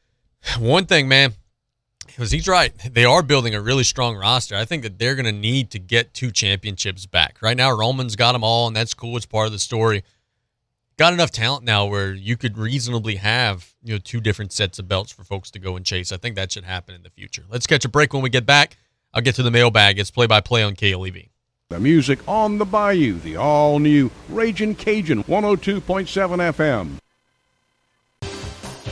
One 0.58 0.86
thing, 0.86 1.08
man, 1.08 1.34
because 2.10 2.30
he's 2.30 2.48
right. 2.48 2.72
They 2.78 3.04
are 3.04 3.22
building 3.22 3.54
a 3.54 3.60
really 3.60 3.84
strong 3.84 4.16
roster. 4.16 4.56
I 4.56 4.64
think 4.64 4.82
that 4.82 4.98
they're 4.98 5.14
going 5.14 5.26
to 5.26 5.32
need 5.32 5.70
to 5.70 5.78
get 5.78 6.14
two 6.14 6.30
championships 6.30 7.06
back. 7.06 7.38
Right 7.40 7.56
now, 7.56 7.70
Roman's 7.72 8.16
got 8.16 8.32
them 8.32 8.44
all, 8.44 8.66
and 8.66 8.76
that's 8.76 8.94
cool. 8.94 9.16
It's 9.16 9.26
part 9.26 9.46
of 9.46 9.52
the 9.52 9.58
story. 9.58 10.04
Got 10.96 11.12
enough 11.14 11.30
talent 11.30 11.64
now 11.64 11.86
where 11.86 12.12
you 12.12 12.36
could 12.36 12.58
reasonably 12.58 13.16
have 13.16 13.72
you 13.82 13.94
know 13.94 13.98
two 13.98 14.20
different 14.20 14.52
sets 14.52 14.78
of 14.78 14.86
belts 14.86 15.10
for 15.12 15.24
folks 15.24 15.50
to 15.52 15.58
go 15.58 15.76
and 15.76 15.84
chase. 15.84 16.12
I 16.12 16.18
think 16.18 16.36
that 16.36 16.52
should 16.52 16.64
happen 16.64 16.94
in 16.94 17.02
the 17.02 17.10
future. 17.10 17.44
Let's 17.48 17.66
catch 17.66 17.84
a 17.84 17.88
break 17.88 18.12
when 18.12 18.22
we 18.22 18.28
get 18.28 18.44
back. 18.44 18.76
I'll 19.14 19.22
get 19.22 19.34
to 19.36 19.42
the 19.42 19.50
mailbag. 19.50 19.98
It's 19.98 20.10
play 20.10 20.26
by 20.26 20.40
play 20.40 20.62
on 20.62 20.76
KLEB. 20.76 21.30
The 21.70 21.80
music 21.80 22.18
on 22.28 22.58
the 22.58 22.64
bayou, 22.64 23.14
the 23.20 23.36
all 23.36 23.78
new 23.78 24.10
Raging 24.28 24.74
Cajun 24.74 25.24
102.7 25.24 25.80
FM. 26.52 26.98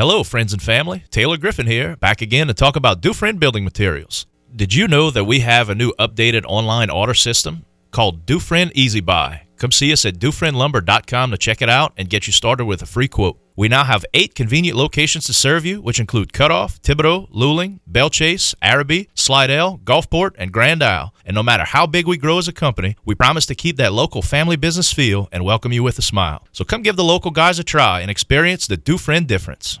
Hello, 0.00 0.22
friends 0.22 0.52
and 0.52 0.62
family. 0.62 1.02
Taylor 1.10 1.36
Griffin 1.36 1.66
here, 1.66 1.96
back 1.96 2.22
again 2.22 2.46
to 2.46 2.54
talk 2.54 2.76
about 2.76 3.00
Dufresne 3.00 3.38
Building 3.38 3.64
Materials. 3.64 4.26
Did 4.54 4.72
you 4.72 4.86
know 4.86 5.10
that 5.10 5.24
we 5.24 5.40
have 5.40 5.68
a 5.68 5.74
new 5.74 5.92
updated 5.98 6.44
online 6.46 6.88
order 6.88 7.14
system 7.14 7.64
called 7.90 8.24
Dufresne 8.24 8.70
Easy 8.76 9.00
Buy? 9.00 9.47
Come 9.58 9.72
see 9.72 9.92
us 9.92 10.04
at 10.04 10.18
DufresneLumber.com 10.18 11.32
to 11.32 11.36
check 11.36 11.60
it 11.60 11.68
out 11.68 11.92
and 11.96 12.08
get 12.08 12.26
you 12.28 12.32
started 12.32 12.64
with 12.64 12.80
a 12.80 12.86
free 12.86 13.08
quote. 13.08 13.38
We 13.56 13.66
now 13.66 13.82
have 13.82 14.04
eight 14.14 14.36
convenient 14.36 14.78
locations 14.78 15.26
to 15.26 15.32
serve 15.32 15.66
you, 15.66 15.80
which 15.82 15.98
include 15.98 16.32
Cutoff, 16.32 16.80
Thibodaux, 16.80 17.28
Luling, 17.32 17.80
Bellchase, 17.90 18.54
Arabi, 18.62 19.08
Slidell, 19.14 19.78
Gulfport, 19.78 20.36
and 20.38 20.52
Grand 20.52 20.80
Isle. 20.80 21.12
And 21.24 21.34
no 21.34 21.42
matter 21.42 21.64
how 21.64 21.84
big 21.84 22.06
we 22.06 22.16
grow 22.16 22.38
as 22.38 22.46
a 22.46 22.52
company, 22.52 22.94
we 23.04 23.16
promise 23.16 23.46
to 23.46 23.56
keep 23.56 23.76
that 23.78 23.92
local 23.92 24.22
family 24.22 24.54
business 24.54 24.92
feel 24.92 25.28
and 25.32 25.44
welcome 25.44 25.72
you 25.72 25.82
with 25.82 25.98
a 25.98 26.02
smile. 26.02 26.46
So 26.52 26.64
come 26.64 26.82
give 26.82 26.94
the 26.94 27.02
local 27.02 27.32
guys 27.32 27.58
a 27.58 27.64
try 27.64 28.00
and 28.00 28.12
experience 28.12 28.68
the 28.68 28.76
Dufresne 28.76 29.26
difference. 29.26 29.80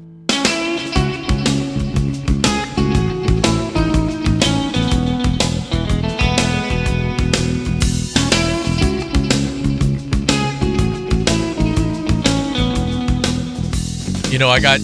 You 14.31 14.39
know, 14.39 14.49
I 14.49 14.61
got 14.61 14.79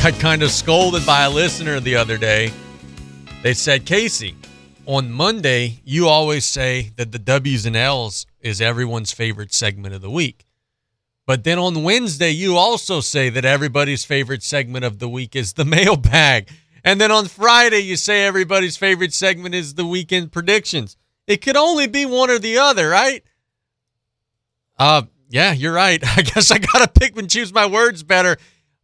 got 0.00 0.14
kind 0.20 0.40
of 0.44 0.50
scolded 0.52 1.04
by 1.04 1.24
a 1.24 1.30
listener 1.30 1.80
the 1.80 1.96
other 1.96 2.16
day. 2.16 2.52
They 3.42 3.52
said, 3.52 3.84
Casey, 3.84 4.36
on 4.86 5.10
Monday, 5.10 5.80
you 5.84 6.06
always 6.06 6.44
say 6.44 6.92
that 6.94 7.10
the 7.10 7.18
W's 7.18 7.66
and 7.66 7.74
L's 7.74 8.26
is 8.40 8.60
everyone's 8.60 9.10
favorite 9.10 9.52
segment 9.52 9.92
of 9.92 10.02
the 10.02 10.10
week. 10.10 10.46
But 11.26 11.42
then 11.42 11.58
on 11.58 11.82
Wednesday, 11.82 12.30
you 12.30 12.56
also 12.56 13.00
say 13.00 13.28
that 13.28 13.44
everybody's 13.44 14.04
favorite 14.04 14.44
segment 14.44 14.84
of 14.84 15.00
the 15.00 15.08
week 15.08 15.34
is 15.34 15.54
the 15.54 15.64
mailbag. 15.76 16.48
And 16.84 17.00
then 17.00 17.10
on 17.10 17.26
Friday, 17.26 17.80
you 17.80 17.96
say 17.96 18.24
everybody's 18.24 18.76
favorite 18.76 19.12
segment 19.12 19.56
is 19.56 19.74
the 19.74 19.84
weekend 19.84 20.30
predictions. 20.30 20.96
It 21.26 21.38
could 21.38 21.56
only 21.56 21.88
be 21.88 22.06
one 22.06 22.30
or 22.30 22.38
the 22.38 22.58
other, 22.58 22.88
right? 22.88 23.24
Uh, 24.78 25.02
yeah, 25.34 25.52
you're 25.52 25.74
right. 25.74 26.00
I 26.16 26.22
guess 26.22 26.52
I 26.52 26.58
got 26.58 26.94
to 26.94 27.00
pick 27.00 27.18
and 27.18 27.28
choose 27.28 27.52
my 27.52 27.66
words 27.66 28.04
better. 28.04 28.36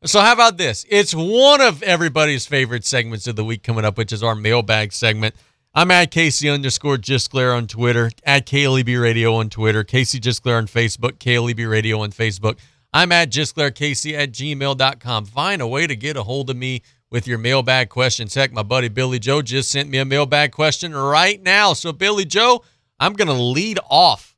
So, 0.04 0.20
how 0.20 0.32
about 0.32 0.58
this? 0.58 0.84
It's 0.90 1.14
one 1.14 1.60
of 1.60 1.82
everybody's 1.82 2.44
favorite 2.44 2.84
segments 2.84 3.28
of 3.28 3.36
the 3.36 3.44
week 3.44 3.62
coming 3.62 3.84
up, 3.84 3.96
which 3.96 4.12
is 4.12 4.22
our 4.22 4.34
mailbag 4.34 4.92
segment. 4.92 5.36
I'm 5.74 5.92
at 5.92 6.10
Casey 6.10 6.48
underscore 6.48 6.96
Gisclair 6.96 7.56
on 7.56 7.68
Twitter, 7.68 8.10
at 8.24 8.46
KLEB 8.46 9.00
Radio 9.00 9.34
on 9.34 9.48
Twitter, 9.48 9.84
Casey 9.84 10.18
Gisclair 10.18 10.58
on 10.58 10.66
Facebook, 10.66 11.18
KLEB 11.18 11.70
Radio 11.70 12.00
on 12.00 12.10
Facebook. 12.10 12.58
I'm 12.92 13.12
at 13.12 13.30
Casey 13.30 14.16
at 14.16 14.32
gmail.com. 14.32 15.26
Find 15.26 15.62
a 15.62 15.68
way 15.68 15.86
to 15.86 15.94
get 15.94 16.16
a 16.16 16.24
hold 16.24 16.50
of 16.50 16.56
me 16.56 16.82
with 17.10 17.28
your 17.28 17.38
mailbag 17.38 17.90
questions. 17.90 18.34
Heck, 18.34 18.52
my 18.52 18.64
buddy 18.64 18.88
Billy 18.88 19.20
Joe 19.20 19.42
just 19.42 19.70
sent 19.70 19.88
me 19.88 19.98
a 19.98 20.04
mailbag 20.04 20.50
question 20.50 20.96
right 20.96 21.40
now. 21.40 21.74
So, 21.74 21.92
Billy 21.92 22.24
Joe, 22.24 22.64
I'm 22.98 23.12
going 23.12 23.28
to 23.28 23.34
lead 23.34 23.78
off 23.88 24.29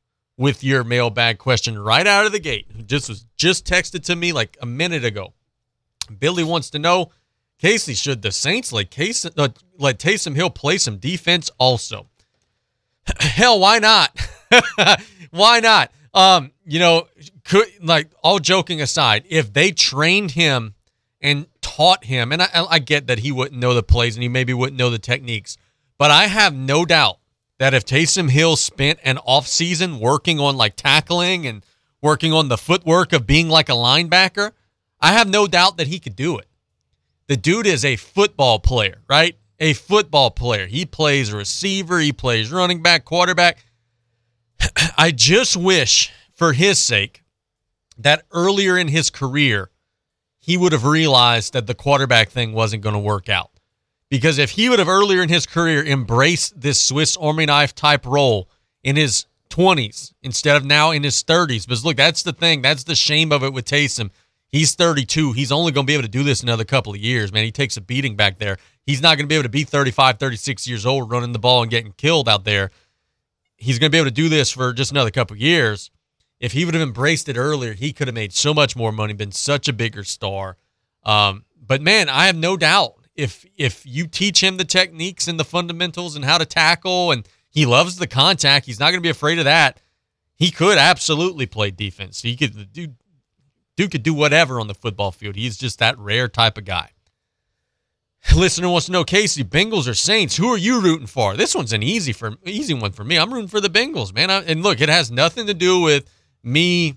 with 0.43 0.65
your 0.65 0.83
mailbag 0.83 1.39
question 1.39 1.79
right 1.79 2.05
out 2.05 2.27
of 2.27 2.33
the 2.33 2.41
gate. 2.41 2.67
Just 2.89 3.09
was 3.09 3.27
just 3.37 3.65
texted 3.65 4.03
to 4.07 4.17
me 4.17 4.33
like 4.33 4.57
a 4.61 4.67
minute 4.67 5.05
ago. 5.05 5.35
Billy 6.19 6.43
wants 6.43 6.69
to 6.71 6.81
know, 6.81 7.13
Casey, 7.61 7.95
should 7.95 8.23
the 8.23 8.33
Saints 8.33 8.73
let 8.73 8.91
Casey, 8.91 9.31
uh, 9.39 9.51
let 9.79 10.01
Taysom 10.01 10.35
Hill 10.35 10.51
play 10.51 10.79
some 10.79 10.97
defense 10.97 11.49
also? 11.59 12.09
Hell, 13.21 13.61
why 13.61 13.79
not? 13.79 14.19
why 15.31 15.61
not? 15.61 15.93
Um, 16.13 16.51
you 16.67 16.81
know, 16.81 17.07
could 17.45 17.69
like 17.81 18.11
all 18.25 18.41
joking 18.41 18.83
aside, 18.83 19.23
if 19.31 19.53
they 19.53 19.71
trained 19.71 20.33
him 20.33 20.75
and 21.21 21.47
taught 21.61 22.07
him, 22.07 22.33
and 22.33 22.43
I, 22.43 22.49
I 22.53 22.79
get 22.81 23.07
that 23.07 23.21
he 23.21 23.31
wouldn't 23.31 23.61
know 23.61 23.75
the 23.75 23.83
plays 23.85 24.17
and 24.17 24.25
he 24.25 24.29
maybe 24.29 24.53
wouldn't 24.53 24.77
know 24.77 24.91
the 24.91 24.99
techniques, 24.99 25.57
but 25.99 26.11
I 26.11 26.27
have 26.27 26.53
no 26.53 26.85
doubt 26.85 27.21
that 27.63 27.75
if 27.75 27.85
Taysom 27.85 28.29
Hill 28.29 28.57
spent 28.57 28.99
an 29.05 29.19
off 29.19 29.47
season 29.47 30.01
working 30.01 30.41
on 30.41 30.57
like 30.57 30.75
tackling 30.75 31.47
and 31.47 31.65
working 32.01 32.33
on 32.33 32.49
the 32.49 32.59
footwork 32.59 33.13
of 33.13 33.25
being 33.25 33.49
like 33.49 33.69
a 33.69 33.73
linebacker, 33.73 34.51
I 35.01 35.13
have 35.13 35.29
no 35.29 35.47
doubt 35.47 35.77
that 35.77 35.87
he 35.87 36.01
could 36.01 36.17
do 36.17 36.39
it. 36.39 36.49
The 37.29 37.37
dude 37.37 37.69
is 37.69 37.85
a 37.85 37.95
football 37.95 38.59
player, 38.59 39.03
right? 39.09 39.37
A 39.61 39.75
football 39.75 40.33
player. 40.33 40.67
He 40.67 40.85
plays 40.85 41.33
receiver, 41.33 42.01
he 42.01 42.13
plays 42.13 42.51
running 42.51 42.83
back, 42.83 43.05
quarterback. 43.05 43.65
I 44.99 45.13
just 45.13 45.57
wish, 45.57 46.13
for 46.35 46.55
his 46.55 46.81
sake, 46.81 47.23
that 47.97 48.25
earlier 48.33 48.77
in 48.77 48.89
his 48.89 49.09
career, 49.09 49.71
he 50.41 50.57
would 50.57 50.73
have 50.73 50.85
realized 50.85 51.53
that 51.53 51.69
the 51.69 51.77
quarterback 51.77 52.31
thing 52.31 52.55
wasn't 52.55 52.83
going 52.83 52.95
to 52.95 52.99
work 52.99 53.29
out. 53.29 53.52
Because 54.13 54.37
if 54.37 54.51
he 54.51 54.69
would 54.69 54.79
have 54.79 54.91
earlier 54.91 55.23
in 55.23 55.31
his 55.31 55.47
career 55.47 55.83
embraced 55.83 56.61
this 56.61 56.79
Swiss 56.79 57.17
Army 57.17 57.47
knife 57.47 57.75
type 57.75 58.05
role 58.05 58.47
in 58.85 58.95
his 58.95 59.25
20s 59.49 60.13
instead 60.23 60.55
of 60.55 60.67
now 60.67 60.91
in 60.91 61.03
his 61.03 61.25
30s, 61.25 61.67
because 61.67 61.83
look, 61.83 61.97
that's 61.97 62.23
the 62.23 62.35
thing. 62.35 62.61
That's 62.61 62.85
the 62.85 62.95
shame 62.95 63.33
of 63.33 63.43
it 63.43 63.55
with 63.55 63.65
Taysom. 63.65 64.11
He's 64.51 64.75
32. 64.75 65.33
He's 65.33 65.51
only 65.51 65.73
going 65.73 65.87
to 65.87 65.91
be 65.91 65.95
able 65.95 66.03
to 66.03 66.11
do 66.11 66.25
this 66.25 66.43
another 66.43 66.65
couple 66.65 66.93
of 66.93 66.99
years, 66.99 67.33
man. 67.33 67.43
He 67.43 67.51
takes 67.51 67.79
a 67.79 67.81
beating 67.81 68.15
back 68.15 68.39
there. 68.39 68.59
He's 68.85 69.01
not 69.01 69.17
going 69.17 69.25
to 69.25 69.29
be 69.29 69.35
able 69.35 69.45
to 69.45 69.49
be 69.49 69.65
35, 69.65 70.19
36 70.19 70.69
years 70.69 70.85
old 70.85 71.11
running 71.11 71.33
the 71.33 71.39
ball 71.39 71.63
and 71.63 71.71
getting 71.71 71.93
killed 71.93 72.29
out 72.29 72.45
there. 72.45 72.71
He's 73.57 73.79
going 73.79 73.91
to 73.91 73.95
be 73.95 73.99
able 73.99 74.11
to 74.11 74.15
do 74.15 74.29
this 74.29 74.51
for 74.51 74.75
just 74.75 74.91
another 74.91 75.11
couple 75.11 75.37
of 75.37 75.41
years. 75.41 75.91
If 76.39 76.53
he 76.53 76.67
would 76.67 76.75
have 76.75 76.83
embraced 76.83 77.31
it 77.31 77.39
earlier, 77.39 77.73
he 77.73 77.95
could 77.95 78.09
have 78.09 78.15
made 78.15 78.35
so 78.35 78.53
much 78.53 78.77
more 78.77 78.93
money, 78.93 79.15
been 79.15 79.33
such 79.33 79.69
a 79.69 79.73
bigger 79.73 80.05
star. 80.05 80.59
Um, 81.03 81.47
but 81.59 81.81
man, 81.81 82.11
I 82.11 82.27
have 82.27 82.37
no 82.37 82.59
doubt 82.59 83.02
if 83.15 83.45
if 83.57 83.85
you 83.87 84.07
teach 84.07 84.43
him 84.43 84.57
the 84.57 84.65
techniques 84.65 85.29
and 85.29 85.39
the 85.39 85.45
fundamentals 85.45 86.17
and 86.17 86.25
how 86.25 86.39
to 86.39 86.47
tackle, 86.47 87.13
and 87.13 87.29
he 87.51 87.67
loves 87.67 87.97
the 87.97 88.07
contact, 88.07 88.67
he's 88.67 88.81
not 88.81 88.87
going 88.87 89.01
to 89.01 89.07
be 89.07 89.11
afraid 89.11 89.39
of 89.39 89.45
that. 89.45 89.81
He 90.35 90.51
could 90.51 90.79
absolutely 90.79 91.47
play 91.47 91.71
defense. 91.71 92.23
He 92.23 92.37
could 92.37 92.73
do 92.73 92.89
Dude 93.77 93.91
could 93.91 94.03
do 94.03 94.15
whatever 94.15 94.61
on 94.61 94.67
the 94.67 94.75
football 94.75 95.13
field. 95.13 95.37
He's 95.37 95.57
just 95.57 95.79
that 95.79 95.99
rare 95.99 96.29
type 96.29 96.59
of 96.59 96.65
guy. 96.65 96.91
Listener 98.37 98.69
wants 98.69 98.87
to 98.87 98.93
know, 98.93 99.03
Casey, 99.03 99.43
Bengals 99.43 99.89
or 99.89 99.95
Saints? 99.95 100.37
Who 100.37 100.49
are 100.49 100.59
you 100.59 100.81
rooting 100.81 101.07
for? 101.07 101.37
This 101.37 101.55
one's 101.55 101.73
an 101.73 101.83
easy 101.83 102.13
for 102.13 102.35
easy 102.45 102.75
one 102.75 102.93
for 102.93 103.03
me. 103.03 103.17
I'm 103.19 103.33
rooting 103.33 103.49
for 103.49 103.61
the 103.61 103.69
Bengals, 103.69 104.15
man. 104.15 104.31
I, 104.31 104.43
and 104.43 104.63
look, 104.63 104.81
it 104.81 104.89
has 104.89 105.11
nothing 105.11 105.47
to 105.47 105.55
do 105.55 105.81
with 105.81 106.09
me, 106.45 106.97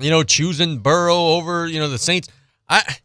you 0.00 0.10
know, 0.10 0.22
choosing 0.22 0.78
Burrow 0.78 1.16
over 1.16 1.66
you 1.66 1.80
know 1.80 1.88
the 1.88 1.98
Saints. 1.98 2.28
I 2.68 2.98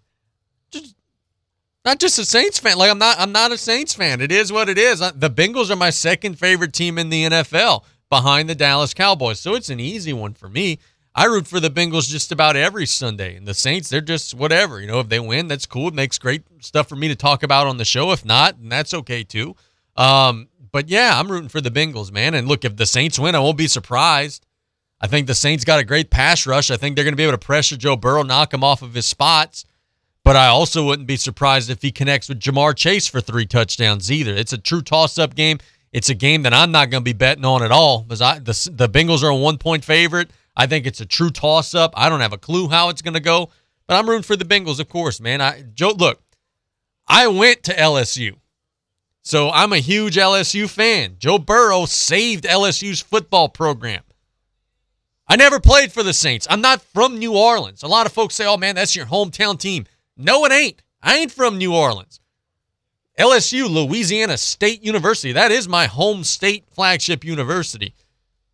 not 1.87 1.99
just 1.99 2.19
a 2.19 2.25
Saints 2.25 2.59
fan. 2.59 2.77
Like 2.77 2.91
I'm 2.91 2.99
not 2.99 3.17
I'm 3.17 3.31
not 3.31 3.53
a 3.53 3.57
Saints 3.57 3.93
fan. 3.93 4.19
It 4.19 4.29
is 4.29 4.51
what 4.51 4.67
it 4.67 4.77
is. 4.77 4.99
The 4.99 5.29
Bengals 5.29 5.69
are 5.71 5.77
my 5.77 5.89
second 5.89 6.37
favorite 6.37 6.73
team 6.73 6.97
in 6.97 7.09
the 7.09 7.23
NFL 7.23 7.85
behind 8.09 8.49
the 8.49 8.55
Dallas 8.55 8.93
Cowboys. 8.93 9.39
So 9.39 9.55
it's 9.55 9.69
an 9.69 9.79
easy 9.79 10.11
one 10.11 10.33
for 10.33 10.49
me. 10.49 10.79
I 11.15 11.25
root 11.25 11.47
for 11.47 11.61
the 11.61 11.69
Bengals 11.69 12.09
just 12.09 12.33
about 12.33 12.57
every 12.57 12.85
Sunday. 12.85 13.37
And 13.37 13.47
the 13.47 13.53
Saints, 13.53 13.89
they're 13.89 14.01
just 14.01 14.33
whatever. 14.33 14.81
You 14.81 14.87
know, 14.87 14.99
if 14.99 15.07
they 15.07 15.19
win, 15.19 15.47
that's 15.47 15.65
cool. 15.65 15.87
It 15.87 15.93
makes 15.93 16.19
great 16.19 16.43
stuff 16.59 16.89
for 16.89 16.97
me 16.97 17.07
to 17.07 17.15
talk 17.15 17.41
about 17.41 17.67
on 17.67 17.77
the 17.77 17.85
show. 17.85 18.11
If 18.11 18.25
not, 18.25 18.57
and 18.57 18.69
that's 18.69 18.93
okay 18.93 19.23
too. 19.23 19.55
Um, 19.95 20.49
but 20.73 20.89
yeah, 20.89 21.17
I'm 21.17 21.31
rooting 21.31 21.49
for 21.49 21.61
the 21.61 21.71
Bengals, 21.71 22.11
man. 22.11 22.33
And 22.33 22.49
look, 22.49 22.65
if 22.65 22.75
the 22.75 22.85
Saints 22.85 23.17
win, 23.17 23.33
I 23.33 23.39
won't 23.39 23.57
be 23.57 23.67
surprised. 23.67 24.45
I 24.99 25.07
think 25.07 25.27
the 25.27 25.35
Saints 25.35 25.63
got 25.63 25.79
a 25.79 25.85
great 25.85 26.09
pass 26.09 26.45
rush. 26.45 26.69
I 26.69 26.75
think 26.75 26.95
they're 26.95 27.05
going 27.05 27.13
to 27.13 27.17
be 27.17 27.23
able 27.23 27.31
to 27.31 27.37
pressure 27.37 27.77
Joe 27.77 27.95
Burrow, 27.95 28.23
knock 28.23 28.53
him 28.53 28.63
off 28.63 28.81
of 28.81 28.93
his 28.93 29.05
spots. 29.05 29.63
But 30.27 30.35
I 30.35 30.47
also 30.47 30.83
wouldn't 30.83 31.07
be 31.07 31.15
surprised 31.15 31.69
if 31.69 31.81
he 31.81 31.89
connects 31.89 32.27
with 32.27 32.41
Ja'Marr 32.41 32.75
Chase 32.75 33.07
for 33.07 33.21
three 33.21 33.45
touchdowns 33.45 34.11
either. 34.11 34.35
It's 34.35 34.51
a 34.51 34.57
true 34.57 34.81
toss-up 34.81 35.35
game. 35.35 35.59
It's 35.93 36.09
a 36.09 36.13
game 36.13 36.43
that 36.43 36.53
I'm 36.53 36.69
not 36.69 36.89
going 36.89 36.99
to 36.99 37.05
be 37.05 37.13
betting 37.13 37.45
on 37.45 37.63
at 37.63 37.71
all 37.71 38.01
because 38.01 38.21
I, 38.21 38.39
the, 38.39 38.69
the 38.73 38.89
Bengals 38.89 39.23
are 39.23 39.29
a 39.29 39.35
one-point 39.37 39.85
favorite. 39.85 40.31
I 40.53 40.67
think 40.67 40.85
it's 40.85 40.99
a 40.99 41.05
true 41.05 41.29
toss-up. 41.29 41.93
I 41.95 42.09
don't 42.09 42.19
have 42.19 42.33
a 42.33 42.37
clue 42.37 42.67
how 42.67 42.89
it's 42.89 43.01
going 43.01 43.13
to 43.13 43.21
go, 43.21 43.51
but 43.87 43.95
I'm 43.95 44.09
rooting 44.09 44.23
for 44.23 44.35
the 44.35 44.43
Bengals, 44.43 44.81
of 44.81 44.89
course, 44.89 45.21
man. 45.21 45.39
I 45.39 45.63
Joe, 45.73 45.93
look, 45.97 46.21
I 47.07 47.29
went 47.29 47.63
to 47.63 47.73
LSU. 47.73 48.35
So 49.21 49.49
I'm 49.49 49.71
a 49.71 49.77
huge 49.77 50.17
LSU 50.17 50.69
fan. 50.69 51.15
Joe 51.19 51.37
Burrow 51.37 51.85
saved 51.85 52.43
LSU's 52.43 52.99
football 52.99 53.47
program. 53.47 54.03
I 55.29 55.37
never 55.37 55.61
played 55.61 55.93
for 55.93 56.03
the 56.03 56.13
Saints. 56.13 56.45
I'm 56.49 56.59
not 56.59 56.81
from 56.81 57.17
New 57.17 57.37
Orleans. 57.37 57.81
A 57.81 57.87
lot 57.87 58.05
of 58.05 58.11
folks 58.11 58.35
say, 58.35 58.45
oh 58.45 58.57
man, 58.57 58.75
that's 58.75 58.93
your 58.93 59.05
hometown 59.05 59.57
team. 59.57 59.85
No, 60.17 60.45
it 60.45 60.51
ain't. 60.51 60.81
I 61.01 61.17
ain't 61.17 61.31
from 61.31 61.57
New 61.57 61.73
Orleans. 61.73 62.19
LSU, 63.17 63.69
Louisiana 63.69 64.37
State 64.37 64.83
University. 64.83 65.31
That 65.31 65.51
is 65.51 65.67
my 65.67 65.85
home 65.85 66.23
state 66.23 66.65
flagship 66.69 67.23
university. 67.23 67.95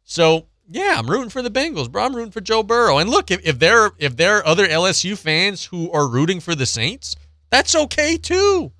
So 0.03 0.47
yeah, 0.69 0.95
I'm 0.97 1.09
rooting 1.09 1.29
for 1.29 1.41
the 1.41 1.51
Bengals, 1.51 1.91
bro. 1.91 2.05
I'm 2.05 2.15
rooting 2.15 2.31
for 2.31 2.41
Joe 2.41 2.63
Burrow. 2.63 2.97
And 2.97 3.09
look, 3.09 3.31
if, 3.31 3.45
if 3.45 3.59
there 3.59 3.91
if 3.97 4.15
there 4.15 4.37
are 4.37 4.45
other 4.45 4.67
LSU 4.67 5.17
fans 5.17 5.65
who 5.65 5.91
are 5.91 6.07
rooting 6.07 6.39
for 6.39 6.55
the 6.55 6.65
Saints, 6.65 7.15
that's 7.49 7.75
okay 7.75 8.17
too. 8.17 8.71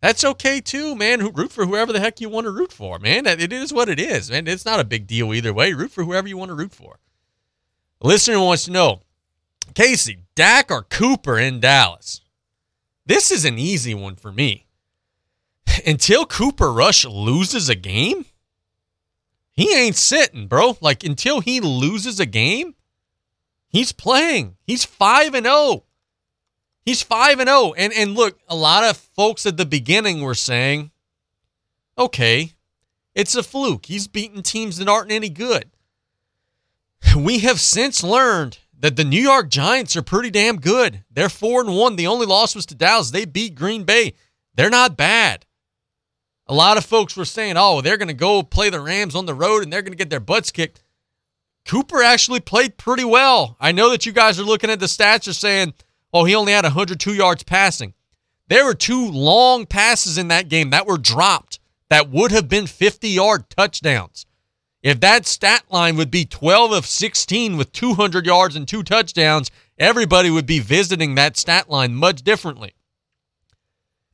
That's 0.00 0.24
okay 0.24 0.60
too, 0.60 0.94
man. 0.94 1.20
Who 1.20 1.30
root 1.32 1.50
for 1.50 1.66
whoever 1.66 1.92
the 1.92 2.00
heck 2.00 2.20
you 2.20 2.28
want 2.28 2.44
to 2.44 2.52
root 2.52 2.72
for, 2.72 2.98
man. 2.98 3.26
It 3.26 3.52
is 3.52 3.72
what 3.72 3.88
it 3.88 3.98
is, 3.98 4.30
man. 4.30 4.46
It's 4.46 4.64
not 4.64 4.78
a 4.78 4.84
big 4.84 5.06
deal 5.06 5.34
either 5.34 5.52
way. 5.52 5.72
Root 5.72 5.90
for 5.90 6.04
whoever 6.04 6.28
you 6.28 6.36
want 6.36 6.50
to 6.50 6.54
root 6.54 6.72
for. 6.72 6.98
The 8.00 8.06
listener 8.06 8.38
wants 8.38 8.66
to 8.66 8.70
know, 8.70 9.00
Casey, 9.76 10.20
Dak 10.34 10.70
or 10.70 10.84
Cooper 10.84 11.38
in 11.38 11.60
Dallas? 11.60 12.22
This 13.04 13.30
is 13.30 13.44
an 13.44 13.58
easy 13.58 13.92
one 13.92 14.16
for 14.16 14.32
me. 14.32 14.64
Until 15.86 16.24
Cooper 16.24 16.72
Rush 16.72 17.04
loses 17.04 17.68
a 17.68 17.74
game, 17.74 18.24
he 19.52 19.76
ain't 19.76 19.96
sitting, 19.96 20.46
bro. 20.46 20.78
Like 20.80 21.04
until 21.04 21.40
he 21.40 21.60
loses 21.60 22.18
a 22.18 22.24
game, 22.24 22.74
he's 23.68 23.92
playing. 23.92 24.56
He's 24.66 24.86
5 24.86 25.34
and 25.34 25.44
0. 25.44 25.84
He's 26.86 27.02
5 27.02 27.40
and 27.40 27.48
0. 27.50 27.74
And 27.76 27.92
and 27.92 28.14
look, 28.14 28.40
a 28.48 28.56
lot 28.56 28.82
of 28.82 28.96
folks 28.96 29.44
at 29.44 29.58
the 29.58 29.66
beginning 29.66 30.22
were 30.22 30.34
saying, 30.34 30.90
"Okay, 31.98 32.54
it's 33.14 33.36
a 33.36 33.42
fluke. 33.42 33.84
He's 33.84 34.08
beating 34.08 34.42
teams 34.42 34.78
that 34.78 34.88
aren't 34.88 35.12
any 35.12 35.28
good." 35.28 35.70
We 37.14 37.40
have 37.40 37.60
since 37.60 38.02
learned 38.02 38.58
that 38.78 38.96
the 38.96 39.04
New 39.04 39.20
York 39.20 39.48
Giants 39.48 39.96
are 39.96 40.02
pretty 40.02 40.30
damn 40.30 40.56
good. 40.58 41.04
They're 41.10 41.28
4 41.28 41.62
and 41.62 41.76
1. 41.76 41.96
The 41.96 42.06
only 42.06 42.26
loss 42.26 42.54
was 42.54 42.66
to 42.66 42.74
Dallas. 42.74 43.10
They 43.10 43.24
beat 43.24 43.54
Green 43.54 43.84
Bay. 43.84 44.14
They're 44.54 44.70
not 44.70 44.96
bad. 44.96 45.46
A 46.46 46.54
lot 46.54 46.76
of 46.76 46.84
folks 46.84 47.16
were 47.16 47.24
saying, 47.24 47.56
oh, 47.56 47.80
they're 47.80 47.96
going 47.96 48.08
to 48.08 48.14
go 48.14 48.42
play 48.42 48.70
the 48.70 48.80
Rams 48.80 49.14
on 49.14 49.26
the 49.26 49.34
road 49.34 49.62
and 49.62 49.72
they're 49.72 49.82
going 49.82 49.92
to 49.92 49.98
get 49.98 50.10
their 50.10 50.20
butts 50.20 50.52
kicked. 50.52 50.82
Cooper 51.66 52.02
actually 52.02 52.40
played 52.40 52.76
pretty 52.76 53.04
well. 53.04 53.56
I 53.58 53.72
know 53.72 53.90
that 53.90 54.06
you 54.06 54.12
guys 54.12 54.38
are 54.38 54.44
looking 54.44 54.70
at 54.70 54.78
the 54.78 54.86
stats 54.86 55.26
and 55.26 55.34
saying, 55.34 55.74
oh, 56.12 56.24
he 56.24 56.34
only 56.34 56.52
had 56.52 56.64
102 56.64 57.14
yards 57.14 57.42
passing. 57.42 57.94
There 58.48 58.64
were 58.64 58.74
two 58.74 59.10
long 59.10 59.66
passes 59.66 60.16
in 60.18 60.28
that 60.28 60.48
game 60.48 60.70
that 60.70 60.86
were 60.86 60.98
dropped 60.98 61.58
that 61.88 62.10
would 62.10 62.30
have 62.30 62.48
been 62.48 62.68
50 62.68 63.08
yard 63.08 63.50
touchdowns. 63.50 64.26
If 64.82 65.00
that 65.00 65.26
stat 65.26 65.64
line 65.70 65.96
would 65.96 66.10
be 66.10 66.24
12 66.24 66.72
of 66.72 66.86
16 66.86 67.56
with 67.56 67.72
200 67.72 68.26
yards 68.26 68.54
and 68.54 68.68
two 68.68 68.82
touchdowns, 68.82 69.50
everybody 69.78 70.30
would 70.30 70.46
be 70.46 70.58
visiting 70.60 71.14
that 71.14 71.36
stat 71.36 71.68
line 71.68 71.94
much 71.94 72.22
differently. 72.22 72.74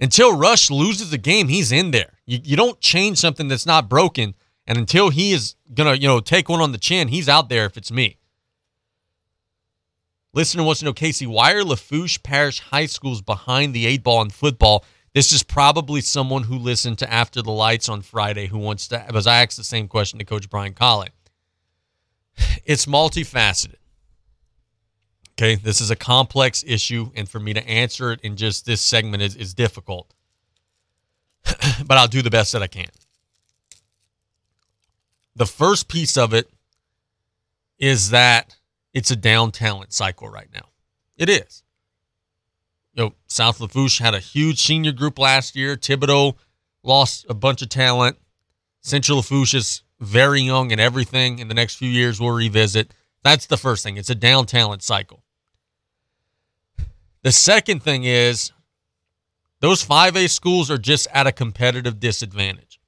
Until 0.00 0.36
Rush 0.36 0.70
loses 0.70 1.10
the 1.10 1.18
game, 1.18 1.48
he's 1.48 1.70
in 1.70 1.90
there. 1.90 2.18
You, 2.26 2.40
you 2.42 2.56
don't 2.56 2.80
change 2.80 3.18
something 3.18 3.48
that's 3.48 3.66
not 3.66 3.88
broken. 3.88 4.34
And 4.66 4.78
until 4.78 5.10
he 5.10 5.32
is 5.32 5.56
going 5.74 5.92
to, 5.92 6.00
you 6.00 6.08
know, 6.08 6.20
take 6.20 6.48
one 6.48 6.60
on 6.60 6.72
the 6.72 6.78
chin, 6.78 7.08
he's 7.08 7.28
out 7.28 7.48
there 7.48 7.66
if 7.66 7.76
it's 7.76 7.92
me. 7.92 8.18
Listener 10.34 10.62
wants 10.62 10.78
to 10.78 10.86
know, 10.86 10.94
Casey, 10.94 11.26
why 11.26 11.52
are 11.52 11.62
Lafourche 11.62 12.22
Parish 12.22 12.60
High 12.60 12.86
Schools 12.86 13.20
behind 13.20 13.74
the 13.74 13.86
eight 13.86 14.02
ball 14.02 14.22
in 14.22 14.30
football? 14.30 14.84
This 15.14 15.32
is 15.32 15.42
probably 15.42 16.00
someone 16.00 16.44
who 16.44 16.56
listened 16.56 16.98
to 16.98 17.12
After 17.12 17.42
the 17.42 17.50
Lights 17.50 17.88
on 17.88 18.00
Friday 18.00 18.46
who 18.46 18.58
wants 18.58 18.88
to, 18.88 19.04
because 19.06 19.26
I 19.26 19.42
asked 19.42 19.58
the 19.58 19.64
same 19.64 19.86
question 19.86 20.18
to 20.18 20.24
Coach 20.24 20.48
Brian 20.48 20.72
Colley. 20.72 21.08
It's 22.64 22.86
multifaceted. 22.86 23.76
Okay, 25.32 25.56
this 25.56 25.80
is 25.80 25.90
a 25.90 25.96
complex 25.96 26.64
issue, 26.66 27.10
and 27.14 27.28
for 27.28 27.40
me 27.40 27.52
to 27.52 27.66
answer 27.66 28.12
it 28.12 28.20
in 28.22 28.36
just 28.36 28.64
this 28.64 28.80
segment 28.80 29.22
is, 29.22 29.34
is 29.36 29.54
difficult. 29.54 30.14
but 31.86 31.98
I'll 31.98 32.08
do 32.08 32.22
the 32.22 32.30
best 32.30 32.52
that 32.52 32.62
I 32.62 32.66
can. 32.66 32.88
The 35.34 35.46
first 35.46 35.88
piece 35.88 36.16
of 36.16 36.32
it 36.32 36.50
is 37.78 38.10
that 38.10 38.56
it's 38.94 39.10
a 39.10 39.16
down 39.16 39.50
talent 39.50 39.92
cycle 39.92 40.28
right 40.28 40.48
now. 40.54 40.68
It 41.16 41.28
is. 41.28 41.62
You 42.94 43.04
know, 43.04 43.14
South 43.26 43.60
Lafourche 43.60 43.98
had 43.98 44.14
a 44.14 44.20
huge 44.20 44.60
senior 44.60 44.92
group 44.92 45.18
last 45.18 45.56
year. 45.56 45.76
Thibodaux 45.76 46.36
lost 46.82 47.24
a 47.28 47.34
bunch 47.34 47.62
of 47.62 47.68
talent. 47.68 48.18
Central 48.82 49.18
Lafourche 49.18 49.54
is 49.54 49.82
very 50.00 50.42
young 50.42 50.72
and 50.72 50.80
everything. 50.80 51.38
In 51.38 51.48
the 51.48 51.54
next 51.54 51.76
few 51.76 51.88
years, 51.88 52.20
we'll 52.20 52.32
revisit. 52.32 52.92
That's 53.22 53.46
the 53.46 53.56
first 53.56 53.82
thing. 53.84 53.96
It's 53.96 54.10
a 54.10 54.14
down 54.14 54.46
talent 54.46 54.82
cycle. 54.82 55.22
The 57.22 57.32
second 57.32 57.82
thing 57.82 58.04
is 58.04 58.52
those 59.60 59.84
5A 59.84 60.28
schools 60.28 60.70
are 60.70 60.78
just 60.78 61.06
at 61.14 61.28
a 61.28 61.32
competitive 61.32 62.00
disadvantage. 62.00 62.80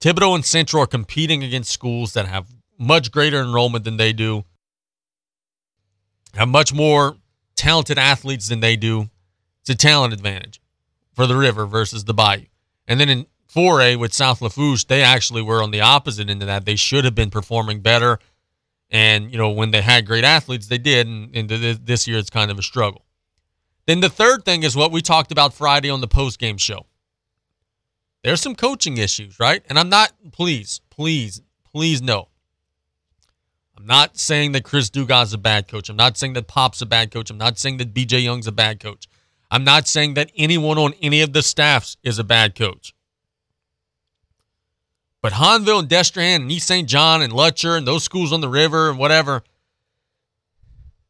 Thibodaux 0.00 0.36
and 0.36 0.44
Central 0.44 0.82
are 0.82 0.86
competing 0.86 1.42
against 1.42 1.72
schools 1.72 2.14
that 2.14 2.26
have 2.26 2.46
much 2.78 3.10
greater 3.10 3.42
enrollment 3.42 3.84
than 3.84 3.98
they 3.98 4.12
do, 4.12 4.44
have 6.34 6.48
much 6.48 6.72
more 6.72 7.16
talented 7.60 7.98
athletes 7.98 8.48
than 8.48 8.60
they 8.60 8.74
do. 8.74 9.10
It's 9.60 9.70
a 9.70 9.74
talent 9.74 10.14
advantage 10.14 10.62
for 11.12 11.26
the 11.26 11.36
River 11.36 11.66
versus 11.66 12.04
the 12.04 12.14
Bayou. 12.14 12.46
And 12.88 12.98
then 12.98 13.10
in 13.10 13.26
4A 13.54 13.98
with 13.98 14.14
South 14.14 14.40
Lafourche, 14.40 14.84
they 14.84 15.02
actually 15.02 15.42
were 15.42 15.62
on 15.62 15.70
the 15.70 15.82
opposite 15.82 16.30
end 16.30 16.40
of 16.40 16.46
that. 16.46 16.64
They 16.64 16.76
should 16.76 17.04
have 17.04 17.14
been 17.14 17.28
performing 17.28 17.80
better. 17.80 18.18
And, 18.90 19.30
you 19.30 19.36
know, 19.36 19.50
when 19.50 19.72
they 19.72 19.82
had 19.82 20.06
great 20.06 20.24
athletes, 20.24 20.68
they 20.68 20.78
did. 20.78 21.06
And, 21.06 21.36
and 21.36 21.50
this 21.50 22.08
year 22.08 22.16
it's 22.16 22.30
kind 22.30 22.50
of 22.50 22.58
a 22.58 22.62
struggle. 22.62 23.04
Then 23.86 24.00
the 24.00 24.08
third 24.08 24.46
thing 24.46 24.62
is 24.62 24.74
what 24.74 24.90
we 24.90 25.02
talked 25.02 25.30
about 25.30 25.52
Friday 25.52 25.90
on 25.90 26.00
the 26.00 26.08
post 26.08 26.38
game 26.38 26.56
show. 26.56 26.86
There's 28.24 28.40
some 28.40 28.54
coaching 28.54 28.96
issues, 28.96 29.38
right? 29.38 29.62
And 29.68 29.78
I'm 29.78 29.90
not, 29.90 30.12
please, 30.32 30.80
please, 30.88 31.42
please 31.70 32.00
no. 32.00 32.28
I'm 33.80 33.86
not 33.86 34.18
saying 34.18 34.52
that 34.52 34.64
Chris 34.64 34.90
Dugas 34.90 35.32
a 35.32 35.38
bad 35.38 35.66
coach. 35.66 35.88
I'm 35.88 35.96
not 35.96 36.18
saying 36.18 36.34
that 36.34 36.46
Pop's 36.46 36.82
a 36.82 36.86
bad 36.86 37.10
coach. 37.10 37.30
I'm 37.30 37.38
not 37.38 37.58
saying 37.58 37.78
that 37.78 37.94
BJ 37.94 38.22
Young's 38.22 38.46
a 38.46 38.52
bad 38.52 38.78
coach. 38.78 39.08
I'm 39.50 39.64
not 39.64 39.88
saying 39.88 40.14
that 40.14 40.30
anyone 40.36 40.76
on 40.76 40.92
any 41.00 41.22
of 41.22 41.32
the 41.32 41.42
staffs 41.42 41.96
is 42.02 42.18
a 42.18 42.24
bad 42.24 42.54
coach. 42.54 42.94
But 45.22 45.32
Hahnville 45.32 45.78
and 45.78 45.88
Destrehan 45.88 46.36
and 46.36 46.52
East 46.52 46.66
St. 46.66 46.86
John 46.86 47.22
and 47.22 47.32
Lutcher 47.32 47.74
and 47.74 47.86
those 47.86 48.04
schools 48.04 48.34
on 48.34 48.42
the 48.42 48.50
river 48.50 48.90
and 48.90 48.98
whatever, 48.98 49.44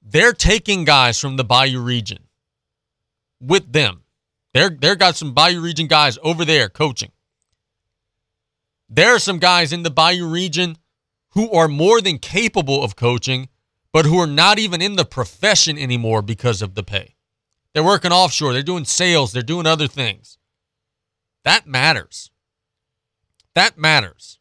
they're 0.00 0.32
taking 0.32 0.84
guys 0.84 1.18
from 1.18 1.36
the 1.36 1.44
Bayou 1.44 1.80
region 1.80 2.20
with 3.40 3.72
them. 3.72 4.04
They're 4.54 4.70
they're 4.70 4.94
got 4.94 5.16
some 5.16 5.34
Bayou 5.34 5.60
region 5.60 5.88
guys 5.88 6.18
over 6.22 6.44
there 6.44 6.68
coaching. 6.68 7.10
There 8.88 9.12
are 9.12 9.20
some 9.20 9.40
guys 9.40 9.72
in 9.72 9.82
the 9.82 9.90
Bayou 9.90 10.28
region 10.28 10.76
who 11.30 11.50
are 11.52 11.68
more 11.68 12.00
than 12.00 12.18
capable 12.18 12.82
of 12.82 12.96
coaching, 12.96 13.48
but 13.92 14.06
who 14.06 14.18
are 14.18 14.26
not 14.26 14.58
even 14.58 14.82
in 14.82 14.96
the 14.96 15.04
profession 15.04 15.78
anymore 15.78 16.22
because 16.22 16.62
of 16.62 16.74
the 16.74 16.82
pay. 16.82 17.16
They're 17.72 17.84
working 17.84 18.12
offshore, 18.12 18.52
they're 18.52 18.62
doing 18.62 18.84
sales, 18.84 19.32
they're 19.32 19.42
doing 19.42 19.66
other 19.66 19.86
things. 19.86 20.38
That 21.44 21.66
matters. 21.66 22.30
That 23.54 23.78
matters. 23.78 24.38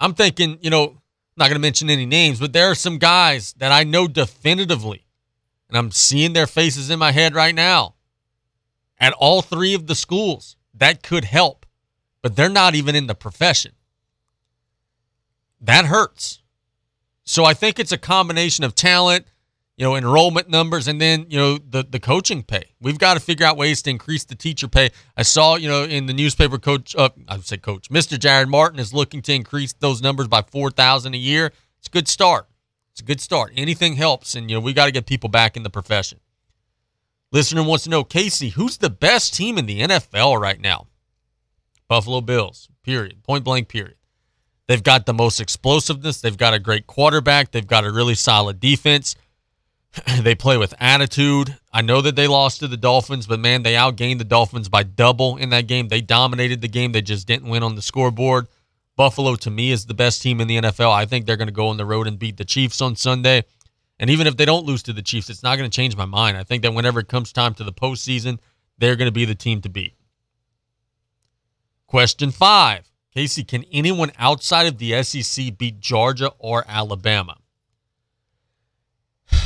I'm 0.00 0.14
thinking, 0.14 0.58
you 0.60 0.70
know, 0.70 1.00
not 1.36 1.46
going 1.46 1.54
to 1.54 1.60
mention 1.60 1.90
any 1.90 2.06
names, 2.06 2.38
but 2.38 2.52
there 2.52 2.70
are 2.70 2.74
some 2.74 2.98
guys 2.98 3.54
that 3.54 3.72
I 3.72 3.84
know 3.84 4.06
definitively, 4.06 5.06
and 5.68 5.78
I'm 5.78 5.90
seeing 5.90 6.32
their 6.32 6.46
faces 6.46 6.90
in 6.90 6.98
my 6.98 7.12
head 7.12 7.34
right 7.34 7.54
now 7.54 7.94
at 8.98 9.12
all 9.14 9.42
three 9.42 9.74
of 9.74 9.86
the 9.86 9.94
schools 9.94 10.56
that 10.72 11.02
could 11.02 11.24
help, 11.24 11.66
but 12.22 12.36
they're 12.36 12.48
not 12.48 12.74
even 12.74 12.94
in 12.94 13.06
the 13.06 13.14
profession. 13.14 13.72
That 15.64 15.86
hurts. 15.86 16.42
So 17.24 17.44
I 17.44 17.54
think 17.54 17.78
it's 17.78 17.92
a 17.92 17.96
combination 17.96 18.64
of 18.64 18.74
talent, 18.74 19.26
you 19.76 19.84
know, 19.84 19.96
enrollment 19.96 20.50
numbers, 20.50 20.86
and 20.86 21.00
then 21.00 21.26
you 21.30 21.38
know 21.38 21.58
the 21.58 21.82
the 21.82 21.98
coaching 21.98 22.42
pay. 22.42 22.74
We've 22.80 22.98
got 22.98 23.14
to 23.14 23.20
figure 23.20 23.46
out 23.46 23.56
ways 23.56 23.80
to 23.82 23.90
increase 23.90 24.24
the 24.24 24.34
teacher 24.34 24.68
pay. 24.68 24.90
I 25.16 25.22
saw, 25.22 25.56
you 25.56 25.68
know, 25.68 25.84
in 25.84 26.04
the 26.04 26.12
newspaper, 26.12 26.58
coach, 26.58 26.94
uh, 26.94 27.08
I 27.26 27.36
would 27.36 27.46
say 27.46 27.56
coach, 27.56 27.88
Mr. 27.88 28.18
Jarod 28.18 28.48
Martin 28.48 28.78
is 28.78 28.92
looking 28.92 29.22
to 29.22 29.32
increase 29.32 29.72
those 29.72 30.02
numbers 30.02 30.28
by 30.28 30.42
four 30.42 30.70
thousand 30.70 31.14
a 31.14 31.18
year. 31.18 31.46
It's 31.78 31.88
a 31.88 31.90
good 31.90 32.08
start. 32.08 32.46
It's 32.92 33.00
a 33.00 33.04
good 33.04 33.20
start. 33.20 33.52
Anything 33.56 33.94
helps, 33.94 34.34
and 34.34 34.50
you 34.50 34.56
know 34.56 34.60
we 34.60 34.74
got 34.74 34.86
to 34.86 34.92
get 34.92 35.06
people 35.06 35.30
back 35.30 35.56
in 35.56 35.62
the 35.62 35.70
profession. 35.70 36.20
Listener 37.32 37.64
wants 37.64 37.84
to 37.84 37.90
know, 37.90 38.04
Casey, 38.04 38.50
who's 38.50 38.76
the 38.76 38.90
best 38.90 39.34
team 39.34 39.56
in 39.58 39.66
the 39.66 39.80
NFL 39.80 40.38
right 40.38 40.60
now? 40.60 40.86
Buffalo 41.88 42.20
Bills. 42.20 42.68
Period. 42.84 43.22
Point 43.24 43.44
blank. 43.44 43.68
Period. 43.68 43.96
They've 44.66 44.82
got 44.82 45.06
the 45.06 45.14
most 45.14 45.40
explosiveness. 45.40 46.20
They've 46.20 46.36
got 46.36 46.54
a 46.54 46.58
great 46.58 46.86
quarterback. 46.86 47.50
They've 47.50 47.66
got 47.66 47.84
a 47.84 47.92
really 47.92 48.14
solid 48.14 48.60
defense. 48.60 49.14
they 50.20 50.34
play 50.34 50.56
with 50.56 50.74
attitude. 50.80 51.56
I 51.72 51.82
know 51.82 52.00
that 52.00 52.16
they 52.16 52.26
lost 52.26 52.60
to 52.60 52.68
the 52.68 52.76
Dolphins, 52.76 53.26
but 53.26 53.40
man, 53.40 53.62
they 53.62 53.74
outgained 53.74 54.18
the 54.18 54.24
Dolphins 54.24 54.68
by 54.68 54.82
double 54.82 55.36
in 55.36 55.50
that 55.50 55.66
game. 55.66 55.88
They 55.88 56.00
dominated 56.00 56.60
the 56.60 56.68
game. 56.68 56.92
They 56.92 57.02
just 57.02 57.26
didn't 57.26 57.48
win 57.48 57.62
on 57.62 57.74
the 57.74 57.82
scoreboard. 57.82 58.46
Buffalo, 58.96 59.34
to 59.36 59.50
me, 59.50 59.70
is 59.70 59.86
the 59.86 59.94
best 59.94 60.22
team 60.22 60.40
in 60.40 60.48
the 60.48 60.56
NFL. 60.56 60.92
I 60.92 61.04
think 61.04 61.26
they're 61.26 61.36
going 61.36 61.48
to 61.48 61.52
go 61.52 61.68
on 61.68 61.76
the 61.76 61.84
road 61.84 62.06
and 62.06 62.18
beat 62.18 62.36
the 62.36 62.44
Chiefs 62.44 62.80
on 62.80 62.96
Sunday. 62.96 63.44
And 63.98 64.08
even 64.08 64.26
if 64.26 64.36
they 64.36 64.44
don't 64.44 64.66
lose 64.66 64.82
to 64.84 64.92
the 64.92 65.02
Chiefs, 65.02 65.30
it's 65.30 65.42
not 65.42 65.56
going 65.56 65.68
to 65.68 65.74
change 65.74 65.96
my 65.96 66.04
mind. 66.04 66.36
I 66.36 66.44
think 66.44 66.62
that 66.62 66.74
whenever 66.74 67.00
it 67.00 67.08
comes 67.08 67.32
time 67.32 67.54
to 67.54 67.64
the 67.64 67.72
postseason, 67.72 68.38
they're 68.78 68.96
going 68.96 69.08
to 69.08 69.12
be 69.12 69.24
the 69.24 69.34
team 69.34 69.60
to 69.62 69.68
beat. 69.68 69.94
Question 71.86 72.30
five 72.30 72.90
Casey, 73.14 73.44
can 73.44 73.64
anyone 73.70 74.10
outside 74.18 74.66
of 74.66 74.78
the 74.78 75.00
SEC 75.04 75.56
beat 75.56 75.78
Georgia 75.80 76.32
or 76.38 76.64
Alabama? 76.68 77.38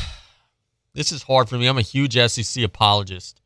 This 0.95 1.12
is 1.12 1.23
hard 1.23 1.49
for 1.49 1.57
me. 1.57 1.69
I'm 1.69 1.78
a 1.78 1.82
huge 1.82 2.15
SEC 2.31 2.65
apologist. 2.65 3.40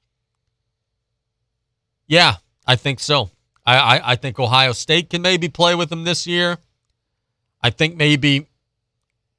Yeah, 2.06 2.36
I 2.66 2.76
think 2.76 2.98
so. 2.98 3.30
I, 3.66 3.76
I, 3.76 4.12
I 4.12 4.16
think 4.16 4.38
Ohio 4.38 4.72
State 4.72 5.10
can 5.10 5.20
maybe 5.20 5.48
play 5.48 5.74
with 5.74 5.90
them 5.90 6.04
this 6.04 6.26
year. 6.26 6.56
I 7.60 7.70
think 7.70 7.96
maybe 7.96 8.46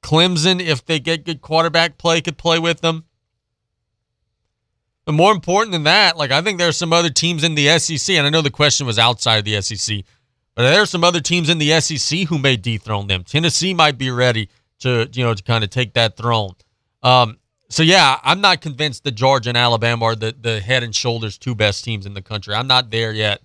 Clemson, 0.02 0.60
if 0.60 0.84
they 0.84 1.00
get 1.00 1.24
good 1.24 1.40
quarterback 1.40 1.98
play, 1.98 2.20
could 2.20 2.38
play 2.38 2.58
with 2.58 2.82
them. 2.82 3.04
But 5.04 5.12
more 5.12 5.32
important 5.32 5.72
than 5.72 5.84
that, 5.84 6.16
like 6.16 6.30
I 6.30 6.40
think 6.40 6.58
there 6.58 6.68
are 6.68 6.72
some 6.72 6.92
other 6.92 7.10
teams 7.10 7.42
in 7.42 7.54
the 7.54 7.78
SEC, 7.78 8.16
and 8.16 8.26
I 8.26 8.30
know 8.30 8.42
the 8.42 8.50
question 8.50 8.86
was 8.86 8.98
outside 8.98 9.38
of 9.38 9.44
the 9.44 9.60
SEC, 9.60 10.04
but 10.54 10.62
there 10.62 10.82
are 10.82 10.86
some 10.86 11.04
other 11.04 11.20
teams 11.20 11.48
in 11.48 11.58
the 11.58 11.80
SEC 11.80 12.20
who 12.20 12.38
may 12.38 12.56
dethrone 12.56 13.06
them. 13.06 13.24
Tennessee 13.24 13.74
might 13.74 13.98
be 13.98 14.10
ready 14.10 14.48
to, 14.80 15.08
you 15.12 15.24
know, 15.24 15.34
to 15.34 15.42
kind 15.42 15.64
of 15.64 15.70
take 15.70 15.94
that 15.94 16.16
throne. 16.16 16.54
Um, 17.02 17.38
so 17.68 17.82
yeah, 17.82 18.18
I'm 18.22 18.40
not 18.40 18.60
convinced 18.60 19.04
that 19.04 19.12
Georgia 19.12 19.50
and 19.50 19.58
Alabama 19.58 20.04
are 20.06 20.14
the, 20.14 20.34
the 20.38 20.60
head 20.60 20.82
and 20.82 20.94
shoulders 20.94 21.38
two 21.38 21.54
best 21.54 21.84
teams 21.84 22.06
in 22.06 22.14
the 22.14 22.22
country. 22.22 22.54
I'm 22.54 22.66
not 22.66 22.90
there 22.90 23.12
yet. 23.12 23.42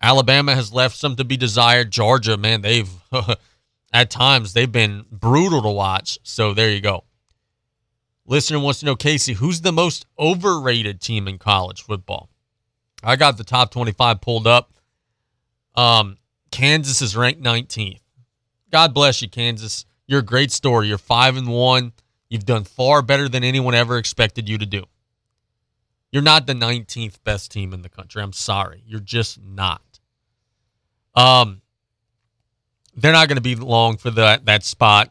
Alabama 0.00 0.54
has 0.54 0.72
left 0.72 0.96
some 0.96 1.16
to 1.16 1.24
be 1.24 1.36
desired. 1.36 1.90
Georgia, 1.90 2.36
man, 2.36 2.60
they've 2.60 2.90
at 3.92 4.10
times 4.10 4.52
they've 4.52 4.70
been 4.70 5.04
brutal 5.10 5.62
to 5.62 5.70
watch. 5.70 6.18
So 6.22 6.54
there 6.54 6.70
you 6.70 6.80
go. 6.80 7.04
Listener 8.26 8.58
wants 8.58 8.80
to 8.80 8.86
know, 8.86 8.96
Casey, 8.96 9.34
who's 9.34 9.60
the 9.60 9.72
most 9.72 10.06
overrated 10.18 11.00
team 11.00 11.28
in 11.28 11.38
college 11.38 11.82
football? 11.82 12.30
I 13.02 13.16
got 13.16 13.36
the 13.36 13.44
top 13.44 13.70
25 13.70 14.20
pulled 14.20 14.46
up. 14.46 14.72
Um, 15.74 16.16
Kansas 16.54 17.02
is 17.02 17.16
ranked 17.16 17.42
19th. 17.42 17.98
God 18.70 18.94
bless 18.94 19.20
you, 19.20 19.28
Kansas. 19.28 19.86
You're 20.06 20.20
a 20.20 20.24
great 20.24 20.52
story. 20.52 20.86
You're 20.86 20.98
five 20.98 21.36
and 21.36 21.48
one. 21.48 21.92
You've 22.28 22.46
done 22.46 22.62
far 22.62 23.02
better 23.02 23.28
than 23.28 23.42
anyone 23.42 23.74
ever 23.74 23.98
expected 23.98 24.48
you 24.48 24.56
to 24.58 24.64
do. 24.64 24.84
You're 26.12 26.22
not 26.22 26.46
the 26.46 26.52
19th 26.52 27.16
best 27.24 27.50
team 27.50 27.74
in 27.74 27.82
the 27.82 27.88
country. 27.88 28.22
I'm 28.22 28.32
sorry. 28.32 28.84
You're 28.86 29.00
just 29.00 29.42
not. 29.42 29.82
Um, 31.16 31.60
they're 32.94 33.10
not 33.10 33.26
going 33.26 33.36
to 33.36 33.42
be 33.42 33.56
long 33.56 33.96
for 33.96 34.12
that 34.12 34.44
that 34.44 34.62
spot. 34.62 35.10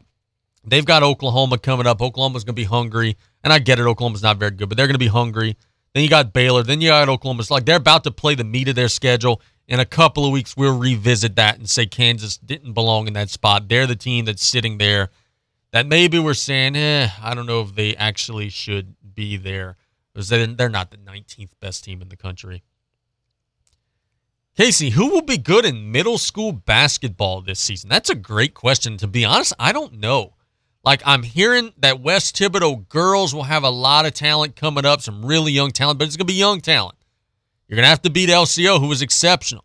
They've 0.64 0.86
got 0.86 1.02
Oklahoma 1.02 1.58
coming 1.58 1.86
up. 1.86 2.00
Oklahoma's 2.00 2.44
going 2.44 2.54
to 2.54 2.62
be 2.62 2.64
hungry, 2.64 3.18
and 3.42 3.52
I 3.52 3.58
get 3.58 3.78
it. 3.78 3.82
Oklahoma's 3.82 4.22
not 4.22 4.38
very 4.38 4.52
good, 4.52 4.70
but 4.70 4.78
they're 4.78 4.86
going 4.86 4.94
to 4.94 4.98
be 4.98 5.08
hungry. 5.08 5.58
Then 5.94 6.02
you 6.02 6.10
got 6.10 6.32
Baylor. 6.32 6.62
Then 6.62 6.80
you 6.80 6.88
got 6.88 7.08
Oklahoma. 7.08 7.40
It's 7.40 7.50
like 7.50 7.64
they're 7.64 7.76
about 7.76 8.04
to 8.04 8.10
play 8.10 8.34
the 8.34 8.44
meat 8.44 8.68
of 8.68 8.74
their 8.74 8.88
schedule. 8.88 9.40
In 9.66 9.80
a 9.80 9.86
couple 9.86 10.26
of 10.26 10.32
weeks, 10.32 10.56
we'll 10.56 10.76
revisit 10.76 11.36
that 11.36 11.56
and 11.56 11.70
say 11.70 11.86
Kansas 11.86 12.36
didn't 12.36 12.72
belong 12.72 13.06
in 13.06 13.14
that 13.14 13.30
spot. 13.30 13.68
They're 13.68 13.86
the 13.86 13.96
team 13.96 14.24
that's 14.26 14.44
sitting 14.44 14.78
there. 14.78 15.10
That 15.70 15.86
maybe 15.86 16.18
we're 16.18 16.34
saying, 16.34 16.76
eh, 16.76 17.08
I 17.22 17.34
don't 17.34 17.46
know 17.46 17.62
if 17.62 17.74
they 17.74 17.96
actually 17.96 18.48
should 18.50 18.94
be 19.14 19.36
there. 19.36 19.76
Because 20.12 20.28
they're 20.28 20.68
not 20.68 20.90
the 20.90 20.96
19th 20.96 21.52
best 21.60 21.84
team 21.84 22.02
in 22.02 22.08
the 22.08 22.16
country. 22.16 22.62
Casey, 24.56 24.90
who 24.90 25.08
will 25.10 25.22
be 25.22 25.36
good 25.36 25.64
in 25.64 25.90
middle 25.90 26.18
school 26.18 26.52
basketball 26.52 27.40
this 27.40 27.58
season? 27.58 27.88
That's 27.88 28.10
a 28.10 28.14
great 28.14 28.54
question. 28.54 28.96
To 28.98 29.08
be 29.08 29.24
honest, 29.24 29.52
I 29.58 29.72
don't 29.72 29.94
know. 29.94 30.33
Like, 30.84 31.02
I'm 31.06 31.22
hearing 31.22 31.72
that 31.78 32.00
West 32.00 32.36
Thibodaux 32.36 32.88
girls 32.88 33.34
will 33.34 33.44
have 33.44 33.64
a 33.64 33.70
lot 33.70 34.04
of 34.04 34.12
talent 34.12 34.54
coming 34.54 34.84
up, 34.84 35.00
some 35.00 35.24
really 35.24 35.52
young 35.52 35.70
talent, 35.70 35.98
but 35.98 36.06
it's 36.06 36.16
to 36.16 36.24
be 36.24 36.34
young 36.34 36.60
talent. 36.60 36.96
You're 37.68 37.76
to 37.80 37.88
have 37.88 38.02
to 38.02 38.10
beat 38.10 38.28
LCO, 38.28 38.78
who 38.78 38.88
was 38.88 39.00
exceptional. 39.00 39.64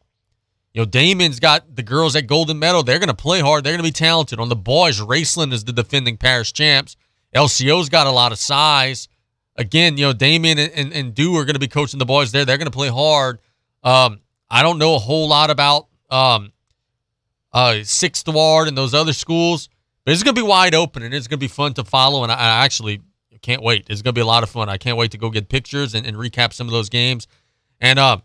You 0.74 0.82
know, 0.82 0.86
Damon's 0.86 1.40
got 1.40 1.76
the 1.76 1.84
girls 1.84 2.16
at 2.16 2.28
Golden 2.28 2.60
Meadow. 2.60 2.84
They're 2.84 3.00
to 3.10 3.14
play 3.14 3.42
hard. 3.42 3.64
They're 3.64 3.76
to 3.76 3.84
be 3.84 3.92
talented. 3.92 4.40
On 4.40 4.50
the 4.50 4.56
boys, 4.56 5.02
Raceland 5.02 5.52
is 5.52 5.66
the 5.66 5.74
defending 5.74 6.16
Paris 6.16 6.52
champs. 6.52 6.96
LCO's 7.36 7.90
got 7.90 8.08
a 8.08 8.12
lot 8.12 8.32
of 8.32 8.38
size. 8.38 9.08
Again, 9.56 9.98
you 9.98 10.06
know, 10.06 10.14
Damien 10.14 10.58
and, 10.58 10.72
and, 10.72 10.94
and 10.94 11.14
Dew 11.14 11.36
are 11.36 11.44
to 11.54 11.60
be 11.60 11.68
coaching 11.68 12.00
the 12.00 12.06
boys 12.06 12.32
there. 12.32 12.46
They're 12.46 12.58
to 12.66 12.72
play 12.72 12.88
hard. 12.88 13.40
Um, 13.84 14.22
I 14.50 14.64
don't 14.64 14.78
know 14.78 14.96
a 14.96 15.00
whole 15.00 15.28
lot 15.28 15.50
about 15.50 15.88
um, 16.10 16.54
uh, 17.52 17.80
Sixth 17.84 18.28
Ward 18.28 18.68
and 18.68 18.78
those 18.78 18.94
other 18.94 19.14
schools, 19.14 19.70
it's 20.12 20.24
going 20.24 20.36
to 20.36 20.42
be 20.42 20.48
wide 20.48 20.76
open 20.76 21.04
and 21.04 21.14
it's 21.14 21.28
going 21.28 21.40
to 21.40 21.44
be 21.44 21.48
fun 21.48 21.74
to 21.76 21.84
follow. 21.84 22.24
And 22.24 22.32
I, 22.32 22.36
I 22.36 22.66
actually 22.66 23.02
can't 23.42 23.62
wait. 23.62 23.88
It's 23.90 24.02
going 24.02 24.14
to 24.14 24.18
be 24.18 24.22
a 24.22 24.26
lot 24.26 24.44
of 24.44 24.50
fun. 24.50 24.70
I 24.70 24.78
can't 24.78 24.98
wait 24.98 25.12
to 25.12 25.18
go 25.18 25.30
get 25.30 25.50
pictures 25.50 25.94
and, 25.94 26.06
and 26.06 26.18
recap 26.18 26.54
some 26.54 26.68
of 26.68 26.72
those 26.72 26.90
games. 26.90 27.28
And 27.80 28.00
uh, 28.00 28.18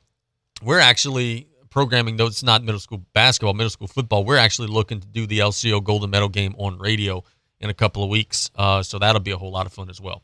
we're 0.62 0.80
actually 0.80 1.48
programming, 1.70 2.16
though 2.16 2.26
it's 2.26 2.42
not 2.42 2.62
middle 2.62 2.80
school 2.80 3.04
basketball, 3.12 3.54
middle 3.54 3.70
school 3.70 3.88
football. 3.88 4.24
We're 4.24 4.36
actually 4.36 4.68
looking 4.68 5.00
to 5.00 5.06
do 5.06 5.26
the 5.26 5.40
LCO 5.40 5.82
Golden 5.82 6.10
Meadow 6.10 6.28
game 6.28 6.54
on 6.58 6.78
radio 6.78 7.22
in 7.60 7.70
a 7.70 7.74
couple 7.74 8.02
of 8.02 8.10
weeks. 8.10 8.50
Uh, 8.54 8.82
so 8.82 8.98
that'll 8.98 9.20
be 9.20 9.32
a 9.32 9.36
whole 9.36 9.50
lot 9.50 9.66
of 9.66 9.72
fun 9.72 9.90
as 9.90 10.00
well 10.00 10.22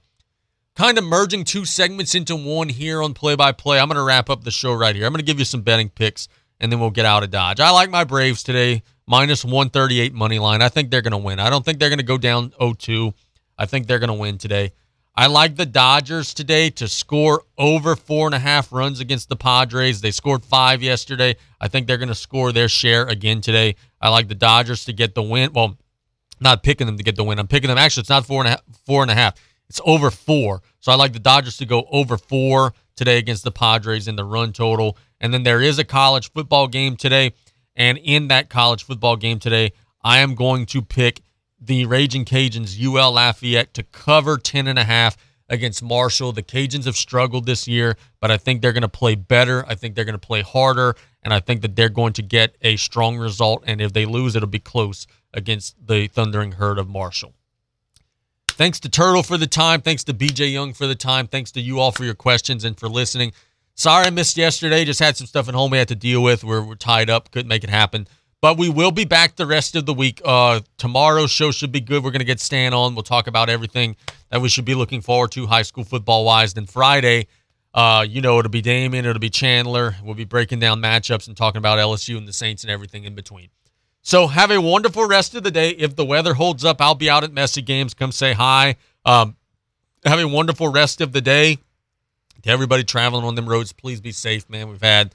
kind 0.80 0.96
of 0.96 1.04
merging 1.04 1.44
two 1.44 1.64
segments 1.66 2.14
into 2.14 2.34
one 2.34 2.68
here 2.68 3.02
on 3.02 3.12
play 3.12 3.34
by 3.34 3.52
play. 3.52 3.78
I'm 3.78 3.88
going 3.88 3.96
to 3.96 4.02
wrap 4.02 4.30
up 4.30 4.44
the 4.44 4.50
show 4.50 4.72
right 4.72 4.94
here. 4.94 5.04
I'm 5.04 5.12
going 5.12 5.18
to 5.18 5.26
give 5.26 5.38
you 5.38 5.44
some 5.44 5.60
betting 5.60 5.90
picks 5.90 6.26
and 6.58 6.70
then 6.70 6.80
we'll 6.80 6.90
get 6.90 7.04
out 7.04 7.22
of 7.22 7.30
Dodge. 7.30 7.60
I 7.60 7.70
like 7.70 7.90
my 7.90 8.04
Braves 8.04 8.42
today, 8.42 8.82
minus 9.10 9.44
138 9.44 10.14
money 10.14 10.38
line. 10.38 10.62
I 10.62 10.68
think 10.68 10.90
they're 10.90 11.02
going 11.02 11.10
to 11.10 11.18
win. 11.18 11.40
I 11.40 11.50
don't 11.50 11.64
think 11.64 11.80
they're 11.80 11.88
going 11.88 11.98
to 11.98 12.04
go 12.04 12.16
down 12.16 12.50
0-2. 12.60 13.12
I 13.58 13.66
think 13.66 13.88
they're 13.88 13.98
going 13.98 14.08
to 14.08 14.14
win 14.14 14.38
today. 14.38 14.72
I 15.16 15.26
like 15.26 15.56
the 15.56 15.66
Dodgers 15.66 16.32
today 16.32 16.70
to 16.70 16.86
score 16.86 17.42
over 17.58 17.96
four 17.96 18.26
and 18.26 18.36
a 18.36 18.38
half 18.38 18.72
runs 18.72 19.00
against 19.00 19.28
the 19.28 19.34
Padres. 19.34 20.00
They 20.00 20.12
scored 20.12 20.44
five 20.44 20.80
yesterday. 20.80 21.34
I 21.60 21.66
think 21.66 21.88
they're 21.88 21.98
going 21.98 22.08
to 22.08 22.14
score 22.14 22.52
their 22.52 22.68
share 22.68 23.04
again 23.06 23.40
today. 23.40 23.74
I 24.00 24.10
like 24.10 24.28
the 24.28 24.36
Dodgers 24.36 24.84
to 24.84 24.92
get 24.92 25.16
the 25.16 25.24
win. 25.24 25.52
Well, 25.52 25.76
not 26.40 26.62
picking 26.62 26.86
them 26.86 26.96
to 26.96 27.02
get 27.02 27.16
the 27.16 27.24
win. 27.24 27.40
I'm 27.40 27.48
picking 27.48 27.68
them. 27.68 27.78
Actually, 27.78 28.02
it's 28.02 28.10
not 28.10 28.24
four 28.24 28.42
and 28.42 28.46
a 28.46 28.50
half. 28.50 28.62
Four 28.86 29.02
and 29.02 29.10
a 29.10 29.14
half. 29.14 29.34
It's 29.68 29.80
over 29.84 30.12
four. 30.12 30.62
So 30.78 30.92
I 30.92 30.94
like 30.94 31.14
the 31.14 31.18
Dodgers 31.18 31.56
to 31.56 31.66
go 31.66 31.84
over 31.90 32.16
four 32.16 32.74
today 32.94 33.18
against 33.18 33.42
the 33.42 33.50
Padres 33.50 34.06
in 34.06 34.14
the 34.14 34.24
run 34.24 34.52
total. 34.52 34.96
And 35.20 35.34
then 35.34 35.42
there 35.42 35.60
is 35.60 35.80
a 35.80 35.84
college 35.84 36.30
football 36.30 36.68
game 36.68 36.96
today. 36.96 37.32
And 37.76 37.98
in 37.98 38.28
that 38.28 38.50
college 38.50 38.84
football 38.84 39.16
game 39.16 39.38
today, 39.38 39.72
I 40.02 40.18
am 40.18 40.34
going 40.34 40.66
to 40.66 40.82
pick 40.82 41.22
the 41.60 41.86
Raging 41.86 42.24
Cajuns, 42.24 42.82
UL 42.82 43.12
Lafayette, 43.12 43.74
to 43.74 43.82
cover 43.82 44.38
10 44.38 44.66
and 44.66 44.78
a 44.78 44.84
half 44.84 45.16
against 45.48 45.82
Marshall. 45.82 46.32
The 46.32 46.42
Cajuns 46.42 46.86
have 46.86 46.96
struggled 46.96 47.44
this 47.44 47.68
year, 47.68 47.96
but 48.20 48.30
I 48.30 48.38
think 48.38 48.62
they're 48.62 48.72
going 48.72 48.82
to 48.82 48.88
play 48.88 49.14
better. 49.14 49.64
I 49.66 49.74
think 49.74 49.94
they're 49.94 50.04
going 50.04 50.18
to 50.18 50.26
play 50.26 50.42
harder, 50.42 50.94
and 51.22 51.34
I 51.34 51.40
think 51.40 51.60
that 51.62 51.76
they're 51.76 51.90
going 51.90 52.14
to 52.14 52.22
get 52.22 52.56
a 52.62 52.76
strong 52.76 53.18
result. 53.18 53.64
And 53.66 53.80
if 53.80 53.92
they 53.92 54.06
lose, 54.06 54.36
it'll 54.36 54.48
be 54.48 54.58
close 54.58 55.06
against 55.34 55.76
the 55.86 56.06
Thundering 56.08 56.52
Herd 56.52 56.78
of 56.78 56.88
Marshall. 56.88 57.34
Thanks 58.48 58.80
to 58.80 58.88
Turtle 58.88 59.22
for 59.22 59.36
the 59.36 59.46
time. 59.46 59.80
Thanks 59.80 60.04
to 60.04 60.14
BJ 60.14 60.52
Young 60.52 60.72
for 60.72 60.86
the 60.86 60.94
time. 60.94 61.26
Thanks 61.26 61.50
to 61.52 61.60
you 61.60 61.78
all 61.80 61.92
for 61.92 62.04
your 62.04 62.14
questions 62.14 62.64
and 62.64 62.78
for 62.78 62.88
listening. 62.88 63.32
Sorry 63.80 64.04
I 64.04 64.10
missed 64.10 64.36
yesterday. 64.36 64.84
Just 64.84 65.00
had 65.00 65.16
some 65.16 65.26
stuff 65.26 65.48
at 65.48 65.54
home 65.54 65.70
we 65.70 65.78
had 65.78 65.88
to 65.88 65.94
deal 65.94 66.22
with. 66.22 66.44
We're, 66.44 66.60
we're 66.60 66.74
tied 66.74 67.08
up. 67.08 67.30
Couldn't 67.30 67.48
make 67.48 67.64
it 67.64 67.70
happen. 67.70 68.06
But 68.42 68.58
we 68.58 68.68
will 68.68 68.90
be 68.90 69.06
back 69.06 69.36
the 69.36 69.46
rest 69.46 69.74
of 69.74 69.86
the 69.86 69.94
week. 69.94 70.20
Uh, 70.22 70.60
tomorrow's 70.76 71.30
show 71.30 71.50
should 71.50 71.72
be 71.72 71.80
good. 71.80 72.04
We're 72.04 72.10
going 72.10 72.20
to 72.20 72.26
get 72.26 72.40
Stan 72.40 72.74
on. 72.74 72.94
We'll 72.94 73.04
talk 73.04 73.26
about 73.26 73.48
everything 73.48 73.96
that 74.28 74.42
we 74.42 74.50
should 74.50 74.66
be 74.66 74.74
looking 74.74 75.00
forward 75.00 75.32
to 75.32 75.46
high 75.46 75.62
school 75.62 75.84
football 75.84 76.26
wise. 76.26 76.52
Then 76.52 76.66
Friday, 76.66 77.28
uh, 77.72 78.04
you 78.06 78.20
know, 78.20 78.38
it'll 78.38 78.50
be 78.50 78.60
Damien, 78.60 79.06
it'll 79.06 79.18
be 79.18 79.30
Chandler. 79.30 79.96
We'll 80.04 80.14
be 80.14 80.26
breaking 80.26 80.60
down 80.60 80.82
matchups 80.82 81.26
and 81.26 81.34
talking 81.34 81.58
about 81.58 81.78
LSU 81.78 82.18
and 82.18 82.28
the 82.28 82.34
Saints 82.34 82.62
and 82.64 82.70
everything 82.70 83.04
in 83.04 83.14
between. 83.14 83.48
So 84.02 84.26
have 84.26 84.50
a 84.50 84.60
wonderful 84.60 85.06
rest 85.06 85.34
of 85.34 85.42
the 85.42 85.50
day. 85.50 85.70
If 85.70 85.96
the 85.96 86.04
weather 86.04 86.34
holds 86.34 86.66
up, 86.66 86.82
I'll 86.82 86.94
be 86.94 87.08
out 87.08 87.24
at 87.24 87.32
Messy 87.32 87.62
Games. 87.62 87.94
Come 87.94 88.12
say 88.12 88.34
hi. 88.34 88.76
Um, 89.06 89.36
have 90.04 90.18
a 90.18 90.28
wonderful 90.28 90.68
rest 90.68 91.00
of 91.00 91.12
the 91.14 91.22
day. 91.22 91.56
To 92.42 92.50
everybody 92.50 92.84
traveling 92.84 93.24
on 93.24 93.34
them 93.34 93.48
roads, 93.48 93.72
please 93.72 94.00
be 94.00 94.12
safe, 94.12 94.48
man. 94.48 94.68
We've 94.68 94.80
had 94.80 95.14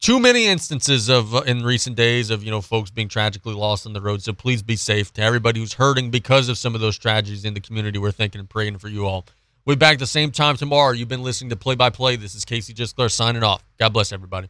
too 0.00 0.18
many 0.20 0.46
instances 0.46 1.08
of 1.08 1.34
uh, 1.34 1.40
in 1.40 1.64
recent 1.64 1.96
days 1.96 2.30
of 2.30 2.44
you 2.44 2.50
know 2.50 2.60
folks 2.60 2.90
being 2.90 3.08
tragically 3.08 3.54
lost 3.54 3.86
on 3.86 3.92
the 3.92 4.00
road. 4.00 4.22
So 4.22 4.32
please 4.32 4.62
be 4.62 4.76
safe. 4.76 5.12
To 5.14 5.22
everybody 5.22 5.60
who's 5.60 5.74
hurting 5.74 6.10
because 6.10 6.48
of 6.48 6.58
some 6.58 6.74
of 6.74 6.80
those 6.80 6.98
tragedies 6.98 7.44
in 7.44 7.54
the 7.54 7.60
community, 7.60 7.98
we're 7.98 8.12
thinking 8.12 8.38
and 8.38 8.48
praying 8.48 8.78
for 8.78 8.88
you 8.88 9.06
all. 9.06 9.26
We'll 9.64 9.76
be 9.76 9.80
back 9.80 9.98
the 9.98 10.06
same 10.06 10.30
time 10.30 10.56
tomorrow. 10.56 10.92
You've 10.92 11.08
been 11.08 11.24
listening 11.24 11.50
to 11.50 11.56
Play 11.56 11.74
by 11.74 11.90
Play. 11.90 12.16
This 12.16 12.34
is 12.34 12.44
Casey 12.44 12.72
Gisclair 12.72 13.10
signing 13.10 13.42
off. 13.42 13.64
God 13.78 13.92
bless 13.92 14.12
everybody. 14.12 14.48